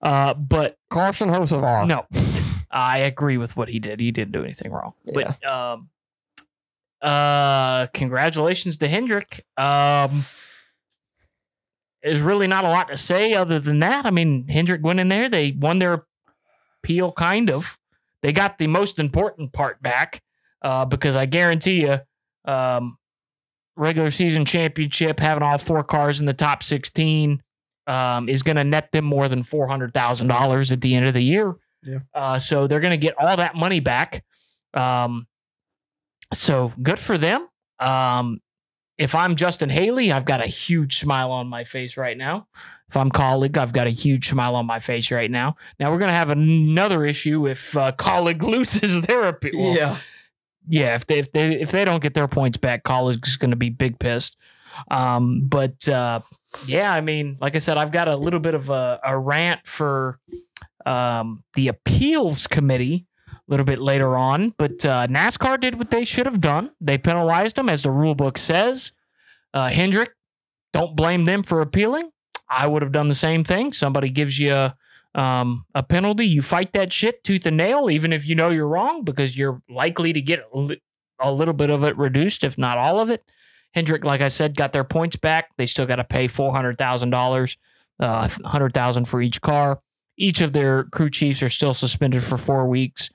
Uh, 0.00 0.34
but 0.34 0.76
Carson 0.90 1.28
Hocevar. 1.28 1.86
no, 1.86 2.06
I 2.72 2.98
agree 2.98 3.36
with 3.36 3.56
what 3.56 3.68
he 3.68 3.78
did. 3.78 4.00
He 4.00 4.10
didn't 4.10 4.32
do 4.32 4.44
anything 4.44 4.72
wrong. 4.72 4.94
But 5.12 5.44
um, 5.44 5.90
uh, 7.02 7.86
congratulations 7.88 8.78
to 8.78 8.88
Hendrick. 8.88 9.44
Um, 9.56 10.24
there's 12.02 12.20
really 12.20 12.46
not 12.46 12.64
a 12.64 12.68
lot 12.68 12.88
to 12.88 12.96
say 12.96 13.34
other 13.34 13.60
than 13.60 13.80
that. 13.80 14.06
I 14.06 14.10
mean, 14.10 14.48
Hendrick 14.48 14.82
went 14.82 15.00
in 15.00 15.08
there. 15.08 15.28
They 15.28 15.52
won 15.52 15.78
their 15.78 16.06
appeal, 16.82 17.12
kind 17.12 17.50
of. 17.50 17.78
They 18.22 18.32
got 18.32 18.58
the 18.58 18.66
most 18.66 18.98
important 18.98 19.52
part 19.52 19.82
back 19.82 20.22
uh, 20.62 20.84
because 20.84 21.16
I 21.16 21.26
guarantee 21.26 21.82
you, 21.82 22.00
um, 22.44 22.98
regular 23.76 24.10
season 24.10 24.44
championship, 24.44 25.20
having 25.20 25.42
all 25.42 25.58
four 25.58 25.82
cars 25.84 26.20
in 26.20 26.26
the 26.26 26.32
top 26.32 26.62
16 26.62 27.42
um, 27.86 28.28
is 28.28 28.42
going 28.42 28.56
to 28.56 28.64
net 28.64 28.92
them 28.92 29.04
more 29.04 29.28
than 29.28 29.42
$400,000 29.42 30.72
at 30.72 30.80
the 30.80 30.94
end 30.94 31.06
of 31.06 31.14
the 31.14 31.22
year. 31.22 31.54
Yeah. 31.82 31.98
Uh, 32.14 32.38
so 32.38 32.66
they're 32.66 32.80
going 32.80 32.92
to 32.92 32.96
get 32.96 33.14
all 33.18 33.36
that 33.36 33.54
money 33.54 33.80
back. 33.80 34.24
Um, 34.74 35.26
so 36.32 36.72
good 36.82 36.98
for 36.98 37.18
them. 37.18 37.48
Um, 37.78 38.40
if 38.98 39.14
I'm 39.14 39.36
Justin 39.36 39.70
Haley, 39.70 40.12
I've 40.12 40.24
got 40.24 40.40
a 40.40 40.46
huge 40.46 40.98
smile 40.98 41.30
on 41.30 41.48
my 41.48 41.64
face 41.64 41.96
right 41.96 42.16
now. 42.16 42.46
If 42.88 42.96
I'm 42.96 43.10
Kaulig, 43.10 43.56
I've 43.56 43.72
got 43.72 43.86
a 43.86 43.90
huge 43.90 44.28
smile 44.28 44.54
on 44.54 44.66
my 44.66 44.78
face 44.78 45.10
right 45.10 45.30
now. 45.30 45.56
Now 45.80 45.90
we're 45.90 45.98
gonna 45.98 46.12
have 46.12 46.30
another 46.30 47.04
issue 47.04 47.48
if 47.48 47.76
uh, 47.76 47.92
Kaulig 47.92 48.42
loses 48.48 49.00
their 49.00 49.28
appeal. 49.28 49.58
Well, 49.58 49.98
yeah. 50.68 50.94
If 50.94 51.06
they 51.06 51.18
if 51.18 51.32
they 51.32 51.60
if 51.60 51.72
they 51.72 51.84
don't 51.84 52.02
get 52.02 52.14
their 52.14 52.28
points 52.28 52.58
back, 52.58 52.84
Kaulig's 52.84 53.36
gonna 53.36 53.56
be 53.56 53.70
big 53.70 53.98
pissed. 53.98 54.36
Um, 54.90 55.42
but 55.48 55.88
uh, 55.88 56.20
yeah, 56.66 56.92
I 56.92 57.00
mean, 57.00 57.38
like 57.40 57.56
I 57.56 57.58
said, 57.58 57.78
I've 57.78 57.92
got 57.92 58.08
a 58.08 58.16
little 58.16 58.40
bit 58.40 58.54
of 58.54 58.70
a, 58.70 59.00
a 59.04 59.18
rant 59.18 59.66
for 59.66 60.18
um, 60.86 61.44
the 61.54 61.68
appeals 61.68 62.46
committee 62.46 63.06
a 63.28 63.36
little 63.48 63.66
bit 63.66 63.80
later 63.80 64.16
on. 64.16 64.54
But 64.56 64.84
uh, 64.84 65.06
NASCAR 65.06 65.60
did 65.60 65.78
what 65.78 65.90
they 65.90 66.04
should 66.04 66.26
have 66.26 66.40
done. 66.40 66.70
They 66.80 66.98
penalized 66.98 67.56
them, 67.56 67.68
as 67.68 67.82
the 67.82 67.90
rule 67.90 68.14
book 68.14 68.38
says. 68.38 68.92
Uh, 69.54 69.68
Hendrick, 69.68 70.10
don't 70.72 70.96
blame 70.96 71.24
them 71.24 71.42
for 71.42 71.60
appealing. 71.60 72.10
I 72.48 72.66
would 72.66 72.82
have 72.82 72.92
done 72.92 73.08
the 73.08 73.14
same 73.14 73.44
thing. 73.44 73.72
Somebody 73.72 74.10
gives 74.10 74.38
you 74.38 74.52
a, 74.52 74.76
um, 75.14 75.66
a 75.74 75.82
penalty, 75.82 76.26
you 76.26 76.42
fight 76.42 76.72
that 76.72 76.92
shit 76.92 77.22
tooth 77.24 77.46
and 77.46 77.56
nail, 77.56 77.90
even 77.90 78.12
if 78.12 78.26
you 78.26 78.34
know 78.34 78.50
you're 78.50 78.68
wrong, 78.68 79.04
because 79.04 79.36
you're 79.36 79.62
likely 79.68 80.12
to 80.12 80.20
get 80.20 80.40
a 81.20 81.32
little 81.32 81.54
bit 81.54 81.70
of 81.70 81.84
it 81.84 81.96
reduced, 81.96 82.44
if 82.44 82.56
not 82.56 82.78
all 82.78 82.98
of 83.00 83.10
it. 83.10 83.22
Hendrick, 83.74 84.04
like 84.04 84.20
I 84.20 84.28
said, 84.28 84.56
got 84.56 84.72
their 84.72 84.84
points 84.84 85.16
back. 85.16 85.50
They 85.56 85.66
still 85.66 85.86
got 85.86 85.96
to 85.96 86.04
pay 86.04 86.28
four 86.28 86.54
hundred 86.54 86.76
thousand 86.76 87.10
dollars, 87.10 87.56
uh, 88.00 88.28
hundred 88.44 88.74
thousand 88.74 89.06
for 89.06 89.22
each 89.22 89.40
car. 89.40 89.80
Each 90.22 90.40
of 90.40 90.52
their 90.52 90.84
crew 90.84 91.10
chiefs 91.10 91.42
are 91.42 91.48
still 91.48 91.74
suspended 91.74 92.22
for 92.22 92.38
four 92.38 92.68
weeks, 92.68 93.10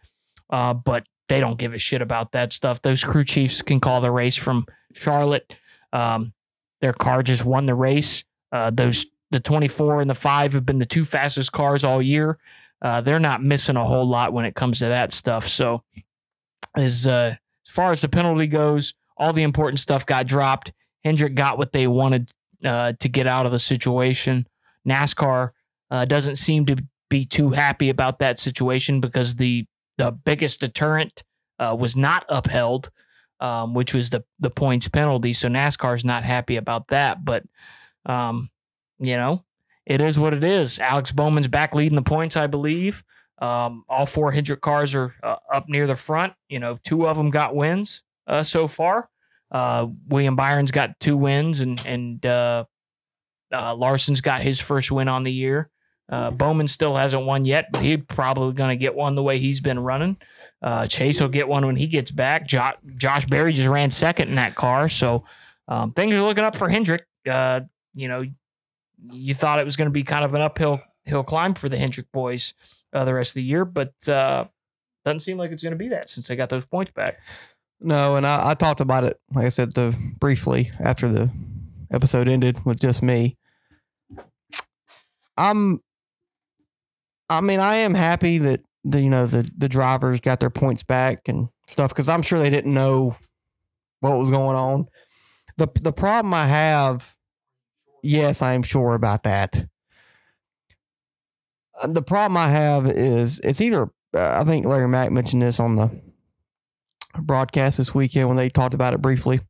uh, 0.50 0.74
but 0.74 1.04
they 1.30 1.40
don't 1.40 1.58
give 1.58 1.74
a 1.74 1.78
shit 1.78 2.02
about 2.02 2.34
that 2.34 2.52
stuff. 2.52 2.82
Those 2.82 3.02
crew 3.02 3.24
chiefs 3.24 3.62
can 3.62 3.80
call 3.80 4.02
the 4.02 4.12
race 4.12 4.36
from 4.36 4.66
Charlotte. 4.92 5.56
Um, 5.94 6.34
their 6.82 6.92
car 6.92 7.24
just 7.24 7.46
won 7.46 7.66
the 7.66 7.76
race. 7.76 8.26
Uh, 8.52 8.72
those 8.72 9.06
the 9.32 9.40
24 9.40 10.02
and 10.02 10.10
the 10.10 10.16
five 10.16 10.52
have 10.52 10.66
been 10.66 10.80
the 10.80 10.86
two 10.86 11.06
fastest 11.06 11.54
cars 11.54 11.86
all 11.86 12.02
year. 12.02 12.40
Uh, 12.82 13.00
they're 13.00 13.20
not 13.20 13.42
missing 13.42 13.78
a 13.78 13.86
whole 13.86 14.06
lot 14.06 14.34
when 14.34 14.44
it 14.44 14.54
comes 14.54 14.80
to 14.80 14.86
that 14.88 15.14
stuff. 15.14 15.48
So, 15.48 15.84
as 16.76 17.08
uh, 17.08 17.36
as 17.66 17.72
far 17.72 17.94
as 17.94 18.02
the 18.02 18.10
penalty 18.10 18.48
goes, 18.48 18.94
all 19.16 19.32
the 19.32 19.44
important 19.44 19.80
stuff 19.80 20.06
got 20.06 20.28
dropped. 20.28 20.74
Hendrick 21.06 21.36
got 21.36 21.58
what 21.58 21.72
they 21.72 21.88
wanted 21.88 22.34
uh, 22.66 22.92
to 23.00 23.08
get 23.08 23.28
out 23.28 23.46
of 23.46 23.54
the 23.54 23.60
situation. 23.60 24.46
NASCAR 24.86 25.52
uh, 25.90 26.04
doesn't 26.04 26.36
seem 26.36 26.66
to 26.66 26.84
be 27.10 27.24
too 27.24 27.52
happy 27.52 27.90
about 27.90 28.20
that 28.20 28.40
situation 28.40 29.02
because 29.02 29.36
the 29.36 29.66
the 29.98 30.12
biggest 30.12 30.60
deterrent 30.60 31.24
uh, 31.60 31.76
was 31.78 31.96
not 31.96 32.26
upheld, 32.30 32.90
um, 33.40 33.74
which 33.74 33.94
was 33.94 34.10
the 34.10 34.24
the 34.40 34.50
points 34.50 34.88
penalty. 34.88 35.34
So 35.34 35.48
NASCAR's 35.48 36.06
not 36.06 36.24
happy 36.24 36.56
about 36.56 36.88
that. 36.90 37.24
But 37.24 37.44
um, 38.06 38.50
you 39.00 39.16
know, 39.16 39.44
it 39.86 40.02
is 40.02 40.20
what 40.20 40.34
it 40.34 40.44
is. 40.44 40.80
Alex 40.80 41.12
Bowman's 41.12 41.48
back 41.48 41.74
leading 41.74 41.96
the 41.96 42.02
points, 42.02 42.38
I 42.38 42.48
believe. 42.48 43.04
Um, 43.40 43.84
all 43.88 44.06
four 44.06 44.32
Hendrick 44.32 44.62
cars 44.62 44.96
are 44.96 45.14
uh, 45.22 45.36
up 45.54 45.66
near 45.70 45.86
the 45.88 45.96
front. 45.96 46.34
You 46.50 46.60
know, 46.60 46.80
two 46.84 47.08
of 47.08 47.18
them 47.18 47.30
got 47.30 47.56
wins 47.56 48.04
uh, 48.28 48.44
so 48.44 48.68
far. 48.68 49.10
Uh, 49.52 49.88
William 50.08 50.36
Byron's 50.36 50.72
got 50.72 51.00
two 51.00 51.16
wins, 51.16 51.60
and 51.60 51.82
and 51.86 52.26
uh, 52.26 52.66
uh, 53.54 53.76
Larson's 53.76 54.22
got 54.22 54.42
his 54.42 54.60
first 54.60 54.92
win 54.92 55.08
on 55.08 55.24
the 55.24 55.32
year. 55.32 55.70
Uh, 56.10 56.32
Bowman 56.32 56.68
still 56.68 56.96
hasn't 56.96 57.26
won 57.26 57.44
yet, 57.46 57.72
but 57.72 57.82
he's 57.82 58.00
probably 58.08 58.54
going 58.54 58.70
to 58.70 58.78
get 58.78 58.96
one 58.96 59.16
the 59.16 59.24
way 59.24 59.40
he's 59.40 59.60
been 59.60 59.80
running. 59.80 60.18
Uh, 60.62 60.88
Chase 60.88 61.20
will 61.20 61.28
get 61.28 61.48
one 61.48 61.66
when 61.66 61.76
he 61.76 61.88
gets 61.88 62.12
back. 62.12 62.48
Jo- 62.48 62.74
Josh 62.96 63.26
Berry 63.26 63.54
just 63.54 63.68
ran 63.68 63.92
second 63.92 64.30
in 64.30 64.36
that 64.36 64.56
car, 64.56 64.88
so 64.88 65.26
um, 65.68 65.92
things 65.92 66.14
are 66.14 66.22
looking 66.22 66.44
up 66.46 66.56
for 66.56 66.70
Hendrick. 66.70 67.06
Uh, 67.30 67.62
you 67.94 68.08
know, 68.08 68.24
you 69.12 69.34
thought 69.34 69.60
it 69.60 69.66
was 69.66 69.76
going 69.76 69.88
to 69.88 69.92
be 69.92 70.04
kind 70.04 70.24
of 70.24 70.34
an 70.34 70.42
uphill 70.42 70.80
hill 71.04 71.24
climb 71.24 71.54
for 71.54 71.70
the 71.70 71.78
Hendrick 71.78 72.12
boys 72.12 72.54
uh, 72.94 73.06
the 73.06 73.14
rest 73.14 73.32
of 73.32 73.36
the 73.36 73.44
year, 73.44 73.66
but 73.66 73.94
uh, 74.08 74.46
doesn't 75.06 75.20
seem 75.22 75.38
like 75.38 75.52
it's 75.52 75.64
going 75.64 75.72
to 75.72 75.78
be 75.78 75.90
that 75.90 76.10
since 76.10 76.28
they 76.28 76.36
got 76.36 76.50
those 76.50 76.66
points 76.66 76.92
back. 76.94 77.20
No, 77.80 78.16
and 78.16 78.26
I, 78.26 78.52
I 78.52 78.54
talked 78.56 78.80
about 78.82 79.04
it, 79.04 79.20
like 79.34 79.46
I 79.46 79.50
said, 79.50 79.74
the, 79.74 79.96
briefly 80.20 80.72
after 80.80 81.08
the 81.08 81.30
episode 81.92 82.28
ended 82.28 82.66
with 82.66 82.80
just 82.80 83.04
me. 83.04 83.38
I'm, 85.38 85.82
I 87.30 87.42
mean, 87.42 87.60
I 87.60 87.76
am 87.78 87.94
happy 87.94 88.38
that 88.40 88.62
the 88.84 89.02
you 89.02 89.10
know 89.10 89.28
the 89.28 89.50
the 89.58 89.68
drivers 89.70 90.20
got 90.22 90.40
their 90.40 90.50
points 90.50 90.84
back 90.84 91.28
and 91.28 91.50
stuff 91.68 91.90
because 91.90 92.08
I'm 92.08 92.22
sure 92.22 92.40
they 92.40 92.50
didn't 92.50 92.74
know 92.74 93.18
what 94.00 94.18
was 94.18 94.30
going 94.30 94.56
on. 94.56 94.88
the 95.58 95.68
The 95.82 95.92
problem 95.92 96.34
I 96.34 96.48
have, 96.48 97.16
yes, 98.02 98.42
I 98.42 98.54
am 98.54 98.64
sure 98.64 98.94
about 98.94 99.24
that. 99.24 99.68
Uh, 101.82 101.88
The 101.88 102.02
problem 102.02 102.38
I 102.38 102.48
have 102.50 102.86
is 102.90 103.40
it's 103.44 103.62
either 103.62 103.90
uh, 104.16 104.40
I 104.42 104.44
think 104.46 104.66
Larry 104.66 104.88
Mac 104.88 105.12
mentioned 105.12 105.42
this 105.42 105.60
on 105.60 105.76
the 105.76 105.92
broadcast 107.20 107.78
this 107.78 107.94
weekend 107.94 108.28
when 108.28 108.38
they 108.38 108.50
talked 108.50 108.74
about 108.74 108.94
it 108.94 109.02
briefly. 109.02 109.42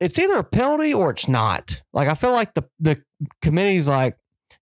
It's 0.00 0.18
either 0.18 0.36
a 0.36 0.44
penalty 0.44 0.92
or 0.92 1.10
it's 1.10 1.26
not. 1.28 1.82
Like 1.92 2.08
I 2.08 2.14
feel 2.14 2.32
like 2.32 2.54
the 2.54 2.64
the 2.78 3.02
committee's 3.40 3.88
like, 3.88 4.16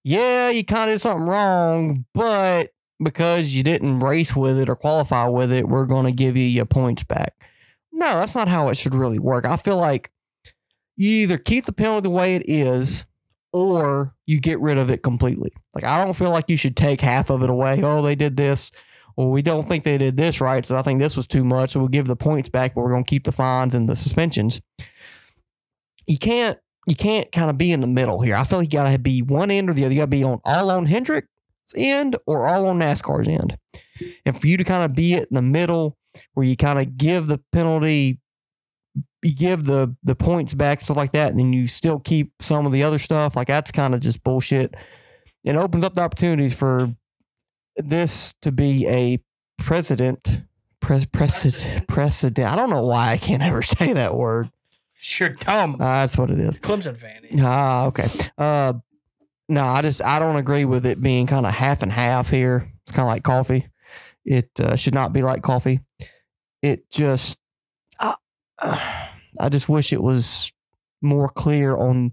yeah, 0.07 0.51
you 0.51 0.65
kind 0.65 0.89
of 0.89 0.95
did 0.95 1.01
something 1.01 1.27
wrong, 1.27 2.05
but 2.15 2.71
because 3.03 3.49
you 3.49 3.65
didn't 3.65 3.99
race 3.99 4.37
with 4.37 4.57
it 4.57 4.69
or 4.69 4.77
qualify 4.77 5.27
with 5.27 5.51
it, 5.51 5.69
we're 5.69 5.85
going 5.85 6.07
to 6.07 6.13
give 6.13 6.37
you 6.37 6.45
your 6.45 6.65
points 6.65 7.03
back. 7.03 7.35
No, 7.91 8.15
that's 8.15 8.37
not 8.37 8.47
how 8.47 8.69
it 8.69 8.77
should 8.77 8.95
really 8.95 9.19
work. 9.19 9.45
I 9.45 9.57
feel 9.57 9.79
like 9.79 10.13
you 10.97 11.11
either 11.11 11.39
keep 11.39 11.65
the 11.65 11.73
penalty 11.73 12.05
the 12.05 12.11
way 12.11 12.37
it 12.37 12.45
is 12.47 13.05
or 13.53 14.15
you 14.27 14.41
get 14.41 14.61
rid 14.61 14.79
of 14.79 14.91
it 14.91 15.03
completely. 15.03 15.53
Like 15.75 15.83
I 15.83 16.05
don't 16.05 16.15
feel 16.15 16.31
like 16.31 16.49
you 16.49 16.57
should 16.57 16.77
take 16.77 17.01
half 17.01 17.29
of 17.29 17.43
it 17.43 17.51
away. 17.51 17.81
Oh, 17.83 18.01
they 18.01 18.15
did 18.15 18.37
this 18.37 18.71
well, 19.17 19.31
we 19.31 19.43
don't 19.43 19.67
think 19.67 19.83
they 19.83 19.99
did 19.99 20.17
this 20.17 20.41
right, 20.41 20.65
so 20.65 20.77
I 20.77 20.83
think 20.83 21.01
this 21.01 21.17
was 21.17 21.27
too 21.27 21.43
much, 21.43 21.73
so 21.73 21.81
we'll 21.81 21.89
give 21.89 22.07
the 22.07 22.17
points 22.17 22.51
back, 22.51 22.75
but 22.75 22.83
we're 22.83 22.91
going 22.91 23.05
to 23.05 23.09
keep 23.09 23.25
the 23.25 23.33
fines 23.33 23.75
and 23.75 23.89
the 23.89 23.97
suspensions. 23.97 24.61
You 26.07 26.19
can't 26.19 26.59
you 26.87 26.95
can't 26.95 27.31
kind 27.33 27.51
of 27.51 27.59
be 27.59 27.73
in 27.73 27.81
the 27.81 27.87
middle 27.87 28.21
here. 28.23 28.37
I 28.37 28.45
feel 28.45 28.59
like 28.59 28.73
you 28.73 28.79
got 28.79 28.91
to 28.91 28.99
be 28.99 29.21
one 29.21 29.51
end 29.51 29.69
or 29.69 29.75
the 29.75 29.85
other. 29.85 29.93
You 29.95 30.01
got 30.01 30.05
to 30.05 30.11
be 30.11 30.25
on 30.25 30.41
all 30.45 30.71
on 30.71 30.87
Hendrick's 30.87 31.29
end 31.77 32.17
or 32.27 32.47
all 32.47 32.67
on 32.69 32.79
NASCAR's 32.79 33.29
end. 33.29 33.59
And 34.25 34.41
for 34.41 34.47
you 34.47 34.57
to 34.57 34.65
kind 34.65 34.85
of 34.85 34.95
be 34.95 35.15
it 35.15 35.29
in 35.29 35.35
the 35.35 35.43
middle 35.43 35.97
where 36.35 36.47
you 36.47 36.57
kind 36.57 36.79
of 36.79 36.97
give 36.97 37.27
the 37.27 37.41
penalty, 37.53 38.21
you 39.23 39.35
give 39.35 39.65
the 39.65 39.97
the 40.05 40.15
points 40.15 40.55
back, 40.55 40.85
stuff 40.85 40.97
like 40.97 41.13
that, 41.13 41.31
and 41.31 41.41
then 41.41 41.53
you 41.53 41.67
still 41.67 41.99
keep 41.99 42.33
some 42.41 42.67
of 42.67 42.73
the 42.73 42.85
other 42.85 42.99
stuff, 42.99 43.35
like 43.35 43.49
that's 43.49 43.73
kind 43.73 43.95
of 43.95 44.01
just 44.01 44.23
bullshit. 44.23 44.75
It 45.43 45.57
opens 45.57 45.85
up 45.85 45.95
the 45.95 46.03
opportunities 46.03 46.55
for 46.55 46.95
this 47.77 48.35
to 48.43 48.53
be 48.53 48.87
a 48.87 49.19
president, 49.59 50.43
pre- 50.81 51.07
precedent, 51.07 51.89
precedent. 51.89 52.49
I 52.49 52.57
don't 52.57 52.71
know 52.71 52.85
why 52.85 53.11
I 53.11 53.17
can't 53.17 53.43
ever 53.43 53.63
say 53.63 53.93
that 53.93 54.15
word. 54.15 54.51
Sure, 55.07 55.29
dumb. 55.29 55.77
Uh, 55.77 55.79
that's 55.79 56.19
what 56.19 56.31
it 56.31 56.41
is. 56.41 56.59
Clemson 56.59 56.97
fan. 56.97 57.23
Ah, 57.41 57.87
okay. 57.87 58.09
Uh, 58.37 58.73
no, 59.49 59.65
I 59.65 59.81
just 59.81 60.03
I 60.03 60.19
don't 60.19 60.35
agree 60.35 60.65
with 60.65 60.85
it 60.85 61.01
being 61.01 61.29
kind 61.29 61.47
of 61.47 61.53
half 61.53 61.83
and 61.83 61.93
half 61.93 62.29
here. 62.29 62.73
It's 62.83 62.91
kind 62.95 63.07
of 63.07 63.13
like 63.13 63.23
coffee. 63.23 63.69
It 64.25 64.51
uh, 64.59 64.75
should 64.75 64.95
not 64.95 65.13
be 65.13 65.23
like 65.23 65.43
coffee. 65.43 65.81
It 66.61 66.91
just, 66.91 67.39
I, 68.01 68.17
I 68.59 69.49
just 69.49 69.69
wish 69.69 69.93
it 69.93 70.03
was 70.03 70.53
more 71.01 71.29
clear 71.29 71.77
on 71.77 72.11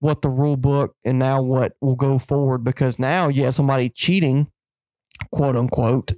what 0.00 0.20
the 0.20 0.28
rule 0.28 0.56
book 0.56 0.96
and 1.04 1.20
now 1.20 1.40
what 1.40 1.74
will 1.80 1.96
go 1.96 2.18
forward 2.18 2.64
because 2.64 2.98
now 2.98 3.28
you 3.28 3.44
have 3.44 3.54
somebody 3.54 3.88
cheating, 3.88 4.50
quote 5.30 5.54
unquote, 5.54 6.14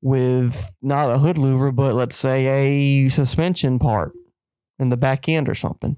with 0.00 0.72
not 0.80 1.10
a 1.10 1.18
hood 1.18 1.36
louver, 1.36 1.74
but 1.74 1.92
let's 1.92 2.16
say 2.16 2.46
a 2.46 3.08
suspension 3.10 3.78
part 3.78 4.12
in 4.78 4.88
the 4.90 4.96
back 4.96 5.28
end 5.28 5.48
or 5.48 5.54
something. 5.54 5.96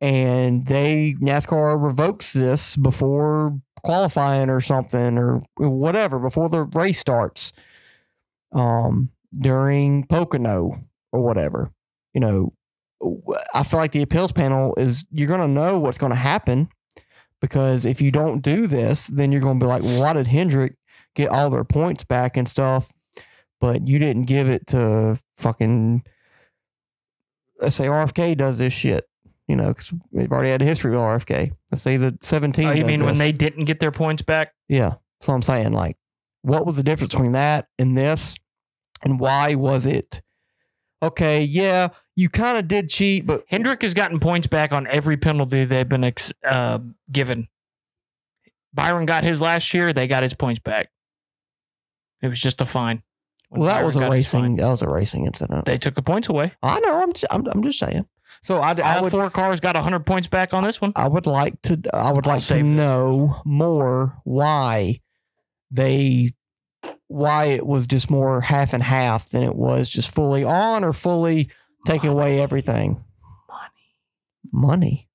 And 0.00 0.66
they 0.66 1.14
NASCAR 1.20 1.82
revokes 1.82 2.32
this 2.32 2.76
before 2.76 3.60
qualifying 3.82 4.48
or 4.48 4.60
something 4.60 5.18
or 5.18 5.42
whatever 5.56 6.18
before 6.18 6.48
the 6.48 6.62
race 6.62 6.98
starts. 6.98 7.52
Um, 8.52 9.10
during 9.38 10.04
Pocono 10.06 10.80
or 11.12 11.22
whatever, 11.22 11.70
you 12.14 12.20
know, 12.20 12.52
I 13.54 13.62
feel 13.62 13.78
like 13.78 13.92
the 13.92 14.02
appeals 14.02 14.32
panel 14.32 14.74
is 14.76 15.04
you're 15.10 15.28
going 15.28 15.40
to 15.40 15.48
know 15.48 15.78
what's 15.78 15.98
going 15.98 16.12
to 16.12 16.18
happen 16.18 16.68
because 17.40 17.84
if 17.84 18.00
you 18.00 18.10
don't 18.10 18.40
do 18.40 18.66
this, 18.66 19.06
then 19.06 19.32
you're 19.32 19.40
going 19.40 19.58
to 19.58 19.64
be 19.64 19.68
like, 19.68 19.82
why 19.82 20.12
did 20.12 20.26
Hendrick 20.26 20.74
get 21.14 21.30
all 21.30 21.50
their 21.50 21.64
points 21.64 22.04
back 22.04 22.36
and 22.36 22.48
stuff, 22.48 22.92
but 23.60 23.86
you 23.88 23.98
didn't 23.98 24.24
give 24.24 24.48
it 24.48 24.66
to 24.68 25.18
fucking 25.38 26.04
let's 27.60 27.76
say 27.76 27.86
RFK 27.86 28.36
does 28.36 28.58
this 28.58 28.72
shit, 28.72 29.08
you 29.46 29.56
know, 29.56 29.68
because 29.68 29.92
we've 30.10 30.32
already 30.32 30.50
had 30.50 30.62
a 30.62 30.64
history 30.64 30.90
with 30.90 31.00
RFK. 31.00 31.52
Let's 31.70 31.82
say 31.82 31.96
the 31.96 32.16
17. 32.20 32.66
Oh, 32.68 32.72
you 32.72 32.84
mean 32.84 33.04
when 33.04 33.18
they 33.18 33.32
didn't 33.32 33.64
get 33.64 33.80
their 33.80 33.92
points 33.92 34.22
back? 34.22 34.52
Yeah. 34.68 34.94
So 35.20 35.32
I'm 35.32 35.42
saying, 35.42 35.72
like, 35.72 35.96
what 36.42 36.64
was 36.66 36.76
the 36.76 36.82
difference 36.82 37.14
between 37.14 37.32
that 37.32 37.68
and 37.78 37.96
this? 37.96 38.36
And 39.02 39.20
why 39.20 39.54
was 39.54 39.86
it? 39.86 40.22
Okay, 41.02 41.42
yeah, 41.42 41.88
you 42.14 42.28
kind 42.28 42.58
of 42.58 42.68
did 42.68 42.90
cheat, 42.90 43.26
but 43.26 43.44
Hendrick 43.48 43.80
has 43.80 43.94
gotten 43.94 44.20
points 44.20 44.46
back 44.46 44.72
on 44.72 44.86
every 44.86 45.16
penalty 45.16 45.64
they've 45.64 45.88
been 45.88 46.04
ex- 46.04 46.32
uh, 46.44 46.78
given. 47.10 47.48
Byron 48.74 49.06
got 49.06 49.24
his 49.24 49.40
last 49.40 49.72
year; 49.72 49.94
they 49.94 50.06
got 50.06 50.22
his 50.22 50.34
points 50.34 50.60
back. 50.60 50.90
It 52.20 52.28
was 52.28 52.38
just 52.40 52.60
a 52.60 52.66
fine. 52.66 53.02
Well, 53.50 53.62
that 53.68 53.74
Byron 53.74 53.86
was 53.86 53.96
a 53.96 54.00
got 54.00 54.12
his 54.12 54.30
fine. 54.30 54.42
racing. 54.42 54.56
That 54.56 54.66
was 54.70 54.82
a 54.82 54.88
racing 54.88 55.26
incident. 55.26 55.64
They 55.64 55.76
took 55.78 55.94
the 55.94 56.02
points 56.02 56.28
away. 56.28 56.52
I 56.62 56.78
know. 56.80 57.02
I'm. 57.02 57.12
Just, 57.12 57.26
I'm. 57.30 57.46
I'm 57.48 57.62
just 57.62 57.78
saying. 57.78 58.06
So 58.42 58.58
I, 58.60 58.72
I 58.72 58.96
All 58.96 59.02
would. 59.02 59.10
four 59.10 59.28
cars 59.30 59.58
got 59.60 59.74
hundred 59.76 60.06
points 60.06 60.28
back 60.28 60.54
on 60.54 60.62
this 60.62 60.80
one. 60.80 60.92
I 60.96 61.08
would 61.08 61.26
like 61.26 61.60
to. 61.62 61.80
I 61.92 62.12
would 62.12 62.26
I'll 62.26 62.34
like 62.34 62.40
to 62.40 62.46
save 62.46 62.64
this. 62.64 62.76
know 62.76 63.42
more 63.44 64.18
why 64.24 65.00
they, 65.70 66.32
why 67.08 67.46
it 67.46 67.66
was 67.66 67.86
just 67.86 68.08
more 68.10 68.40
half 68.40 68.72
and 68.72 68.82
half 68.82 69.28
than 69.30 69.42
it 69.42 69.56
was 69.56 69.88
just 69.90 70.14
fully 70.14 70.44
on 70.44 70.84
or 70.84 70.92
fully 70.92 71.50
taking 71.86 72.10
away 72.10 72.40
everything. 72.40 73.02
Money. 74.52 75.08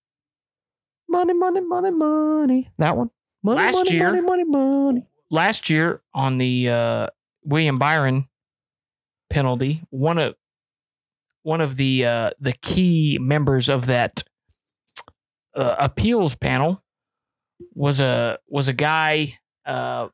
Money. 1.09 1.33
Money. 1.33 1.61
Money. 1.61 1.91
Money. 1.91 2.69
That 2.77 2.97
one. 2.97 3.09
Money. 3.43 3.61
Last 3.61 3.75
money, 3.75 3.91
year- 3.91 4.11
Money. 4.11 4.21
Money. 4.21 4.43
Money. 4.43 5.07
Last 5.31 5.69
year 5.69 6.01
on 6.13 6.37
the 6.37 6.69
uh, 6.69 7.07
William 7.45 7.77
Byron 7.79 8.27
penalty, 9.29 9.83
one 9.89 10.17
of 10.17 10.35
one 11.43 11.61
of 11.61 11.75
the 11.77 12.05
uh, 12.05 12.29
the 12.39 12.53
key 12.53 13.17
members 13.21 13.69
of 13.69 13.85
that 13.85 14.23
uh, 15.55 15.75
appeals 15.79 16.35
panel 16.35 16.83
was 17.73 17.99
a 18.01 18.37
was 18.47 18.67
a 18.67 18.73
guy 18.73 19.37
uh, 19.65 20.07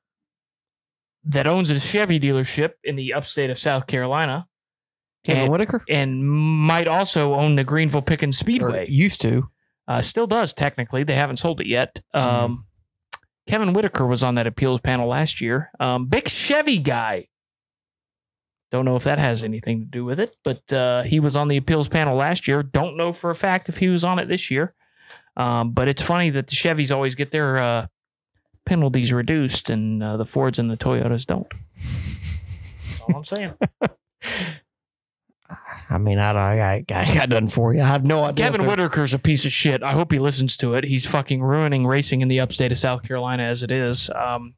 that 1.23 1.47
owns 1.47 1.69
a 1.69 1.79
Chevy 1.79 2.19
dealership 2.19 2.71
in 2.83 2.95
the 2.95 3.13
upstate 3.13 3.49
of 3.49 3.57
South 3.59 3.87
Carolina 3.87 4.47
Kevin 5.23 5.43
And- 5.43 5.51
Whitaker. 5.51 5.83
and 5.89 6.27
might 6.27 6.87
also 6.87 7.33
own 7.35 7.55
the 7.55 7.63
Greenville 7.63 8.01
Pickens 8.01 8.37
Or 8.37 8.43
Speedway. 8.43 8.87
used 8.89 9.21
to. 9.21 9.49
Uh, 9.87 10.01
still 10.01 10.27
does 10.27 10.53
technically. 10.53 11.03
They 11.03 11.15
haven't 11.15 11.37
sold 11.37 11.59
it 11.61 11.67
yet. 11.67 12.01
Um, 12.13 12.65
Kevin 13.47 13.73
Whitaker 13.73 14.05
was 14.05 14.23
on 14.23 14.35
that 14.35 14.47
appeals 14.47 14.81
panel 14.81 15.07
last 15.09 15.41
year. 15.41 15.71
Um, 15.79 16.07
big 16.07 16.27
Chevy 16.27 16.79
guy. 16.79 17.27
Don't 18.69 18.85
know 18.85 18.95
if 18.95 19.03
that 19.03 19.19
has 19.19 19.43
anything 19.43 19.81
to 19.81 19.85
do 19.85 20.05
with 20.05 20.19
it, 20.19 20.37
but 20.45 20.71
uh, 20.71 21.03
he 21.03 21.19
was 21.19 21.35
on 21.35 21.49
the 21.49 21.57
appeals 21.57 21.89
panel 21.89 22.15
last 22.15 22.47
year. 22.47 22.63
Don't 22.63 22.95
know 22.95 23.11
for 23.11 23.29
a 23.29 23.35
fact 23.35 23.67
if 23.67 23.79
he 23.79 23.89
was 23.89 24.03
on 24.03 24.17
it 24.17 24.27
this 24.27 24.49
year. 24.49 24.73
Um, 25.35 25.71
but 25.71 25.87
it's 25.87 26.01
funny 26.01 26.29
that 26.29 26.47
the 26.47 26.55
Chevys 26.55 26.93
always 26.93 27.15
get 27.15 27.31
their 27.31 27.57
uh, 27.57 27.87
penalties 28.65 29.11
reduced 29.11 29.69
and 29.69 30.01
uh, 30.01 30.15
the 30.17 30.25
Fords 30.25 30.57
and 30.59 30.69
the 30.69 30.77
Toyotas 30.77 31.25
don't. 31.25 31.47
That's 31.75 33.01
all 33.01 33.17
I'm 33.17 33.25
saying. 33.25 33.53
I 35.91 35.97
mean, 35.97 36.19
I, 36.19 36.31
I, 36.31 36.85
I 36.89 37.13
got 37.13 37.27
nothing 37.27 37.49
for 37.49 37.73
you. 37.73 37.81
I 37.81 37.87
have 37.87 38.05
no 38.05 38.23
idea. 38.23 38.45
Kevin 38.45 38.65
Whitaker's 38.65 39.13
a 39.13 39.19
piece 39.19 39.43
of 39.45 39.51
shit. 39.51 39.83
I 39.83 39.91
hope 39.91 40.13
he 40.13 40.19
listens 40.19 40.55
to 40.57 40.73
it. 40.75 40.85
He's 40.85 41.05
fucking 41.05 41.41
ruining 41.43 41.85
racing 41.85 42.21
in 42.21 42.29
the 42.29 42.39
upstate 42.39 42.71
of 42.71 42.77
South 42.77 43.03
Carolina 43.03 43.43
as 43.43 43.61
it 43.61 43.73
is. 43.73 44.09
Um, 44.09 44.55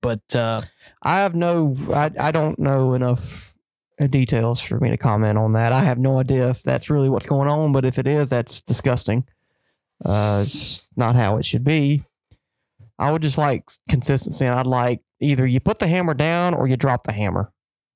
but 0.00 0.34
uh, 0.34 0.62
I 1.02 1.18
have 1.18 1.34
no, 1.34 1.74
I, 1.92 2.10
I 2.18 2.30
don't 2.30 2.58
know 2.58 2.94
enough 2.94 3.58
uh, 4.00 4.06
details 4.06 4.60
for 4.62 4.80
me 4.80 4.88
to 4.88 4.96
comment 4.96 5.36
on 5.36 5.52
that. 5.52 5.72
I 5.72 5.84
have 5.84 5.98
no 5.98 6.18
idea 6.18 6.48
if 6.48 6.62
that's 6.62 6.88
really 6.88 7.10
what's 7.10 7.26
going 7.26 7.48
on, 7.48 7.72
but 7.72 7.84
if 7.84 7.98
it 7.98 8.06
is, 8.06 8.30
that's 8.30 8.62
disgusting. 8.62 9.24
Uh, 10.02 10.44
it's 10.46 10.88
not 10.96 11.14
how 11.14 11.36
it 11.36 11.44
should 11.44 11.64
be. 11.64 12.04
I 12.98 13.12
would 13.12 13.22
just 13.22 13.36
like 13.36 13.68
consistency, 13.88 14.46
and 14.46 14.54
I'd 14.54 14.66
like 14.66 15.02
either 15.20 15.46
you 15.46 15.60
put 15.60 15.78
the 15.78 15.88
hammer 15.88 16.14
down 16.14 16.54
or 16.54 16.66
you 16.66 16.76
drop 16.76 17.04
the 17.04 17.12
hammer. 17.12 17.52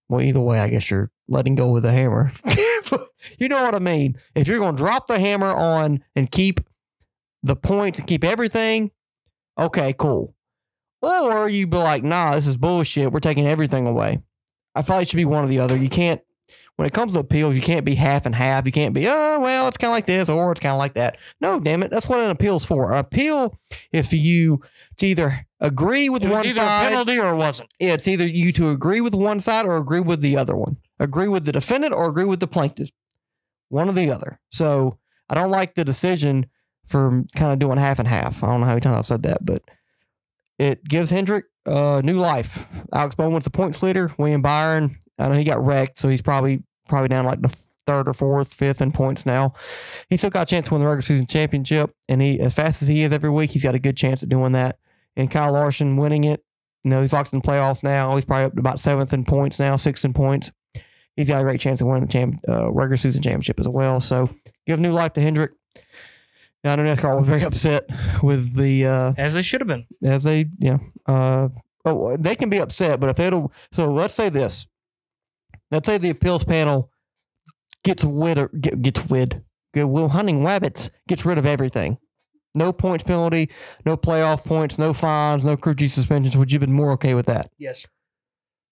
Well, 0.08 0.22
either 0.22 0.40
way, 0.40 0.58
I 0.58 0.68
guess 0.68 0.90
you're 0.90 1.10
letting 1.28 1.54
go 1.54 1.68
with 1.68 1.82
the 1.82 1.92
hammer. 1.92 2.32
you 3.38 3.48
know 3.48 3.62
what 3.62 3.74
I 3.74 3.78
mean? 3.78 4.16
If 4.34 4.48
you're 4.48 4.58
going 4.58 4.76
to 4.76 4.82
drop 4.82 5.06
the 5.06 5.18
hammer 5.18 5.48
on 5.54 6.02
and 6.16 6.30
keep 6.30 6.60
the 7.42 7.56
points 7.56 7.98
and 7.98 8.08
keep 8.08 8.24
everything, 8.24 8.90
okay, 9.58 9.92
cool. 9.92 10.34
Or 11.02 11.48
you 11.48 11.66
be 11.66 11.76
like, 11.76 12.02
nah, 12.02 12.34
this 12.34 12.46
is 12.46 12.56
bullshit. 12.56 13.12
We're 13.12 13.20
taking 13.20 13.46
everything 13.46 13.86
away. 13.86 14.20
I 14.74 14.82
feel 14.82 14.96
like 14.96 15.04
it 15.04 15.10
should 15.10 15.16
be 15.16 15.24
one 15.24 15.44
or 15.44 15.48
the 15.48 15.60
other. 15.60 15.76
You 15.76 15.88
can't, 15.88 16.20
when 16.78 16.86
it 16.86 16.92
comes 16.92 17.14
to 17.14 17.18
appeals, 17.18 17.56
you 17.56 17.60
can't 17.60 17.84
be 17.84 17.96
half 17.96 18.24
and 18.24 18.32
half. 18.32 18.64
You 18.64 18.70
can't 18.70 18.94
be, 18.94 19.08
oh, 19.08 19.40
well, 19.40 19.66
it's 19.66 19.76
kind 19.76 19.90
of 19.90 19.96
like 19.96 20.06
this 20.06 20.28
or 20.28 20.52
it's 20.52 20.60
kind 20.60 20.72
of 20.72 20.78
like 20.78 20.94
that. 20.94 21.16
No, 21.40 21.58
damn 21.58 21.82
it. 21.82 21.90
That's 21.90 22.08
what 22.08 22.20
an 22.20 22.30
appeal's 22.30 22.64
for. 22.64 22.92
An 22.92 22.98
appeal 22.98 23.58
is 23.90 24.06
for 24.06 24.14
you 24.14 24.60
to 24.98 25.06
either 25.08 25.44
agree 25.58 26.08
with 26.08 26.22
it 26.22 26.28
was 26.28 26.36
one 26.36 26.54
side. 26.54 26.86
a 26.86 26.88
penalty 26.88 27.18
or 27.18 27.32
it 27.32 27.36
wasn't. 27.36 27.68
Yeah, 27.80 27.94
it's 27.94 28.06
either 28.06 28.24
you 28.24 28.52
to 28.52 28.70
agree 28.70 29.00
with 29.00 29.12
one 29.12 29.40
side 29.40 29.66
or 29.66 29.76
agree 29.76 29.98
with 29.98 30.20
the 30.20 30.36
other 30.36 30.54
one. 30.54 30.76
Agree 31.00 31.26
with 31.26 31.46
the 31.46 31.50
defendant 31.52 31.94
or 31.94 32.08
agree 32.08 32.24
with 32.24 32.38
the 32.38 32.46
plaintiff. 32.46 32.90
One 33.70 33.88
or 33.88 33.92
the 33.92 34.12
other. 34.12 34.38
So 34.50 34.98
I 35.28 35.34
don't 35.34 35.50
like 35.50 35.74
the 35.74 35.84
decision 35.84 36.46
for 36.86 37.24
kind 37.34 37.50
of 37.50 37.58
doing 37.58 37.78
half 37.78 37.98
and 37.98 38.06
half. 38.06 38.44
I 38.44 38.50
don't 38.50 38.60
know 38.60 38.66
how 38.66 38.72
many 38.74 38.82
times 38.82 38.98
I 38.98 39.02
said 39.02 39.24
that, 39.24 39.44
but 39.44 39.62
it 40.60 40.84
gives 40.84 41.10
Hendrick 41.10 41.46
uh, 41.66 42.02
new 42.04 42.18
life. 42.18 42.68
Alex 42.92 43.16
Bowman's 43.16 43.44
the 43.46 43.50
points 43.50 43.82
leader. 43.82 44.12
William 44.16 44.42
Byron, 44.42 44.96
I 45.18 45.28
know 45.28 45.34
he 45.34 45.42
got 45.42 45.64
wrecked, 45.64 45.98
so 45.98 46.06
he's 46.06 46.22
probably 46.22 46.62
probably 46.88 47.08
down 47.08 47.24
like 47.24 47.42
the 47.42 47.56
third 47.86 48.08
or 48.08 48.12
fourth, 48.12 48.52
fifth 48.52 48.80
in 48.80 48.92
points 48.92 49.24
now. 49.24 49.54
He 50.10 50.16
still 50.16 50.30
got 50.30 50.42
a 50.42 50.50
chance 50.50 50.68
to 50.68 50.74
win 50.74 50.80
the 50.82 50.86
regular 50.86 51.02
season 51.02 51.26
championship, 51.26 51.94
and 52.08 52.20
he 52.20 52.40
as 52.40 52.54
fast 52.54 52.82
as 52.82 52.88
he 52.88 53.02
is 53.02 53.12
every 53.12 53.30
week, 53.30 53.50
he's 53.50 53.62
got 53.62 53.74
a 53.74 53.78
good 53.78 53.96
chance 53.96 54.22
at 54.22 54.28
doing 54.28 54.52
that. 54.52 54.78
And 55.16 55.30
Kyle 55.30 55.52
Larson 55.52 55.96
winning 55.96 56.24
it 56.24 56.44
you 56.84 56.90
know, 56.90 57.00
he's 57.00 57.12
locked 57.12 57.32
in 57.32 57.40
the 57.40 57.46
playoffs 57.46 57.82
now. 57.82 58.14
He's 58.14 58.24
probably 58.24 58.46
up 58.46 58.54
to 58.54 58.60
about 58.60 58.80
seventh 58.80 59.12
in 59.12 59.24
points 59.24 59.58
now, 59.58 59.76
sixth 59.76 60.04
in 60.04 60.12
points. 60.14 60.50
He's 61.16 61.28
got 61.28 61.40
a 61.40 61.44
great 61.44 61.60
chance 61.60 61.80
of 61.80 61.88
winning 61.88 62.06
the 62.06 62.12
champ, 62.12 62.40
uh, 62.48 62.70
regular 62.70 62.96
season 62.96 63.22
championship 63.22 63.58
as 63.58 63.68
well. 63.68 64.00
So 64.00 64.30
give 64.66 64.78
new 64.78 64.92
life 64.92 65.12
to 65.14 65.20
Hendrick. 65.20 65.52
Now, 66.62 66.72
I 66.72 66.76
know 66.76 66.84
NASCAR 66.84 67.18
was 67.18 67.26
very 67.28 67.42
upset 67.44 67.84
with 68.22 68.54
the 68.56 68.86
uh, 68.86 69.12
As 69.16 69.34
they 69.34 69.42
should 69.42 69.60
have 69.60 69.68
been. 69.68 69.86
as 70.02 70.22
they 70.22 70.46
yeah 70.58 70.78
uh, 71.06 71.48
oh, 71.84 72.16
they 72.16 72.36
can 72.36 72.48
be 72.48 72.58
upset, 72.58 73.00
but 73.00 73.10
if 73.10 73.18
it'll, 73.18 73.52
so 73.72 73.92
let's 73.92 74.14
say 74.14 74.28
this. 74.28 74.66
Let's 75.70 75.86
say 75.86 75.98
the 75.98 76.10
appeals 76.10 76.44
panel 76.44 76.90
gets 77.84 78.04
rid 78.04 78.38
of, 78.38 78.60
get, 78.60 78.80
gets 78.82 79.10
rid, 79.10 79.42
get, 79.74 79.88
Will 79.88 80.08
Hunting 80.08 80.40
Wabbits 80.40 80.90
gets 81.06 81.24
rid 81.24 81.38
of 81.38 81.46
everything. 81.46 81.98
No 82.54 82.72
points 82.72 83.04
penalty, 83.04 83.50
no 83.84 83.96
playoff 83.96 84.44
points, 84.44 84.78
no 84.78 84.92
fines, 84.92 85.44
no 85.44 85.56
crew 85.56 85.74
chief 85.74 85.92
suspensions. 85.92 86.36
Would 86.36 86.50
you 86.50 86.58
have 86.58 86.66
been 86.66 86.74
more 86.74 86.92
okay 86.92 87.14
with 87.14 87.26
that? 87.26 87.50
Yes. 87.58 87.86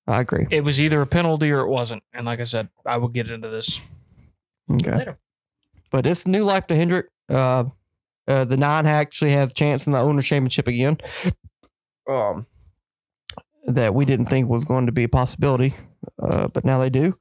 I 0.09 0.21
agree. 0.21 0.47
It 0.51 0.63
was 0.65 0.81
either 0.81 1.01
a 1.03 1.07
penalty 1.07 1.51
or 1.51 1.61
it 1.61 1.69
wasn't. 1.69 2.03
And 2.13 2.25
like 2.27 2.41
I 2.41 2.45
said, 2.45 2.69
I 2.87 2.97
will 2.97 3.09
get 3.09 3.31
into 3.31 3.49
this 3.49 3.81
Okay. 4.71 4.97
later. 4.97 5.19
But 5.91 6.07
it's 6.07 6.27
new 6.27 6.45
life 6.45 6.67
to 6.69 6.77
Hendrick. 6.77 7.07
Uh, 7.29 7.65
uh, 8.27 8.45
the 8.45 8.57
nine 8.57 8.87
actually 8.87 9.33
has 9.33 9.51
a 9.51 9.55
chance 9.55 9.87
in 9.87 9.93
the 9.93 10.01
owner 10.01 10.23
championship 10.23 10.67
again. 10.67 10.99
Um, 12.09 12.47
that 13.67 13.95
we 13.95 14.05
didn't 14.05 14.27
think 14.27 14.49
was 14.49 14.65
going 14.65 14.87
to 14.87 14.93
be 14.93 15.05
a 15.05 15.09
possibility, 15.09 15.75
uh, 16.23 16.49
but 16.49 16.65
now 16.65 16.79
they 16.79 16.91
do. 16.91 17.19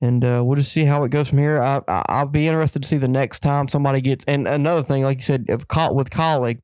And 0.00 0.24
uh, 0.24 0.42
we'll 0.44 0.56
just 0.56 0.72
see 0.72 0.84
how 0.84 1.04
it 1.04 1.10
goes 1.10 1.30
from 1.30 1.38
here. 1.38 1.60
I, 1.60 1.80
I, 1.88 2.04
I'll 2.08 2.28
be 2.28 2.46
interested 2.46 2.82
to 2.82 2.88
see 2.88 2.98
the 2.98 3.08
next 3.08 3.40
time 3.40 3.66
somebody 3.68 4.00
gets. 4.00 4.24
And 4.26 4.46
another 4.46 4.82
thing, 4.82 5.02
like 5.02 5.18
you 5.18 5.24
said, 5.24 5.46
if 5.48 5.66
caught 5.68 5.94
with 5.94 6.10
Kaulig, 6.10 6.60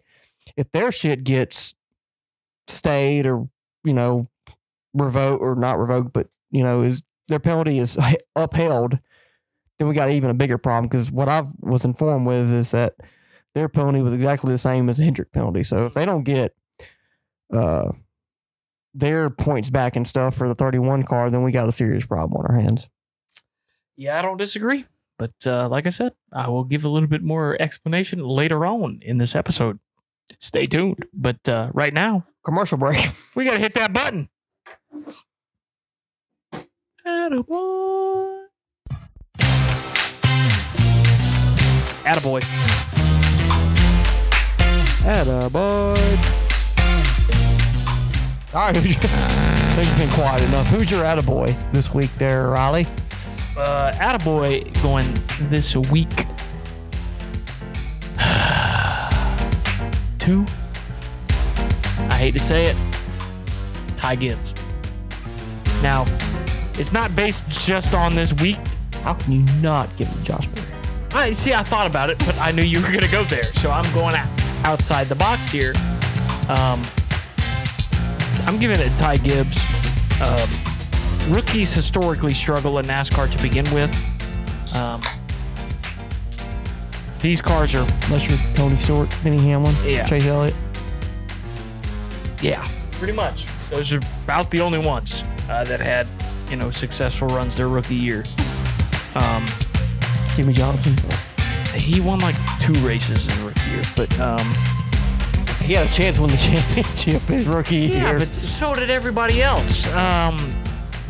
if 0.56 0.70
their 0.72 0.92
shit 0.92 1.24
gets 1.24 1.74
stayed 2.68 3.26
or 3.26 3.48
you 3.84 3.92
know 3.92 4.28
revoked 4.94 5.42
or 5.42 5.54
not 5.54 5.78
revoked, 5.78 6.12
but 6.12 6.28
you 6.50 6.62
know 6.62 6.82
is 6.82 7.02
their 7.28 7.40
penalty 7.40 7.78
is 7.78 7.98
upheld, 8.36 8.98
then 9.78 9.88
we 9.88 9.94
got 9.94 10.10
even 10.10 10.30
a 10.30 10.34
bigger 10.34 10.58
problem 10.58 10.88
because 10.88 11.10
what 11.10 11.28
I 11.28 11.42
was 11.60 11.84
informed 11.84 12.26
with 12.26 12.50
is 12.50 12.70
that 12.72 12.96
their 13.54 13.68
penalty 13.68 14.02
was 14.02 14.14
exactly 14.14 14.52
the 14.52 14.58
same 14.58 14.88
as 14.88 14.98
the 14.98 15.04
Hendrick 15.04 15.32
penalty. 15.32 15.62
So 15.62 15.86
if 15.86 15.94
they 15.94 16.04
don't 16.04 16.24
get 16.24 16.54
uh, 17.52 17.92
their 18.94 19.30
points 19.30 19.70
back 19.70 19.96
and 19.96 20.06
stuff 20.06 20.34
for 20.34 20.48
the 20.48 20.54
31 20.54 21.04
car, 21.04 21.30
then 21.30 21.42
we 21.42 21.52
got 21.52 21.68
a 21.68 21.72
serious 21.72 22.04
problem 22.04 22.40
on 22.40 22.46
our 22.54 22.60
hands. 22.60 22.88
Yeah, 23.96 24.18
I 24.18 24.22
don't 24.22 24.36
disagree. 24.38 24.86
But 25.18 25.34
uh, 25.46 25.68
like 25.68 25.86
I 25.86 25.90
said, 25.90 26.14
I 26.32 26.48
will 26.48 26.64
give 26.64 26.84
a 26.84 26.88
little 26.88 27.08
bit 27.08 27.22
more 27.22 27.56
explanation 27.60 28.24
later 28.24 28.66
on 28.66 28.98
in 29.02 29.18
this 29.18 29.36
episode. 29.36 29.78
Stay 30.40 30.66
tuned. 30.66 31.06
But 31.12 31.48
uh, 31.48 31.70
right 31.72 31.92
now, 31.92 32.26
Commercial 32.44 32.76
break. 32.76 33.08
we 33.36 33.44
got 33.44 33.54
to 33.54 33.60
hit 33.60 33.74
that 33.74 33.92
button. 33.92 34.28
Attaboy. 37.06 38.46
Attaboy. 42.04 42.42
Atta 45.04 45.50
boy. 45.50 46.41
All 48.54 48.66
right, 48.66 48.76
who's 48.76 48.86
your, 48.86 48.96
I 49.04 49.56
think 49.74 49.88
you've 49.88 49.98
been 49.98 50.10
quiet 50.10 50.42
enough. 50.42 50.66
Who's 50.66 50.90
your 50.90 51.04
attaboy 51.04 51.56
this 51.72 51.94
week 51.94 52.10
there, 52.18 52.48
Riley? 52.48 52.86
Uh, 53.56 53.90
Attaboy 53.94 54.70
going 54.82 55.06
this 55.48 55.74
week. 55.74 56.10
Two. 60.18 60.44
I 62.10 62.18
hate 62.18 62.32
to 62.32 62.38
say 62.38 62.64
it. 62.64 62.76
Ty 63.96 64.16
Gibbs. 64.16 64.54
Now, 65.82 66.04
it's 66.74 66.92
not 66.92 67.16
based 67.16 67.48
just 67.48 67.94
on 67.94 68.14
this 68.14 68.34
week. 68.34 68.58
How 69.02 69.14
can 69.14 69.32
you 69.32 69.46
not 69.62 69.88
give 69.96 70.08
him 70.08 70.22
Josh 70.24 70.46
Berry? 70.48 70.68
I 71.12 71.30
see. 71.30 71.54
I 71.54 71.62
thought 71.62 71.86
about 71.86 72.10
it, 72.10 72.18
but 72.18 72.38
I 72.38 72.50
knew 72.50 72.62
you 72.62 72.82
were 72.82 72.92
gonna 72.92 73.08
go 73.08 73.24
there, 73.24 73.50
so 73.54 73.70
I'm 73.70 73.90
going 73.94 74.14
out, 74.14 74.28
outside 74.64 75.06
the 75.06 75.14
box 75.14 75.50
here. 75.50 75.72
Um, 76.50 76.82
I'm 78.46 78.58
giving 78.58 78.80
it 78.80 78.96
Ty 78.96 79.16
Gibbs. 79.18 79.58
Um, 80.20 80.48
rookies 81.32 81.72
historically 81.72 82.34
struggle 82.34 82.78
in 82.78 82.86
NASCAR 82.86 83.30
to 83.30 83.42
begin 83.42 83.64
with. 83.72 83.90
Um, 84.76 85.00
these 87.20 87.40
cars 87.40 87.74
are, 87.74 87.86
Unless 88.06 88.28
you're 88.28 88.54
Tony 88.54 88.76
Stewart, 88.76 89.14
Denny 89.22 89.38
Hamlin, 89.38 89.74
Yeah. 89.84 90.04
Chase 90.06 90.26
Elliott. 90.26 90.54
yeah, 92.40 92.66
pretty 92.92 93.12
much. 93.12 93.46
Those 93.70 93.92
are 93.92 94.00
about 94.24 94.50
the 94.50 94.60
only 94.60 94.78
ones 94.80 95.22
uh, 95.48 95.64
that 95.64 95.78
had, 95.80 96.06
you 96.50 96.56
know, 96.56 96.70
successful 96.70 97.28
runs 97.28 97.56
their 97.56 97.68
rookie 97.68 97.94
year. 97.94 98.24
Um, 99.14 99.46
Jimmie 100.34 100.52
Johnson. 100.54 100.96
he 101.76 102.00
won 102.00 102.18
like 102.20 102.34
two 102.58 102.72
races 102.86 103.26
in 103.38 103.44
rookie 103.46 103.70
year, 103.70 103.82
but 103.96 104.18
um, 104.20 104.54
He 105.64 105.74
had 105.74 105.86
a 105.86 105.92
chance 105.92 106.16
to 106.16 106.22
win 106.22 106.30
the 106.30 106.36
championship 106.76 107.22
his 107.22 107.46
rookie 107.46 107.76
yeah, 107.76 108.10
year. 108.10 108.18
but 108.18 108.34
so 108.34 108.74
did 108.74 108.90
everybody 108.90 109.42
else. 109.42 109.92
Um, 109.94 110.36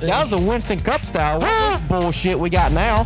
that 0.01 0.23
was 0.25 0.33
a 0.33 0.39
Winston 0.39 0.79
Cup 0.81 1.01
style. 1.03 1.41
What 1.41 1.81
bullshit 1.89 2.39
we 2.39 2.51
got 2.51 2.73
now? 2.73 3.01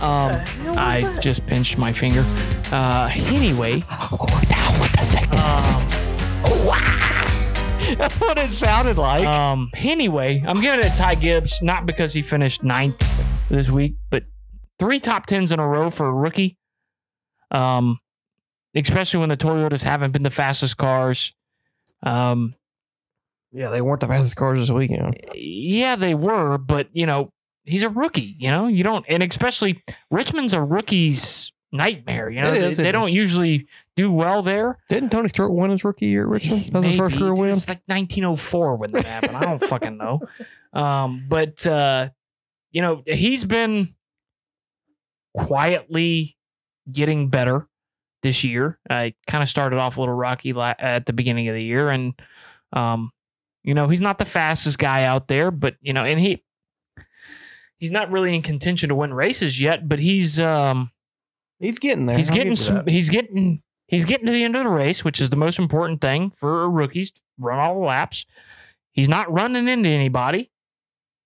Um, 0.00 0.32
I 0.78 1.18
just 1.20 1.46
pinched 1.46 1.76
my 1.78 1.92
finger. 1.92 2.24
Uh, 2.72 3.10
anyway, 3.14 3.84
We're 4.10 4.40
down 4.48 4.80
with 4.80 4.92
the 4.92 5.02
sickness. 5.02 5.40
um, 5.40 5.86
That's 7.98 8.20
what 8.20 8.38
it 8.38 8.50
sounded 8.52 8.96
like. 8.96 9.26
um, 9.26 9.70
anyway, 9.76 10.42
I'm 10.46 10.60
giving 10.60 10.80
it 10.80 10.84
to 10.84 10.90
Ty 10.96 11.16
Gibbs, 11.16 11.60
not 11.60 11.86
because 11.86 12.12
he 12.14 12.22
finished 12.22 12.62
ninth 12.64 13.02
this 13.50 13.68
week, 13.70 13.96
but 14.10 14.24
three 14.78 15.00
top 15.00 15.26
tens 15.26 15.52
in 15.52 15.58
a 15.60 15.66
row 15.66 15.90
for 15.90 16.06
a 16.06 16.14
rookie. 16.14 16.56
Um, 17.50 17.98
especially 18.74 19.20
when 19.20 19.28
the 19.28 19.36
Toyotas 19.36 19.82
haven't 19.82 20.12
been 20.12 20.22
the 20.22 20.30
fastest 20.30 20.76
cars. 20.76 21.34
Um, 22.02 22.54
yeah, 23.52 23.70
they 23.70 23.82
weren't 23.82 24.00
the 24.00 24.06
fastest 24.06 24.36
cars 24.36 24.58
this 24.60 24.70
weekend. 24.70 25.18
yeah, 25.34 25.96
they 25.96 26.14
were, 26.14 26.56
but 26.58 26.88
you 26.92 27.06
know, 27.06 27.32
he's 27.64 27.82
a 27.82 27.88
rookie. 27.88 28.36
You 28.38 28.50
know, 28.50 28.66
you 28.66 28.84
don't, 28.84 29.04
and 29.08 29.22
especially 29.22 29.82
Richmond's 30.10 30.54
a 30.54 30.62
rookie's 30.62 31.52
nightmare. 31.72 32.30
You 32.30 32.42
know, 32.42 32.52
is, 32.52 32.76
they, 32.76 32.84
they 32.84 32.92
don't 32.92 33.12
usually 33.12 33.66
do 33.96 34.12
well 34.12 34.42
there. 34.42 34.78
Didn't 34.88 35.10
Tony 35.10 35.28
Stewart 35.28 35.52
win 35.52 35.70
his 35.70 35.84
rookie 35.84 36.06
year 36.06 36.22
at 36.22 36.28
Richmond? 36.28 36.62
That 36.66 36.78
was 36.80 36.86
his 36.86 36.96
first 36.96 37.16
career 37.16 37.34
win. 37.34 37.50
It's 37.50 37.68
like 37.68 37.82
1904 37.86 38.76
when 38.76 38.92
that 38.92 39.06
happened. 39.06 39.36
I 39.36 39.44
don't 39.44 39.62
fucking 39.62 39.96
know. 39.96 40.20
Um, 40.72 41.24
but 41.28 41.66
uh, 41.66 42.10
you 42.70 42.80
know, 42.80 43.02
he's 43.04 43.44
been 43.44 43.88
quietly 45.36 46.36
getting 46.88 47.28
better 47.28 47.66
this 48.22 48.44
year. 48.44 48.78
I 48.88 49.14
kind 49.26 49.42
of 49.42 49.48
started 49.48 49.78
off 49.78 49.96
a 49.96 50.00
little 50.00 50.14
rocky 50.14 50.52
la- 50.52 50.74
at 50.78 51.06
the 51.06 51.12
beginning 51.12 51.48
of 51.48 51.54
the 51.54 51.62
year, 51.62 51.90
and 51.90 52.14
um, 52.72 53.10
you 53.62 53.74
know, 53.74 53.88
he's 53.88 54.00
not 54.00 54.18
the 54.18 54.24
fastest 54.24 54.78
guy 54.78 55.04
out 55.04 55.28
there, 55.28 55.50
but 55.50 55.76
you 55.80 55.92
know, 55.92 56.04
and 56.04 56.18
he 56.20 56.42
he's 57.78 57.90
not 57.90 58.10
really 58.10 58.34
in 58.34 58.42
contention 58.42 58.88
to 58.88 58.94
win 58.94 59.12
races 59.12 59.60
yet, 59.60 59.88
but 59.88 59.98
he's 59.98 60.38
um 60.40 60.90
He's 61.58 61.78
getting 61.78 62.06
there. 62.06 62.16
He's 62.16 62.30
I'll 62.30 62.36
getting 62.36 62.56
some, 62.56 62.86
he's 62.86 63.10
getting 63.10 63.62
he's 63.86 64.06
getting 64.06 64.26
to 64.26 64.32
the 64.32 64.44
end 64.44 64.56
of 64.56 64.64
the 64.64 64.70
race, 64.70 65.04
which 65.04 65.20
is 65.20 65.28
the 65.28 65.36
most 65.36 65.58
important 65.58 66.00
thing 66.00 66.30
for 66.30 66.70
rookies 66.70 67.12
run 67.38 67.58
all 67.58 67.74
the 67.74 67.86
laps. 67.86 68.24
He's 68.92 69.08
not 69.08 69.30
running 69.30 69.68
into 69.68 69.88
anybody. 69.88 70.50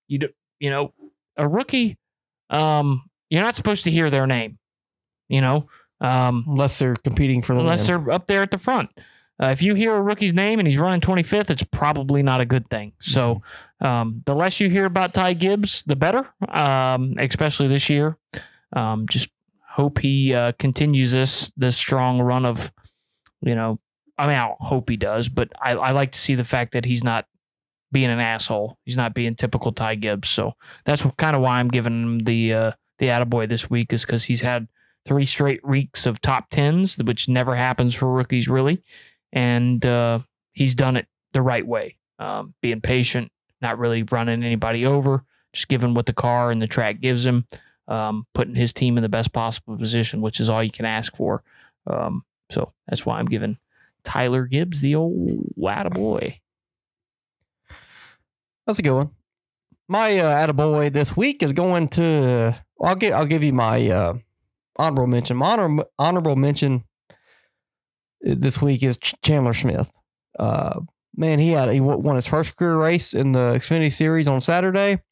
You 0.08 0.18
do, 0.18 0.28
you 0.58 0.70
know, 0.70 0.92
a 1.36 1.48
rookie 1.48 1.98
um 2.50 3.08
you're 3.30 3.42
not 3.42 3.54
supposed 3.54 3.84
to 3.84 3.90
hear 3.90 4.10
their 4.10 4.26
name. 4.26 4.58
You 5.28 5.40
know, 5.40 5.68
um 6.05 6.44
unless 6.48 6.78
they're 6.78 6.97
competing 6.97 7.43
for 7.43 7.55
the 7.55 7.60
unless 7.60 7.89
win. 7.89 8.05
they're 8.05 8.14
up 8.14 8.26
there 8.26 8.43
at 8.43 8.51
the 8.51 8.59
front. 8.59 8.90
Uh, 9.43 9.47
if 9.47 9.62
you 9.62 9.74
hear 9.74 9.94
a 9.97 10.01
rookie's 10.01 10.32
name 10.32 10.60
and 10.60 10.68
he's 10.68 10.78
running 10.78 11.01
25th, 11.01 11.51
it's 11.51 11.64
probably 11.64 12.22
not 12.22 12.40
a 12.40 12.47
good 12.47 12.70
thing. 12.70 12.93
So, 13.01 13.43
um, 13.81 14.22
the 14.26 14.35
less 14.35 14.60
you 14.60 14.70
hear 14.70 14.85
about 14.85 15.12
Ty 15.12 15.32
Gibbs, 15.32 15.82
the 15.82 15.97
better, 15.97 16.32
um, 16.48 17.14
especially 17.18 17.66
this 17.66 17.90
year. 17.90 18.16
Um, 18.72 19.09
just 19.09 19.31
hope 19.70 19.98
he 19.98 20.32
uh, 20.32 20.52
continues 20.59 21.10
this 21.10 21.51
this 21.56 21.76
strong 21.76 22.20
run 22.20 22.47
of, 22.47 22.72
you 23.40 23.56
know, 23.56 23.81
I 24.16 24.26
mean, 24.28 24.36
I 24.36 24.55
hope 24.60 24.89
he 24.89 24.97
does, 24.97 25.28
but 25.28 25.51
I, 25.60 25.72
I 25.72 25.90
like 25.90 26.12
to 26.12 26.18
see 26.18 26.36
the 26.36 26.44
fact 26.44 26.72
that 26.72 26.85
he's 26.85 27.02
not 27.02 27.26
being 27.90 28.10
an 28.10 28.20
asshole. 28.20 28.78
He's 28.85 28.97
not 28.97 29.14
being 29.14 29.35
typical 29.35 29.72
Ty 29.72 29.97
Gibbs. 29.97 30.28
So 30.28 30.55
that's 30.85 31.05
kind 31.16 31.35
of 31.35 31.43
why 31.43 31.59
I'm 31.59 31.68
giving 31.68 32.02
him 32.02 32.18
the 32.20 32.52
uh, 32.52 32.72
the 32.98 33.06
attaboy 33.06 33.48
this 33.48 33.68
week 33.68 33.93
is 33.93 34.05
because 34.05 34.24
he's 34.24 34.43
had 34.43 34.68
three 35.06 35.24
straight 35.24 35.66
weeks 35.66 36.06
of 36.06 36.20
top 36.20 36.51
tens, 36.51 36.98
which 36.98 37.28
never 37.28 37.55
happens 37.55 37.94
for 37.94 38.10
rookies 38.10 38.48
really, 38.48 38.82
and 39.32 39.85
uh, 39.85 40.20
he's 40.52 40.74
done 40.74 40.97
it 40.97 41.06
the 41.32 41.43
right 41.43 41.66
way, 41.66 41.97
um, 42.18 42.55
being 42.62 42.81
patient, 42.81 43.31
not 43.60 43.78
really 43.78 44.02
running 44.05 44.43
anybody 44.43 44.86
over, 44.86 45.24
just 45.52 45.68
giving 45.68 45.94
what 45.94 46.06
the 46.06 46.12
car 46.12 46.51
and 46.51 46.62
the 46.62 46.66
track 46.66 47.01
gives 47.01 47.26
him, 47.26 47.47
um, 47.89 48.26
putting 48.35 48.55
his 48.55 48.72
team 48.72 48.97
in 48.97 49.02
the 49.02 49.09
best 49.09 49.32
possible 49.32 49.76
position, 49.76 50.20
which 50.20 50.40
is 50.40 50.48
all 50.48 50.62
you 50.62 50.70
can 50.70 50.86
ask 50.86 51.14
for. 51.16 51.43
Um, 51.86 52.24
so 52.51 52.72
that's 52.89 53.05
why 53.05 53.18
I'm 53.18 53.26
giving 53.26 53.59
Tyler 54.05 54.47
Gibbs 54.47 54.81
the 54.81 54.94
old 54.94 55.55
attaboy. 55.59 56.40
That's 58.66 58.78
a 58.78 58.82
good 58.82 58.94
one. 58.94 59.10
My 59.89 60.18
uh, 60.18 60.47
attaboy 60.47 60.93
this 60.93 61.16
week 61.16 61.43
is 61.43 61.52
going 61.52 61.89
to. 61.89 62.56
I'll 62.81 62.97
give. 62.97 63.12
I'll 63.12 63.26
give 63.26 63.43
you 63.43 63.52
my 63.52 63.89
uh, 63.90 64.14
honorable 64.76 65.06
mention. 65.06 65.36
My 65.36 65.52
honor, 65.52 65.84
honorable 65.98 66.36
mention 66.36 66.84
this 68.20 68.60
week 68.60 68.82
is 68.82 68.98
Ch- 68.98 69.14
Chandler 69.22 69.55
Smith. 69.55 69.92
Uh, 70.38 70.80
man, 71.16 71.38
he 71.38 71.51
had 71.51 71.70
he 71.70 71.80
won 71.80 72.16
his 72.16 72.26
first 72.26 72.56
career 72.56 72.76
race 72.76 73.14
in 73.14 73.32
the 73.32 73.52
Xfinity 73.55 73.92
Series 73.92 74.26
on 74.26 74.40
Saturday, 74.40 75.02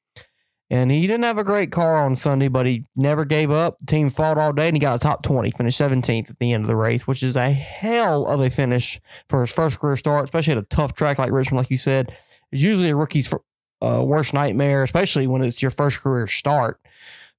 and 0.71 0.91
he 0.91 1.03
didn't 1.03 1.25
have 1.25 1.39
a 1.39 1.45
great 1.45 1.71
car 1.71 2.05
on 2.05 2.17
Sunday, 2.17 2.49
but 2.49 2.67
he 2.67 2.87
never 2.97 3.25
gave 3.25 3.51
up. 3.51 3.79
The 3.79 3.87
team 3.87 4.11
fought 4.11 4.39
all 4.39 4.53
day, 4.53 4.69
and 4.69 4.77
he 4.77 4.81
got 4.81 4.97
a 4.97 4.99
top 4.99 5.23
twenty, 5.23 5.51
finished 5.51 5.79
seventeenth 5.79 6.31
at 6.31 6.39
the 6.39 6.53
end 6.53 6.65
of 6.65 6.69
the 6.69 6.77
race, 6.77 7.07
which 7.07 7.23
is 7.23 7.37
a 7.37 7.51
hell 7.51 8.27
of 8.27 8.41
a 8.41 8.51
finish 8.51 9.01
for 9.29 9.43
his 9.43 9.51
first 9.51 9.79
career 9.79 9.97
start, 9.97 10.25
especially 10.25 10.53
at 10.53 10.59
a 10.59 10.63
tough 10.63 10.95
track 10.95 11.19
like 11.19 11.31
Richmond, 11.31 11.59
like 11.59 11.71
you 11.71 11.79
said. 11.79 12.17
It's 12.51 12.63
usually 12.63 12.91
a 12.91 12.97
rookie's 12.97 13.33
uh, 13.81 14.03
worst 14.05 14.35
nightmare, 14.35 14.83
especially 14.83 15.27
when 15.27 15.43
it's 15.43 15.63
your 15.63 15.71
first 15.71 16.01
career 16.01 16.27
start. 16.27 16.81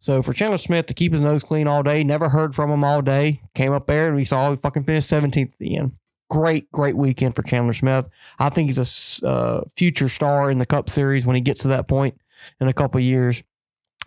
So 0.03 0.21
for 0.21 0.33
Chandler 0.33 0.57
Smith 0.57 0.87
to 0.87 0.93
keep 0.93 1.13
his 1.13 1.21
nose 1.21 1.45
clean 1.45 1.65
all 1.65 1.81
day, 1.81 2.03
never 2.03 2.27
heard 2.27 2.53
from 2.53 2.69
him 2.69 2.83
all 2.83 3.01
day, 3.01 3.39
came 3.55 3.71
up 3.71 3.87
there 3.87 4.07
and 4.07 4.17
we 4.17 4.25
saw 4.25 4.51
he 4.51 4.57
fucking 4.57 4.83
finished 4.83 5.09
17th 5.09 5.53
at 5.53 5.59
the 5.59 5.77
end. 5.77 5.93
Great, 6.29 6.69
great 6.73 6.97
weekend 6.97 7.37
for 7.37 7.41
Chandler 7.41 7.71
Smith. 7.71 8.09
I 8.37 8.49
think 8.49 8.67
he's 8.67 9.21
a 9.23 9.25
uh, 9.25 9.61
future 9.77 10.09
star 10.09 10.51
in 10.51 10.57
the 10.57 10.65
Cup 10.65 10.89
Series 10.89 11.25
when 11.25 11.37
he 11.37 11.41
gets 11.41 11.61
to 11.61 11.69
that 11.69 11.87
point 11.87 12.19
in 12.59 12.67
a 12.67 12.73
couple 12.73 12.99
years. 12.99 13.43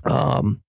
Um, 0.05 0.60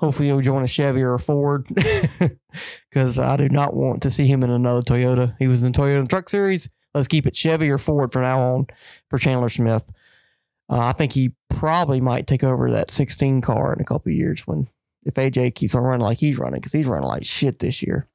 hopefully 0.00 0.28
he'll 0.28 0.42
join 0.42 0.62
a 0.62 0.66
Chevy 0.66 1.00
or 1.00 1.14
a 1.14 1.18
Ford 1.18 1.66
because 2.90 3.18
I 3.18 3.38
do 3.38 3.48
not 3.48 3.72
want 3.72 4.02
to 4.02 4.10
see 4.10 4.26
him 4.26 4.42
in 4.42 4.50
another 4.50 4.82
Toyota. 4.82 5.34
He 5.38 5.48
was 5.48 5.62
in 5.62 5.72
Toyota 5.72 6.06
Truck 6.06 6.28
Series. 6.28 6.68
Let's 6.92 7.08
keep 7.08 7.26
it 7.26 7.34
Chevy 7.34 7.70
or 7.70 7.78
Ford 7.78 8.12
from 8.12 8.20
now 8.20 8.38
on 8.38 8.66
for 9.08 9.18
Chandler 9.18 9.48
Smith. 9.48 9.90
Uh, 10.68 10.80
I 10.80 10.92
think 10.92 11.12
he 11.12 11.32
probably 11.48 12.02
might 12.02 12.26
take 12.26 12.44
over 12.44 12.70
that 12.70 12.90
16 12.90 13.40
car 13.40 13.72
in 13.72 13.80
a 13.80 13.84
couple 13.84 14.12
years 14.12 14.46
when 14.46 14.68
if 15.04 15.14
AJ 15.14 15.54
keeps 15.54 15.74
on 15.74 15.82
running 15.82 16.04
like 16.04 16.18
he's 16.18 16.38
running 16.38 16.60
because 16.60 16.72
he's 16.72 16.86
running 16.86 17.08
like 17.08 17.24
shit 17.24 17.58
this 17.58 17.82
year. 17.82 18.08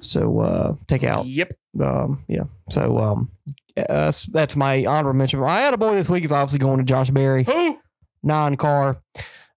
So 0.00 0.40
uh, 0.40 0.74
take 0.88 1.04
out, 1.04 1.26
Yep. 1.26 1.52
um, 1.80 2.24
yeah. 2.28 2.44
So 2.70 2.98
um, 2.98 3.30
uh, 3.76 4.12
that's 4.30 4.56
my 4.56 4.84
honorable 4.84 5.16
mention. 5.16 5.42
I 5.42 5.60
had 5.60 5.74
a 5.74 5.78
boy 5.78 5.94
this 5.94 6.08
week 6.10 6.24
is 6.24 6.32
obviously 6.32 6.58
going 6.58 6.78
to 6.78 6.84
Josh 6.84 7.10
Berry 7.10 7.44
Who? 7.44 7.78
nine 8.22 8.56
car. 8.56 9.00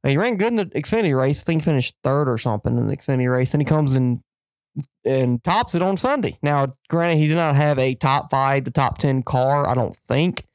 Uh, 0.04 0.10
He 0.10 0.18
ran 0.18 0.38
good 0.38 0.48
in 0.50 0.56
the 0.56 0.66
Xfinity 0.68 1.18
race. 1.18 1.42
I 1.42 1.44
think 1.44 1.62
he 1.62 1.66
finished 1.66 1.96
third 2.04 2.30
or 2.30 2.38
something 2.38 2.78
in 2.78 2.88
the 2.88 2.96
Xfinity 2.96 3.30
race. 3.32 3.50
Then 3.52 3.62
he 3.62 3.66
comes 3.66 3.94
in 3.94 4.24
and 5.04 5.44
tops 5.44 5.74
it 5.76 5.82
on 5.82 5.98
Sunday. 5.98 6.38
Now, 6.44 6.76
granted, 6.88 7.18
he 7.18 7.28
did 7.28 7.36
not 7.36 7.56
have 7.56 7.80
a 7.80 7.96
top 7.96 8.30
five 8.30 8.64
to 8.66 8.72
top 8.72 9.00
ten 9.00 9.24
car, 9.24 9.68
I 9.68 9.74
don't 9.74 9.96
think. 10.08 10.46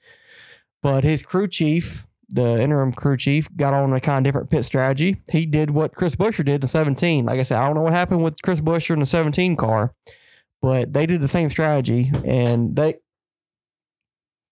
But 0.80 1.04
his 1.04 1.22
crew 1.22 1.48
chief, 1.48 2.06
the 2.32 2.60
interim 2.60 2.92
crew 2.92 3.16
chief, 3.16 3.48
got 3.56 3.74
on 3.74 3.92
a 3.92 4.00
kind 4.00 4.26
of 4.26 4.30
different 4.30 4.50
pit 4.50 4.64
strategy. 4.64 5.20
He 5.30 5.46
did 5.46 5.70
what 5.70 5.94
Chris 5.94 6.16
Buescher 6.16 6.44
did 6.44 6.62
in 6.62 6.66
17. 6.66 7.24
Like 7.24 7.40
I 7.40 7.42
said, 7.42 7.58
I 7.58 7.66
don't 7.66 7.74
know 7.74 7.82
what 7.82 7.92
happened 7.92 8.22
with 8.22 8.40
Chris 8.42 8.60
Buescher 8.60 8.94
in 8.94 9.00
the 9.00 9.06
17 9.06 9.56
car, 9.56 9.94
but 10.60 10.92
they 10.92 11.06
did 11.06 11.20
the 11.20 11.28
same 11.28 11.50
strategy 11.50 12.10
and 12.24 12.76
they 12.76 12.96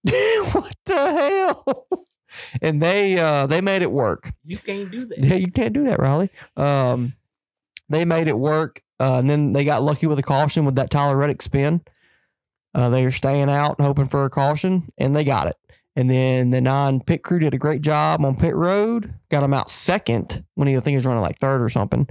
what 0.52 0.74
the 0.86 0.94
hell? 0.94 1.86
And 2.62 2.80
they 2.80 3.18
uh 3.18 3.46
they 3.46 3.60
made 3.60 3.82
it 3.82 3.90
work. 3.90 4.32
You 4.44 4.58
can't 4.58 4.90
do 4.90 5.04
that. 5.06 5.18
Yeah, 5.18 5.34
you 5.34 5.50
can't 5.50 5.74
do 5.74 5.84
that, 5.84 5.98
Riley. 5.98 6.30
Um, 6.56 7.14
they 7.88 8.04
made 8.04 8.28
it 8.28 8.38
work, 8.38 8.82
uh, 9.00 9.14
and 9.18 9.28
then 9.28 9.52
they 9.52 9.64
got 9.64 9.82
lucky 9.82 10.06
with 10.06 10.18
a 10.18 10.22
caution 10.22 10.64
with 10.64 10.76
that 10.76 10.90
Tyler 10.90 11.16
Reddick 11.16 11.42
spin. 11.42 11.82
Uh, 12.72 12.88
they 12.88 13.02
were 13.02 13.10
staying 13.10 13.50
out, 13.50 13.80
hoping 13.80 14.06
for 14.06 14.24
a 14.24 14.30
caution, 14.30 14.92
and 14.96 15.14
they 15.14 15.24
got 15.24 15.48
it. 15.48 15.56
And 15.96 16.08
then 16.08 16.50
the 16.50 16.60
nine 16.60 17.00
pit 17.00 17.22
crew 17.22 17.40
did 17.40 17.54
a 17.54 17.58
great 17.58 17.82
job 17.82 18.24
on 18.24 18.36
pit 18.36 18.54
road, 18.54 19.14
got 19.28 19.42
him 19.42 19.52
out 19.52 19.68
second 19.68 20.44
when 20.54 20.68
he 20.68 20.76
I 20.76 20.80
think 20.80 20.92
he 20.92 20.96
was 20.96 21.06
running 21.06 21.22
like 21.22 21.38
third 21.38 21.60
or 21.62 21.68
something. 21.68 22.08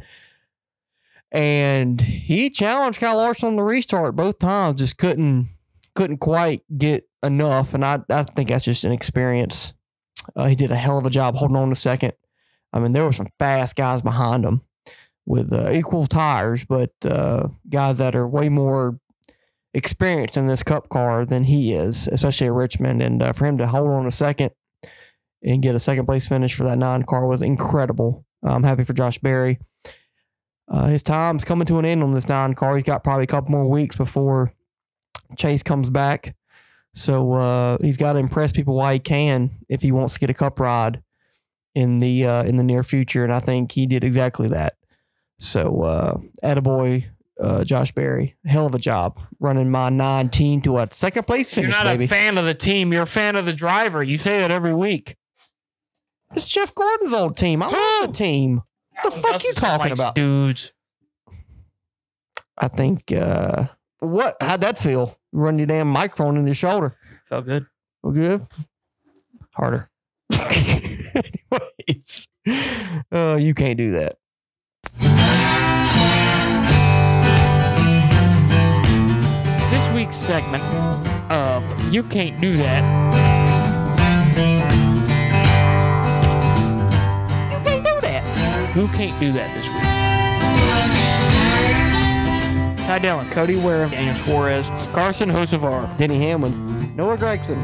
And 1.31 2.01
he 2.01 2.49
challenged 2.49 2.99
Kyle 2.99 3.17
Larson 3.17 3.49
on 3.49 3.55
the 3.55 3.63
restart 3.63 4.15
both 4.15 4.39
times, 4.39 4.79
just 4.79 4.97
couldn't 4.97 5.49
couldn't 5.95 6.17
quite 6.17 6.63
get 6.77 7.07
enough. 7.23 7.73
And 7.73 7.85
I, 7.85 7.99
I 8.09 8.23
think 8.23 8.49
that's 8.49 8.65
just 8.65 8.83
an 8.83 8.91
experience. 8.91 9.73
Uh, 10.35 10.47
he 10.47 10.55
did 10.55 10.71
a 10.71 10.75
hell 10.75 10.97
of 10.97 11.05
a 11.05 11.09
job 11.09 11.35
holding 11.35 11.57
on 11.57 11.69
to 11.69 11.75
second. 11.75 12.13
I 12.73 12.79
mean, 12.79 12.93
there 12.93 13.03
were 13.03 13.13
some 13.13 13.29
fast 13.39 13.75
guys 13.75 14.01
behind 14.01 14.45
him 14.45 14.61
with 15.25 15.51
uh, 15.53 15.71
equal 15.71 16.07
tires, 16.07 16.65
but 16.65 16.91
uh, 17.03 17.47
guys 17.69 17.97
that 17.99 18.15
are 18.15 18.27
way 18.27 18.49
more 18.49 18.99
experienced 19.73 20.37
in 20.37 20.47
this 20.47 20.63
cup 20.63 20.89
car 20.89 21.25
than 21.25 21.43
he 21.45 21.73
is, 21.73 22.07
especially 22.07 22.47
at 22.47 22.53
Richmond. 22.53 23.01
And 23.01 23.21
uh, 23.21 23.33
for 23.33 23.45
him 23.45 23.57
to 23.57 23.67
hold 23.67 23.89
on 23.89 24.05
a 24.05 24.11
second 24.11 24.51
and 25.43 25.61
get 25.61 25.75
a 25.75 25.79
second 25.79 26.05
place 26.05 26.27
finish 26.27 26.53
for 26.53 26.63
that 26.63 26.77
nine 26.77 27.03
car 27.03 27.25
was 27.25 27.41
incredible. 27.41 28.25
I'm 28.43 28.63
happy 28.63 28.83
for 28.83 28.93
Josh 28.93 29.17
Berry. 29.17 29.59
Uh, 30.67 30.87
his 30.87 31.03
time's 31.03 31.43
coming 31.43 31.65
to 31.65 31.79
an 31.79 31.85
end 31.85 32.03
on 32.03 32.13
this 32.13 32.29
nine 32.29 32.53
car. 32.53 32.75
He's 32.75 32.83
got 32.83 33.03
probably 33.03 33.23
a 33.23 33.27
couple 33.27 33.51
more 33.51 33.67
weeks 33.67 33.95
before 33.95 34.53
Chase 35.35 35.63
comes 35.63 35.89
back. 35.89 36.35
So 36.93 37.33
uh, 37.33 37.77
he's 37.81 37.97
got 37.97 38.13
to 38.13 38.19
impress 38.19 38.51
people 38.51 38.75
while 38.75 38.93
he 38.93 38.99
can 38.99 39.51
if 39.67 39.81
he 39.81 39.91
wants 39.91 40.13
to 40.15 40.19
get 40.19 40.29
a 40.29 40.33
cup 40.33 40.59
ride 40.59 41.01
in 41.75 41.99
the 41.99 42.25
uh, 42.25 42.43
in 42.43 42.55
the 42.55 42.63
near 42.63 42.83
future, 42.83 43.23
and 43.23 43.33
I 43.33 43.39
think 43.39 43.71
he 43.71 43.85
did 43.85 44.03
exactly 44.03 44.47
that. 44.49 44.75
So, 45.39 45.83
uh, 45.83 46.17
attaboy, 46.43 47.05
uh, 47.39 47.63
Josh 47.63 47.91
Berry, 47.93 48.35
hell 48.45 48.65
of 48.65 48.75
a 48.75 48.79
job 48.79 49.19
running 49.39 49.69
my 49.71 49.89
nine 49.89 50.29
team 50.29 50.61
to 50.63 50.77
a 50.79 50.89
second 50.91 51.25
place 51.25 51.53
finish. 51.53 51.73
You're 51.73 51.83
not 51.83 51.89
baby. 51.91 52.05
a 52.05 52.07
fan 52.07 52.37
of 52.37 52.45
the 52.45 52.53
team. 52.53 52.91
You're 52.91 53.03
a 53.03 53.07
fan 53.07 53.35
of 53.35 53.45
the 53.45 53.53
driver. 53.53 54.03
You 54.03 54.17
say 54.17 54.39
that 54.39 54.51
every 54.51 54.73
week. 54.73 55.15
it's 56.35 56.49
Jeff 56.49 56.75
Gordon's 56.75 57.13
old 57.13 57.37
team. 57.37 57.63
I 57.63 57.67
love 57.67 58.07
the 58.11 58.13
team. 58.17 58.61
What 59.01 59.13
the 59.13 59.19
fuck 59.21 59.43
you 59.43 59.53
talking 59.53 59.91
about? 59.93 60.15
dudes? 60.15 60.73
I 62.57 62.67
think 62.67 63.11
uh, 63.13 63.67
what? 63.99 64.35
How'd 64.41 64.61
that 64.61 64.77
feel? 64.77 65.17
Run 65.31 65.57
your 65.57 65.67
damn 65.67 65.87
microphone 65.87 66.35
in 66.35 66.45
your 66.45 66.55
shoulder. 66.55 66.97
Felt 67.25 67.45
good. 67.45 67.65
Well, 68.03 68.13
good. 68.13 68.45
Harder. 69.55 69.89
Anyways, 70.33 72.27
uh, 73.11 73.37
you 73.39 73.53
can't 73.53 73.77
do 73.77 73.91
that. 73.91 74.17
Week's 79.99 80.15
segment 80.15 80.63
of 81.29 81.93
You 81.93 82.03
Can't 82.03 82.39
Do 82.39 82.53
That 82.53 82.81
You 87.51 87.59
can't 87.65 87.83
do 87.83 87.99
that. 87.99 88.23
Who 88.73 88.87
can't 88.87 89.19
do 89.19 89.33
that 89.33 89.53
this 89.57 89.67
week? 89.67 89.83
Ty 92.87 92.99
Dillon, 92.99 93.29
Cody 93.31 93.57
Ware, 93.57 93.89
Daniel 93.89 94.15
Suarez, 94.15 94.69
Carson 94.93 95.27
Hocevar, 95.27 95.97
Denny 95.97 96.17
Hamlin, 96.19 96.95
Noah 96.95 97.17
Gragson. 97.17 97.59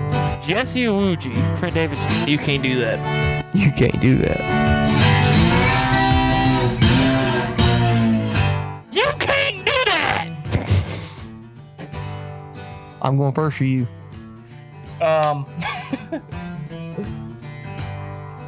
Jesse 0.46 0.84
Iwuji, 0.84 1.58
Trent 1.58 1.74
Davis. 1.74 2.06
You 2.28 2.38
can't 2.38 2.62
do 2.62 2.82
that. 2.82 3.46
You 3.56 3.72
can't 3.72 4.02
do 4.02 4.18
that. 4.18 4.75
I'm 13.06 13.18
going 13.18 13.32
first 13.34 13.58
for 13.58 13.64
you. 13.66 13.88
Um, 15.02 15.46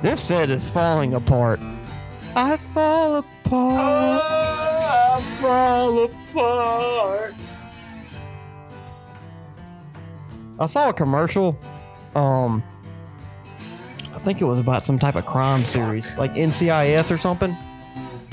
This 0.04 0.22
set 0.22 0.50
is 0.52 0.70
falling 0.70 1.16
apart. 1.16 1.60
I 2.36 2.58
fall 2.58 3.16
apart. 3.16 4.22
I 4.24 5.22
fall 5.42 6.04
apart. 6.06 7.34
I 10.60 10.66
saw 10.68 10.90
a 10.90 10.94
commercial. 10.94 11.58
Um, 12.16 12.64
I 14.14 14.20
think 14.20 14.40
it 14.40 14.46
was 14.46 14.60
about 14.60 14.84
some 14.84 15.00
type 15.00 15.16
of 15.16 15.26
crime 15.26 15.62
series, 15.62 16.16
like 16.16 16.36
NCIS 16.36 17.10
or 17.10 17.18
something, 17.18 17.56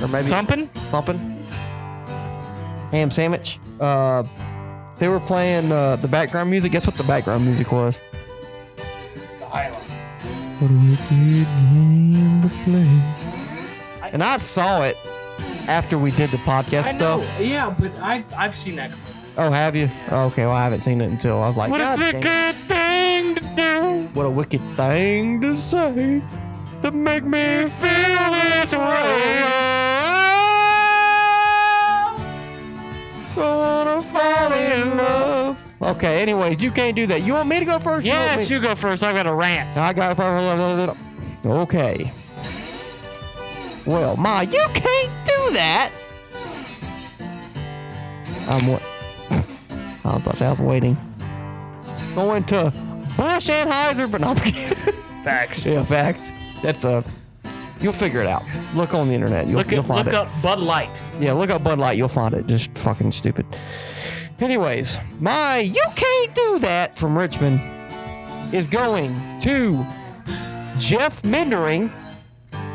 or 0.02 0.08
maybe 0.08 0.24
Something? 0.24 0.68
something. 0.90 1.18
Ham 2.92 3.10
sandwich. 3.10 3.58
Uh, 3.80 4.22
they 4.98 5.08
were 5.08 5.20
playing 5.20 5.72
uh, 5.72 5.96
the 5.96 6.08
background 6.08 6.50
music. 6.50 6.72
Guess 6.72 6.86
what 6.86 6.96
the 6.96 7.04
background 7.04 7.44
music 7.44 7.70
was? 7.72 7.98
The 9.38 9.46
Island. 9.46 9.76
What 10.60 10.70
a 10.70 10.74
wicked 10.74 11.46
game 11.48 12.42
to 12.42 12.48
play. 12.64 14.10
And 14.12 14.22
I 14.22 14.36
saw 14.38 14.82
it 14.84 14.96
after 15.68 15.98
we 15.98 16.10
did 16.12 16.30
the 16.30 16.36
podcast 16.38 16.84
I 16.84 16.92
know. 16.92 17.20
stuff. 17.20 17.40
Yeah, 17.40 17.74
but 17.78 17.92
I've 17.96 18.24
I've 18.34 18.54
seen 18.54 18.76
that. 18.76 18.92
Oh, 19.36 19.50
have 19.50 19.74
you? 19.74 19.90
Oh, 20.12 20.26
okay, 20.26 20.46
well 20.46 20.54
I 20.54 20.62
haven't 20.62 20.80
seen 20.80 21.00
it 21.00 21.10
until 21.10 21.42
I 21.42 21.46
was 21.48 21.56
like, 21.56 21.70
What 21.70 21.80
a 21.80 21.84
God 21.84 21.98
dang 21.98 22.14
it. 22.14 22.24
wicked 22.24 22.54
thing 22.68 23.34
to 23.34 23.42
do 23.56 24.08
what 24.14 24.26
a 24.26 24.30
wicked 24.30 24.60
thing 24.76 25.40
to 25.40 25.56
say 25.56 26.22
to 26.82 26.90
make 26.92 27.24
me 27.24 27.66
feel 27.66 28.30
this 28.30 28.72
way. 28.72 29.83
Wanna 33.36 34.02
fall 34.02 34.52
in 34.52 34.96
love. 34.96 35.62
Okay, 35.82 36.22
anyways, 36.22 36.60
you 36.62 36.70
can't 36.70 36.96
do 36.96 37.06
that. 37.06 37.22
You 37.22 37.34
want 37.34 37.48
me 37.48 37.58
to 37.58 37.64
go 37.64 37.78
first? 37.78 38.06
Yes, 38.06 38.48
me- 38.48 38.56
you 38.56 38.62
go 38.62 38.74
first. 38.74 39.02
I've 39.02 39.14
got 39.14 39.26
a 39.26 39.34
rant. 39.34 39.76
I 39.76 39.92
got 39.92 40.16
first. 40.16 40.96
Okay. 41.44 42.12
Well, 43.84 44.16
Ma, 44.16 44.40
you 44.40 44.66
can't 44.72 45.10
do 45.26 45.52
that. 45.54 45.92
I'm 48.48 48.66
what? 48.66 48.82
I 50.04 50.16
was 50.26 50.40
I 50.42 50.50
was 50.50 50.60
waiting. 50.60 50.96
Going 52.14 52.44
to 52.44 52.72
Busch 53.16 53.48
Anheuser, 53.48 54.10
but 54.10 54.20
not. 54.20 54.38
Facts. 55.24 55.64
yeah, 55.64 55.82
facts. 55.84 56.28
That's 56.62 56.84
a. 56.84 57.02
You'll 57.84 57.92
figure 57.92 58.22
it 58.22 58.26
out. 58.26 58.42
Look 58.74 58.94
on 58.94 59.08
the 59.08 59.14
internet. 59.14 59.46
You'll, 59.46 59.58
Look 59.58 59.70
you'll 59.70 59.82
find 59.82 60.06
look 60.06 60.14
it. 60.14 60.18
up 60.18 60.42
Bud 60.42 60.58
Light. 60.60 61.02
Yeah, 61.20 61.34
look 61.34 61.50
up 61.50 61.62
Bud 61.62 61.78
Light. 61.78 61.98
You'll 61.98 62.08
find 62.08 62.34
it. 62.34 62.46
Just 62.46 62.72
fucking 62.78 63.12
stupid. 63.12 63.44
Anyways, 64.40 64.96
my 65.20 65.58
you 65.58 65.84
can't 65.94 66.34
do 66.34 66.58
that 66.60 66.96
from 66.98 67.16
Richmond 67.16 67.60
is 68.54 68.66
going 68.66 69.14
to 69.40 69.84
Jeff 70.78 71.22
Meendering 71.24 71.92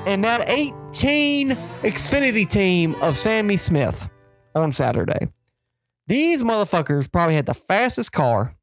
and 0.06 0.23
that 0.23 0.48
18 0.48 1.49
Xfinity 1.81 2.48
team 2.48 2.94
of 3.02 3.18
Sammy 3.18 3.57
Smith 3.57 4.07
on 4.53 4.72
Saturday. 4.72 5.30
These 6.06 6.44
motherfuckers 6.44 7.11
probably 7.11 7.34
had 7.34 7.48
the 7.48 7.56
fastest 7.56 8.11
car. 8.11 8.56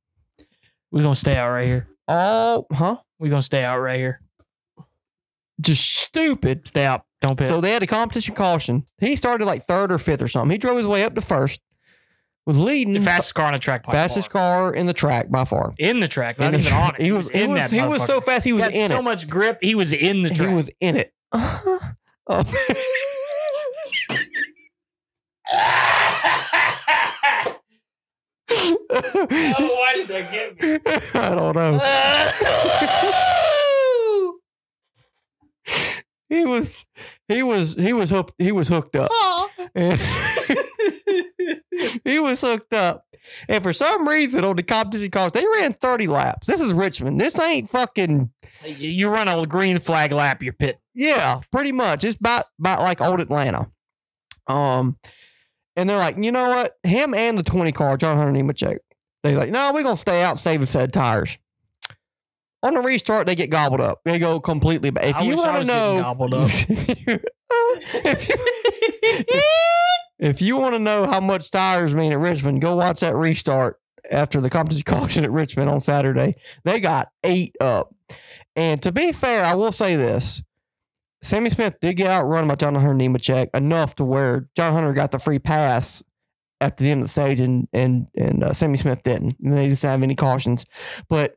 We're 0.93 1.03
gonna 1.03 1.17
stay 1.17 1.35
out 1.35 1.51
right 1.51 1.67
here. 1.67 1.89
All, 2.07 2.69
huh? 2.73 2.99
We're 3.19 3.31
gonna 3.31 3.43
stay 3.43 3.65
out 3.65 3.79
right 3.79 3.99
here. 3.99 4.21
Just 5.61 5.89
stupid. 5.91 6.67
Stay 6.69 6.85
out. 6.85 7.03
Don't 7.21 7.37
pit. 7.39 7.49
So 7.49 7.61
they 7.61 7.73
had 7.73 7.83
a 7.83 7.87
competition 7.87 8.35
caution. 8.35 8.87
He 8.99 9.17
started 9.17 9.47
like 9.47 9.65
third 9.65 9.91
or 9.91 9.99
fifth 9.99 10.23
or 10.23 10.29
something. 10.29 10.51
He 10.51 10.59
drove 10.59 10.77
his 10.77 10.87
way 10.87 11.03
up 11.03 11.15
to 11.15 11.21
first, 11.23 11.61
was 12.45 12.59
leading 12.59 12.93
the 12.93 13.01
fastest 13.01 13.35
car 13.35 13.47
on 13.47 13.53
the 13.55 13.59
track. 13.59 13.85
by 13.87 13.93
fastest 13.93 14.31
far. 14.31 14.71
car 14.71 14.75
in 14.75 14.85
the 14.87 14.93
track 14.93 15.31
by 15.31 15.45
far. 15.47 15.73
in 15.79 16.01
the 16.01 16.09
track, 16.09 16.39
not 16.39 16.49
In 16.55 16.61
the- 16.61 16.67
even 16.69 16.73
on 16.75 16.95
it. 16.97 17.01
He 17.07 17.13
was, 17.13 17.31
he 17.31 17.43
in 17.43 17.51
was, 17.51 17.59
that 17.59 17.71
he 17.71 17.83
was 17.83 18.05
so 18.05 18.21
fast. 18.21 18.45
He 18.45 18.53
was 18.53 18.63
Got 18.63 18.75
in 18.75 18.89
so 18.91 18.99
it. 18.99 19.03
much 19.03 19.29
grip. 19.29 19.59
He 19.63 19.75
was 19.75 19.93
in 19.95 20.23
the 20.23 20.35
he 20.35 20.47
was 20.47 20.69
in 20.81 20.97
it. 20.97 21.13
Oh. 21.33 21.81
oh, 22.29 22.45
why 28.89 29.95
did 29.95 30.09
that 30.09 30.29
get 30.31 30.63
me? 30.63 31.21
I 31.21 31.35
don't 31.35 31.55
know. 31.57 33.53
He 36.29 36.45
was, 36.45 36.85
he 37.29 37.45
was, 37.45 37.75
he 37.77 37.93
was 37.93 38.11
hooked. 38.11 38.35
He 38.37 38.51
was 38.51 38.67
hooked 38.67 38.97
up. 38.97 39.13
He 42.05 42.19
was 42.19 42.41
hooked 42.41 42.73
up. 42.73 43.05
And 43.49 43.63
for 43.63 43.73
some 43.73 44.09
reason 44.09 44.45
on 44.45 44.57
the 44.57 44.63
competition 44.63 45.11
cars, 45.11 45.33
they 45.33 45.45
ran 45.47 45.73
30 45.73 46.07
laps. 46.07 46.47
This 46.47 46.61
is 46.61 46.73
Richmond. 46.73 47.21
This 47.21 47.39
ain't 47.39 47.69
fucking 47.71 48.31
you 48.65 49.09
run 49.09 49.29
a 49.29 49.47
green 49.47 49.79
flag 49.79 50.13
lap, 50.13 50.43
you're 50.43 50.53
pit. 50.53 50.79
Yeah, 50.95 51.41
pretty 51.51 51.73
much. 51.73 52.05
It's 52.05 52.17
about 52.17 52.47
about 52.59 52.81
like 52.81 53.01
old 53.01 53.21
Atlanta. 53.21 53.71
Um, 54.47 54.97
and 55.75 55.91
they're 55.91 55.97
like, 55.97 56.17
you 56.17 56.33
know 56.33 56.49
what? 56.49 56.75
Him 56.83 57.15
and 57.15 57.37
the 57.37 57.43
twenty 57.43 57.73
car, 57.73 57.97
John 57.97 58.17
Hunter 58.17 58.33
Nemechek. 58.33 58.79
They're 59.23 59.37
like, 59.37 59.51
no, 59.51 59.73
we're 59.73 59.83
gonna 59.83 59.97
stay 59.97 60.23
out, 60.23 60.39
save 60.39 60.63
a 60.63 60.67
set 60.67 60.85
of 60.85 60.93
tires. 60.93 61.37
On 62.63 62.75
the 62.75 62.81
restart, 62.81 63.27
they 63.27 63.35
get 63.35 63.51
gobbled 63.51 63.81
up. 63.81 64.01
They 64.05 64.19
go 64.19 64.41
completely 64.41 64.91
back. 64.91 65.05
If 65.05 65.17
I 65.17 65.23
you 65.23 65.37
want 65.37 65.57
to 65.59 65.65
know, 65.65 66.01
gobbled 66.03 66.35
up. 66.35 66.51
if 66.69 68.29
you, 68.29 68.39
if 70.19 70.43
you 70.43 70.57
want 70.57 70.75
to 70.75 70.79
know 70.79 71.07
how 71.07 71.21
much 71.21 71.51
tires 71.51 71.95
mean 71.95 72.13
at 72.13 72.19
Richmond, 72.19 72.61
go 72.63 72.77
watch 72.77 73.01
that 73.01 73.15
restart 73.15 73.79
after 74.11 74.41
the 74.41 74.51
competition 74.51 74.85
caution 74.87 75.25
at 75.25 75.31
Richmond 75.31 75.71
on 75.71 75.81
Saturday. 75.81 76.37
They 76.65 76.81
got 76.81 77.09
eight 77.23 77.55
up. 77.61 77.95
And 78.55 78.83
to 78.83 78.93
be 78.93 79.13
fair, 79.13 79.45
I 79.45 79.55
will 79.55 79.73
say 79.73 79.97
this. 79.97 80.43
Sammy 81.23 81.51
Smith 81.51 81.77
did 81.81 81.95
get 81.95 82.11
outrun 82.11 82.47
by 82.47 82.55
John 82.55 82.75
Hunter 82.75 82.95
Nemechek 82.95 83.49
enough 83.55 83.95
to 83.97 84.05
where 84.05 84.49
John 84.55 84.73
Hunter 84.73 84.93
got 84.93 85.11
the 85.11 85.19
free 85.19 85.39
pass 85.39 86.03
after 86.61 86.85
the 86.85 86.91
end 86.91 87.03
of 87.03 87.07
the 87.07 87.13
stage 87.13 87.41
and 87.41 87.69
and 87.73 88.07
and 88.17 88.45
uh, 88.45 88.53
Sammy 88.53 88.79
Smith 88.79 89.03
didn't. 89.03 89.37
And 89.43 89.57
they 89.57 89.69
didn't 89.69 89.83
have 89.83 90.03
any 90.03 90.15
cautions. 90.15 90.65
But 91.09 91.37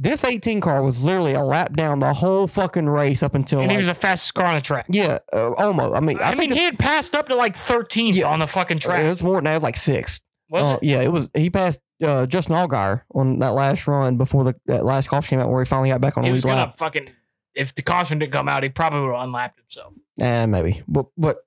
this 0.00 0.22
18 0.22 0.60
car 0.60 0.80
was 0.82 1.02
literally 1.02 1.34
a 1.34 1.42
lap 1.42 1.72
down 1.74 1.98
the 1.98 2.14
whole 2.14 2.46
fucking 2.46 2.88
race 2.88 3.22
up 3.22 3.34
until 3.34 3.58
and 3.58 3.66
like, 3.68 3.74
he 3.74 3.78
was 3.78 3.88
the 3.88 3.94
fastest 4.00 4.32
car 4.34 4.46
on 4.46 4.54
the 4.54 4.60
track. 4.60 4.86
yeah, 4.88 5.18
uh, 5.32 5.52
almost. 5.54 5.94
I 5.96 6.00
mean, 6.00 6.18
I, 6.20 6.30
I, 6.30 6.34
mean, 6.36 6.52
he 6.52 6.60
had 6.64 6.78
passed 6.78 7.14
up 7.16 7.26
to 7.28 7.34
like 7.34 7.54
13th 7.54 8.14
Yeah. 8.14 8.28
on 8.28 8.38
the 8.38 8.46
fucking 8.46 8.78
track. 8.78 9.00
it 9.00 9.08
was 9.08 9.22
more 9.24 9.34
than 9.36 9.44
that. 9.44 9.50
It 9.52 9.56
was 9.56 9.62
like 9.64 9.76
six. 9.76 10.20
Was 10.50 10.62
Uh, 10.62 10.78
it? 10.80 10.86
yeah, 10.86 11.00
it 11.02 11.10
was. 11.12 11.28
He 11.34 11.50
passed 11.50 11.80
uh, 12.02 12.26
Justin 12.26 12.54
Allgaier 12.54 13.02
on 13.12 13.40
that 13.40 13.50
last 13.54 13.86
run 13.88 14.16
before 14.16 14.44
the 14.44 14.54
that 14.66 14.84
last 14.84 15.08
caution 15.08 15.30
came 15.30 15.40
out, 15.40 15.50
where 15.50 15.62
he 15.62 15.68
finally 15.68 15.88
got 15.90 16.00
back 16.00 16.16
on 16.16 16.22
He 16.22 16.30
the 16.30 16.34
was 16.34 16.44
lead 16.44 16.52
gonna 16.52 16.60
lap. 16.66 16.78
fucking. 16.78 17.10
If 17.56 17.74
the 17.74 17.82
caution 17.82 18.20
didn't 18.20 18.32
come 18.32 18.48
out, 18.48 18.62
he 18.62 18.68
probably 18.68 19.00
would 19.00 19.14
have 19.16 19.24
unlapped 19.24 19.58
himself. 19.58 19.94
Eh, 20.20 20.46
maybe. 20.46 20.82
But 20.86 21.06
but 21.18 21.38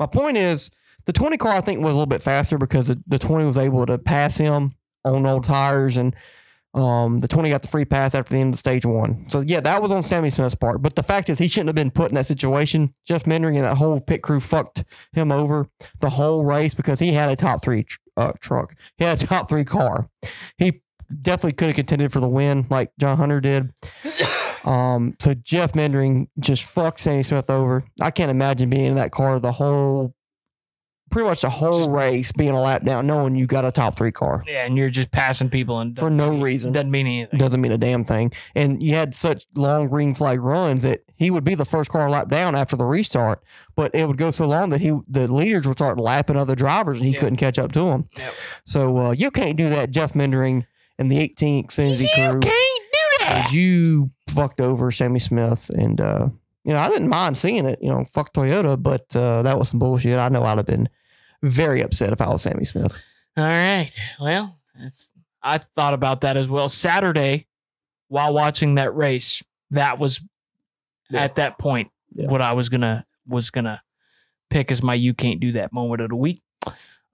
my 0.00 0.06
point 0.06 0.36
is, 0.36 0.68
the 1.06 1.12
twenty 1.12 1.36
car 1.36 1.52
I 1.52 1.60
think 1.60 1.78
was 1.78 1.92
a 1.92 1.94
little 1.96 2.06
bit 2.06 2.22
faster 2.24 2.58
because 2.58 2.88
the, 2.88 3.00
the 3.06 3.18
twenty 3.20 3.44
was 3.46 3.56
able 3.56 3.86
to 3.86 3.96
pass 3.98 4.36
him 4.36 4.74
on 5.04 5.24
old 5.26 5.44
tires, 5.44 5.96
and 5.96 6.14
um 6.72 7.18
the 7.18 7.28
twenty 7.28 7.50
got 7.50 7.62
the 7.62 7.68
free 7.68 7.84
pass 7.84 8.14
after 8.14 8.32
the 8.32 8.40
end 8.40 8.54
of 8.54 8.58
stage 8.58 8.86
one. 8.86 9.28
So 9.28 9.40
yeah, 9.40 9.60
that 9.60 9.82
was 9.82 9.90
on 9.90 10.02
Sammy 10.02 10.30
Smith's 10.30 10.54
part. 10.54 10.82
But 10.82 10.94
the 10.94 11.02
fact 11.02 11.28
is, 11.28 11.38
he 11.38 11.48
shouldn't 11.48 11.68
have 11.68 11.74
been 11.74 11.90
put 11.90 12.10
in 12.10 12.14
that 12.14 12.26
situation. 12.26 12.92
Jeff 13.06 13.26
Meendering 13.26 13.56
and 13.56 13.64
that 13.64 13.76
whole 13.76 14.00
pit 14.00 14.22
crew 14.22 14.40
fucked 14.40 14.84
him 15.12 15.32
over 15.32 15.68
the 16.00 16.10
whole 16.10 16.44
race 16.44 16.74
because 16.74 17.00
he 17.00 17.12
had 17.12 17.30
a 17.30 17.36
top 17.36 17.62
three 17.62 17.86
uh, 18.16 18.32
truck. 18.40 18.74
He 18.98 19.04
had 19.04 19.22
a 19.22 19.26
top 19.26 19.48
three 19.48 19.64
car. 19.64 20.08
He 20.58 20.82
definitely 21.22 21.52
could 21.52 21.68
have 21.68 21.76
contended 21.76 22.12
for 22.12 22.20
the 22.20 22.28
win 22.28 22.66
like 22.70 22.92
John 22.98 23.16
Hunter 23.16 23.40
did. 23.40 23.72
Um, 24.62 25.16
so 25.18 25.32
Jeff 25.32 25.74
Meendering 25.74 26.28
just 26.38 26.64
fucked 26.64 27.00
Sammy 27.00 27.22
Smith 27.22 27.48
over. 27.48 27.84
I 28.00 28.10
can't 28.10 28.30
imagine 28.30 28.68
being 28.68 28.84
in 28.84 28.96
that 28.96 29.10
car 29.10 29.38
the 29.38 29.52
whole, 29.52 30.14
pretty 31.10 31.28
much 31.28 31.42
the 31.42 31.50
whole 31.50 31.90
race, 31.90 32.32
being 32.32 32.50
a 32.52 32.60
lap 32.60 32.84
down, 32.84 33.06
knowing 33.06 33.34
you 33.34 33.46
got 33.46 33.64
a 33.64 33.72
top 33.72 33.96
three 33.96 34.12
car 34.12 34.44
Yeah, 34.46 34.64
and 34.64 34.76
you're 34.76 34.90
just 34.90 35.10
passing 35.10 35.50
people 35.50 35.80
and 35.80 35.98
for 35.98 36.08
no 36.10 36.40
reason. 36.40 36.72
doesn't 36.72 36.90
mean 36.90 37.06
anything. 37.06 37.38
Doesn't 37.38 37.60
mean 37.60 37.72
a 37.72 37.78
damn 37.78 38.04
thing. 38.04 38.32
And 38.54 38.82
you 38.82 38.94
had 38.94 39.14
such 39.14 39.46
long 39.54 39.88
green 39.88 40.14
flag 40.14 40.40
runs 40.40 40.82
that 40.82 41.02
he 41.16 41.30
would 41.30 41.44
be 41.44 41.54
the 41.54 41.64
first 41.64 41.90
car 41.90 42.08
lap 42.08 42.28
down 42.28 42.54
after 42.54 42.76
the 42.76 42.84
restart, 42.84 43.42
but 43.76 43.94
it 43.94 44.06
would 44.08 44.16
go 44.16 44.30
so 44.30 44.46
long 44.46 44.70
that 44.70 44.80
he 44.80 44.92
the 45.08 45.26
leaders 45.26 45.66
would 45.66 45.76
start 45.78 45.98
lapping 45.98 46.36
other 46.36 46.54
drivers 46.54 46.98
and 46.98 47.06
he 47.06 47.12
Yeah. 47.12 47.18
couldn't 47.20 47.36
catch 47.36 47.58
up 47.58 47.72
to 47.72 47.80
them. 47.86 48.08
Yep. 48.16 48.34
So 48.64 48.98
uh, 48.98 49.10
you 49.10 49.30
can't 49.30 49.56
do 49.56 49.68
that, 49.68 49.90
Jeff 49.90 50.14
Meendering 50.14 50.64
and 50.98 51.10
the 51.10 51.18
18 51.18 51.66
Xfinity 51.66 52.08
crew. 52.14 52.24
You 52.24 52.38
can't 52.40 52.42
do 52.92 53.24
that. 53.24 53.52
you 53.52 54.10
fucked 54.28 54.60
over 54.60 54.90
Sammy 54.90 55.18
Smith, 55.18 55.70
and 55.70 56.00
uh, 56.00 56.28
you 56.64 56.72
know 56.72 56.78
I 56.78 56.88
didn't 56.88 57.08
mind 57.08 57.36
seeing 57.36 57.66
it. 57.66 57.78
You 57.82 57.88
know, 57.90 58.04
fuck 58.04 58.32
Toyota, 58.32 58.80
but 58.80 59.14
uh, 59.16 59.42
that 59.42 59.58
was 59.58 59.68
some 59.70 59.78
bullshit. 59.80 60.18
I 60.18 60.28
know 60.28 60.42
I'd 60.44 60.56
have 60.58 60.66
been 60.66 60.88
very 61.42 61.80
upset 61.82 62.12
if 62.12 62.20
I 62.20 62.28
was 62.28 62.42
Sammy 62.42 62.64
Smith. 62.64 63.00
All 63.36 63.44
right. 63.44 63.90
Well, 64.20 64.58
that's, 64.78 65.10
I 65.42 65.58
thought 65.58 65.94
about 65.94 66.20
that 66.22 66.36
as 66.36 66.48
well. 66.48 66.68
Saturday, 66.68 67.46
while 68.08 68.32
watching 68.34 68.74
that 68.76 68.94
race, 68.94 69.42
that 69.70 69.98
was 69.98 70.20
Yeah. 71.10 71.22
at 71.22 71.36
that 71.36 71.58
point 71.58 71.90
Yeah. 72.14 72.26
what 72.28 72.42
I 72.42 72.52
was 72.52 72.68
gonna 72.68 73.06
was 73.26 73.50
gonna 73.50 73.82
pick 74.50 74.70
as 74.70 74.82
my 74.82 74.94
"you 74.94 75.14
can't 75.14 75.40
do 75.40 75.52
that" 75.52 75.72
moment 75.72 76.00
of 76.02 76.08
the 76.10 76.16
week. 76.16 76.42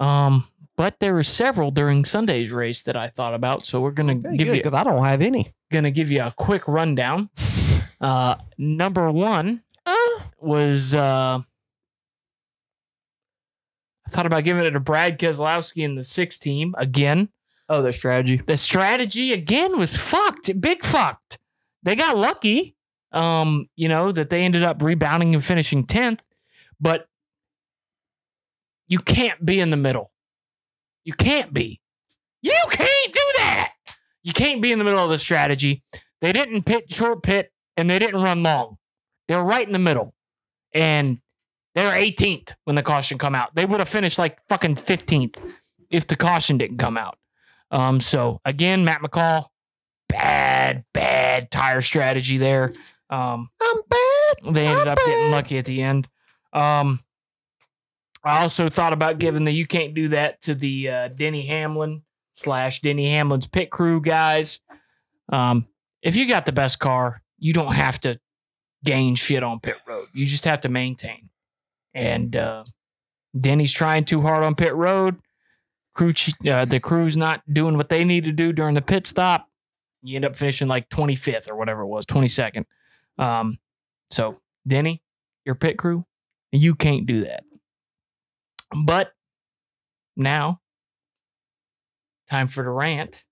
Um, 0.00 0.46
but 0.76 0.98
there 1.00 1.14
were 1.14 1.22
several 1.22 1.70
during 1.70 2.04
Sunday's 2.04 2.50
race 2.50 2.82
that 2.82 2.96
I 2.96 3.08
thought 3.08 3.34
about, 3.34 3.64
so 3.66 3.80
we're 3.80 3.90
gonna 3.92 4.14
give 4.14 4.48
you 4.48 4.54
because 4.54 4.74
I 4.74 4.84
don't 4.84 5.02
have 5.04 5.22
any. 5.22 5.54
gonna 5.72 5.90
give 5.90 6.10
you 6.10 6.22
a 6.22 6.34
quick 6.36 6.66
rundown. 6.68 7.30
Uh, 7.98 8.34
number 8.58 9.10
one 9.10 9.62
Uh, 9.86 9.94
was 10.38 10.94
uh, 10.94 11.40
I 14.06 14.10
thought 14.10 14.26
about 14.26 14.44
giving 14.44 14.64
it 14.64 14.70
to 14.70 14.80
Brad 14.80 15.18
Keselowski 15.18 15.82
in 15.82 15.96
the 15.96 16.04
six 16.04 16.38
team 16.38 16.74
again. 16.78 17.28
oh, 17.68 17.82
the 17.82 17.92
strategy. 17.92 18.40
The 18.46 18.56
strategy 18.56 19.32
again 19.32 19.78
was 19.78 19.96
fucked, 19.96 20.60
big 20.60 20.84
fucked. 20.84 21.38
They 21.82 21.96
got 21.96 22.16
lucky, 22.16 22.76
um, 23.12 23.68
you 23.76 23.88
know, 23.88 24.12
that 24.12 24.30
they 24.30 24.42
ended 24.42 24.62
up 24.62 24.82
rebounding 24.82 25.34
and 25.34 25.44
finishing 25.44 25.86
tenth, 25.86 26.22
but 26.80 27.08
you 28.88 28.98
can't 28.98 29.44
be 29.44 29.58
in 29.60 29.70
the 29.70 29.76
middle. 29.76 30.12
You 31.04 31.14
can't 31.14 31.52
be. 31.52 31.80
You 32.42 32.56
can't 32.70 33.12
do 33.12 33.32
that. 33.38 33.72
You 34.22 34.32
can't 34.32 34.62
be 34.62 34.70
in 34.72 34.78
the 34.78 34.84
middle 34.84 35.02
of 35.02 35.10
the 35.10 35.18
strategy. 35.18 35.82
They 36.20 36.32
didn't 36.32 36.62
pit 36.62 36.92
short 36.92 37.22
pit 37.22 37.52
and 37.76 37.90
they 37.90 37.98
didn't 37.98 38.22
run 38.22 38.42
long. 38.42 38.76
They 39.28 39.34
were 39.34 39.44
right 39.44 39.66
in 39.66 39.72
the 39.72 39.78
middle, 39.80 40.14
and 40.72 41.18
they 41.76 41.84
were 41.84 41.92
18th 41.92 42.54
when 42.64 42.74
the 42.74 42.82
caution 42.82 43.18
come 43.18 43.34
out. 43.34 43.54
They 43.54 43.66
would 43.66 43.80
have 43.80 43.88
finished 43.88 44.18
like 44.18 44.38
fucking 44.48 44.76
15th 44.76 45.38
if 45.90 46.06
the 46.06 46.16
caution 46.16 46.56
didn't 46.56 46.78
come 46.78 46.96
out. 46.96 47.18
Um, 47.70 48.00
so 48.00 48.40
again, 48.46 48.84
Matt 48.86 49.02
McCall, 49.02 49.48
bad, 50.08 50.86
bad 50.94 51.50
tire 51.50 51.82
strategy 51.82 52.38
there. 52.38 52.72
Um, 53.10 53.50
I'm 53.60 53.80
bad. 53.88 54.54
they 54.54 54.66
ended 54.66 54.88
I'm 54.88 54.92
up 54.92 54.98
getting 55.04 55.30
lucky 55.30 55.58
at 55.58 55.66
the 55.66 55.82
end. 55.82 56.08
Um, 56.54 57.00
I 58.24 58.40
also 58.40 58.70
thought 58.70 58.94
about 58.94 59.18
giving 59.18 59.44
the 59.44 59.52
you 59.52 59.66
can't 59.66 59.92
do 59.92 60.08
that 60.08 60.40
to 60.42 60.54
the 60.54 60.88
uh, 60.88 61.08
Denny 61.08 61.46
Hamlin 61.46 62.02
slash 62.32 62.80
Denny 62.80 63.10
Hamlin's 63.10 63.46
pit 63.46 63.70
crew 63.70 64.00
guys. 64.00 64.60
Um, 65.30 65.66
if 66.00 66.16
you 66.16 66.26
got 66.26 66.46
the 66.46 66.52
best 66.52 66.78
car, 66.78 67.22
you 67.38 67.52
don't 67.52 67.74
have 67.74 68.00
to 68.00 68.18
gain 68.82 69.14
shit 69.14 69.42
on 69.42 69.60
pit 69.60 69.76
road. 69.86 70.08
You 70.14 70.24
just 70.24 70.46
have 70.46 70.62
to 70.62 70.70
maintain. 70.70 71.28
And 71.96 72.36
uh, 72.36 72.64
Denny's 73.38 73.72
trying 73.72 74.04
too 74.04 74.20
hard 74.20 74.44
on 74.44 74.54
pit 74.54 74.74
road. 74.74 75.16
Crew, 75.94 76.12
uh, 76.46 76.66
the 76.66 76.78
crew's 76.78 77.16
not 77.16 77.42
doing 77.50 77.78
what 77.78 77.88
they 77.88 78.04
need 78.04 78.24
to 78.24 78.32
do 78.32 78.52
during 78.52 78.74
the 78.74 78.82
pit 78.82 79.06
stop. 79.06 79.48
You 80.02 80.16
end 80.16 80.26
up 80.26 80.36
finishing 80.36 80.68
like 80.68 80.90
25th 80.90 81.48
or 81.48 81.56
whatever 81.56 81.80
it 81.80 81.86
was, 81.86 82.04
22nd. 82.04 82.66
Um, 83.18 83.58
so 84.10 84.40
Denny, 84.66 85.02
your 85.46 85.54
pit 85.54 85.78
crew, 85.78 86.04
you 86.52 86.74
can't 86.74 87.06
do 87.06 87.24
that. 87.24 87.44
But 88.84 89.12
now, 90.18 90.60
time 92.28 92.48
for 92.48 92.62
the 92.62 92.70
rant. 92.70 93.24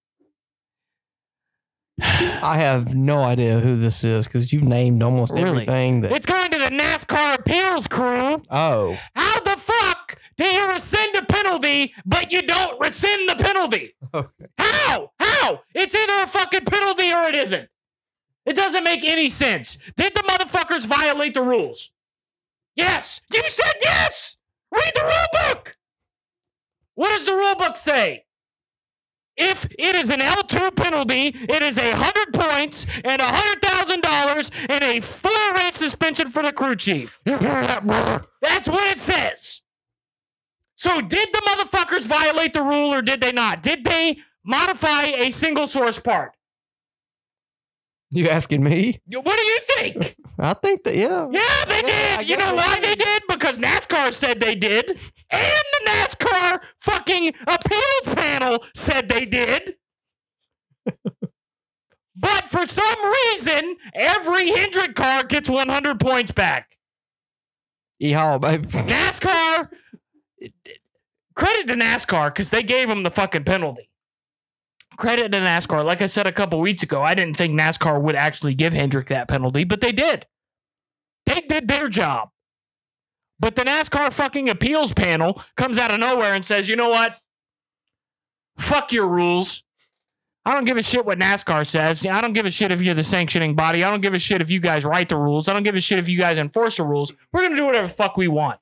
I 2.02 2.56
have 2.58 2.94
no 2.94 3.22
idea 3.22 3.60
who 3.60 3.76
this 3.76 4.02
is 4.04 4.26
because 4.26 4.52
you've 4.52 4.64
named 4.64 5.02
almost 5.02 5.32
Really? 5.32 5.48
everything 5.48 6.00
that. 6.02 6.12
It's 6.12 6.26
going 6.26 6.50
to 6.50 6.58
the 6.58 6.70
NASCAR 6.70 7.38
appeals 7.38 7.86
crew. 7.86 8.42
oh, 8.50 8.98
How 9.14 9.40
the 9.40 9.56
fuck 9.56 10.18
do 10.36 10.44
you 10.44 10.68
rescind 10.70 11.14
a 11.14 11.24
penalty, 11.24 11.94
but 12.04 12.32
you 12.32 12.42
don't 12.42 12.80
rescind 12.80 13.28
the 13.28 13.36
penalty? 13.36 13.94
okay. 14.14 14.46
How? 14.58 15.12
How? 15.20 15.62
It's 15.74 15.94
either 15.94 16.22
a 16.22 16.26
fucking 16.26 16.64
penalty 16.64 17.12
or 17.12 17.24
it 17.28 17.34
isn't. 17.36 17.68
It 18.44 18.56
doesn't 18.56 18.84
make 18.84 19.04
any 19.04 19.30
sense. 19.30 19.76
Did 19.96 20.14
the 20.14 20.20
motherfuckers 20.22 20.86
violate 20.86 21.34
the 21.34 21.42
rules? 21.42 21.92
Yes. 22.76 23.20
You 23.32 23.42
said 23.46 23.72
yes. 23.80 24.36
Read 24.72 24.90
the 24.94 25.02
rule 25.02 25.44
book. 25.44 25.76
What 26.96 27.10
does 27.10 27.24
the 27.24 27.32
rule 27.34 27.54
book 27.54 27.76
say? 27.76 28.24
If 29.36 29.66
it 29.78 29.96
is 29.96 30.10
an 30.10 30.20
L2 30.20 30.76
penalty, 30.76 31.28
it 31.34 31.62
is 31.62 31.76
a 31.76 31.96
hundred 31.96 32.32
points 32.32 32.86
and 33.04 33.20
a 33.20 33.26
hundred 33.26 33.62
thousand 33.62 34.02
dollars 34.02 34.50
and 34.68 34.82
a 34.82 35.00
full 35.00 35.52
race 35.54 35.76
suspension 35.76 36.28
for 36.28 36.42
the 36.42 36.52
crew 36.52 36.76
chief. 36.76 37.20
You 37.26 37.38
hear 37.38 37.62
that, 37.62 37.86
brother? 37.86 38.24
That's 38.40 38.68
what 38.68 38.90
it 38.92 39.00
says. 39.00 39.62
So, 40.76 41.00
did 41.00 41.28
the 41.32 41.42
motherfuckers 41.48 42.06
violate 42.08 42.52
the 42.52 42.62
rule 42.62 42.92
or 42.92 43.02
did 43.02 43.20
they 43.20 43.32
not? 43.32 43.62
Did 43.62 43.84
they 43.84 44.18
modify 44.44 45.04
a 45.04 45.30
single 45.30 45.66
source 45.66 45.98
part? 45.98 46.32
You 48.10 48.28
asking 48.28 48.62
me? 48.62 49.00
What 49.08 49.36
do 49.36 49.42
you 49.42 49.58
think? 49.60 50.16
I 50.38 50.54
think 50.54 50.84
that 50.84 50.94
yeah. 50.94 51.26
Yeah, 51.32 51.64
they 51.66 51.80
Yeah, 51.88 52.16
did. 52.18 52.28
You 52.28 52.36
know 52.36 52.54
why 52.54 52.78
they 52.80 52.94
did? 52.94 53.22
Because 53.34 53.58
NASCAR 53.58 54.12
said 54.12 54.40
they 54.40 54.54
did. 54.54 54.90
And 55.30 55.64
the 55.72 55.90
NASCAR 55.90 56.60
fucking 56.80 57.34
appeals 57.46 58.14
panel 58.14 58.64
said 58.74 59.08
they 59.08 59.24
did. 59.24 59.74
but 62.16 62.48
for 62.48 62.64
some 62.66 62.96
reason, 63.04 63.76
every 63.94 64.50
Hendrick 64.50 64.94
car 64.94 65.24
gets 65.24 65.48
100 65.48 65.98
points 66.00 66.32
back. 66.32 66.76
Yeehaw, 68.02 68.40
baby. 68.40 68.66
NASCAR, 68.68 69.68
credit 71.34 71.66
to 71.68 71.74
NASCAR 71.74 72.28
because 72.28 72.50
they 72.50 72.62
gave 72.62 72.88
him 72.88 73.02
the 73.02 73.10
fucking 73.10 73.44
penalty. 73.44 73.90
Credit 74.96 75.32
to 75.32 75.38
NASCAR. 75.38 75.84
Like 75.84 76.02
I 76.02 76.06
said 76.06 76.26
a 76.26 76.32
couple 76.32 76.60
weeks 76.60 76.82
ago, 76.82 77.02
I 77.02 77.14
didn't 77.14 77.36
think 77.36 77.58
NASCAR 77.58 78.00
would 78.00 78.14
actually 78.14 78.54
give 78.54 78.72
Hendrick 78.72 79.08
that 79.08 79.26
penalty, 79.26 79.64
but 79.64 79.80
they 79.80 79.92
did. 79.92 80.26
They 81.26 81.40
did 81.40 81.66
their 81.68 81.88
job. 81.88 82.30
But 83.40 83.56
the 83.56 83.62
NASCAR 83.62 84.12
fucking 84.12 84.48
appeals 84.48 84.92
panel 84.92 85.42
comes 85.56 85.78
out 85.78 85.90
of 85.92 85.98
nowhere 86.00 86.34
and 86.34 86.44
says, 86.44 86.68
you 86.68 86.76
know 86.76 86.88
what? 86.88 87.18
Fuck 88.58 88.92
your 88.92 89.08
rules. 89.08 89.64
I 90.46 90.52
don't 90.52 90.64
give 90.64 90.76
a 90.76 90.82
shit 90.82 91.06
what 91.06 91.18
NASCAR 91.18 91.66
says. 91.66 92.06
I 92.06 92.20
don't 92.20 92.34
give 92.34 92.46
a 92.46 92.50
shit 92.50 92.70
if 92.70 92.82
you're 92.82 92.94
the 92.94 93.02
sanctioning 93.02 93.54
body. 93.54 93.82
I 93.82 93.90
don't 93.90 94.02
give 94.02 94.14
a 94.14 94.18
shit 94.18 94.42
if 94.42 94.50
you 94.50 94.60
guys 94.60 94.84
write 94.84 95.08
the 95.08 95.16
rules. 95.16 95.48
I 95.48 95.54
don't 95.54 95.62
give 95.62 95.74
a 95.74 95.80
shit 95.80 95.98
if 95.98 96.08
you 96.08 96.18
guys 96.18 96.36
enforce 96.38 96.76
the 96.76 96.84
rules. 96.84 97.12
We're 97.32 97.40
going 97.40 97.52
to 97.52 97.56
do 97.56 97.66
whatever 97.66 97.86
the 97.86 97.92
fuck 97.92 98.16
we 98.16 98.28
want. 98.28 98.58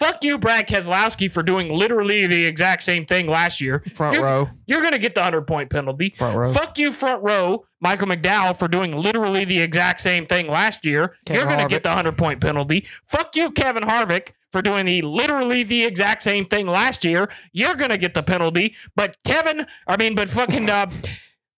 Fuck 0.00 0.24
you, 0.24 0.38
Brad 0.38 0.66
Keselowski, 0.66 1.30
for 1.30 1.42
doing 1.42 1.72
literally 1.72 2.26
the 2.26 2.46
exact 2.46 2.82
same 2.82 3.06
thing 3.06 3.26
last 3.26 3.60
year. 3.60 3.84
Front 3.94 4.14
You're- 4.14 4.26
row. 4.26 4.48
You're 4.66 4.80
going 4.80 4.92
to 4.92 4.98
get 4.98 5.14
the 5.14 5.20
100 5.20 5.46
point 5.46 5.70
penalty. 5.70 6.14
Front 6.16 6.36
row. 6.36 6.52
Fuck 6.52 6.78
you, 6.78 6.90
front 6.90 7.22
row, 7.22 7.64
Michael 7.80 8.08
McDowell, 8.08 8.56
for 8.56 8.68
doing 8.68 8.96
literally 8.96 9.44
the 9.44 9.60
exact 9.60 10.00
same 10.00 10.26
thing 10.26 10.48
last 10.48 10.84
year. 10.84 11.16
Kevin 11.24 11.40
You're 11.40 11.56
going 11.56 11.66
to 11.66 11.74
get 11.74 11.82
the 11.82 11.88
100 11.88 12.16
point 12.18 12.40
penalty. 12.40 12.86
Fuck 13.06 13.36
you, 13.36 13.50
Kevin 13.50 13.84
Harvick, 13.84 14.32
for 14.52 14.60
doing 14.62 14.86
the 14.86 15.02
literally 15.02 15.62
the 15.62 15.84
exact 15.84 16.22
same 16.22 16.44
thing 16.44 16.66
last 16.66 17.04
year. 17.04 17.30
You're 17.52 17.74
going 17.74 17.90
to 17.90 17.98
get 17.98 18.14
the 18.14 18.22
penalty. 18.22 18.74
But 18.94 19.16
Kevin, 19.24 19.66
I 19.86 19.96
mean, 19.96 20.14
but 20.14 20.28
fucking, 20.28 20.68
uh, 20.68 20.90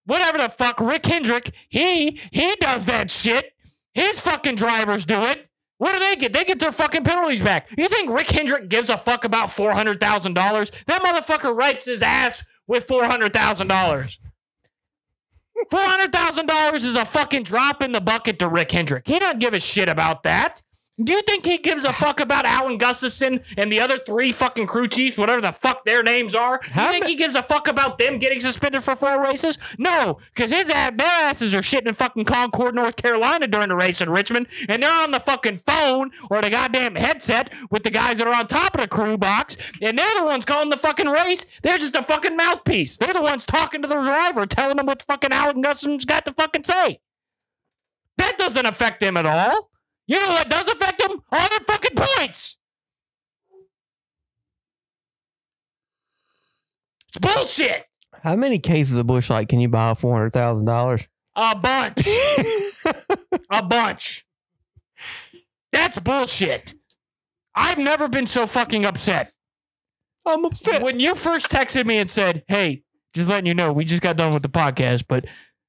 whatever 0.07 0.39
the 0.39 0.49
fuck, 0.49 0.81
Rick 0.81 1.07
Hendrick, 1.07 1.51
he, 1.69 2.21
he 2.31 2.55
does 2.57 2.85
that 2.87 3.11
shit. 3.11 3.53
His 3.95 4.21
fucking 4.21 4.55
drivers 4.57 5.05
do 5.05 5.25
it. 5.25 5.49
What 5.79 5.95
do 5.95 5.99
they 5.99 6.15
get? 6.15 6.33
They 6.33 6.45
get 6.45 6.61
their 6.61 6.71
fucking 6.71 7.03
penalties 7.03 7.43
back. 7.43 7.69
You 7.77 7.89
think 7.89 8.09
Rick 8.09 8.31
Hendrick 8.31 8.69
gives 8.69 8.89
a 8.89 8.97
fuck 8.97 9.25
about 9.25 9.49
$400,000? 9.49 10.85
That 10.87 11.03
motherfucker 11.03 11.57
wipes 11.59 11.87
his 11.87 12.03
ass 12.03 12.45
with 12.69 12.87
$400,000. 12.87 14.19
$400,000 15.71 16.75
is 16.75 16.97
a 16.97 17.05
fucking 17.05 17.45
drop 17.45 17.83
in 17.83 17.93
the 17.93 18.01
bucket 18.01 18.39
to 18.41 18.49
Rick 18.49 18.73
Hendrick. 18.73 19.07
He 19.07 19.19
don't 19.19 19.39
give 19.39 19.55
a 19.55 19.61
shit 19.61 19.89
about 19.89 20.23
that. 20.25 20.63
Do 21.03 21.13
you 21.13 21.23
think 21.23 21.47
he 21.47 21.57
gives 21.57 21.85
a 21.85 21.93
fuck 21.93 22.21
about 22.21 22.45
Alan 22.45 22.77
Gustafson 22.77 23.41
and 23.57 23.73
the 23.73 23.81
other 23.81 23.97
three 23.97 24.31
fucking 24.31 24.67
crew 24.67 24.87
chiefs, 24.87 25.17
whatever 25.17 25.41
the 25.41 25.51
fuck 25.51 25.87
their 25.87 26.03
names 26.03 26.35
are? 26.35 26.59
Do 26.59 26.81
you 26.83 26.91
think 26.91 27.07
he 27.07 27.17
gives 27.17 27.35
a 27.35 27.43
fuck 27.43 27.67
about 27.67 27.97
them 27.97 28.19
getting 28.19 28.41
suspended 28.41 28.85
for 28.85 28.95
four 28.95 29.23
races? 29.23 29.57
No, 29.79 30.19
because 30.35 30.51
his 30.51 30.69
ass, 30.69 30.93
their 30.95 31.07
asses 31.07 31.55
are 31.55 31.61
shitting 31.61 31.87
in 31.87 31.95
fucking 31.95 32.27
Concord, 32.27 32.75
North 32.75 32.97
Carolina 32.97 33.47
during 33.47 33.71
the 33.71 33.75
race 33.75 34.03
in 34.03 34.11
Richmond, 34.11 34.49
and 34.69 34.83
they're 34.83 34.93
on 34.93 35.13
the 35.13 35.19
fucking 35.21 35.57
phone 35.57 36.11
or 36.31 36.43
the 36.43 36.51
goddamn 36.51 36.95
headset 36.95 37.51
with 37.71 37.85
the 37.85 37.91
guys 37.91 38.19
that 38.19 38.27
are 38.27 38.35
on 38.35 38.47
top 38.47 38.75
of 38.75 38.83
the 38.83 38.89
crew 38.89 39.17
box, 39.17 39.57
and 39.81 39.99
they're 39.99 40.19
the 40.19 40.27
ones 40.27 40.45
calling 40.45 40.69
the 40.69 40.77
fucking 40.77 41.09
race. 41.09 41.47
They're 41.63 41.79
just 41.79 41.97
a 41.97 42.03
fucking 42.03 42.37
mouthpiece. 42.37 42.99
They're 42.99 43.15
the 43.15 43.23
ones 43.23 43.47
talking 43.47 43.81
to 43.81 43.89
the 43.89 44.03
driver, 44.03 44.45
telling 44.45 44.77
them 44.77 44.87
what 44.87 45.03
fucking 45.03 45.33
Alan 45.33 45.63
Gustafson's 45.63 46.05
got 46.05 46.27
to 46.27 46.33
fucking 46.33 46.65
say. 46.65 47.01
That 48.19 48.37
doesn't 48.37 48.67
affect 48.67 49.01
them 49.01 49.17
at 49.17 49.25
all. 49.25 49.72
You 50.13 50.21
know 50.21 50.29
what 50.33 50.51
does 50.51 50.69
affect 50.69 50.99
them? 51.01 51.23
All 51.33 51.49
their 51.49 51.61
fucking 51.61 51.97
points. 51.97 52.59
It's 57.09 57.19
bullshit. 57.19 57.85
How 58.23 58.37
many 58.37 58.59
cases 58.59 58.97
of 58.99 59.07
Busch 59.07 59.31
Light 59.31 59.49
can 59.49 59.59
you 59.59 59.69
buy 59.69 59.95
for 59.95 60.01
four 60.01 60.15
hundred 60.17 60.35
thousand 60.35 60.67
dollars? 60.67 61.09
A 61.35 61.55
bunch. 61.57 62.07
a 63.51 63.63
bunch. 63.63 64.27
That's 65.73 65.99
bullshit. 65.99 66.75
I've 67.55 67.79
never 67.79 68.07
been 68.07 68.27
so 68.27 68.47
fucking 68.47 68.85
upset. 68.85 69.33
I'm 70.27 70.45
upset. 70.45 70.83
When 70.83 71.01
you 71.01 71.15
first 71.15 71.51
texted 71.51 71.87
me 71.87 71.97
and 71.97 72.11
said, 72.11 72.45
"Hey, 72.49 72.83
just 73.15 73.31
letting 73.31 73.47
you 73.47 73.55
know, 73.55 73.73
we 73.73 73.87
just 73.87 74.03
got 74.03 74.19
done 74.19 74.35
with 74.35 74.43
the 74.43 74.51
podcast, 74.51 75.05
but 75.09 75.25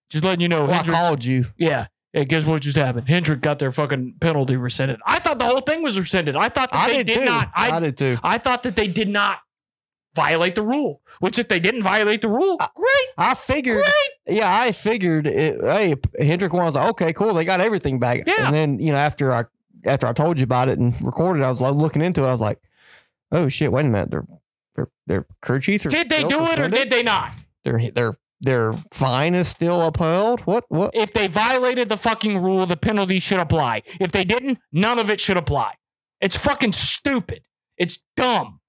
just 0.09 0.25
letting 0.25 0.41
you 0.41 0.49
know, 0.49 0.65
Well, 0.65 0.81
I 0.81 0.83
called 0.83 1.23
you. 1.23 1.45
yeah, 1.57 1.87
hey, 2.13 2.25
guess 2.25 2.45
what 2.45 2.61
just 2.61 2.77
happened? 2.77 3.09
Hendrick 3.09 3.41
got 3.41 3.59
their 3.59 3.71
fucking 3.71 4.15
penalty 4.21 4.55
rescinded. 4.55 4.99
I 5.05 5.19
thought 5.19 5.39
the 5.39 5.45
whole 5.45 5.61
thing 5.61 5.81
was 5.81 5.99
rescinded. 5.99 6.35
I 6.35 6.49
thought 6.49 6.71
that 6.71 6.85
I 6.85 6.93
they 6.93 7.03
did, 7.03 7.19
too. 7.19 7.25
not. 7.25 7.51
I, 7.55 7.71
I, 7.71 7.79
did 7.79 7.97
too. 7.97 8.17
I 8.23 8.37
thought 8.37 8.63
that 8.63 8.75
they 8.75 8.87
did 8.87 9.09
not 9.09 9.39
violate 10.15 10.55
the 10.55 10.61
rule. 10.61 11.01
Which, 11.19 11.39
if 11.39 11.47
they 11.47 11.59
didn't 11.59 11.83
violate 11.83 12.21
the 12.21 12.29
rule, 12.29 12.57
I- 12.59 12.69
great, 12.75 13.07
I 13.17 13.33
figured. 13.33 13.83
great. 13.83 14.37
Yeah, 14.37 14.55
I 14.55 14.71
figured. 14.71 15.27
It, 15.27 15.59
hey, 15.61 15.95
Hendrick 16.19 16.53
one 16.53 16.65
was 16.65 16.75
like, 16.75 16.89
okay, 16.91 17.13
cool. 17.13 17.33
They 17.33 17.45
got 17.45 17.61
everything 17.61 17.99
back. 17.99 18.23
Yeah. 18.25 18.45
And 18.45 18.53
then 18.53 18.79
you 18.79 18.91
know 18.91 18.97
after 18.97 19.33
I 19.33 19.45
after 19.85 20.07
I 20.07 20.13
told 20.13 20.37
you 20.37 20.43
about 20.43 20.69
it 20.69 20.79
and 20.79 20.99
recorded, 21.01 21.43
I 21.43 21.49
was 21.49 21.61
like 21.61 21.75
looking 21.75 22.01
into 22.01 22.23
it. 22.23 22.27
I 22.27 22.31
was 22.31 22.41
like, 22.41 22.59
oh 23.31 23.49
shit, 23.49 23.71
wait 23.71 23.85
a 23.85 23.89
minute. 23.89 24.11
They're 24.11 24.25
they're 24.75 24.89
they're 25.07 25.25
crew 25.41 25.59
chiefs. 25.59 25.85
Did 25.85 26.09
they 26.09 26.23
do 26.23 26.45
it 26.45 26.59
or 26.59 26.69
did 26.69 26.89
they 26.89 27.03
not? 27.03 27.31
Their 27.63 27.91
their 27.91 28.13
their 28.43 28.73
fine 28.91 29.33
is 29.33 29.47
still 29.47 29.81
upheld. 29.81 30.41
What 30.41 30.65
what? 30.67 30.91
If 30.93 31.13
they 31.13 31.27
violated 31.27 31.89
the 31.89 31.97
fucking 31.97 32.41
rule, 32.41 32.65
the 32.65 32.77
penalty 32.77 33.19
should 33.19 33.39
apply. 33.39 33.83
If 33.99 34.11
they 34.11 34.23
didn't, 34.23 34.59
none 34.71 34.99
of 34.99 35.09
it 35.09 35.19
should 35.19 35.37
apply. 35.37 35.75
It's 36.21 36.35
fucking 36.35 36.73
stupid. 36.73 37.43
It's 37.77 38.03
dumb. 38.15 38.59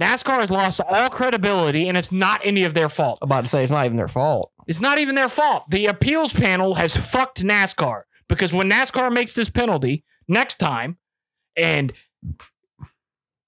NASCAR 0.00 0.40
has 0.40 0.50
lost 0.50 0.80
all 0.88 1.08
credibility, 1.10 1.88
and 1.88 1.98
it's 1.98 2.12
not 2.12 2.40
any 2.44 2.64
of 2.64 2.72
their 2.74 2.88
fault. 2.88 3.18
I'm 3.20 3.26
about 3.26 3.44
to 3.44 3.50
say 3.50 3.62
it's 3.62 3.72
not 3.72 3.84
even 3.84 3.96
their 3.96 4.08
fault. 4.08 4.52
It's 4.66 4.80
not 4.80 4.98
even 4.98 5.14
their 5.14 5.28
fault. 5.28 5.64
The 5.70 5.86
appeals 5.86 6.32
panel 6.32 6.74
has 6.74 6.96
fucked 6.96 7.42
NASCAR 7.42 8.02
because 8.28 8.52
when 8.52 8.70
NASCAR 8.70 9.12
makes 9.12 9.34
this 9.34 9.48
penalty 9.48 10.04
next 10.28 10.56
time, 10.56 10.98
and 11.56 11.92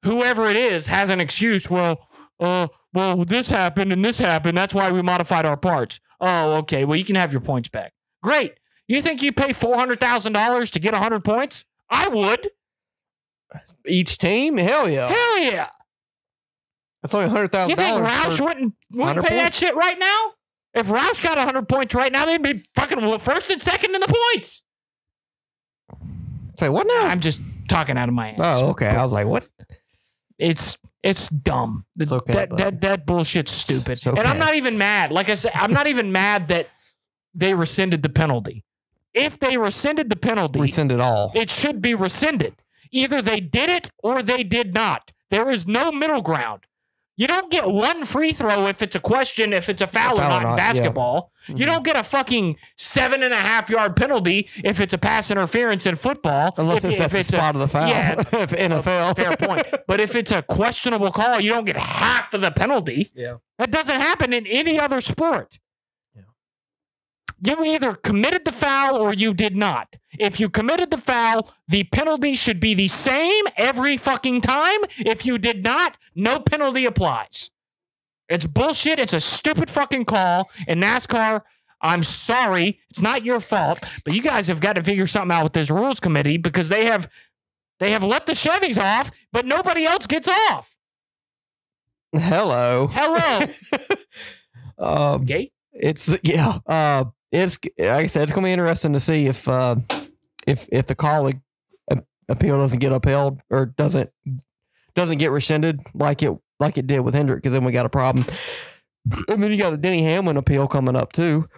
whoever 0.02 0.48
it 0.48 0.56
is 0.56 0.88
has 0.88 1.10
an 1.10 1.20
excuse, 1.20 1.70
well, 1.70 2.08
uh, 2.40 2.68
well, 2.92 3.24
this 3.24 3.50
happened 3.50 3.92
and 3.92 4.04
this 4.04 4.18
happened. 4.18 4.56
That's 4.58 4.74
why 4.74 4.90
we 4.90 5.02
modified 5.02 5.46
our 5.46 5.56
parts. 5.56 6.00
Oh, 6.20 6.54
okay. 6.58 6.84
Well, 6.84 6.98
you 6.98 7.04
can 7.04 7.16
have 7.16 7.32
your 7.32 7.40
points 7.40 7.68
back. 7.68 7.92
Great. 8.22 8.54
You 8.88 9.00
think 9.00 9.22
you 9.22 9.32
pay 9.32 9.52
four 9.52 9.76
hundred 9.76 10.00
thousand 10.00 10.32
dollars 10.32 10.70
to 10.72 10.80
get 10.80 10.94
hundred 10.94 11.24
points? 11.24 11.64
I 11.88 12.08
would. 12.08 12.50
Each 13.86 14.18
team, 14.18 14.56
hell 14.56 14.88
yeah, 14.88 15.08
Hell 15.08 15.38
yeah. 15.40 15.68
that's 17.02 17.14
only 17.14 17.28
hundred 17.28 17.50
thousand 17.52 17.70
You 17.70 17.76
think. 17.76 18.00
Roush 18.00 18.40
wouldn't, 18.40 18.74
wouldn't 18.92 19.16
100 19.16 19.24
pay 19.24 19.36
that 19.38 19.54
shit 19.54 19.74
right 19.74 19.98
now? 19.98 20.32
If 20.74 20.86
Roush 20.86 21.22
got 21.22 21.36
100 21.36 21.68
points 21.68 21.94
right 21.94 22.12
now, 22.12 22.26
they'd 22.26 22.42
be 22.42 22.64
fucking 22.76 23.18
first 23.18 23.50
and 23.50 23.60
second 23.60 23.94
in 23.94 24.00
the 24.00 24.06
points. 24.32 24.62
Say 26.58 26.68
what 26.68 26.86
now? 26.86 27.06
I'm 27.06 27.20
just 27.20 27.40
talking 27.68 27.96
out 27.98 28.08
of 28.08 28.14
my 28.14 28.32
ass. 28.32 28.38
oh, 28.40 28.68
okay. 28.70 28.86
I 28.88 29.02
was 29.02 29.12
like, 29.12 29.26
what? 29.26 29.48
It's 30.38 30.78
it's 31.02 31.28
dumb. 31.28 31.86
It's 31.98 32.12
okay, 32.12 32.32
that, 32.32 32.56
that 32.56 32.80
that 32.82 33.06
bullshit's 33.06 33.50
stupid. 33.50 33.92
It's 33.92 34.06
And 34.06 34.18
I'm 34.20 34.38
not 34.38 34.54
even 34.54 34.76
mad. 34.78 35.10
Like 35.10 35.28
I 35.30 35.34
said, 35.34 35.52
I'm 35.54 35.72
not 35.72 35.86
even 35.86 36.12
mad 36.12 36.48
that 36.48 36.68
they 37.34 37.54
rescinded 37.54 38.02
the 38.02 38.08
penalty. 38.08 38.64
If 39.14 39.38
they 39.38 39.56
rescinded 39.56 40.08
the 40.10 40.16
penalty, 40.16 40.60
Rescind 40.60 40.92
it 40.92 41.00
all. 41.00 41.32
it 41.34 41.50
should 41.50 41.82
be 41.82 41.94
rescinded. 41.94 42.54
Either 42.92 43.22
they 43.22 43.40
did 43.40 43.68
it 43.70 43.90
or 44.02 44.22
they 44.22 44.42
did 44.42 44.74
not. 44.74 45.12
There 45.30 45.50
is 45.50 45.66
no 45.66 45.90
middle 45.92 46.22
ground. 46.22 46.66
You 47.20 47.26
don't 47.26 47.50
get 47.50 47.68
one 47.68 48.06
free 48.06 48.32
throw 48.32 48.66
if 48.68 48.80
it's 48.80 48.96
a 48.96 49.00
question, 49.00 49.52
if 49.52 49.68
it's 49.68 49.82
a 49.82 49.86
foul, 49.86 50.16
foul 50.16 50.20
or 50.20 50.24
or 50.24 50.28
not 50.30 50.36
in 50.38 50.42
not, 50.44 50.50
yeah. 50.56 50.56
basketball. 50.56 51.32
Mhm. 51.48 51.58
You 51.58 51.66
don't 51.66 51.84
get 51.84 51.94
a 51.94 52.02
fucking 52.02 52.56
seven 52.76 53.22
and 53.22 53.34
a 53.34 53.36
half 53.36 53.68
yard 53.68 53.94
penalty 53.94 54.48
if 54.64 54.80
it's 54.80 54.94
a 54.94 54.98
pass 54.98 55.30
interference 55.30 55.84
in 55.84 55.96
football. 55.96 56.54
Unless 56.56 56.84
if, 56.84 56.90
it's 56.92 57.00
at 57.00 57.06
if 57.06 57.12
the 57.12 57.18
it's 57.18 57.32
a- 57.34 57.36
spot 57.36 57.54
of 57.56 57.60
the 57.60 57.68
foul. 57.68 57.88
Yeah, 57.88 58.12
if 58.32 58.50
NFL. 58.52 59.16
fair 59.16 59.36
point. 59.36 59.66
But 59.86 60.00
if 60.00 60.16
it's 60.16 60.32
a 60.32 60.40
questionable 60.40 61.10
call, 61.12 61.40
you 61.42 61.50
don't 61.50 61.66
get 61.66 61.76
half 61.76 62.32
of 62.32 62.40
the 62.40 62.50
penalty. 62.50 63.10
Yeah. 63.14 63.34
That 63.58 63.70
doesn't 63.70 64.00
happen 64.00 64.32
in 64.32 64.46
any 64.46 64.80
other 64.80 65.02
sport. 65.02 65.58
You 67.42 67.64
either 67.64 67.94
committed 67.94 68.44
the 68.44 68.52
foul 68.52 68.96
or 68.96 69.14
you 69.14 69.32
did 69.32 69.56
not. 69.56 69.96
If 70.18 70.38
you 70.40 70.50
committed 70.50 70.90
the 70.90 70.98
foul, 70.98 71.50
the 71.66 71.84
penalty 71.84 72.34
should 72.34 72.60
be 72.60 72.74
the 72.74 72.88
same 72.88 73.44
every 73.56 73.96
fucking 73.96 74.42
time. 74.42 74.80
If 74.98 75.24
you 75.24 75.38
did 75.38 75.62
not, 75.64 75.96
no 76.14 76.38
penalty 76.40 76.84
applies. 76.84 77.50
It's 78.28 78.44
bullshit. 78.46 78.98
It's 78.98 79.14
a 79.14 79.20
stupid 79.20 79.70
fucking 79.70 80.04
call. 80.04 80.50
And 80.68 80.82
NASCAR, 80.82 81.42
I'm 81.80 82.02
sorry, 82.02 82.78
it's 82.90 83.00
not 83.00 83.24
your 83.24 83.40
fault, 83.40 83.80
but 84.04 84.12
you 84.14 84.20
guys 84.22 84.48
have 84.48 84.60
got 84.60 84.74
to 84.74 84.82
figure 84.82 85.06
something 85.06 85.34
out 85.34 85.44
with 85.44 85.52
this 85.54 85.70
rules 85.70 85.98
committee 85.98 86.36
because 86.36 86.68
they 86.68 86.84
have 86.84 87.08
they 87.78 87.92
have 87.92 88.04
let 88.04 88.26
the 88.26 88.32
Chevys 88.34 88.76
off, 88.78 89.10
but 89.32 89.46
nobody 89.46 89.86
else 89.86 90.06
gets 90.06 90.28
off. 90.28 90.76
Hello. 92.12 92.88
Hello, 92.88 93.46
Um, 94.78 95.24
gay. 95.24 95.52
it's 95.72 96.18
yeah. 96.22 96.58
Uh, 96.66 97.04
it's 97.32 97.58
like 97.78 97.88
I 97.90 98.06
said, 98.06 98.24
it's 98.24 98.32
gonna 98.32 98.46
be 98.46 98.52
interesting 98.52 98.92
to 98.92 99.00
see 99.00 99.26
if 99.26 99.46
uh, 99.48 99.76
if 100.46 100.68
if 100.72 100.86
the 100.86 101.40
a- 101.90 102.02
appeal 102.28 102.56
doesn't 102.58 102.78
get 102.78 102.92
upheld 102.92 103.40
or 103.50 103.66
doesn't 103.66 104.10
doesn't 104.94 105.18
get 105.18 105.30
rescinded 105.30 105.80
like 105.94 106.22
it 106.22 106.36
like 106.58 106.76
it 106.76 106.86
did 106.86 107.00
with 107.00 107.14
Hendrick, 107.14 107.42
because 107.42 107.52
then 107.52 107.64
we 107.64 107.72
got 107.72 107.86
a 107.86 107.90
problem. 107.90 108.26
And 109.28 109.42
then 109.42 109.50
you 109.50 109.56
got 109.56 109.70
the 109.70 109.78
Denny 109.78 110.02
Hamlin 110.02 110.36
appeal 110.36 110.68
coming 110.68 110.94
up 110.94 111.12
too. 111.12 111.48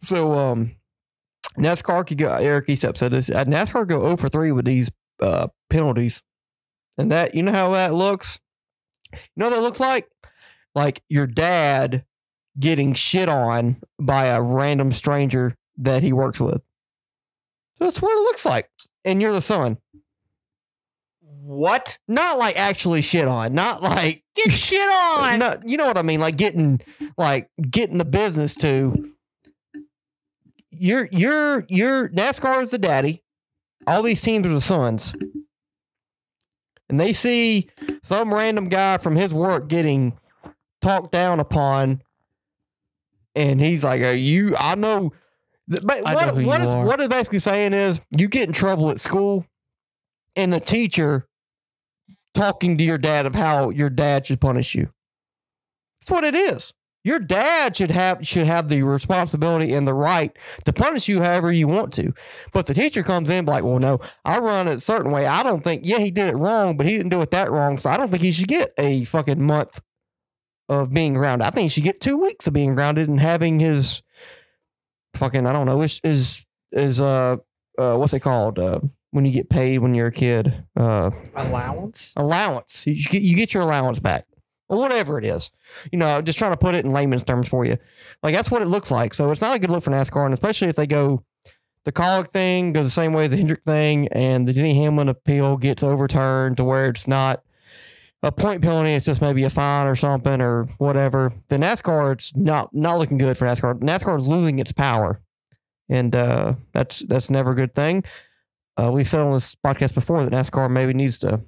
So 0.00 0.32
um, 0.32 0.74
NASCAR 1.56 2.04
could 2.06 2.18
go. 2.18 2.28
Eric 2.34 2.66
Estepp 2.66 2.98
said 2.98 3.12
this. 3.12 3.30
uh, 3.30 3.44
NASCAR 3.44 3.86
go 3.86 4.00
0 4.02 4.16
for 4.16 4.28
three 4.28 4.50
with 4.52 4.64
these 4.64 4.90
uh 5.20 5.48
penalties, 5.68 6.22
and 6.98 7.12
that 7.12 7.34
you 7.34 7.42
know 7.42 7.52
how 7.52 7.70
that 7.70 7.94
looks. 7.94 8.40
You 9.12 9.18
know 9.36 9.48
what 9.48 9.56
that 9.56 9.62
looks 9.62 9.80
like? 9.80 10.08
Like 10.74 11.02
your 11.08 11.26
dad 11.26 12.04
getting 12.58 12.94
shit 12.94 13.28
on 13.28 13.76
by 13.98 14.26
a 14.26 14.40
random 14.40 14.92
stranger 14.92 15.56
that 15.78 16.02
he 16.02 16.12
works 16.12 16.40
with. 16.40 16.62
That's 17.78 18.02
what 18.02 18.12
it 18.12 18.22
looks 18.22 18.44
like. 18.44 18.68
And 19.04 19.22
you're 19.22 19.32
the 19.32 19.40
son. 19.40 19.78
What? 21.20 21.98
Not 22.06 22.38
like 22.38 22.56
actually 22.58 23.00
shit 23.02 23.26
on. 23.26 23.54
Not 23.54 23.82
like 23.82 24.22
Get 24.36 24.52
shit 24.52 24.88
on. 24.88 25.38
no, 25.38 25.56
you 25.64 25.76
know 25.76 25.86
what 25.86 25.96
I 25.98 26.02
mean? 26.02 26.20
Like 26.20 26.36
getting 26.36 26.80
like 27.16 27.50
getting 27.70 27.98
the 27.98 28.04
business 28.04 28.54
to 28.56 29.12
you're 30.70 31.08
you're 31.10 31.64
you're 31.68 32.08
NASCAR 32.10 32.62
is 32.62 32.70
the 32.70 32.78
daddy. 32.78 33.22
All 33.86 34.02
these 34.02 34.22
teams 34.22 34.46
are 34.46 34.50
the 34.50 34.60
sons. 34.60 35.14
And 36.88 36.98
they 37.00 37.12
see 37.12 37.70
some 38.02 38.34
random 38.34 38.68
guy 38.68 38.98
from 38.98 39.16
his 39.16 39.32
work 39.32 39.68
getting 39.68 40.18
talked 40.82 41.12
down 41.12 41.40
upon 41.40 42.02
and 43.34 43.60
he's 43.60 43.84
like, 43.84 44.02
"Are 44.02 44.12
you 44.12 44.56
I 44.56 44.74
know 44.74 45.12
but 45.68 45.84
what 45.84 46.34
know 46.34 46.46
what 46.46 46.60
is 46.60 46.74
what 46.74 47.00
is 47.00 47.08
basically 47.08 47.38
saying 47.38 47.72
is 47.72 48.00
you 48.16 48.28
get 48.28 48.48
in 48.48 48.52
trouble 48.52 48.90
at 48.90 49.00
school 49.00 49.46
and 50.34 50.52
the 50.52 50.60
teacher 50.60 51.28
talking 52.34 52.78
to 52.78 52.84
your 52.84 52.98
dad 52.98 53.26
of 53.26 53.34
how 53.34 53.70
your 53.70 53.90
dad 53.90 54.26
should 54.26 54.40
punish 54.40 54.74
you. 54.74 54.90
That's 56.00 56.10
what 56.10 56.24
it 56.24 56.34
is. 56.34 56.72
Your 57.02 57.18
dad 57.18 57.76
should 57.76 57.90
have 57.90 58.26
should 58.26 58.46
have 58.46 58.68
the 58.68 58.82
responsibility 58.82 59.72
and 59.72 59.88
the 59.88 59.94
right 59.94 60.36
to 60.66 60.72
punish 60.72 61.08
you 61.08 61.22
however 61.22 61.50
you 61.50 61.66
want 61.66 61.94
to. 61.94 62.12
But 62.52 62.66
the 62.66 62.74
teacher 62.74 63.02
comes 63.02 63.30
in 63.30 63.46
like, 63.46 63.64
well, 63.64 63.78
no, 63.78 64.00
I 64.24 64.38
run 64.38 64.68
it 64.68 64.76
a 64.76 64.80
certain 64.80 65.10
way. 65.10 65.26
I 65.26 65.42
don't 65.42 65.64
think, 65.64 65.82
yeah, 65.84 65.98
he 65.98 66.10
did 66.10 66.28
it 66.28 66.36
wrong, 66.36 66.76
but 66.76 66.86
he 66.86 66.96
didn't 66.96 67.10
do 67.10 67.22
it 67.22 67.30
that 67.30 67.50
wrong. 67.50 67.78
So 67.78 67.88
I 67.88 67.96
don't 67.96 68.10
think 68.10 68.22
he 68.22 68.32
should 68.32 68.48
get 68.48 68.74
a 68.76 69.04
fucking 69.04 69.42
month 69.42 69.80
of 70.70 70.94
being 70.94 71.14
grounded. 71.14 71.46
I 71.46 71.50
think 71.50 71.64
he 71.64 71.68
should 71.68 71.82
get 71.82 72.00
two 72.00 72.16
weeks 72.16 72.46
of 72.46 72.52
being 72.54 72.74
grounded 72.76 73.08
and 73.08 73.20
having 73.20 73.58
his 73.58 74.02
fucking, 75.14 75.44
I 75.44 75.52
don't 75.52 75.66
know, 75.66 75.82
is 75.82 76.00
is 76.04 76.44
is 76.72 77.00
uh 77.00 77.36
uh 77.76 77.96
what's 77.96 78.14
it 78.14 78.20
called? 78.20 78.58
Uh 78.58 78.80
when 79.10 79.24
you 79.24 79.32
get 79.32 79.50
paid 79.50 79.78
when 79.78 79.94
you're 79.94 80.06
a 80.06 80.12
kid. 80.12 80.64
Uh 80.76 81.10
Allowance. 81.34 82.12
allowance. 82.16 82.86
You 82.86 83.04
get, 83.04 83.22
you 83.22 83.34
get 83.36 83.52
your 83.52 83.64
allowance 83.64 83.98
back, 83.98 84.26
or 84.68 84.78
whatever 84.78 85.18
it 85.18 85.24
is. 85.24 85.50
You 85.90 85.98
know, 85.98 86.22
just 86.22 86.38
trying 86.38 86.52
to 86.52 86.56
put 86.56 86.76
it 86.76 86.84
in 86.84 86.92
layman's 86.92 87.24
terms 87.24 87.48
for 87.48 87.64
you. 87.64 87.76
Like 88.22 88.34
that's 88.34 88.50
what 88.50 88.62
it 88.62 88.66
looks 88.68 88.92
like. 88.92 89.12
So 89.12 89.32
it's 89.32 89.40
not 89.40 89.56
a 89.56 89.58
good 89.58 89.70
look 89.70 89.82
for 89.82 89.90
NASCAR, 89.90 90.24
and 90.24 90.32
especially 90.34 90.68
if 90.68 90.76
they 90.76 90.86
go 90.86 91.24
the 91.84 91.92
Kaulig 91.92 92.28
thing 92.28 92.72
goes 92.72 92.84
the 92.84 92.90
same 92.90 93.12
way 93.12 93.24
as 93.24 93.30
the 93.32 93.38
Hendrick 93.38 93.64
thing, 93.64 94.06
and 94.08 94.46
the 94.46 94.52
Denny 94.52 94.74
Hamlin 94.84 95.08
appeal 95.08 95.56
gets 95.56 95.82
overturned 95.82 96.58
to 96.58 96.64
where 96.64 96.90
it's 96.90 97.08
not 97.08 97.42
a 98.22 98.32
point 98.32 98.62
penalty. 98.62 98.92
It's 98.92 99.06
just 99.06 99.20
maybe 99.20 99.44
a 99.44 99.50
fine 99.50 99.86
or 99.86 99.96
something 99.96 100.40
or 100.40 100.64
whatever. 100.78 101.32
The 101.48 101.56
NASCAR, 101.56 102.36
not 102.36 102.74
not 102.74 102.98
looking 102.98 103.18
good 103.18 103.38
for 103.38 103.46
NASCAR. 103.46 103.80
NASCAR 103.80 104.18
is 104.18 104.26
losing 104.26 104.58
its 104.58 104.72
power, 104.72 105.20
and 105.88 106.14
uh, 106.14 106.54
that's 106.72 107.00
that's 107.00 107.30
never 107.30 107.52
a 107.52 107.56
good 107.56 107.74
thing. 107.74 108.04
Uh, 108.76 108.90
we've 108.92 109.08
said 109.08 109.20
on 109.20 109.32
this 109.32 109.54
podcast 109.54 109.94
before 109.94 110.24
that 110.24 110.32
NASCAR 110.32 110.70
maybe 110.70 110.94
needs 110.94 111.18
to 111.18 111.42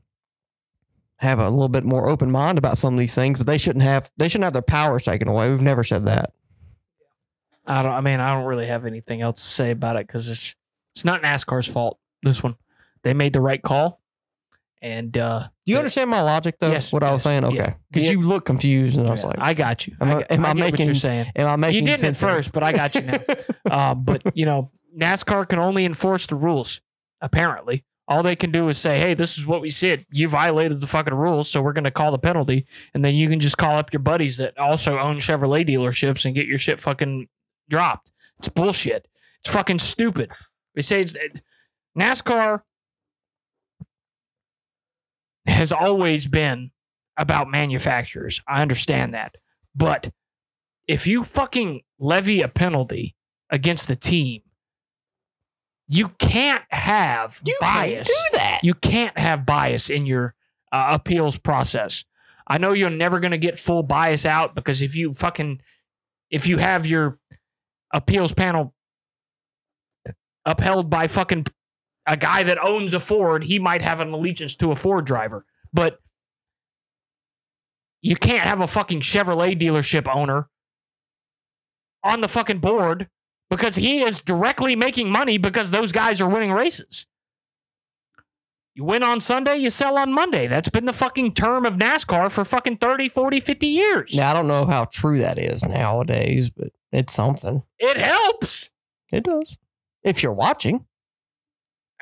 have 1.16 1.38
a 1.38 1.48
little 1.48 1.68
bit 1.68 1.84
more 1.84 2.08
open 2.08 2.30
mind 2.30 2.58
about 2.58 2.76
some 2.76 2.94
of 2.94 3.00
these 3.00 3.14
things, 3.14 3.38
but 3.38 3.46
they 3.46 3.58
shouldn't 3.58 3.84
have 3.84 4.10
they 4.16 4.28
shouldn't 4.28 4.44
have 4.44 4.52
their 4.52 4.62
powers 4.62 5.04
taken 5.04 5.28
away. 5.28 5.50
We've 5.50 5.62
never 5.62 5.84
said 5.84 6.06
that. 6.06 6.32
I 7.66 7.82
don't. 7.82 7.92
I 7.92 8.00
mean, 8.00 8.18
I 8.18 8.34
don't 8.34 8.44
really 8.44 8.66
have 8.66 8.86
anything 8.86 9.20
else 9.22 9.40
to 9.40 9.46
say 9.46 9.70
about 9.70 9.96
it 9.96 10.06
because 10.06 10.28
it's 10.28 10.54
it's 10.94 11.04
not 11.04 11.22
NASCAR's 11.22 11.68
fault. 11.68 11.98
This 12.22 12.42
one, 12.42 12.56
they 13.02 13.14
made 13.14 13.32
the 13.32 13.40
right 13.40 13.62
call, 13.62 14.01
and 14.82 15.16
uh, 15.16 15.38
Do 15.64 15.72
you 15.72 15.78
understand 15.78 16.10
my 16.10 16.20
logic 16.20 16.56
though? 16.58 16.70
Yes, 16.70 16.92
what 16.92 17.02
I 17.04 17.12
was 17.12 17.20
yes, 17.20 17.22
saying? 17.24 17.44
Okay. 17.44 17.74
Because 17.90 18.08
Yeah. 18.08 18.14
you 18.16 18.22
look 18.22 18.44
confused 18.44 18.98
and 18.98 19.08
I 19.08 19.12
was 19.12 19.24
like, 19.24 19.36
I 19.38 19.54
got 19.54 19.86
you. 19.86 19.96
Am 20.00 20.10
I, 20.10 20.26
am 20.28 20.44
I 20.44 20.50
I 20.50 20.54
making- 20.54 20.86
you're 20.86 20.94
saying. 20.96 21.30
Am 21.36 21.46
I 21.46 21.56
making 21.56 21.86
You 21.86 21.90
didn't 21.90 22.04
at 22.04 22.16
first, 22.16 22.52
but 22.52 22.62
I 22.62 22.72
got 22.72 22.94
you 22.96 23.02
now. 23.02 23.18
uh, 23.70 23.94
but 23.94 24.36
you 24.36 24.44
know, 24.44 24.70
NASCAR 24.98 25.48
can 25.48 25.58
only 25.60 25.84
enforce 25.84 26.26
the 26.26 26.34
rules. 26.34 26.80
Apparently, 27.20 27.84
all 28.08 28.24
they 28.24 28.34
can 28.34 28.50
do 28.50 28.68
is 28.68 28.76
say, 28.76 28.98
"Hey, 28.98 29.14
this 29.14 29.38
is 29.38 29.46
what 29.46 29.60
we 29.62 29.70
said. 29.70 30.04
You 30.10 30.26
violated 30.26 30.80
the 30.80 30.86
fucking 30.88 31.14
rules, 31.14 31.48
so 31.48 31.62
we're 31.62 31.72
going 31.72 31.84
to 31.84 31.90
call 31.92 32.10
the 32.10 32.18
penalty." 32.18 32.66
And 32.92 33.04
then 33.04 33.14
you 33.14 33.28
can 33.28 33.38
just 33.38 33.56
call 33.56 33.78
up 33.78 33.92
your 33.92 34.00
buddies 34.00 34.36
that 34.38 34.58
also 34.58 34.98
own 34.98 35.18
Chevrolet 35.18 35.66
dealerships 35.66 36.24
and 36.24 36.34
get 36.34 36.46
your 36.46 36.58
shit 36.58 36.80
fucking 36.80 37.28
dropped. 37.70 38.10
It's 38.40 38.48
bullshit. 38.48 39.06
It's 39.44 39.54
fucking 39.54 39.78
stupid. 39.78 40.30
They 40.74 40.82
say 40.82 41.00
it's 41.00 41.14
NASCAR 41.96 42.62
has 45.46 45.72
always 45.72 46.26
been 46.26 46.70
about 47.16 47.50
manufacturers. 47.50 48.40
I 48.48 48.62
understand 48.62 49.14
that. 49.14 49.36
But 49.74 50.10
if 50.88 51.06
you 51.06 51.24
fucking 51.24 51.82
levy 51.98 52.42
a 52.42 52.48
penalty 52.48 53.14
against 53.50 53.88
the 53.88 53.96
team, 53.96 54.42
you 55.88 56.08
can't 56.18 56.64
have 56.70 57.40
You 57.44 57.56
bias. 57.60 58.08
can't 58.08 58.32
do 58.32 58.38
that. 58.38 58.60
You 58.62 58.74
can't 58.74 59.18
have 59.18 59.44
bias 59.44 59.90
in 59.90 60.06
your 60.06 60.34
uh, 60.70 60.88
appeals 60.92 61.36
process. 61.36 62.04
I 62.46 62.58
know 62.58 62.72
you're 62.72 62.90
never 62.90 63.20
going 63.20 63.30
to 63.32 63.38
get 63.38 63.58
full 63.58 63.82
bias 63.82 64.24
out 64.24 64.54
because 64.54 64.80
if 64.82 64.94
you 64.96 65.12
fucking 65.12 65.60
if 66.30 66.46
you 66.46 66.58
have 66.58 66.86
your 66.86 67.18
appeals 67.92 68.32
panel 68.32 68.74
upheld 70.44 70.90
by 70.90 71.06
fucking 71.06 71.46
a 72.06 72.16
guy 72.16 72.42
that 72.42 72.62
owns 72.62 72.94
a 72.94 73.00
Ford, 73.00 73.44
he 73.44 73.58
might 73.58 73.82
have 73.82 74.00
an 74.00 74.12
allegiance 74.12 74.54
to 74.56 74.70
a 74.72 74.76
Ford 74.76 75.04
driver. 75.04 75.44
But 75.72 75.98
you 78.00 78.16
can't 78.16 78.46
have 78.46 78.60
a 78.60 78.66
fucking 78.66 79.00
Chevrolet 79.00 79.58
dealership 79.58 80.12
owner 80.12 80.48
on 82.02 82.20
the 82.20 82.28
fucking 82.28 82.58
board 82.58 83.08
because 83.48 83.76
he 83.76 84.02
is 84.02 84.20
directly 84.20 84.74
making 84.74 85.10
money 85.10 85.38
because 85.38 85.70
those 85.70 85.92
guys 85.92 86.20
are 86.20 86.28
winning 86.28 86.52
races. 86.52 87.06
You 88.74 88.84
win 88.84 89.02
on 89.02 89.20
Sunday, 89.20 89.56
you 89.56 89.68
sell 89.68 89.98
on 89.98 90.12
Monday. 90.12 90.46
That's 90.46 90.70
been 90.70 90.86
the 90.86 90.94
fucking 90.94 91.34
term 91.34 91.66
of 91.66 91.74
NASCAR 91.74 92.30
for 92.30 92.42
fucking 92.42 92.78
30, 92.78 93.08
40, 93.08 93.38
50 93.38 93.66
years. 93.66 94.14
Now 94.14 94.30
I 94.30 94.32
don't 94.32 94.48
know 94.48 94.64
how 94.64 94.86
true 94.86 95.18
that 95.18 95.38
is 95.38 95.62
nowadays, 95.62 96.48
but 96.48 96.68
it's 96.90 97.12
something. 97.12 97.62
It 97.78 97.98
helps. 97.98 98.70
It 99.10 99.24
does. 99.24 99.58
If 100.02 100.22
you're 100.22 100.32
watching. 100.32 100.86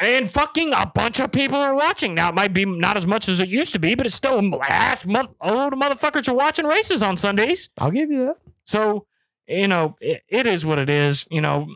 And 0.01 0.33
fucking 0.33 0.73
a 0.73 0.87
bunch 0.87 1.21
of 1.21 1.31
people 1.31 1.59
are 1.59 1.75
watching. 1.75 2.15
Now, 2.15 2.31
it 2.31 2.35
might 2.35 2.55
be 2.55 2.65
not 2.65 2.97
as 2.97 3.07
much 3.07 3.29
as 3.29 3.39
it 3.39 3.51
used 3.51 3.75
to 3.75 3.79
be, 3.79 3.95
but 3.95 4.07
it's 4.07 4.15
still 4.15 4.41
ass 4.63 5.05
mo- 5.05 5.35
old 5.43 5.75
motherfuckers 5.75 6.27
are 6.27 6.35
watching 6.35 6.65
races 6.65 7.03
on 7.03 7.19
Sundays. 7.19 7.69
I'll 7.79 7.91
give 7.91 8.11
you 8.11 8.25
that. 8.25 8.39
So 8.65 9.07
you 9.47 9.69
know, 9.69 9.97
it, 10.01 10.23
it 10.29 10.47
is 10.47 10.65
what 10.65 10.79
it 10.79 10.89
is. 10.89 11.27
You 11.31 11.41
know, 11.41 11.69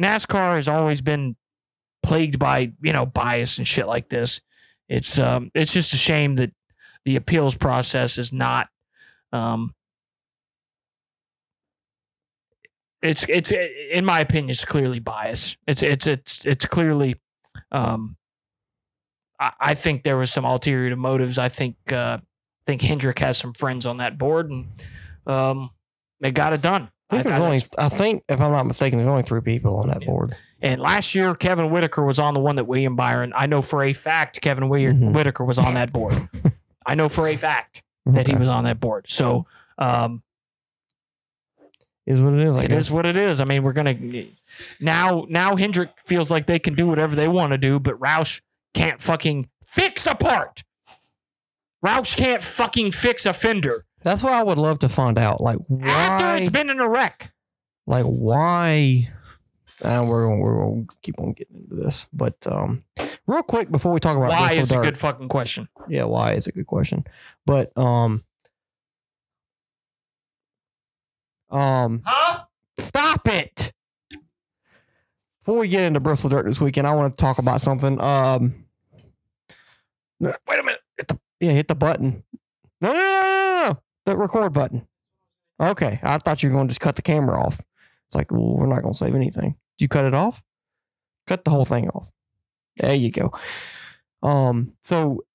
NASCAR 0.00 0.56
has 0.56 0.68
always 0.68 1.00
been 1.00 1.36
plagued 2.02 2.38
by 2.38 2.72
you 2.80 2.92
know 2.92 3.04
bias 3.04 3.58
and 3.58 3.66
shit 3.66 3.86
like 3.86 4.08
this. 4.08 4.40
It's 4.88 5.18
um, 5.18 5.50
it's 5.54 5.74
just 5.74 5.92
a 5.92 5.96
shame 5.96 6.36
that 6.36 6.52
the 7.04 7.16
appeals 7.16 7.56
process 7.56 8.18
is 8.18 8.32
not 8.32 8.68
um, 9.32 9.74
it's 13.02 13.28
it's 13.28 13.52
in 13.52 14.04
my 14.04 14.20
opinion 14.20 14.50
it's 14.50 14.64
clearly 14.64 14.98
biased 14.98 15.58
it's 15.66 15.82
it's 15.82 16.06
it's 16.06 16.44
it's 16.44 16.66
clearly 16.66 17.16
um 17.72 18.16
i, 19.40 19.52
I 19.60 19.74
think 19.74 20.02
there 20.02 20.16
was 20.16 20.32
some 20.32 20.44
ulterior 20.44 20.94
motives 20.96 21.38
i 21.38 21.48
think 21.48 21.76
uh 21.92 22.18
think 22.66 22.82
hendrick 22.82 23.18
has 23.20 23.36
some 23.38 23.52
friends 23.54 23.86
on 23.86 23.98
that 23.98 24.18
board 24.18 24.50
and 24.50 24.66
um 25.26 25.70
they 26.20 26.30
got 26.30 26.52
it 26.52 26.62
done 26.62 26.90
I 27.10 27.22
think, 27.22 27.26
I- 27.26 27.30
there's 27.38 27.40
I- 27.40 27.44
only, 27.44 27.60
I 27.78 27.88
think, 27.88 28.24
if 28.28 28.40
I'm 28.40 28.50
not 28.50 28.66
mistaken, 28.66 28.98
there's 28.98 29.08
only 29.08 29.22
three 29.22 29.40
people 29.40 29.76
on 29.76 29.88
that 29.90 30.02
Yeah. 30.02 30.08
board. 30.08 30.34
and 30.60 30.80
last 30.80 31.14
year 31.14 31.34
kevin 31.34 31.70
whitaker 31.70 32.04
was 32.04 32.18
on 32.18 32.34
the 32.34 32.40
one 32.40 32.56
that 32.56 32.64
william 32.64 32.96
byron 32.96 33.32
i 33.36 33.46
know 33.46 33.60
for 33.62 33.84
a 33.84 33.92
fact 33.92 34.40
kevin 34.40 34.68
Whit- 34.68 34.96
Mhm. 34.96 35.12
whitaker 35.12 35.44
was 35.44 35.58
on 35.58 35.74
that 35.74 35.92
board 35.92 36.14
i 36.86 36.94
know 36.94 37.08
for 37.08 37.28
a 37.28 37.36
fact 37.36 37.82
that 38.06 38.26
he 38.26 38.34
was 38.36 38.48
on 38.48 38.64
that 38.64 38.80
board 38.80 39.04
so 39.08 39.46
um 39.78 40.22
is 42.06 42.20
what 42.20 42.34
it 42.34 42.40
is. 42.40 42.56
It 42.56 42.72
is 42.72 42.90
what 42.90 43.04
it 43.04 43.16
is. 43.16 43.40
I 43.40 43.44
mean, 43.44 43.64
we're 43.64 43.72
gonna 43.72 43.94
now. 44.80 45.26
Now 45.28 45.56
Hendrick 45.56 45.90
feels 46.04 46.30
like 46.30 46.46
they 46.46 46.58
can 46.58 46.74
do 46.74 46.86
whatever 46.86 47.14
they 47.16 47.28
want 47.28 47.52
to 47.52 47.58
do, 47.58 47.78
but 47.78 47.98
Roush 48.00 48.40
can't 48.74 49.00
fucking 49.00 49.46
fix 49.64 50.06
a 50.06 50.14
part. 50.14 50.62
Roush 51.84 52.16
can't 52.16 52.42
fucking 52.42 52.90
fix 52.92 53.26
a 53.26 53.32
fender 53.32 53.84
That's 54.02 54.22
what 54.22 54.32
I 54.32 54.42
would 54.42 54.58
love 54.58 54.78
to 54.80 54.88
find 54.88 55.18
out. 55.18 55.40
Like 55.40 55.58
after 55.82 56.24
why? 56.26 56.38
it's 56.38 56.50
been 56.50 56.70
in 56.70 56.80
a 56.80 56.88
wreck. 56.88 57.32
like 57.86 58.04
why? 58.04 59.10
And 59.84 60.08
we're 60.08 60.26
gonna, 60.26 60.40
we're 60.40 60.56
gonna 60.58 60.86
keep 61.02 61.20
on 61.20 61.32
getting 61.34 61.56
into 61.56 61.74
this, 61.76 62.06
but 62.12 62.34
um, 62.46 62.82
real 63.26 63.42
quick 63.42 63.70
before 63.70 63.92
we 63.92 64.00
talk 64.00 64.16
about 64.16 64.30
Why 64.30 64.52
is 64.54 64.72
a 64.72 64.78
good 64.78 64.96
fucking 64.96 65.28
question. 65.28 65.68
Yeah, 65.86 66.04
why 66.04 66.32
is 66.32 66.46
a 66.46 66.52
good 66.52 66.66
question. 66.66 67.04
But 67.44 67.76
um 67.76 68.24
um 71.50 72.02
Huh? 72.04 72.44
stop 72.78 73.28
it. 73.28 73.72
Before 75.46 75.60
we 75.60 75.68
get 75.68 75.84
into 75.84 76.00
Bristol 76.00 76.28
Dirt 76.28 76.44
this 76.44 76.60
weekend, 76.60 76.88
I 76.88 76.94
want 76.96 77.16
to 77.16 77.22
talk 77.22 77.38
about 77.38 77.62
something. 77.62 78.00
Um 78.00 78.64
wait 80.18 80.34
a 80.50 80.62
minute. 80.64 80.80
Hit 80.98 81.06
the, 81.06 81.20
yeah, 81.38 81.52
hit 81.52 81.68
the 81.68 81.76
button. 81.76 82.24
No, 82.80 82.92
no, 82.92 82.98
no, 82.98 83.22
no, 83.22 83.68
no. 83.68 83.78
The 84.06 84.16
record 84.16 84.52
button. 84.52 84.88
Okay. 85.60 86.00
I 86.02 86.18
thought 86.18 86.42
you 86.42 86.48
were 86.48 86.56
going 86.56 86.66
to 86.66 86.72
just 86.72 86.80
cut 86.80 86.96
the 86.96 87.02
camera 87.02 87.40
off. 87.40 87.60
It's 88.08 88.16
like, 88.16 88.32
well, 88.32 88.56
we're 88.56 88.66
not 88.66 88.82
going 88.82 88.92
to 88.92 88.98
save 88.98 89.14
anything. 89.14 89.50
Did 89.78 89.84
you 89.84 89.88
cut 89.88 90.04
it 90.04 90.14
off? 90.14 90.42
Cut 91.28 91.44
the 91.44 91.52
whole 91.52 91.64
thing 91.64 91.90
off. 91.90 92.10
There 92.78 92.94
you 92.94 93.12
go. 93.12 93.32
Um, 94.24 94.72
so 94.82 95.26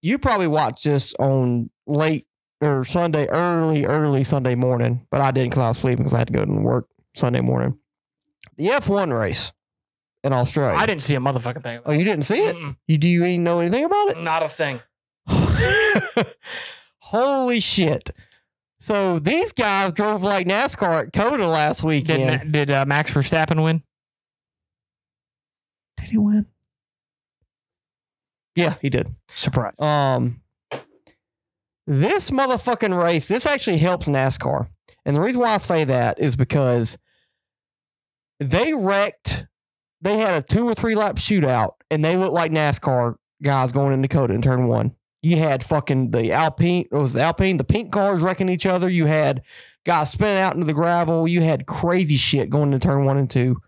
you 0.00 0.16
probably 0.16 0.46
watched 0.46 0.84
this 0.84 1.12
on 1.18 1.70
late 1.88 2.28
or 2.60 2.84
Sunday, 2.84 3.26
early, 3.26 3.84
early 3.84 4.22
Sunday 4.22 4.54
morning, 4.54 5.08
but 5.10 5.20
I 5.20 5.32
didn't 5.32 5.50
because 5.50 5.62
I 5.64 5.68
was 5.70 5.78
sleeping 5.78 6.04
because 6.04 6.14
I 6.14 6.18
had 6.18 6.28
to 6.28 6.32
go 6.32 6.44
to 6.44 6.52
work 6.52 6.86
Sunday 7.16 7.40
morning. 7.40 7.76
The 8.56 8.66
F1 8.66 9.16
race 9.16 9.52
in 10.22 10.32
Australia. 10.32 10.76
I 10.76 10.86
didn't 10.86 11.02
see 11.02 11.14
a 11.14 11.20
motherfucking 11.20 11.62
thing. 11.62 11.80
Oh, 11.84 11.92
you 11.92 12.04
didn't 12.04 12.26
see 12.26 12.44
it? 12.44 12.56
Mm-mm. 12.56 12.76
You 12.86 12.98
do 12.98 13.08
you 13.08 13.24
even 13.24 13.44
know 13.44 13.60
anything 13.60 13.84
about 13.84 14.10
it? 14.10 14.18
Not 14.18 14.42
a 14.42 14.48
thing. 14.48 14.80
Holy 17.00 17.60
shit! 17.60 18.10
So 18.80 19.18
these 19.18 19.52
guys 19.52 19.92
drove 19.92 20.22
like 20.22 20.46
NASCAR 20.46 21.06
at 21.06 21.12
COTA 21.12 21.46
last 21.46 21.78
Did 21.80 21.86
weekend. 21.86 22.44
Ma- 22.44 22.50
did 22.50 22.70
uh, 22.70 22.84
Max 22.86 23.12
Verstappen 23.12 23.62
win? 23.62 23.82
Did 25.98 26.10
he 26.10 26.18
win? 26.18 26.46
Yeah, 28.56 28.74
he 28.80 28.90
did. 28.90 29.14
Surprise. 29.34 29.74
Um, 29.78 30.42
this 31.86 32.30
motherfucking 32.30 33.00
race, 33.02 33.28
this 33.28 33.46
actually 33.46 33.78
helps 33.78 34.06
NASCAR. 34.06 34.68
And 35.04 35.16
the 35.16 35.20
reason 35.20 35.40
why 35.40 35.54
I 35.54 35.58
say 35.58 35.84
that 35.84 36.20
is 36.20 36.36
because 36.36 36.98
they 38.40 38.72
wrecked, 38.72 39.46
they 40.00 40.18
had 40.18 40.34
a 40.34 40.42
two 40.42 40.66
or 40.66 40.74
three 40.74 40.94
lap 40.94 41.16
shootout, 41.16 41.74
and 41.90 42.04
they 42.04 42.16
looked 42.16 42.32
like 42.32 42.50
NASCAR 42.50 43.16
guys 43.42 43.70
going 43.70 43.92
in 43.92 44.02
Dakota 44.02 44.34
in 44.34 44.42
turn 44.42 44.66
one. 44.66 44.96
You 45.22 45.36
had 45.36 45.62
fucking 45.62 46.12
the 46.12 46.32
Alpine, 46.32 46.86
it 46.90 46.94
was 46.94 47.12
the 47.12 47.20
Alpine, 47.20 47.58
the 47.58 47.64
pink 47.64 47.92
cars 47.92 48.22
wrecking 48.22 48.48
each 48.48 48.64
other. 48.64 48.88
You 48.88 49.04
had 49.04 49.42
guys 49.84 50.10
spinning 50.10 50.38
out 50.38 50.54
into 50.54 50.66
the 50.66 50.72
gravel. 50.72 51.28
You 51.28 51.42
had 51.42 51.66
crazy 51.66 52.16
shit 52.16 52.48
going 52.48 52.72
into 52.72 52.86
turn 52.86 53.04
one 53.04 53.18
and 53.18 53.30
two. 53.30 53.60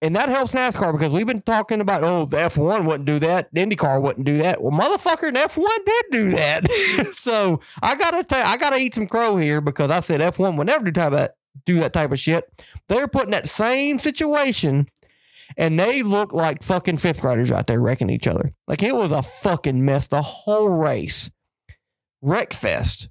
And 0.00 0.16
that 0.16 0.30
helps 0.30 0.52
NASCAR 0.52 0.90
because 0.92 1.12
we've 1.12 1.26
been 1.26 1.42
talking 1.42 1.80
about, 1.80 2.02
oh, 2.02 2.24
the 2.24 2.36
F1 2.38 2.86
wouldn't 2.86 3.04
do 3.04 3.20
that. 3.20 3.50
The 3.52 3.60
IndyCar 3.60 4.02
wouldn't 4.02 4.26
do 4.26 4.38
that. 4.38 4.60
Well, 4.60 4.72
motherfucker, 4.72 5.32
the 5.32 5.38
F1 5.38 5.84
did 5.86 6.04
do 6.10 6.30
that. 6.30 7.12
so 7.12 7.60
I 7.80 7.94
gotta 7.94 8.24
tell 8.24 8.44
I 8.44 8.56
gotta 8.56 8.78
eat 8.78 8.94
some 8.94 9.06
crow 9.06 9.36
here 9.36 9.60
because 9.60 9.90
I 9.92 10.00
said 10.00 10.20
F1 10.20 10.56
would 10.56 10.66
never 10.66 10.90
do 10.90 11.00
of, 11.00 11.28
do 11.64 11.80
that 11.80 11.92
type 11.92 12.12
of 12.12 12.18
shit. 12.18 12.44
They're 12.88 13.08
putting 13.08 13.30
that 13.30 13.48
same 13.48 13.98
situation 13.98 14.88
and 15.56 15.78
they 15.78 16.02
look 16.02 16.32
like 16.32 16.62
fucking 16.62 16.98
fifth 16.98 17.20
graders 17.20 17.50
out 17.52 17.66
there 17.66 17.80
wrecking 17.80 18.10
each 18.10 18.26
other. 18.26 18.52
Like 18.66 18.82
it 18.82 18.94
was 18.94 19.10
a 19.10 19.22
fucking 19.22 19.84
mess. 19.84 20.06
The 20.06 20.22
whole 20.22 20.70
race. 20.70 21.30
Wreck 22.20 22.52
fest. 22.52 23.08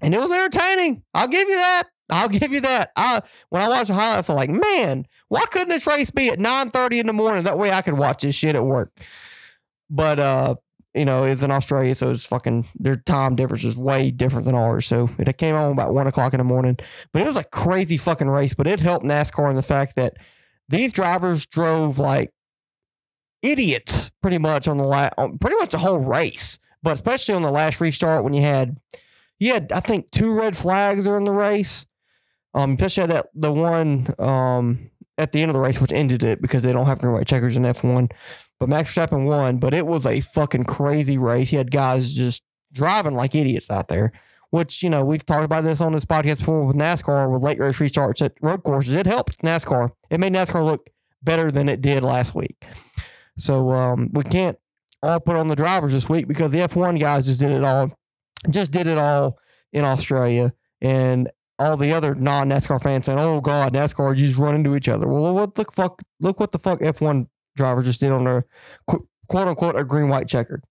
And 0.00 0.14
it 0.14 0.20
was 0.20 0.32
entertaining. 0.32 1.02
I'll 1.12 1.28
give 1.28 1.48
you 1.48 1.56
that. 1.56 1.84
I'll 2.08 2.28
give 2.30 2.52
you 2.52 2.60
that. 2.60 2.90
I 2.96 3.22
when 3.50 3.62
I 3.62 3.68
watched 3.68 3.88
the 3.88 3.94
highlights, 3.94 4.30
I'm 4.30 4.36
like, 4.36 4.50
man, 4.50 5.06
why 5.28 5.44
couldn't 5.46 5.68
this 5.68 5.86
race 5.86 6.10
be 6.10 6.28
at 6.28 6.38
9:30 6.38 7.00
in 7.00 7.06
the 7.06 7.12
morning? 7.12 7.44
That 7.44 7.58
way 7.58 7.72
I 7.72 7.82
could 7.82 7.94
watch 7.94 8.22
this 8.22 8.34
shit 8.34 8.56
at 8.56 8.64
work. 8.64 8.92
But 9.88 10.18
uh, 10.18 10.54
you 10.94 11.04
know, 11.04 11.24
it's 11.24 11.42
in 11.42 11.50
Australia, 11.50 11.94
so 11.94 12.10
it's 12.10 12.24
fucking 12.24 12.66
their 12.74 12.96
time 12.96 13.36
difference 13.36 13.64
is 13.64 13.76
way 13.76 14.10
different 14.10 14.46
than 14.46 14.56
ours. 14.56 14.86
So 14.86 15.08
it 15.18 15.38
came 15.38 15.54
on 15.54 15.70
about 15.70 15.94
one 15.94 16.06
o'clock 16.06 16.34
in 16.34 16.38
the 16.38 16.44
morning. 16.44 16.78
But 17.12 17.22
it 17.22 17.28
was 17.28 17.36
a 17.36 17.44
crazy 17.44 17.96
fucking 17.96 18.28
race. 18.28 18.54
But 18.54 18.66
it 18.66 18.80
helped 18.80 19.04
NASCAR 19.04 19.50
in 19.50 19.56
the 19.56 19.62
fact 19.62 19.94
that 19.96 20.14
these 20.68 20.92
drivers 20.92 21.46
drove 21.46 21.98
like 21.98 22.32
idiots 23.42 24.10
pretty 24.20 24.38
much 24.38 24.68
on 24.68 24.76
the 24.76 24.84
la- 24.84 25.10
on 25.16 25.38
pretty 25.38 25.56
much 25.56 25.70
the 25.70 25.78
whole 25.78 25.98
race. 25.98 26.58
But 26.82 26.94
especially 26.94 27.34
on 27.34 27.42
the 27.42 27.50
last 27.50 27.80
restart 27.80 28.24
when 28.24 28.34
you 28.34 28.42
had 28.42 28.78
you 29.38 29.52
had 29.52 29.70
I 29.72 29.80
think 29.80 30.10
two 30.10 30.32
red 30.32 30.56
flags 30.56 31.04
during 31.04 31.24
the 31.24 31.32
race. 31.32 31.86
Um, 32.52 32.72
especially 32.72 33.06
that 33.06 33.26
the 33.32 33.52
one 33.52 34.08
um 34.18 34.89
at 35.20 35.32
the 35.32 35.42
end 35.42 35.50
of 35.50 35.54
the 35.54 35.60
race, 35.60 35.80
which 35.80 35.92
ended 35.92 36.22
it 36.22 36.40
because 36.40 36.62
they 36.62 36.72
don't 36.72 36.86
have 36.86 36.98
green 36.98 37.12
white 37.12 37.26
checkers 37.26 37.56
in 37.56 37.66
F 37.66 37.84
one. 37.84 38.08
But 38.58 38.68
Max 38.68 38.94
Verstappen 38.94 39.24
won, 39.24 39.58
but 39.58 39.74
it 39.74 39.86
was 39.86 40.06
a 40.06 40.20
fucking 40.20 40.64
crazy 40.64 41.18
race. 41.18 41.50
He 41.50 41.56
had 41.56 41.70
guys 41.70 42.14
just 42.14 42.42
driving 42.72 43.14
like 43.14 43.34
idiots 43.34 43.70
out 43.70 43.88
there. 43.88 44.12
Which 44.50 44.82
you 44.82 44.90
know 44.90 45.04
we've 45.04 45.24
talked 45.24 45.44
about 45.44 45.62
this 45.62 45.80
on 45.80 45.92
this 45.92 46.04
podcast 46.04 46.38
before 46.38 46.66
with 46.66 46.74
NASCAR 46.74 47.30
with 47.30 47.42
late 47.42 47.60
race 47.60 47.78
restarts 47.78 48.20
at 48.20 48.32
road 48.42 48.64
courses. 48.64 48.96
It 48.96 49.06
helped 49.06 49.40
NASCAR. 49.42 49.92
It 50.10 50.18
made 50.18 50.32
NASCAR 50.32 50.64
look 50.64 50.90
better 51.22 51.52
than 51.52 51.68
it 51.68 51.80
did 51.80 52.02
last 52.02 52.34
week. 52.34 52.64
So 53.38 53.70
um, 53.70 54.10
we 54.12 54.24
can't 54.24 54.58
all 55.02 55.20
put 55.20 55.36
on 55.36 55.46
the 55.46 55.54
drivers 55.54 55.92
this 55.92 56.08
week 56.08 56.26
because 56.26 56.50
the 56.50 56.58
F1 56.58 56.98
guys 56.98 57.26
just 57.26 57.38
did 57.38 57.52
it 57.52 57.62
all, 57.62 57.92
just 58.50 58.72
did 58.72 58.88
it 58.88 58.98
all 58.98 59.38
in 59.72 59.84
Australia, 59.84 60.52
and 60.80 61.30
all 61.60 61.76
the 61.76 61.92
other 61.92 62.14
non 62.14 62.48
NASCAR 62.48 62.82
fans 62.82 63.06
saying, 63.06 63.18
"Oh 63.20 63.40
God, 63.40 63.74
NASCAR 63.74 64.16
just 64.16 64.36
run 64.36 64.54
into 64.54 64.74
each 64.74 64.88
other." 64.88 65.06
Well, 65.06 65.34
what 65.34 65.54
the 65.54 65.64
fuck? 65.72 66.02
Look 66.18 66.40
what 66.40 66.52
the 66.52 66.58
fuck 66.58 66.80
F1 66.80 67.26
driver 67.56 67.82
just 67.82 68.00
did 68.00 68.10
on 68.10 68.24
their 68.24 68.46
qu- 68.88 69.06
quote 69.28 69.46
unquote 69.46 69.76
a 69.76 69.84
green 69.84 70.08
white 70.08 70.26
checkered. 70.26 70.64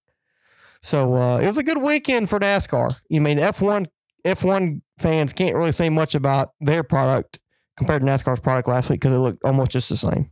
So 0.82 1.14
uh, 1.14 1.38
it 1.38 1.46
was 1.46 1.58
a 1.58 1.62
good 1.62 1.78
weekend 1.78 2.28
for 2.28 2.40
NASCAR. 2.40 3.00
You 3.08 3.20
mean 3.20 3.38
F1 3.38 3.86
F1 4.26 4.80
fans 4.98 5.32
can't 5.32 5.54
really 5.54 5.72
say 5.72 5.88
much 5.88 6.14
about 6.14 6.50
their 6.60 6.82
product 6.82 7.38
compared 7.76 8.02
to 8.02 8.08
NASCAR's 8.08 8.40
product 8.40 8.68
last 8.68 8.90
week 8.90 9.00
because 9.00 9.14
it 9.14 9.18
looked 9.18 9.44
almost 9.44 9.70
just 9.70 9.88
the 9.88 9.96
same. 9.96 10.30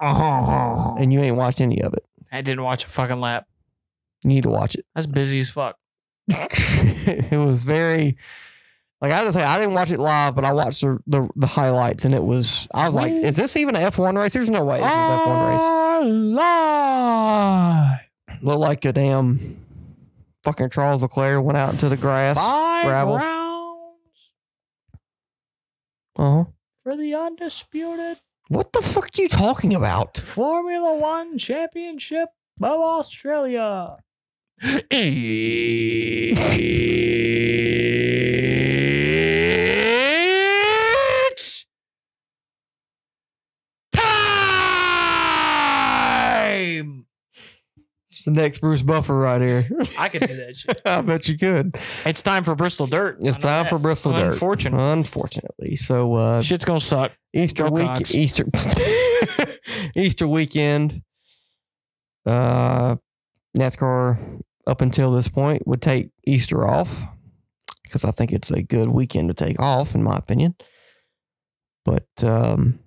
Oh, 0.00 0.96
And 0.98 1.12
you 1.12 1.20
ain't 1.20 1.36
watched 1.36 1.60
any 1.60 1.80
of 1.82 1.94
it. 1.94 2.04
I 2.32 2.42
didn't 2.42 2.64
watch 2.64 2.84
a 2.84 2.88
fucking 2.88 3.20
lap. 3.20 3.46
You 4.22 4.28
need 4.28 4.42
to 4.42 4.50
watch 4.50 4.74
it. 4.74 4.84
That's 4.94 5.06
busy 5.06 5.38
as 5.38 5.50
fuck. 5.50 5.76
it 7.32 7.38
was 7.38 7.64
very 7.64 8.16
like 9.00 9.12
I 9.12 9.30
say 9.30 9.42
I 9.42 9.58
didn't 9.58 9.74
watch 9.74 9.90
it 9.90 9.98
live, 9.98 10.34
but 10.34 10.44
I 10.44 10.52
watched 10.52 10.82
the, 10.82 10.98
the 11.06 11.28
the 11.36 11.46
highlights 11.46 12.04
and 12.04 12.14
it 12.14 12.22
was 12.22 12.68
I 12.74 12.86
was 12.86 12.94
like, 12.94 13.12
is 13.12 13.36
this 13.36 13.56
even 13.56 13.74
an 13.76 13.82
F 13.82 13.98
one 13.98 14.16
race? 14.16 14.32
There's 14.34 14.50
no 14.50 14.64
way 14.64 14.76
this 14.78 14.86
is 14.86 14.92
F 14.92 15.26
one 15.26 15.52
race. 15.52 15.60
Alive. 16.10 18.00
Looked 18.42 18.60
like 18.60 18.84
a 18.84 18.92
damn 18.92 19.58
fucking 20.44 20.70
Charles 20.70 21.02
Leclerc 21.02 21.42
went 21.44 21.58
out 21.58 21.72
into 21.72 21.88
the 21.88 21.96
grass. 21.96 22.36
Five 22.36 22.84
gravel. 22.86 23.16
rounds 23.16 24.30
Uh-huh. 26.16 26.44
for 26.82 26.96
the 26.96 27.14
undisputed 27.14 28.18
What 28.48 28.72
the 28.72 28.82
fuck 28.82 29.10
are 29.18 29.22
you 29.22 29.28
talking 29.28 29.74
about? 29.74 30.16
Formula 30.18 30.94
One 30.94 31.38
Championship 31.38 32.28
of 32.62 32.80
Australia. 32.80 33.96
It's 40.22 41.66
time. 43.94 44.02
It's 48.08 48.24
the 48.24 48.30
next 48.32 48.58
Bruce 48.60 48.82
Buffer 48.82 49.16
right 49.16 49.40
here. 49.40 49.66
I 49.98 50.08
could 50.10 50.20
do 50.22 50.36
that 50.36 50.56
shit. 50.56 50.80
I 50.84 51.00
bet 51.00 51.26
you 51.28 51.38
could. 51.38 51.76
It's 52.04 52.22
time 52.22 52.44
for 52.44 52.54
Bristol 52.54 52.86
Dirt. 52.86 53.16
It's 53.20 53.36
time 53.38 53.64
that. 53.64 53.70
for 53.70 53.78
Bristol 53.78 54.12
Dirt. 54.12 54.32
Unfortunately. 54.32 54.92
Unfortunately. 54.92 55.76
So 55.76 56.14
uh 56.14 56.42
Shit's 56.42 56.64
gonna 56.66 56.80
suck. 56.80 57.12
Easter 57.32 57.64
Go 57.64 57.70
week 57.70 57.86
Cox. 57.86 58.14
Easter 58.14 58.44
Easter 59.96 60.28
weekend. 60.28 61.00
Uh 62.26 62.96
NASCAR 63.56 64.40
up 64.70 64.80
until 64.80 65.10
this 65.12 65.28
point 65.28 65.66
would 65.66 65.82
take 65.82 66.10
Easter 66.26 66.66
off 66.66 67.02
because 67.82 68.04
I 68.04 68.12
think 68.12 68.32
it's 68.32 68.50
a 68.52 68.62
good 68.62 68.88
weekend 68.88 69.28
to 69.28 69.34
take 69.34 69.58
off 69.58 69.94
in 69.94 70.02
my 70.02 70.16
opinion. 70.16 70.54
But 71.84 72.06
um 72.22 72.78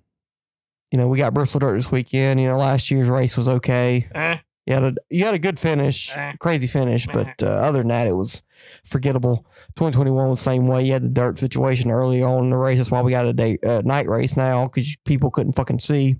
you 0.90 0.98
know, 0.98 1.08
we 1.08 1.18
got 1.18 1.34
Bristol 1.34 1.58
Dirt 1.58 1.76
this 1.76 1.90
weekend. 1.90 2.40
You 2.40 2.46
know, 2.46 2.56
last 2.56 2.88
year's 2.90 3.08
race 3.08 3.36
was 3.36 3.48
okay. 3.48 4.06
Eh, 4.14 4.38
You 4.66 4.74
had 4.74 4.82
a 4.84 4.94
you 5.10 5.24
had 5.24 5.34
a 5.34 5.38
good 5.40 5.58
finish, 5.58 6.16
Eh. 6.16 6.32
crazy 6.38 6.66
finish, 6.68 7.06
but 7.06 7.42
uh, 7.42 7.46
other 7.46 7.78
than 7.78 7.88
that, 7.88 8.06
it 8.06 8.12
was 8.12 8.42
forgettable. 8.84 9.44
2021 9.76 10.28
was 10.30 10.38
the 10.38 10.44
same 10.50 10.68
way. 10.68 10.84
You 10.84 10.92
had 10.92 11.02
the 11.02 11.08
dirt 11.08 11.38
situation 11.40 11.90
early 11.90 12.22
on 12.22 12.44
in 12.44 12.50
the 12.50 12.56
race. 12.56 12.78
That's 12.78 12.92
why 12.92 13.02
we 13.02 13.10
got 13.10 13.26
a 13.26 13.32
day 13.32 13.58
uh, 13.66 13.82
night 13.84 14.08
race 14.08 14.36
now 14.36 14.66
because 14.66 14.96
people 15.04 15.30
couldn't 15.32 15.54
fucking 15.54 15.80
see. 15.80 16.16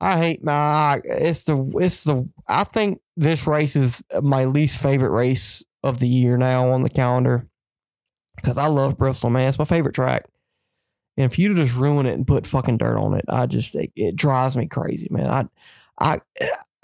I 0.00 0.16
hate 0.16 0.44
my. 0.44 1.00
It's 1.04 1.42
the 1.42 1.56
it's 1.80 2.04
the. 2.04 2.28
I 2.46 2.62
think 2.62 3.00
this 3.18 3.48
race 3.48 3.74
is 3.74 4.02
my 4.22 4.44
least 4.44 4.80
favorite 4.80 5.10
race 5.10 5.64
of 5.82 5.98
the 5.98 6.06
year 6.06 6.36
now 6.36 6.70
on 6.70 6.84
the 6.84 6.90
calendar 6.90 7.48
because 8.36 8.56
I 8.56 8.68
love 8.68 8.96
Bristol, 8.96 9.28
man. 9.28 9.48
It's 9.48 9.58
my 9.58 9.64
favorite 9.64 9.94
track. 9.94 10.26
And 11.16 11.30
if 11.30 11.36
you 11.36 11.52
just 11.56 11.74
ruin 11.74 12.06
it 12.06 12.14
and 12.14 12.26
put 12.26 12.46
fucking 12.46 12.78
dirt 12.78 12.96
on 12.96 13.14
it, 13.14 13.24
I 13.28 13.46
just 13.46 13.74
it, 13.74 13.90
it 13.96 14.14
drives 14.14 14.56
me 14.56 14.68
crazy, 14.68 15.08
man. 15.10 15.26
I 15.26 15.44
I 16.00 16.20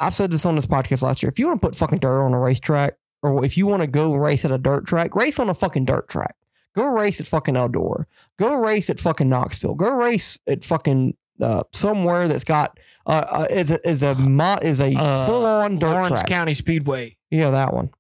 I 0.01 0.11
said 0.11 0.32
this 0.32 0.44
on 0.44 0.56
this 0.56 0.66
podcast 0.66 1.02
last 1.02 1.23
year. 1.23 1.31
If 1.31 1.39
you 1.39 1.47
want 1.47 1.62
to 1.62 1.69
put 1.69 1.77
fucking 1.77 2.01
dirt 2.01 2.24
on 2.24 2.35
a 2.35 2.40
racetrack, 2.40 2.94
or 3.23 3.44
if 3.44 3.56
you 3.56 3.69
want 3.69 3.82
to 3.82 3.86
go 3.86 4.12
race 4.15 4.44
at 4.44 4.51
a 4.51 4.59
dirt 4.59 4.86
track, 4.86 5.15
race 5.15 5.39
on 5.39 5.48
a 5.48 5.55
fucking 5.55 5.85
dirt 5.85 6.09
track. 6.09 6.35
Go 6.74 6.86
race 6.86 7.20
at 7.20 7.28
fucking 7.28 7.55
Eldora. 7.55 8.06
Go 8.36 8.56
race 8.56 8.90
at 8.90 8.98
fucking 8.98 9.28
Knoxville. 9.28 9.77
Go 9.77 9.93
race 9.93 10.40
at 10.48 10.65
fucking 10.65 11.16
uh, 11.40 11.65
somewhere 11.73 12.28
that's 12.28 12.44
got 12.44 12.78
uh, 13.06 13.27
uh 13.31 13.47
is 13.51 13.70
a 13.70 13.89
is 13.89 14.02
a 14.02 14.15
mo- 14.15 14.59
is 14.62 14.81
a 14.81 14.94
Uh, 14.97 15.27
full 15.27 15.44
on 15.44 15.78
dirt 15.78 15.90
Lawrence 15.90 16.20
track. 16.20 16.27
County 16.27 16.55
Speedway. 16.55 17.16
Yeah, 17.31 17.51
that 17.51 17.73
one. 17.74 17.90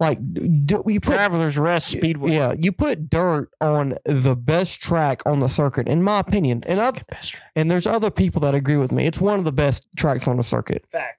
Like 0.00 0.18
do, 0.32 0.84
you 0.86 1.00
put 1.00 1.14
Travelers 1.14 1.58
Rest 1.58 1.88
Speedway. 1.88 2.32
yeah, 2.32 2.54
you 2.56 2.70
put 2.70 3.10
dirt 3.10 3.50
on 3.60 3.98
the 4.04 4.36
best 4.36 4.80
track 4.80 5.22
on 5.26 5.40
the 5.40 5.48
circuit, 5.48 5.88
in 5.88 6.02
my 6.04 6.20
opinion. 6.20 6.62
And 6.66 6.78
other, 6.78 7.00
best 7.10 7.32
track. 7.32 7.50
and 7.56 7.68
there's 7.68 7.86
other 7.86 8.10
people 8.10 8.40
that 8.42 8.54
agree 8.54 8.76
with 8.76 8.92
me. 8.92 9.06
It's 9.06 9.18
one 9.20 9.40
of 9.40 9.44
the 9.44 9.50
best 9.52 9.84
tracks 9.96 10.28
on 10.28 10.36
the 10.36 10.44
circuit. 10.44 10.84
Fact. 10.92 11.18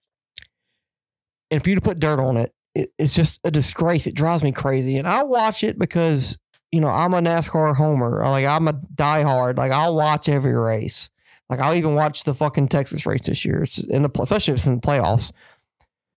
and 1.52 1.62
for 1.62 1.70
you 1.70 1.76
to 1.76 1.82
put 1.82 2.00
dirt 2.00 2.20
on 2.22 2.38
it, 2.38 2.54
it, 2.74 2.94
it's 2.98 3.14
just 3.16 3.42
a 3.44 3.52
disgrace. 3.52 4.08
It 4.08 4.16
drives 4.16 4.44
me 4.44 4.52
crazy. 4.54 4.96
And 4.98 5.08
I 5.10 5.24
watch 5.24 5.64
it 5.64 5.78
because, 5.78 6.38
you 6.72 6.80
know, 6.80 6.88
I'm 6.88 7.14
a 7.14 7.20
NASCAR 7.20 7.76
homer. 7.76 8.22
Like 8.24 8.46
I'm 8.46 8.68
a 8.70 8.74
diehard. 8.74 9.58
Like 9.58 9.74
I'll 9.74 9.96
watch 9.96 10.30
every 10.30 10.54
race. 10.54 11.10
Like 11.50 11.60
I'll 11.60 11.76
even 11.76 11.96
watch 11.96 12.24
the 12.24 12.36
fucking 12.36 12.68
Texas 12.68 13.06
race 13.06 13.26
this 13.26 13.44
year. 13.44 13.64
It's 13.64 13.80
in 13.80 14.04
the 14.04 14.12
especially 14.22 14.54
if 14.54 14.60
it's 14.60 14.68
in 14.68 14.76
the 14.76 14.82
playoffs. 14.82 15.32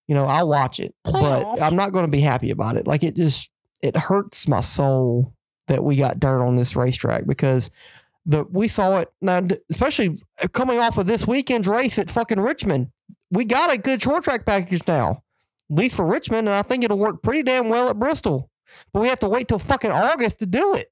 You 0.08 0.14
know, 0.14 0.26
I'll 0.26 0.48
watch 0.48 0.78
it, 0.80 0.94
but 1.04 1.60
I'm 1.62 1.76
not 1.76 1.92
going 1.92 2.04
to 2.04 2.10
be 2.10 2.20
happy 2.20 2.50
about 2.50 2.76
it. 2.76 2.86
Like 2.86 3.02
it 3.02 3.16
just 3.16 3.50
it 3.80 3.96
hurts 3.96 4.46
my 4.46 4.60
soul 4.60 5.32
that 5.68 5.82
we 5.84 5.96
got 5.96 6.20
dirt 6.20 6.42
on 6.42 6.56
this 6.56 6.76
racetrack 6.76 7.26
because 7.26 7.70
the 8.26 8.44
we 8.50 8.68
saw 8.68 8.98
it 9.00 9.12
now, 9.20 9.46
especially 9.70 10.20
uh, 10.42 10.48
coming 10.48 10.78
off 10.78 10.98
of 10.98 11.06
this 11.06 11.26
weekend's 11.26 11.66
race 11.66 11.98
at 11.98 12.10
fucking 12.10 12.40
Richmond. 12.40 12.90
We 13.30 13.44
got 13.44 13.72
a 13.72 13.78
good 13.78 14.02
short 14.02 14.24
track 14.24 14.44
package 14.44 14.82
now, 14.86 15.22
at 15.70 15.78
least 15.78 15.96
for 15.96 16.06
Richmond, 16.06 16.48
and 16.48 16.54
I 16.54 16.62
think 16.62 16.84
it'll 16.84 16.98
work 16.98 17.22
pretty 17.22 17.42
damn 17.42 17.68
well 17.68 17.88
at 17.88 17.98
Bristol. 17.98 18.50
But 18.92 19.00
we 19.00 19.08
have 19.08 19.18
to 19.20 19.28
wait 19.28 19.48
till 19.48 19.58
fucking 19.58 19.90
August 19.90 20.38
to 20.40 20.46
do 20.46 20.74
it. 20.74 20.90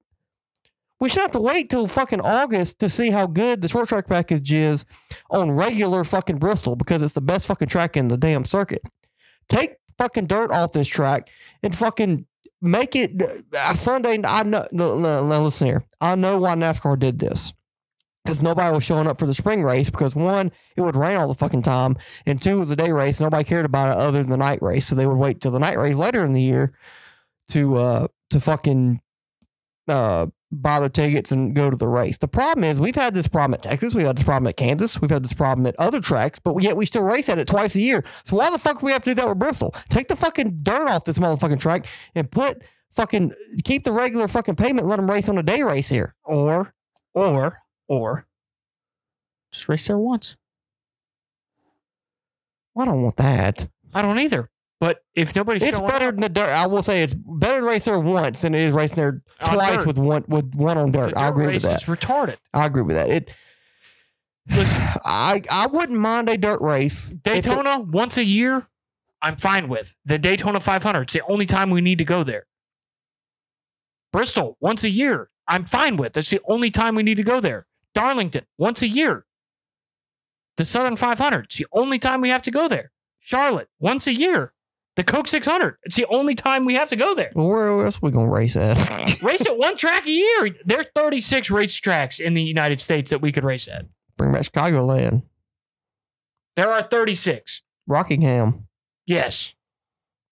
We 1.00 1.08
should 1.08 1.22
have 1.22 1.30
to 1.30 1.40
wait 1.40 1.70
till 1.70 1.86
fucking 1.86 2.20
August 2.20 2.78
to 2.80 2.90
see 2.90 3.10
how 3.10 3.26
good 3.26 3.62
the 3.62 3.68
short 3.68 3.88
track 3.88 4.06
package 4.06 4.52
is 4.52 4.84
on 5.30 5.52
regular 5.52 6.04
fucking 6.04 6.38
Bristol 6.38 6.76
because 6.76 7.00
it's 7.00 7.14
the 7.14 7.22
best 7.22 7.46
fucking 7.46 7.68
track 7.68 7.96
in 7.96 8.08
the 8.08 8.18
damn 8.18 8.44
circuit. 8.44 8.82
Take 9.48 9.76
fucking 9.96 10.26
dirt 10.26 10.50
off 10.52 10.72
this 10.72 10.88
track 10.88 11.30
and 11.62 11.76
fucking 11.76 12.26
make 12.60 12.94
it 12.94 13.12
uh, 13.56 13.74
Sunday. 13.74 14.20
I 14.22 14.42
know. 14.42 14.68
No, 14.72 14.98
no, 14.98 15.26
no, 15.26 15.42
listen 15.42 15.68
here. 15.68 15.84
I 16.02 16.16
know 16.16 16.38
why 16.38 16.54
NASCAR 16.54 16.98
did 16.98 17.18
this 17.18 17.54
because 18.24 18.42
nobody 18.42 18.74
was 18.74 18.84
showing 18.84 19.06
up 19.06 19.18
for 19.18 19.26
the 19.26 19.34
spring 19.34 19.62
race 19.62 19.88
because 19.88 20.14
one, 20.14 20.52
it 20.76 20.82
would 20.82 20.96
rain 20.96 21.16
all 21.16 21.28
the 21.28 21.34
fucking 21.34 21.62
time, 21.62 21.96
and 22.26 22.40
two, 22.42 22.56
it 22.56 22.60
was 22.60 22.70
a 22.70 22.76
day 22.76 22.92
race. 22.92 23.20
Nobody 23.20 23.44
cared 23.44 23.64
about 23.64 23.88
it 23.88 23.96
other 23.96 24.20
than 24.20 24.30
the 24.30 24.36
night 24.36 24.60
race, 24.60 24.86
so 24.86 24.94
they 24.94 25.06
would 25.06 25.16
wait 25.16 25.40
till 25.40 25.50
the 25.50 25.58
night 25.58 25.78
race 25.78 25.94
later 25.94 26.24
in 26.24 26.34
the 26.34 26.42
year 26.42 26.74
to 27.48 27.76
uh 27.76 28.06
to 28.28 28.40
fucking 28.40 29.00
uh 29.88 30.26
buy 30.52 30.80
their 30.80 30.88
tickets 30.88 31.30
and 31.30 31.54
go 31.54 31.70
to 31.70 31.76
the 31.76 31.86
race. 31.88 32.18
The 32.18 32.28
problem 32.28 32.64
is 32.64 32.80
we've 32.80 32.94
had 32.94 33.14
this 33.14 33.28
problem 33.28 33.54
at 33.54 33.62
Texas, 33.62 33.94
we've 33.94 34.06
had 34.06 34.16
this 34.16 34.24
problem 34.24 34.48
at 34.48 34.56
Kansas, 34.56 35.00
we've 35.00 35.10
had 35.10 35.22
this 35.24 35.32
problem 35.32 35.66
at 35.66 35.76
other 35.78 36.00
tracks, 36.00 36.38
but 36.38 36.56
yet 36.58 36.76
we 36.76 36.86
still 36.86 37.02
race 37.02 37.28
at 37.28 37.38
it 37.38 37.46
twice 37.46 37.74
a 37.74 37.80
year. 37.80 38.04
So 38.24 38.36
why 38.36 38.50
the 38.50 38.58
fuck 38.58 38.80
do 38.80 38.86
we 38.86 38.92
have 38.92 39.04
to 39.04 39.10
do 39.10 39.14
that 39.14 39.28
with 39.28 39.38
Bristol? 39.38 39.74
Take 39.88 40.08
the 40.08 40.16
fucking 40.16 40.60
dirt 40.62 40.88
off 40.88 41.04
this 41.04 41.18
motherfucking 41.18 41.60
track 41.60 41.86
and 42.14 42.30
put 42.30 42.62
fucking 42.92 43.32
keep 43.64 43.84
the 43.84 43.92
regular 43.92 44.26
fucking 44.26 44.56
payment, 44.56 44.86
let 44.86 44.96
them 44.96 45.10
race 45.10 45.28
on 45.28 45.38
a 45.38 45.42
day 45.42 45.62
race 45.62 45.88
here. 45.88 46.14
Or, 46.24 46.74
or, 47.14 47.58
or, 47.86 48.26
just 49.52 49.68
race 49.68 49.86
there 49.86 49.98
once. 49.98 50.36
I 52.76 52.84
don't 52.84 53.02
want 53.02 53.16
that. 53.16 53.68
I 53.92 54.02
don't 54.02 54.18
either. 54.18 54.49
But 54.80 55.04
if 55.14 55.36
nobody's 55.36 55.62
It's 55.62 55.78
better 55.78 56.08
up, 56.08 56.14
than 56.14 56.22
the 56.22 56.28
dirt. 56.30 56.48
I 56.50 56.66
will 56.66 56.82
say 56.82 57.02
it's 57.02 57.12
better 57.14 57.60
to 57.60 57.66
race 57.66 57.84
there 57.84 58.00
once 58.00 58.40
than 58.40 58.54
it 58.54 58.62
is 58.62 58.72
racing 58.72 58.96
there 58.96 59.22
twice 59.44 59.78
dirt. 59.80 59.86
with 59.86 59.98
one 59.98 60.24
with 60.26 60.54
one 60.54 60.78
on 60.78 60.90
dirt. 60.90 61.14
the 61.14 61.18
I 61.20 61.24
dirt 61.24 61.30
agree 61.32 61.46
with 61.48 61.62
that. 61.62 61.76
is 61.82 61.84
retarded. 61.84 62.36
I 62.54 62.64
agree 62.66 62.82
with 62.82 62.96
that. 62.96 63.10
It. 63.10 63.30
Listen, 64.48 64.80
I 65.04 65.42
I 65.50 65.66
wouldn't 65.66 65.98
mind 65.98 66.30
a 66.30 66.38
dirt 66.38 66.62
race. 66.62 67.10
it- 67.10 67.22
Daytona 67.22 67.80
once 67.80 68.16
a 68.16 68.24
year, 68.24 68.68
I'm 69.20 69.36
fine 69.36 69.68
with. 69.68 69.94
The 70.06 70.18
Daytona 70.18 70.60
500, 70.60 71.02
it's 71.02 71.12
the 71.12 71.22
only 71.28 71.44
time 71.44 71.68
we 71.70 71.82
need 71.82 71.98
to 71.98 72.04
go 72.04 72.24
there. 72.24 72.46
Bristol 74.12 74.56
once 74.60 74.82
a 74.82 74.90
year, 74.90 75.28
I'm 75.46 75.64
fine 75.64 75.96
with. 75.98 76.14
That's 76.14 76.30
the 76.30 76.40
only 76.46 76.70
time 76.70 76.94
we 76.94 77.02
need 77.02 77.16
to 77.18 77.22
go 77.22 77.38
there. 77.40 77.66
Darlington 77.94 78.46
once 78.58 78.80
a 78.82 78.88
year. 78.88 79.26
The 80.56 80.64
Southern 80.64 80.96
500, 80.96 81.44
it's 81.44 81.56
the 81.58 81.66
only 81.72 81.98
time 81.98 82.20
we 82.20 82.30
have 82.30 82.42
to 82.42 82.50
go 82.50 82.66
there. 82.66 82.92
Charlotte 83.18 83.68
once 83.78 84.06
a 84.06 84.14
year. 84.14 84.52
The 85.00 85.04
Coke 85.04 85.28
600, 85.28 85.78
it's 85.84 85.96
the 85.96 86.04
only 86.10 86.34
time 86.34 86.62
we 86.66 86.74
have 86.74 86.90
to 86.90 86.96
go 86.96 87.14
there. 87.14 87.30
Well, 87.34 87.46
where 87.48 87.86
else 87.86 88.02
we 88.02 88.10
gonna 88.10 88.28
race 88.28 88.54
at? 88.54 88.76
Race 89.22 89.46
at 89.46 89.56
one 89.56 89.74
track 89.78 90.04
a 90.04 90.10
year. 90.10 90.54
There's 90.66 90.84
36 90.94 91.48
racetracks 91.48 92.20
in 92.20 92.34
the 92.34 92.42
United 92.42 92.82
States 92.82 93.08
that 93.08 93.22
we 93.22 93.32
could 93.32 93.42
race 93.42 93.66
at. 93.66 93.86
Bring 94.18 94.30
back 94.30 94.42
Chicagoland, 94.42 95.22
There 96.54 96.70
are 96.70 96.82
36. 96.82 97.62
Rockingham. 97.86 98.66
Yes. 99.06 99.54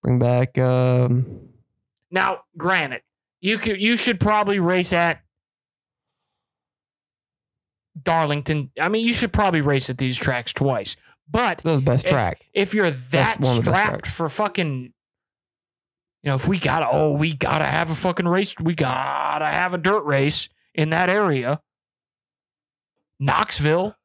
Bring 0.03 0.19
back. 0.19 0.59
Um, 0.59 1.49
Now, 2.11 2.41
granted, 2.59 3.01
you 3.41 3.57
could 3.57 3.81
you 3.81 3.97
should 3.97 4.21
probably 4.21 4.59
race 4.59 4.93
at 4.93 5.23
Darlington. 8.03 8.71
I 8.79 8.91
mean, 8.91 9.07
you 9.07 9.15
should 9.15 9.33
probably 9.33 9.63
race 9.63 9.89
at 9.89 9.97
these 9.97 10.19
tracks 10.19 10.53
twice. 10.53 10.95
But 11.31 11.59
the 11.59 11.79
best 11.79 12.07
if, 12.07 12.11
track. 12.11 12.47
if 12.55 12.75
you're 12.75 12.91
that 12.91 13.41
one 13.41 13.59
of 13.59 13.65
the 13.65 13.71
best 13.71 13.83
strapped 13.83 14.07
for 14.07 14.29
fucking, 14.29 14.93
you 16.23 16.31
know, 16.31 16.35
if 16.35 16.49
we 16.49 16.59
gotta, 16.59 16.89
oh, 16.91 17.13
we 17.13 17.35
gotta 17.35 17.67
have 17.67 17.91
a 17.91 17.95
fucking 17.95 18.27
race, 18.27 18.55
we 18.61 18.75
gotta 18.75 19.47
have 19.47 19.75
a 19.75 19.79
dirt 19.79 20.05
race 20.05 20.49
in 20.75 20.91
that 20.91 21.09
area. 21.11 21.61
Knoxville, 23.21 23.97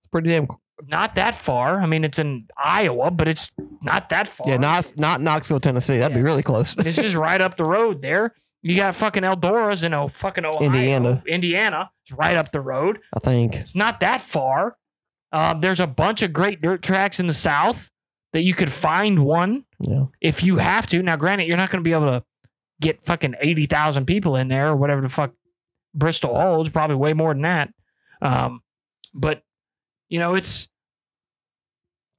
It's 0.00 0.08
pretty 0.10 0.30
damn. 0.30 0.48
not 0.88 1.14
that 1.14 1.34
far. 1.34 1.80
I 1.80 1.86
mean, 1.86 2.04
it's 2.04 2.18
in 2.18 2.42
Iowa, 2.62 3.10
but 3.10 3.28
it's 3.28 3.52
not 3.82 4.08
that 4.10 4.28
far. 4.28 4.48
Yeah, 4.48 4.56
not 4.56 4.98
not 4.98 5.20
Knoxville, 5.20 5.60
Tennessee. 5.60 5.98
That'd 5.98 6.16
be 6.16 6.22
really 6.22 6.42
close. 6.42 6.74
this 6.78 6.98
is 6.98 7.14
right 7.14 7.40
up 7.40 7.56
the 7.56 7.64
road 7.64 8.02
there. 8.02 8.34
You 8.62 8.74
got 8.74 8.96
fucking 8.96 9.22
Eldora's 9.22 9.84
in 9.84 9.94
oh, 9.94 10.08
fucking 10.08 10.44
Ohio, 10.44 10.66
Indiana. 10.66 11.22
Indiana. 11.26 11.90
It's 12.02 12.12
right 12.12 12.36
up 12.36 12.50
the 12.50 12.60
road. 12.60 12.98
I 13.14 13.20
think. 13.20 13.54
It's 13.54 13.76
not 13.76 14.00
that 14.00 14.20
far. 14.20 14.76
Um, 15.36 15.60
there's 15.60 15.80
a 15.80 15.86
bunch 15.86 16.22
of 16.22 16.32
great 16.32 16.62
dirt 16.62 16.82
tracks 16.82 17.20
in 17.20 17.26
the 17.26 17.32
South 17.32 17.90
that 18.32 18.42
you 18.42 18.54
could 18.54 18.70
find 18.72 19.24
one 19.24 19.64
Yeah. 19.80 20.06
if 20.20 20.42
you 20.42 20.56
have 20.56 20.86
to. 20.88 21.02
Now, 21.02 21.16
granted, 21.16 21.46
you're 21.46 21.56
not 21.56 21.70
going 21.70 21.82
to 21.82 21.88
be 21.88 21.92
able 21.92 22.06
to 22.06 22.24
get 22.80 23.00
fucking 23.00 23.34
80,000 23.40 24.06
people 24.06 24.36
in 24.36 24.48
there 24.48 24.68
or 24.68 24.76
whatever 24.76 25.00
the 25.00 25.08
fuck 25.08 25.32
Bristol 25.94 26.34
holds, 26.38 26.70
probably 26.70 26.96
way 26.96 27.12
more 27.12 27.32
than 27.34 27.42
that. 27.42 27.70
Um, 28.22 28.62
but, 29.14 29.42
you 30.08 30.18
know, 30.18 30.34
it's, 30.34 30.68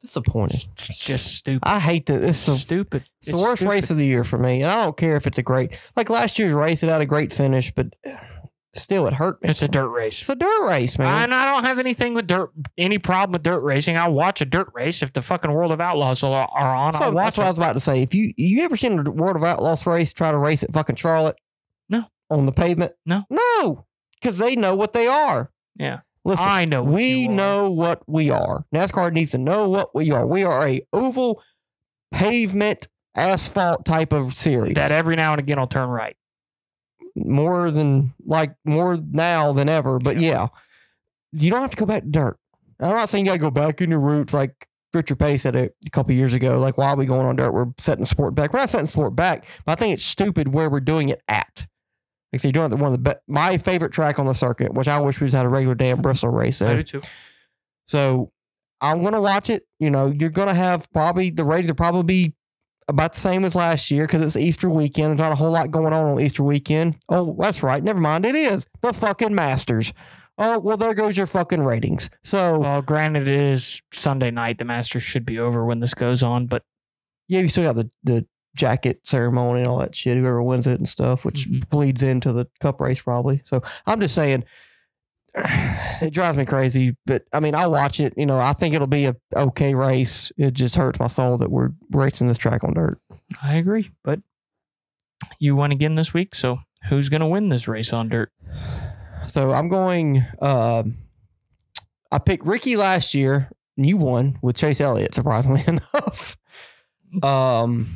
disappointing. 0.01 0.59
it's 0.73 0.99
just 0.99 1.35
stupid. 1.35 1.67
I 1.67 1.79
hate 1.79 2.05
that. 2.07 2.23
It's 2.23 2.45
the 2.45 2.55
stupid. 2.55 3.03
It's 3.21 3.31
the 3.31 3.37
worst 3.37 3.61
race 3.63 3.89
of 3.89 3.97
the 3.97 4.05
year 4.05 4.23
for 4.23 4.37
me. 4.37 4.61
And 4.61 4.71
I 4.71 4.83
don't 4.83 4.97
care 4.97 5.15
if 5.15 5.25
it's 5.27 5.37
a 5.37 5.43
great, 5.43 5.79
like 5.95 6.09
last 6.09 6.37
year's 6.39 6.53
race, 6.53 6.83
it 6.83 6.89
had 6.89 7.01
a 7.01 7.05
great 7.05 7.31
finish, 7.33 7.73
but 7.73 7.87
still 8.77 9.07
it 9.07 9.13
hurt 9.13 9.41
me. 9.41 9.49
It's 9.49 9.61
a 9.61 9.67
dirt 9.67 9.89
race. 9.89 10.21
It's 10.21 10.29
a 10.29 10.35
dirt 10.35 10.67
race, 10.67 10.97
man. 10.97 11.23
And 11.23 11.33
I 11.33 11.45
don't 11.45 11.63
have 11.63 11.79
anything 11.79 12.13
with 12.13 12.27
dirt, 12.27 12.51
any 12.77 12.97
problem 12.97 13.33
with 13.33 13.43
dirt 13.43 13.61
racing. 13.61 13.97
I'll 13.97 14.13
watch 14.13 14.41
a 14.41 14.45
dirt 14.45 14.69
race 14.73 15.01
if 15.01 15.13
the 15.13 15.21
fucking 15.21 15.51
World 15.51 15.71
of 15.71 15.81
Outlaws 15.81 16.23
are, 16.23 16.47
are 16.51 16.75
on. 16.75 16.93
So 16.93 16.99
I'll 16.99 17.11
watch 17.11 17.25
that's 17.25 17.37
what 17.37 17.45
I 17.45 17.49
was 17.49 17.57
about 17.57 17.73
to 17.73 17.79
say. 17.79 18.01
If 18.01 18.13
you 18.13 18.33
you 18.37 18.63
ever 18.63 18.75
seen 18.77 18.99
a 18.99 19.11
World 19.11 19.35
of 19.35 19.43
Outlaws 19.43 19.85
race 19.85 20.13
try 20.13 20.31
to 20.31 20.37
race 20.37 20.63
at 20.63 20.73
fucking 20.73 20.95
Charlotte? 20.95 21.37
No. 21.89 22.05
On 22.29 22.45
the 22.45 22.51
pavement? 22.51 22.93
No. 23.05 23.23
No. 23.29 23.85
Because 24.21 24.37
they 24.37 24.55
know 24.55 24.75
what 24.75 24.93
they 24.93 25.07
are. 25.07 25.51
Yeah. 25.75 25.99
Listen, 26.25 26.45
I 26.47 26.65
know. 26.65 26.83
we 26.83 27.27
know 27.29 27.71
what 27.71 28.01
we 28.05 28.29
are. 28.29 28.65
NASCAR 28.75 29.13
needs 29.13 29.31
to 29.31 29.37
know 29.37 29.69
what 29.69 29.95
we 29.95 30.11
are. 30.11 30.27
We 30.27 30.43
are 30.43 30.67
a 30.67 30.81
oval 30.91 31.41
pavement 32.11 32.87
asphalt 33.15 33.85
type 33.85 34.11
of 34.11 34.33
series. 34.33 34.75
that 34.75 34.91
every 34.91 35.15
now 35.15 35.31
and 35.33 35.39
again 35.39 35.59
will 35.59 35.67
turn 35.67 35.87
right. 35.89 36.17
More 37.25 37.71
than 37.71 38.13
like 38.25 38.55
more 38.65 38.97
now 39.11 39.53
than 39.53 39.69
ever. 39.69 39.99
But 39.99 40.19
yeah. 40.19 40.47
you 41.31 41.49
don't 41.49 41.61
have 41.61 41.71
to 41.71 41.77
go 41.77 41.85
back 41.85 42.03
to 42.03 42.09
dirt. 42.09 42.39
I'm 42.79 42.95
not 42.95 43.09
saying 43.09 43.25
you 43.25 43.31
gotta 43.31 43.39
go 43.39 43.51
back 43.51 43.81
in 43.81 43.89
your 43.89 43.99
roots 43.99 44.33
like 44.33 44.67
Richard 44.93 45.19
Petty 45.19 45.37
said 45.37 45.55
it 45.55 45.75
a 45.85 45.89
couple 45.89 46.13
years 46.13 46.33
ago. 46.33 46.59
Like, 46.59 46.77
why 46.77 46.89
are 46.89 46.95
we 46.95 47.05
going 47.05 47.25
on 47.25 47.35
dirt? 47.35 47.51
We're 47.51 47.67
setting 47.77 48.05
sport 48.05 48.35
back. 48.35 48.53
We're 48.53 48.59
not 48.59 48.69
setting 48.69 48.87
sport 48.87 49.15
back, 49.15 49.45
but 49.65 49.73
I 49.73 49.75
think 49.75 49.93
it's 49.93 50.05
stupid 50.05 50.53
where 50.53 50.69
we're 50.69 50.79
doing 50.79 51.09
it 51.09 51.21
at. 51.27 51.67
Like, 52.31 52.41
so 52.41 52.47
you're 52.47 52.53
doing 52.53 52.71
it 52.71 52.75
at 52.75 52.79
one 52.79 52.93
of 52.93 53.03
the 53.03 53.19
my 53.27 53.57
favorite 53.57 53.91
track 53.91 54.19
on 54.19 54.25
the 54.25 54.33
circuit, 54.33 54.73
which 54.73 54.87
I 54.87 54.99
wish 54.99 55.19
we 55.19 55.27
just 55.27 55.35
had 55.35 55.45
a 55.45 55.49
regular 55.49 55.75
damn 55.75 56.01
Bristol 56.01 56.31
race 56.31 56.61
I 56.61 56.75
do 56.75 56.83
too. 56.83 57.01
So 57.87 58.31
I'm 58.81 59.03
gonna 59.03 59.21
watch 59.21 59.49
it. 59.49 59.65
You 59.79 59.89
know, 59.89 60.07
you're 60.07 60.29
gonna 60.29 60.53
have 60.53 60.91
probably 60.91 61.29
the 61.29 61.43
ratings 61.43 61.69
will 61.69 61.75
probably 61.75 62.03
be 62.03 62.33
about 62.87 63.13
the 63.13 63.19
same 63.19 63.43
as 63.45 63.53
last 63.55 63.91
year 63.91 64.05
because 64.05 64.21
it's 64.21 64.35
Easter 64.35 64.69
weekend. 64.69 65.09
There's 65.11 65.19
not 65.19 65.31
a 65.31 65.35
whole 65.35 65.51
lot 65.51 65.71
going 65.71 65.93
on 65.93 66.05
on 66.05 66.19
Easter 66.21 66.43
weekend. 66.43 66.95
Oh, 67.09 67.35
that's 67.39 67.61
right. 67.63 67.83
Never 67.83 67.99
mind. 67.99 68.25
It 68.25 68.35
is 68.35 68.65
the 68.81 68.93
fucking 68.93 69.35
Masters. 69.35 69.93
Oh 70.37 70.59
well, 70.59 70.77
there 70.77 70.93
goes 70.93 71.17
your 71.17 71.25
fucking 71.27 71.63
ratings. 71.63 72.09
So 72.23 72.59
Well, 72.59 72.81
granted, 72.81 73.27
it 73.27 73.33
is 73.39 73.81
Sunday 73.91 74.29
night. 74.31 74.59
The 74.59 74.65
Masters 74.65 75.03
should 75.03 75.25
be 75.25 75.39
over 75.39 75.65
when 75.65 75.79
this 75.79 75.93
goes 75.95 76.21
on, 76.21 76.45
but 76.47 76.63
yeah, 77.27 77.39
you 77.41 77.49
still 77.49 77.63
got 77.63 77.75
the 77.75 77.89
the 78.03 78.25
jacket 78.55 79.01
ceremony 79.03 79.59
and 79.61 79.67
all 79.67 79.79
that 79.79 79.95
shit. 79.95 80.17
Whoever 80.17 80.41
wins 80.41 80.65
it 80.67 80.79
and 80.79 80.87
stuff, 80.87 81.25
which 81.25 81.47
Mhm. 81.49 81.67
bleeds 81.69 82.01
into 82.03 82.31
the 82.33 82.47
Cup 82.59 82.79
race 82.81 83.01
probably. 83.01 83.41
So 83.45 83.61
I'm 83.85 83.99
just 83.99 84.15
saying. 84.15 84.43
It 85.99 86.13
drives 86.13 86.37
me 86.37 86.45
crazy, 86.45 86.95
but 87.07 87.23
I 87.33 87.39
mean, 87.39 87.55
I'll 87.55 87.71
watch 87.71 87.99
it. 87.99 88.13
You 88.15 88.27
know, 88.27 88.37
I 88.39 88.53
think 88.53 88.75
it'll 88.75 88.85
be 88.85 89.05
a 89.05 89.15
okay 89.35 89.73
race. 89.73 90.31
It 90.37 90.53
just 90.53 90.75
hurts 90.75 90.99
my 90.99 91.07
soul 91.07 91.39
that 91.39 91.49
we're 91.49 91.71
racing 91.91 92.27
this 92.27 92.37
track 92.37 92.63
on 92.63 92.75
dirt. 92.75 92.99
I 93.41 93.55
agree. 93.55 93.89
But 94.03 94.19
you 95.39 95.55
won 95.55 95.71
again 95.71 95.95
this 95.95 96.13
week, 96.13 96.35
so 96.35 96.59
who's 96.89 97.09
going 97.09 97.21
to 97.21 97.27
win 97.27 97.49
this 97.49 97.67
race 97.67 97.93
on 97.93 98.09
dirt? 98.09 98.31
So 99.27 99.53
I'm 99.53 99.69
going. 99.69 100.23
Um, 100.39 100.97
I 102.11 102.19
picked 102.19 102.45
Ricky 102.45 102.77
last 102.77 103.15
year, 103.15 103.49
and 103.75 103.85
you 103.85 103.97
won 103.97 104.37
with 104.43 104.55
Chase 104.55 104.79
Elliott. 104.79 105.15
Surprisingly 105.15 105.63
enough, 105.67 106.37
um, 107.23 107.87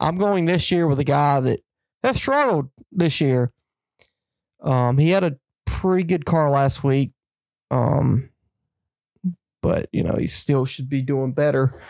I'm 0.00 0.16
going 0.16 0.46
this 0.46 0.70
year 0.70 0.86
with 0.86 0.98
a 0.98 1.04
guy 1.04 1.40
that 1.40 1.60
has 2.02 2.16
struggled 2.16 2.70
this 2.90 3.20
year. 3.20 3.52
Um, 4.62 4.98
he 4.98 5.10
had 5.10 5.24
a 5.24 5.36
pretty 5.82 6.04
good 6.04 6.24
car 6.24 6.48
last 6.48 6.84
week, 6.84 7.10
um, 7.72 8.30
but 9.60 9.88
you 9.92 10.04
know 10.04 10.14
he 10.16 10.28
still 10.28 10.64
should 10.64 10.88
be 10.88 11.02
doing 11.02 11.32
better. 11.32 11.80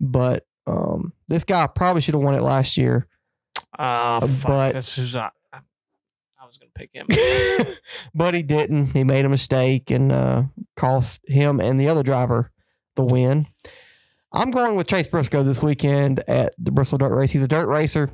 But 0.00 0.46
um, 0.68 1.12
this 1.26 1.42
guy 1.42 1.66
probably 1.66 2.00
should 2.00 2.14
have 2.14 2.22
won 2.22 2.34
it 2.34 2.42
last 2.42 2.76
year. 2.76 3.08
Uh, 3.76 4.20
fuck, 4.20 4.46
but- 4.46 4.72
this 4.74 4.98
is, 4.98 5.16
uh, 5.16 5.30
I 5.52 6.46
was 6.46 6.58
going 6.58 6.70
to 6.74 6.78
pick 6.78 6.90
him. 6.92 7.06
but 8.14 8.34
he 8.34 8.42
didn't. 8.42 8.86
He 8.86 9.04
made 9.04 9.24
a 9.24 9.28
mistake 9.28 9.90
and 9.90 10.12
uh, 10.12 10.44
cost 10.76 11.20
him 11.26 11.60
and 11.60 11.78
the 11.78 11.88
other 11.88 12.02
driver 12.02 12.52
the 12.96 13.04
win. 13.04 13.46
I'm 14.32 14.50
going 14.50 14.76
with 14.76 14.86
Chase 14.86 15.08
Briscoe 15.08 15.42
this 15.42 15.60
weekend 15.62 16.22
at 16.28 16.54
the 16.56 16.70
Bristol 16.70 16.98
Dirt 16.98 17.14
Race. 17.14 17.32
He's 17.32 17.42
a 17.42 17.48
dirt 17.48 17.66
racer. 17.68 18.10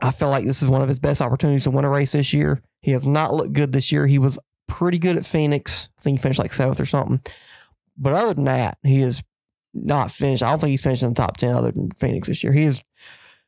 I 0.00 0.10
feel 0.10 0.28
like 0.28 0.44
this 0.44 0.62
is 0.62 0.68
one 0.68 0.82
of 0.82 0.88
his 0.88 0.98
best 0.98 1.20
opportunities 1.20 1.64
to 1.64 1.70
win 1.70 1.84
a 1.84 1.90
race 1.90 2.12
this 2.12 2.32
year. 2.32 2.62
He 2.80 2.92
has 2.92 3.06
not 3.06 3.34
looked 3.34 3.52
good 3.52 3.72
this 3.72 3.90
year. 3.90 4.06
He 4.06 4.18
was 4.18 4.38
pretty 4.68 4.98
good 4.98 5.16
at 5.16 5.26
Phoenix. 5.26 5.88
I 5.98 6.02
think 6.02 6.18
he 6.18 6.22
finished 6.22 6.38
like 6.38 6.52
seventh 6.52 6.80
or 6.80 6.86
something. 6.86 7.20
But 7.96 8.14
other 8.14 8.34
than 8.34 8.44
that, 8.44 8.78
he 8.84 9.00
is 9.02 9.22
not 9.74 10.10
finished. 10.12 10.42
I 10.42 10.50
don't 10.50 10.60
think 10.60 10.70
he's 10.70 10.82
finished 10.82 11.02
in 11.02 11.10
the 11.10 11.14
top 11.14 11.36
ten 11.36 11.54
other 11.56 11.72
than 11.72 11.90
Phoenix 11.92 12.28
this 12.28 12.44
year. 12.44 12.52
He 12.52 12.62
is 12.64 12.82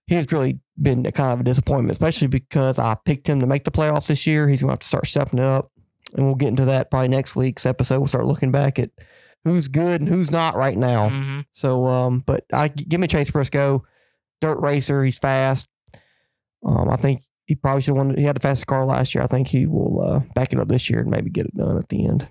he 0.06 0.16
has 0.16 0.26
really 0.32 0.58
been 0.80 1.06
a 1.06 1.12
kind 1.12 1.32
of 1.32 1.40
a 1.40 1.44
disappointment, 1.44 1.92
especially 1.92 2.26
because 2.26 2.78
I 2.80 2.96
picked 3.04 3.28
him 3.28 3.38
to 3.40 3.46
make 3.46 3.62
the 3.64 3.70
playoffs 3.70 4.08
this 4.08 4.26
year. 4.26 4.48
He's 4.48 4.60
going 4.60 4.70
to 4.70 4.72
have 4.72 4.80
to 4.80 4.86
start 4.88 5.06
stepping 5.06 5.38
it 5.38 5.44
up, 5.44 5.70
and 6.14 6.26
we'll 6.26 6.34
get 6.34 6.48
into 6.48 6.64
that 6.64 6.90
probably 6.90 7.08
next 7.08 7.36
week's 7.36 7.64
episode. 7.64 8.00
We'll 8.00 8.08
start 8.08 8.26
looking 8.26 8.50
back 8.50 8.78
at 8.80 8.90
who's 9.44 9.68
good 9.68 10.00
and 10.00 10.08
who's 10.08 10.30
not 10.30 10.56
right 10.56 10.76
now. 10.76 11.10
Mhm. 11.10 11.44
So, 11.52 11.86
um, 11.86 12.24
but 12.26 12.44
I 12.52 12.68
give 12.68 13.00
me 13.00 13.06
Chase 13.06 13.30
Briscoe, 13.30 13.84
dirt 14.40 14.58
racer. 14.60 15.04
He's 15.04 15.18
fast. 15.18 15.68
Um, 16.66 16.88
I 16.90 16.96
think 16.96 17.22
he 17.50 17.56
probably 17.56 17.82
should 17.82 17.96
have 17.96 18.06
won. 18.06 18.16
He 18.16 18.22
had 18.22 18.36
the 18.36 18.40
fastest 18.40 18.68
car 18.68 18.86
last 18.86 19.12
year. 19.12 19.24
I 19.24 19.26
think 19.26 19.48
he 19.48 19.66
will 19.66 20.00
uh, 20.00 20.18
back 20.36 20.52
it 20.52 20.60
up 20.60 20.68
this 20.68 20.88
year 20.88 21.00
and 21.00 21.10
maybe 21.10 21.30
get 21.30 21.46
it 21.46 21.56
done 21.56 21.76
at 21.76 21.88
the 21.88 22.06
end. 22.06 22.28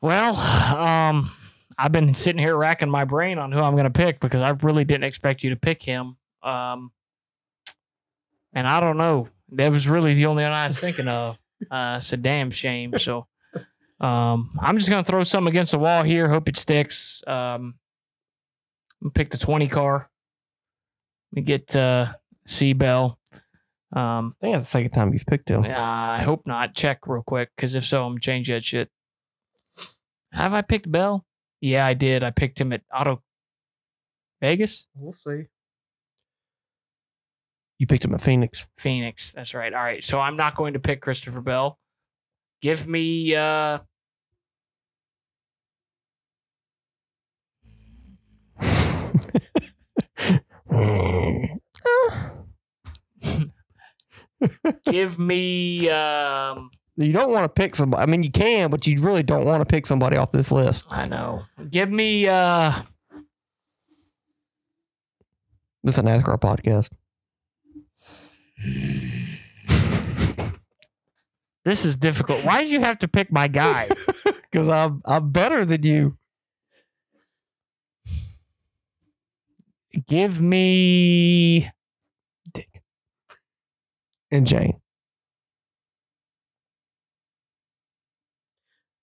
Well, 0.00 0.34
um, 0.34 1.30
I've 1.78 1.92
been 1.92 2.14
sitting 2.14 2.40
here 2.40 2.56
racking 2.56 2.90
my 2.90 3.04
brain 3.04 3.38
on 3.38 3.52
who 3.52 3.60
I'm 3.60 3.74
going 3.74 3.84
to 3.84 3.90
pick 3.90 4.18
because 4.18 4.42
I 4.42 4.48
really 4.48 4.84
didn't 4.84 5.04
expect 5.04 5.44
you 5.44 5.50
to 5.50 5.56
pick 5.56 5.84
him. 5.84 6.16
Um, 6.42 6.90
and 8.52 8.66
I 8.66 8.80
don't 8.80 8.96
know. 8.96 9.28
That 9.52 9.70
was 9.70 9.86
really 9.86 10.14
the 10.14 10.26
only 10.26 10.42
one 10.42 10.50
I 10.50 10.66
was 10.66 10.80
thinking 10.80 11.08
of. 11.08 11.38
Uh, 11.70 11.94
it's 11.96 12.12
a 12.12 12.18
damn 12.18 12.50
shame. 12.50 12.98
So, 12.98 13.28
um, 13.98 14.58
I'm 14.60 14.76
just 14.76 14.90
going 14.90 15.02
to 15.02 15.10
throw 15.10 15.22
something 15.22 15.50
against 15.50 15.72
the 15.72 15.78
wall 15.78 16.02
here. 16.02 16.28
Hope 16.28 16.50
it 16.50 16.56
sticks. 16.58 17.22
Um, 17.26 17.76
I'm 19.00 19.04
gonna 19.04 19.12
pick 19.12 19.30
the 19.30 19.38
20 19.38 19.66
car. 19.68 20.10
We 21.32 21.40
get 21.40 21.74
uh, 21.74 22.12
C 22.46 22.72
Bell. 22.72 23.18
Um, 23.92 24.34
I 24.38 24.40
think 24.40 24.54
that's 24.56 24.66
the 24.66 24.70
second 24.70 24.90
time 24.90 25.12
you've 25.12 25.26
picked 25.26 25.48
him. 25.48 25.64
uh, 25.64 25.68
I 25.68 26.22
hope 26.22 26.46
not. 26.46 26.74
Check 26.74 27.06
real 27.06 27.22
quick, 27.22 27.50
because 27.56 27.74
if 27.74 27.84
so, 27.84 28.04
I'm 28.04 28.12
gonna 28.12 28.20
change 28.20 28.48
that 28.48 28.64
shit. 28.64 28.90
Have 30.32 30.54
I 30.54 30.62
picked 30.62 30.90
Bell? 30.90 31.24
Yeah, 31.60 31.86
I 31.86 31.94
did. 31.94 32.22
I 32.22 32.30
picked 32.30 32.60
him 32.60 32.72
at 32.72 32.82
Auto 32.92 33.22
Vegas, 34.40 34.86
We'll 34.94 35.12
see. 35.12 35.44
You 37.78 37.86
picked 37.86 38.04
him 38.04 38.14
at 38.14 38.20
Phoenix. 38.20 38.66
Phoenix. 38.78 39.32
That's 39.32 39.54
right. 39.54 39.72
All 39.72 39.82
right. 39.82 40.04
So 40.04 40.20
I'm 40.20 40.36
not 40.36 40.54
going 40.56 40.74
to 40.74 40.78
pick 40.78 41.00
Christopher 41.00 41.40
Bell. 41.40 41.78
Give 42.62 42.86
me 42.86 43.34
uh 43.34 43.78
give 54.86 55.18
me 55.18 55.88
um 55.90 56.70
you 56.98 57.12
don't 57.12 57.30
want 57.30 57.44
to 57.44 57.48
pick 57.50 57.76
somebody. 57.76 58.02
I 58.02 58.06
mean, 58.06 58.22
you 58.22 58.30
can, 58.30 58.70
but 58.70 58.86
you 58.86 59.02
really 59.02 59.22
don't 59.22 59.44
want 59.44 59.60
to 59.60 59.66
pick 59.66 59.86
somebody 59.86 60.16
off 60.16 60.32
this 60.32 60.50
list. 60.50 60.84
I 60.88 61.06
know. 61.06 61.42
Give 61.70 61.90
me 61.90 62.26
uh 62.26 62.72
This 65.84 65.94
is 65.94 65.98
a 65.98 66.02
NASCAR 66.02 66.38
podcast. 66.40 66.88
this 71.64 71.84
is 71.84 71.96
difficult. 71.96 72.44
Why 72.44 72.62
did 72.62 72.70
you 72.70 72.80
have 72.80 72.98
to 73.00 73.08
pick 73.08 73.30
my 73.30 73.48
guy? 73.48 73.88
Because 74.50 74.68
I'm 74.68 75.02
I'm 75.04 75.30
better 75.32 75.66
than 75.66 75.82
you. 75.82 76.16
Give 80.06 80.40
me 80.40 81.70
And 84.36 84.46
Jane. 84.46 84.78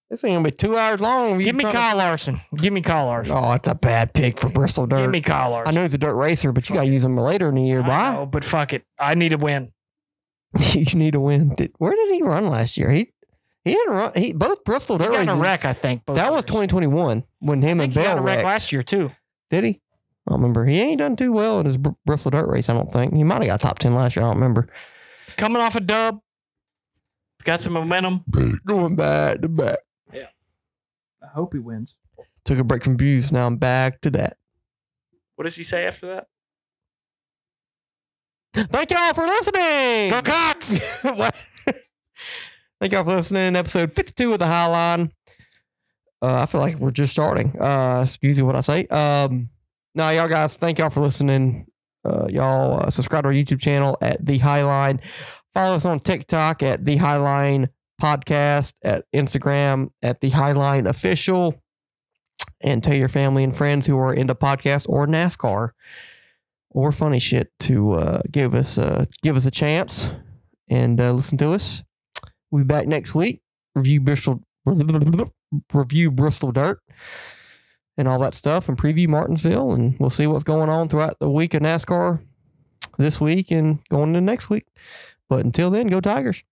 This 0.10 0.24
ain't 0.24 0.36
gonna 0.36 0.44
be 0.44 0.52
two 0.52 0.78
hours 0.78 1.02
long. 1.02 1.40
You 1.40 1.46
give 1.46 1.56
me 1.56 1.62
trying 1.64 1.74
to- 1.74 1.80
Kyle 1.80 1.98
Larson. 1.98 2.42
Give 2.56 2.72
me 2.72 2.82
Kyle 2.82 3.08
Larson. 3.08 3.36
Oh, 3.36 3.54
it's 3.54 3.68
a 3.68 3.74
bad 3.74 4.14
pick 4.14 4.40
for 4.40 4.50
Bristol 4.50 4.86
Dirt. 4.86 5.02
Give 5.02 5.10
me 5.10 5.22
Kyle 5.22 5.50
Larson. 5.50 5.54
I 5.56 5.58
Larson. 5.72 5.76
know 5.76 5.82
he's 5.84 5.94
a 5.96 5.98
dirt 5.98 6.14
racer, 6.16 6.52
but 6.52 6.70
you 6.70 6.76
gotta 6.76 6.88
use 6.88 7.04
him 7.04 7.18
later 7.18 7.50
in 7.50 7.56
the 7.56 7.64
year. 7.64 7.82
I 7.82 7.88
Why? 7.88 8.14
know, 8.14 8.26
but 8.28 8.46
fuck 8.46 8.74
it. 8.74 8.84
I 9.00 9.16
need 9.16 9.34
a 9.34 9.38
win. 9.38 9.72
you 10.74 10.86
need 10.94 11.16
a 11.16 11.20
win. 11.20 11.56
Did, 11.56 11.72
where 11.80 11.96
did 11.96 12.14
he 12.14 12.22
run 12.22 12.48
last 12.48 12.78
year? 12.78 12.92
He 12.92 13.12
he 13.66 13.72
didn't 13.74 13.94
run. 13.96 14.12
He 14.16 14.34
both 14.34 14.64
Bristol 14.64 15.00
He 15.00 15.06
dirt 15.06 15.14
got 15.14 15.22
in 15.22 15.30
a 15.30 15.32
races. 15.32 15.42
wreck, 15.42 15.66
I 15.66 15.74
think. 15.74 16.06
both 16.06 16.18
That 16.18 16.32
was 16.32 16.42
years. 16.44 16.46
2021 16.68 17.24
when 17.40 17.62
him 17.64 17.80
I 17.82 17.86
and 17.86 17.94
think 17.94 17.94
he 17.94 17.96
got 17.96 18.04
Bell 18.04 18.18
in 18.18 18.20
a 18.20 18.22
wreck 18.22 18.36
wrecked. 18.38 18.46
last 18.46 18.72
year 18.72 18.84
too. 18.84 19.10
Did 19.50 19.64
he? 19.64 19.70
I 20.28 20.32
don't 20.32 20.42
remember. 20.42 20.66
He 20.66 20.80
ain't 20.80 21.00
done 21.00 21.16
too 21.16 21.32
well 21.34 21.60
in 21.60 21.66
his 21.66 21.78
Br- 21.78 21.90
Bristol 22.06 22.30
dirt 22.32 22.48
race. 22.48 22.70
I 22.70 22.74
don't 22.74 22.94
think 22.94 23.16
he 23.16 23.24
might 23.24 23.42
have 23.42 23.48
got 23.48 23.62
top 23.62 23.80
ten 23.80 23.96
last 23.96 24.16
year. 24.16 24.24
I 24.24 24.28
don't 24.28 24.36
remember. 24.38 24.68
Coming 25.38 25.62
off 25.62 25.76
a 25.76 25.80
dub. 25.80 26.20
Got 27.44 27.62
some 27.62 27.74
momentum. 27.74 28.24
Going 28.66 28.96
back 28.96 29.42
to 29.42 29.50
back. 29.50 29.80
Yeah. 30.14 30.28
I 31.22 31.28
hope 31.28 31.54
he 31.54 31.60
wins. 31.60 31.98
Took 32.46 32.60
a 32.60 32.64
break 32.64 32.84
from 32.84 32.98
views. 32.98 33.32
Now 33.32 33.48
I'm 33.48 33.58
back 33.58 34.02
to 34.02 34.10
that. 34.12 34.38
What 35.36 35.44
does 35.46 35.56
he 35.56 35.64
say 35.64 35.86
after 35.86 36.08
that? 36.08 36.28
Thank 38.72 38.92
y'all 38.92 39.14
for 39.14 39.26
listening. 39.26 40.12
Go 40.12 40.22
Cox! 40.22 40.78
Thank 42.80 42.94
y'all 42.94 43.04
for 43.04 43.16
listening. 43.16 43.56
Episode 43.56 43.94
52 43.94 44.34
of 44.34 44.40
the 44.40 44.46
Highline. 44.46 45.10
Uh, 46.22 46.42
I 46.42 46.46
feel 46.46 46.62
like 46.62 46.78
we're 46.78 46.92
just 46.92 47.12
starting. 47.12 47.60
Uh, 47.60 48.04
excuse 48.06 48.38
me 48.38 48.44
what 48.44 48.56
I 48.56 48.62
say. 48.62 48.86
Um, 48.88 49.50
no, 49.96 50.10
y'all 50.12 50.28
guys, 50.28 50.56
thank 50.56 50.80
y'all 50.80 50.90
for 50.90 51.02
listening. 51.02 51.66
Uh, 52.06 52.28
y'all 52.30 52.84
uh, 52.84 52.90
subscribe 52.90 53.24
to 53.24 53.30
our 53.30 53.34
YouTube 53.34 53.62
channel 53.62 53.98
at 54.02 54.26
The 54.26 54.40
Highline. 54.40 55.00
Follow 55.54 55.76
us 55.76 55.86
on 55.86 56.00
TikTok 56.00 56.64
at 56.64 56.86
The 56.86 56.98
Highline 56.98 57.70
Podcast, 58.02 58.74
at 58.82 59.06
Instagram 59.14 59.92
at 60.02 60.22
The 60.22 60.32
Highline 60.32 60.88
Official, 60.88 61.56
and 62.62 62.84
tell 62.84 62.96
your 62.96 63.10
family 63.10 63.44
and 63.44 63.56
friends 63.56 63.86
who 63.86 63.98
are 63.98 64.14
into 64.14 64.36
podcasts 64.36 64.88
or 64.90 65.08
NASCAR 65.08 65.70
or 66.70 66.92
funny 66.92 67.20
shit 67.20 67.52
to 67.62 67.94
uh, 67.94 68.22
give 68.30 68.54
us 68.54 68.78
uh, 68.78 69.06
give 69.22 69.36
us 69.36 69.46
a 69.46 69.52
chance 69.52 70.12
and 70.70 71.00
uh, 71.00 71.14
listen 71.14 71.38
to 71.38 71.54
us. 71.54 71.84
We'll 72.52 72.64
be 72.64 72.68
back 72.68 72.88
next 72.88 73.16
week. 73.16 73.42
Review 73.76 74.02
Bristol 74.02 74.42
review 75.74 76.12
Bristol 76.12 76.52
Dirt 76.52 76.82
and 77.98 78.07
all 78.07 78.20
that 78.20 78.36
stuff 78.36 78.68
and 78.68 78.78
preview 78.78 79.07
Martinsville 79.07 79.72
and 79.72 79.98
we'll 79.99 80.10
see 80.10 80.28
what's 80.28 80.44
going 80.44 80.70
on 80.70 80.88
throughout 80.88 81.20
the 81.20 81.30
week 81.30 81.53
of 81.53 81.61
NASCAR 81.61 82.22
this 82.98 83.22
week 83.22 83.52
and 83.52 83.80
going 83.90 84.10
into 84.10 84.22
next 84.22 84.49
week. 84.49 84.65
But 85.30 85.45
until 85.45 85.72
then, 85.72 85.88
go 85.88 85.99
Tigers. 85.99 86.44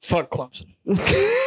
Fuck 0.00 0.30
Clemson. 0.30 0.74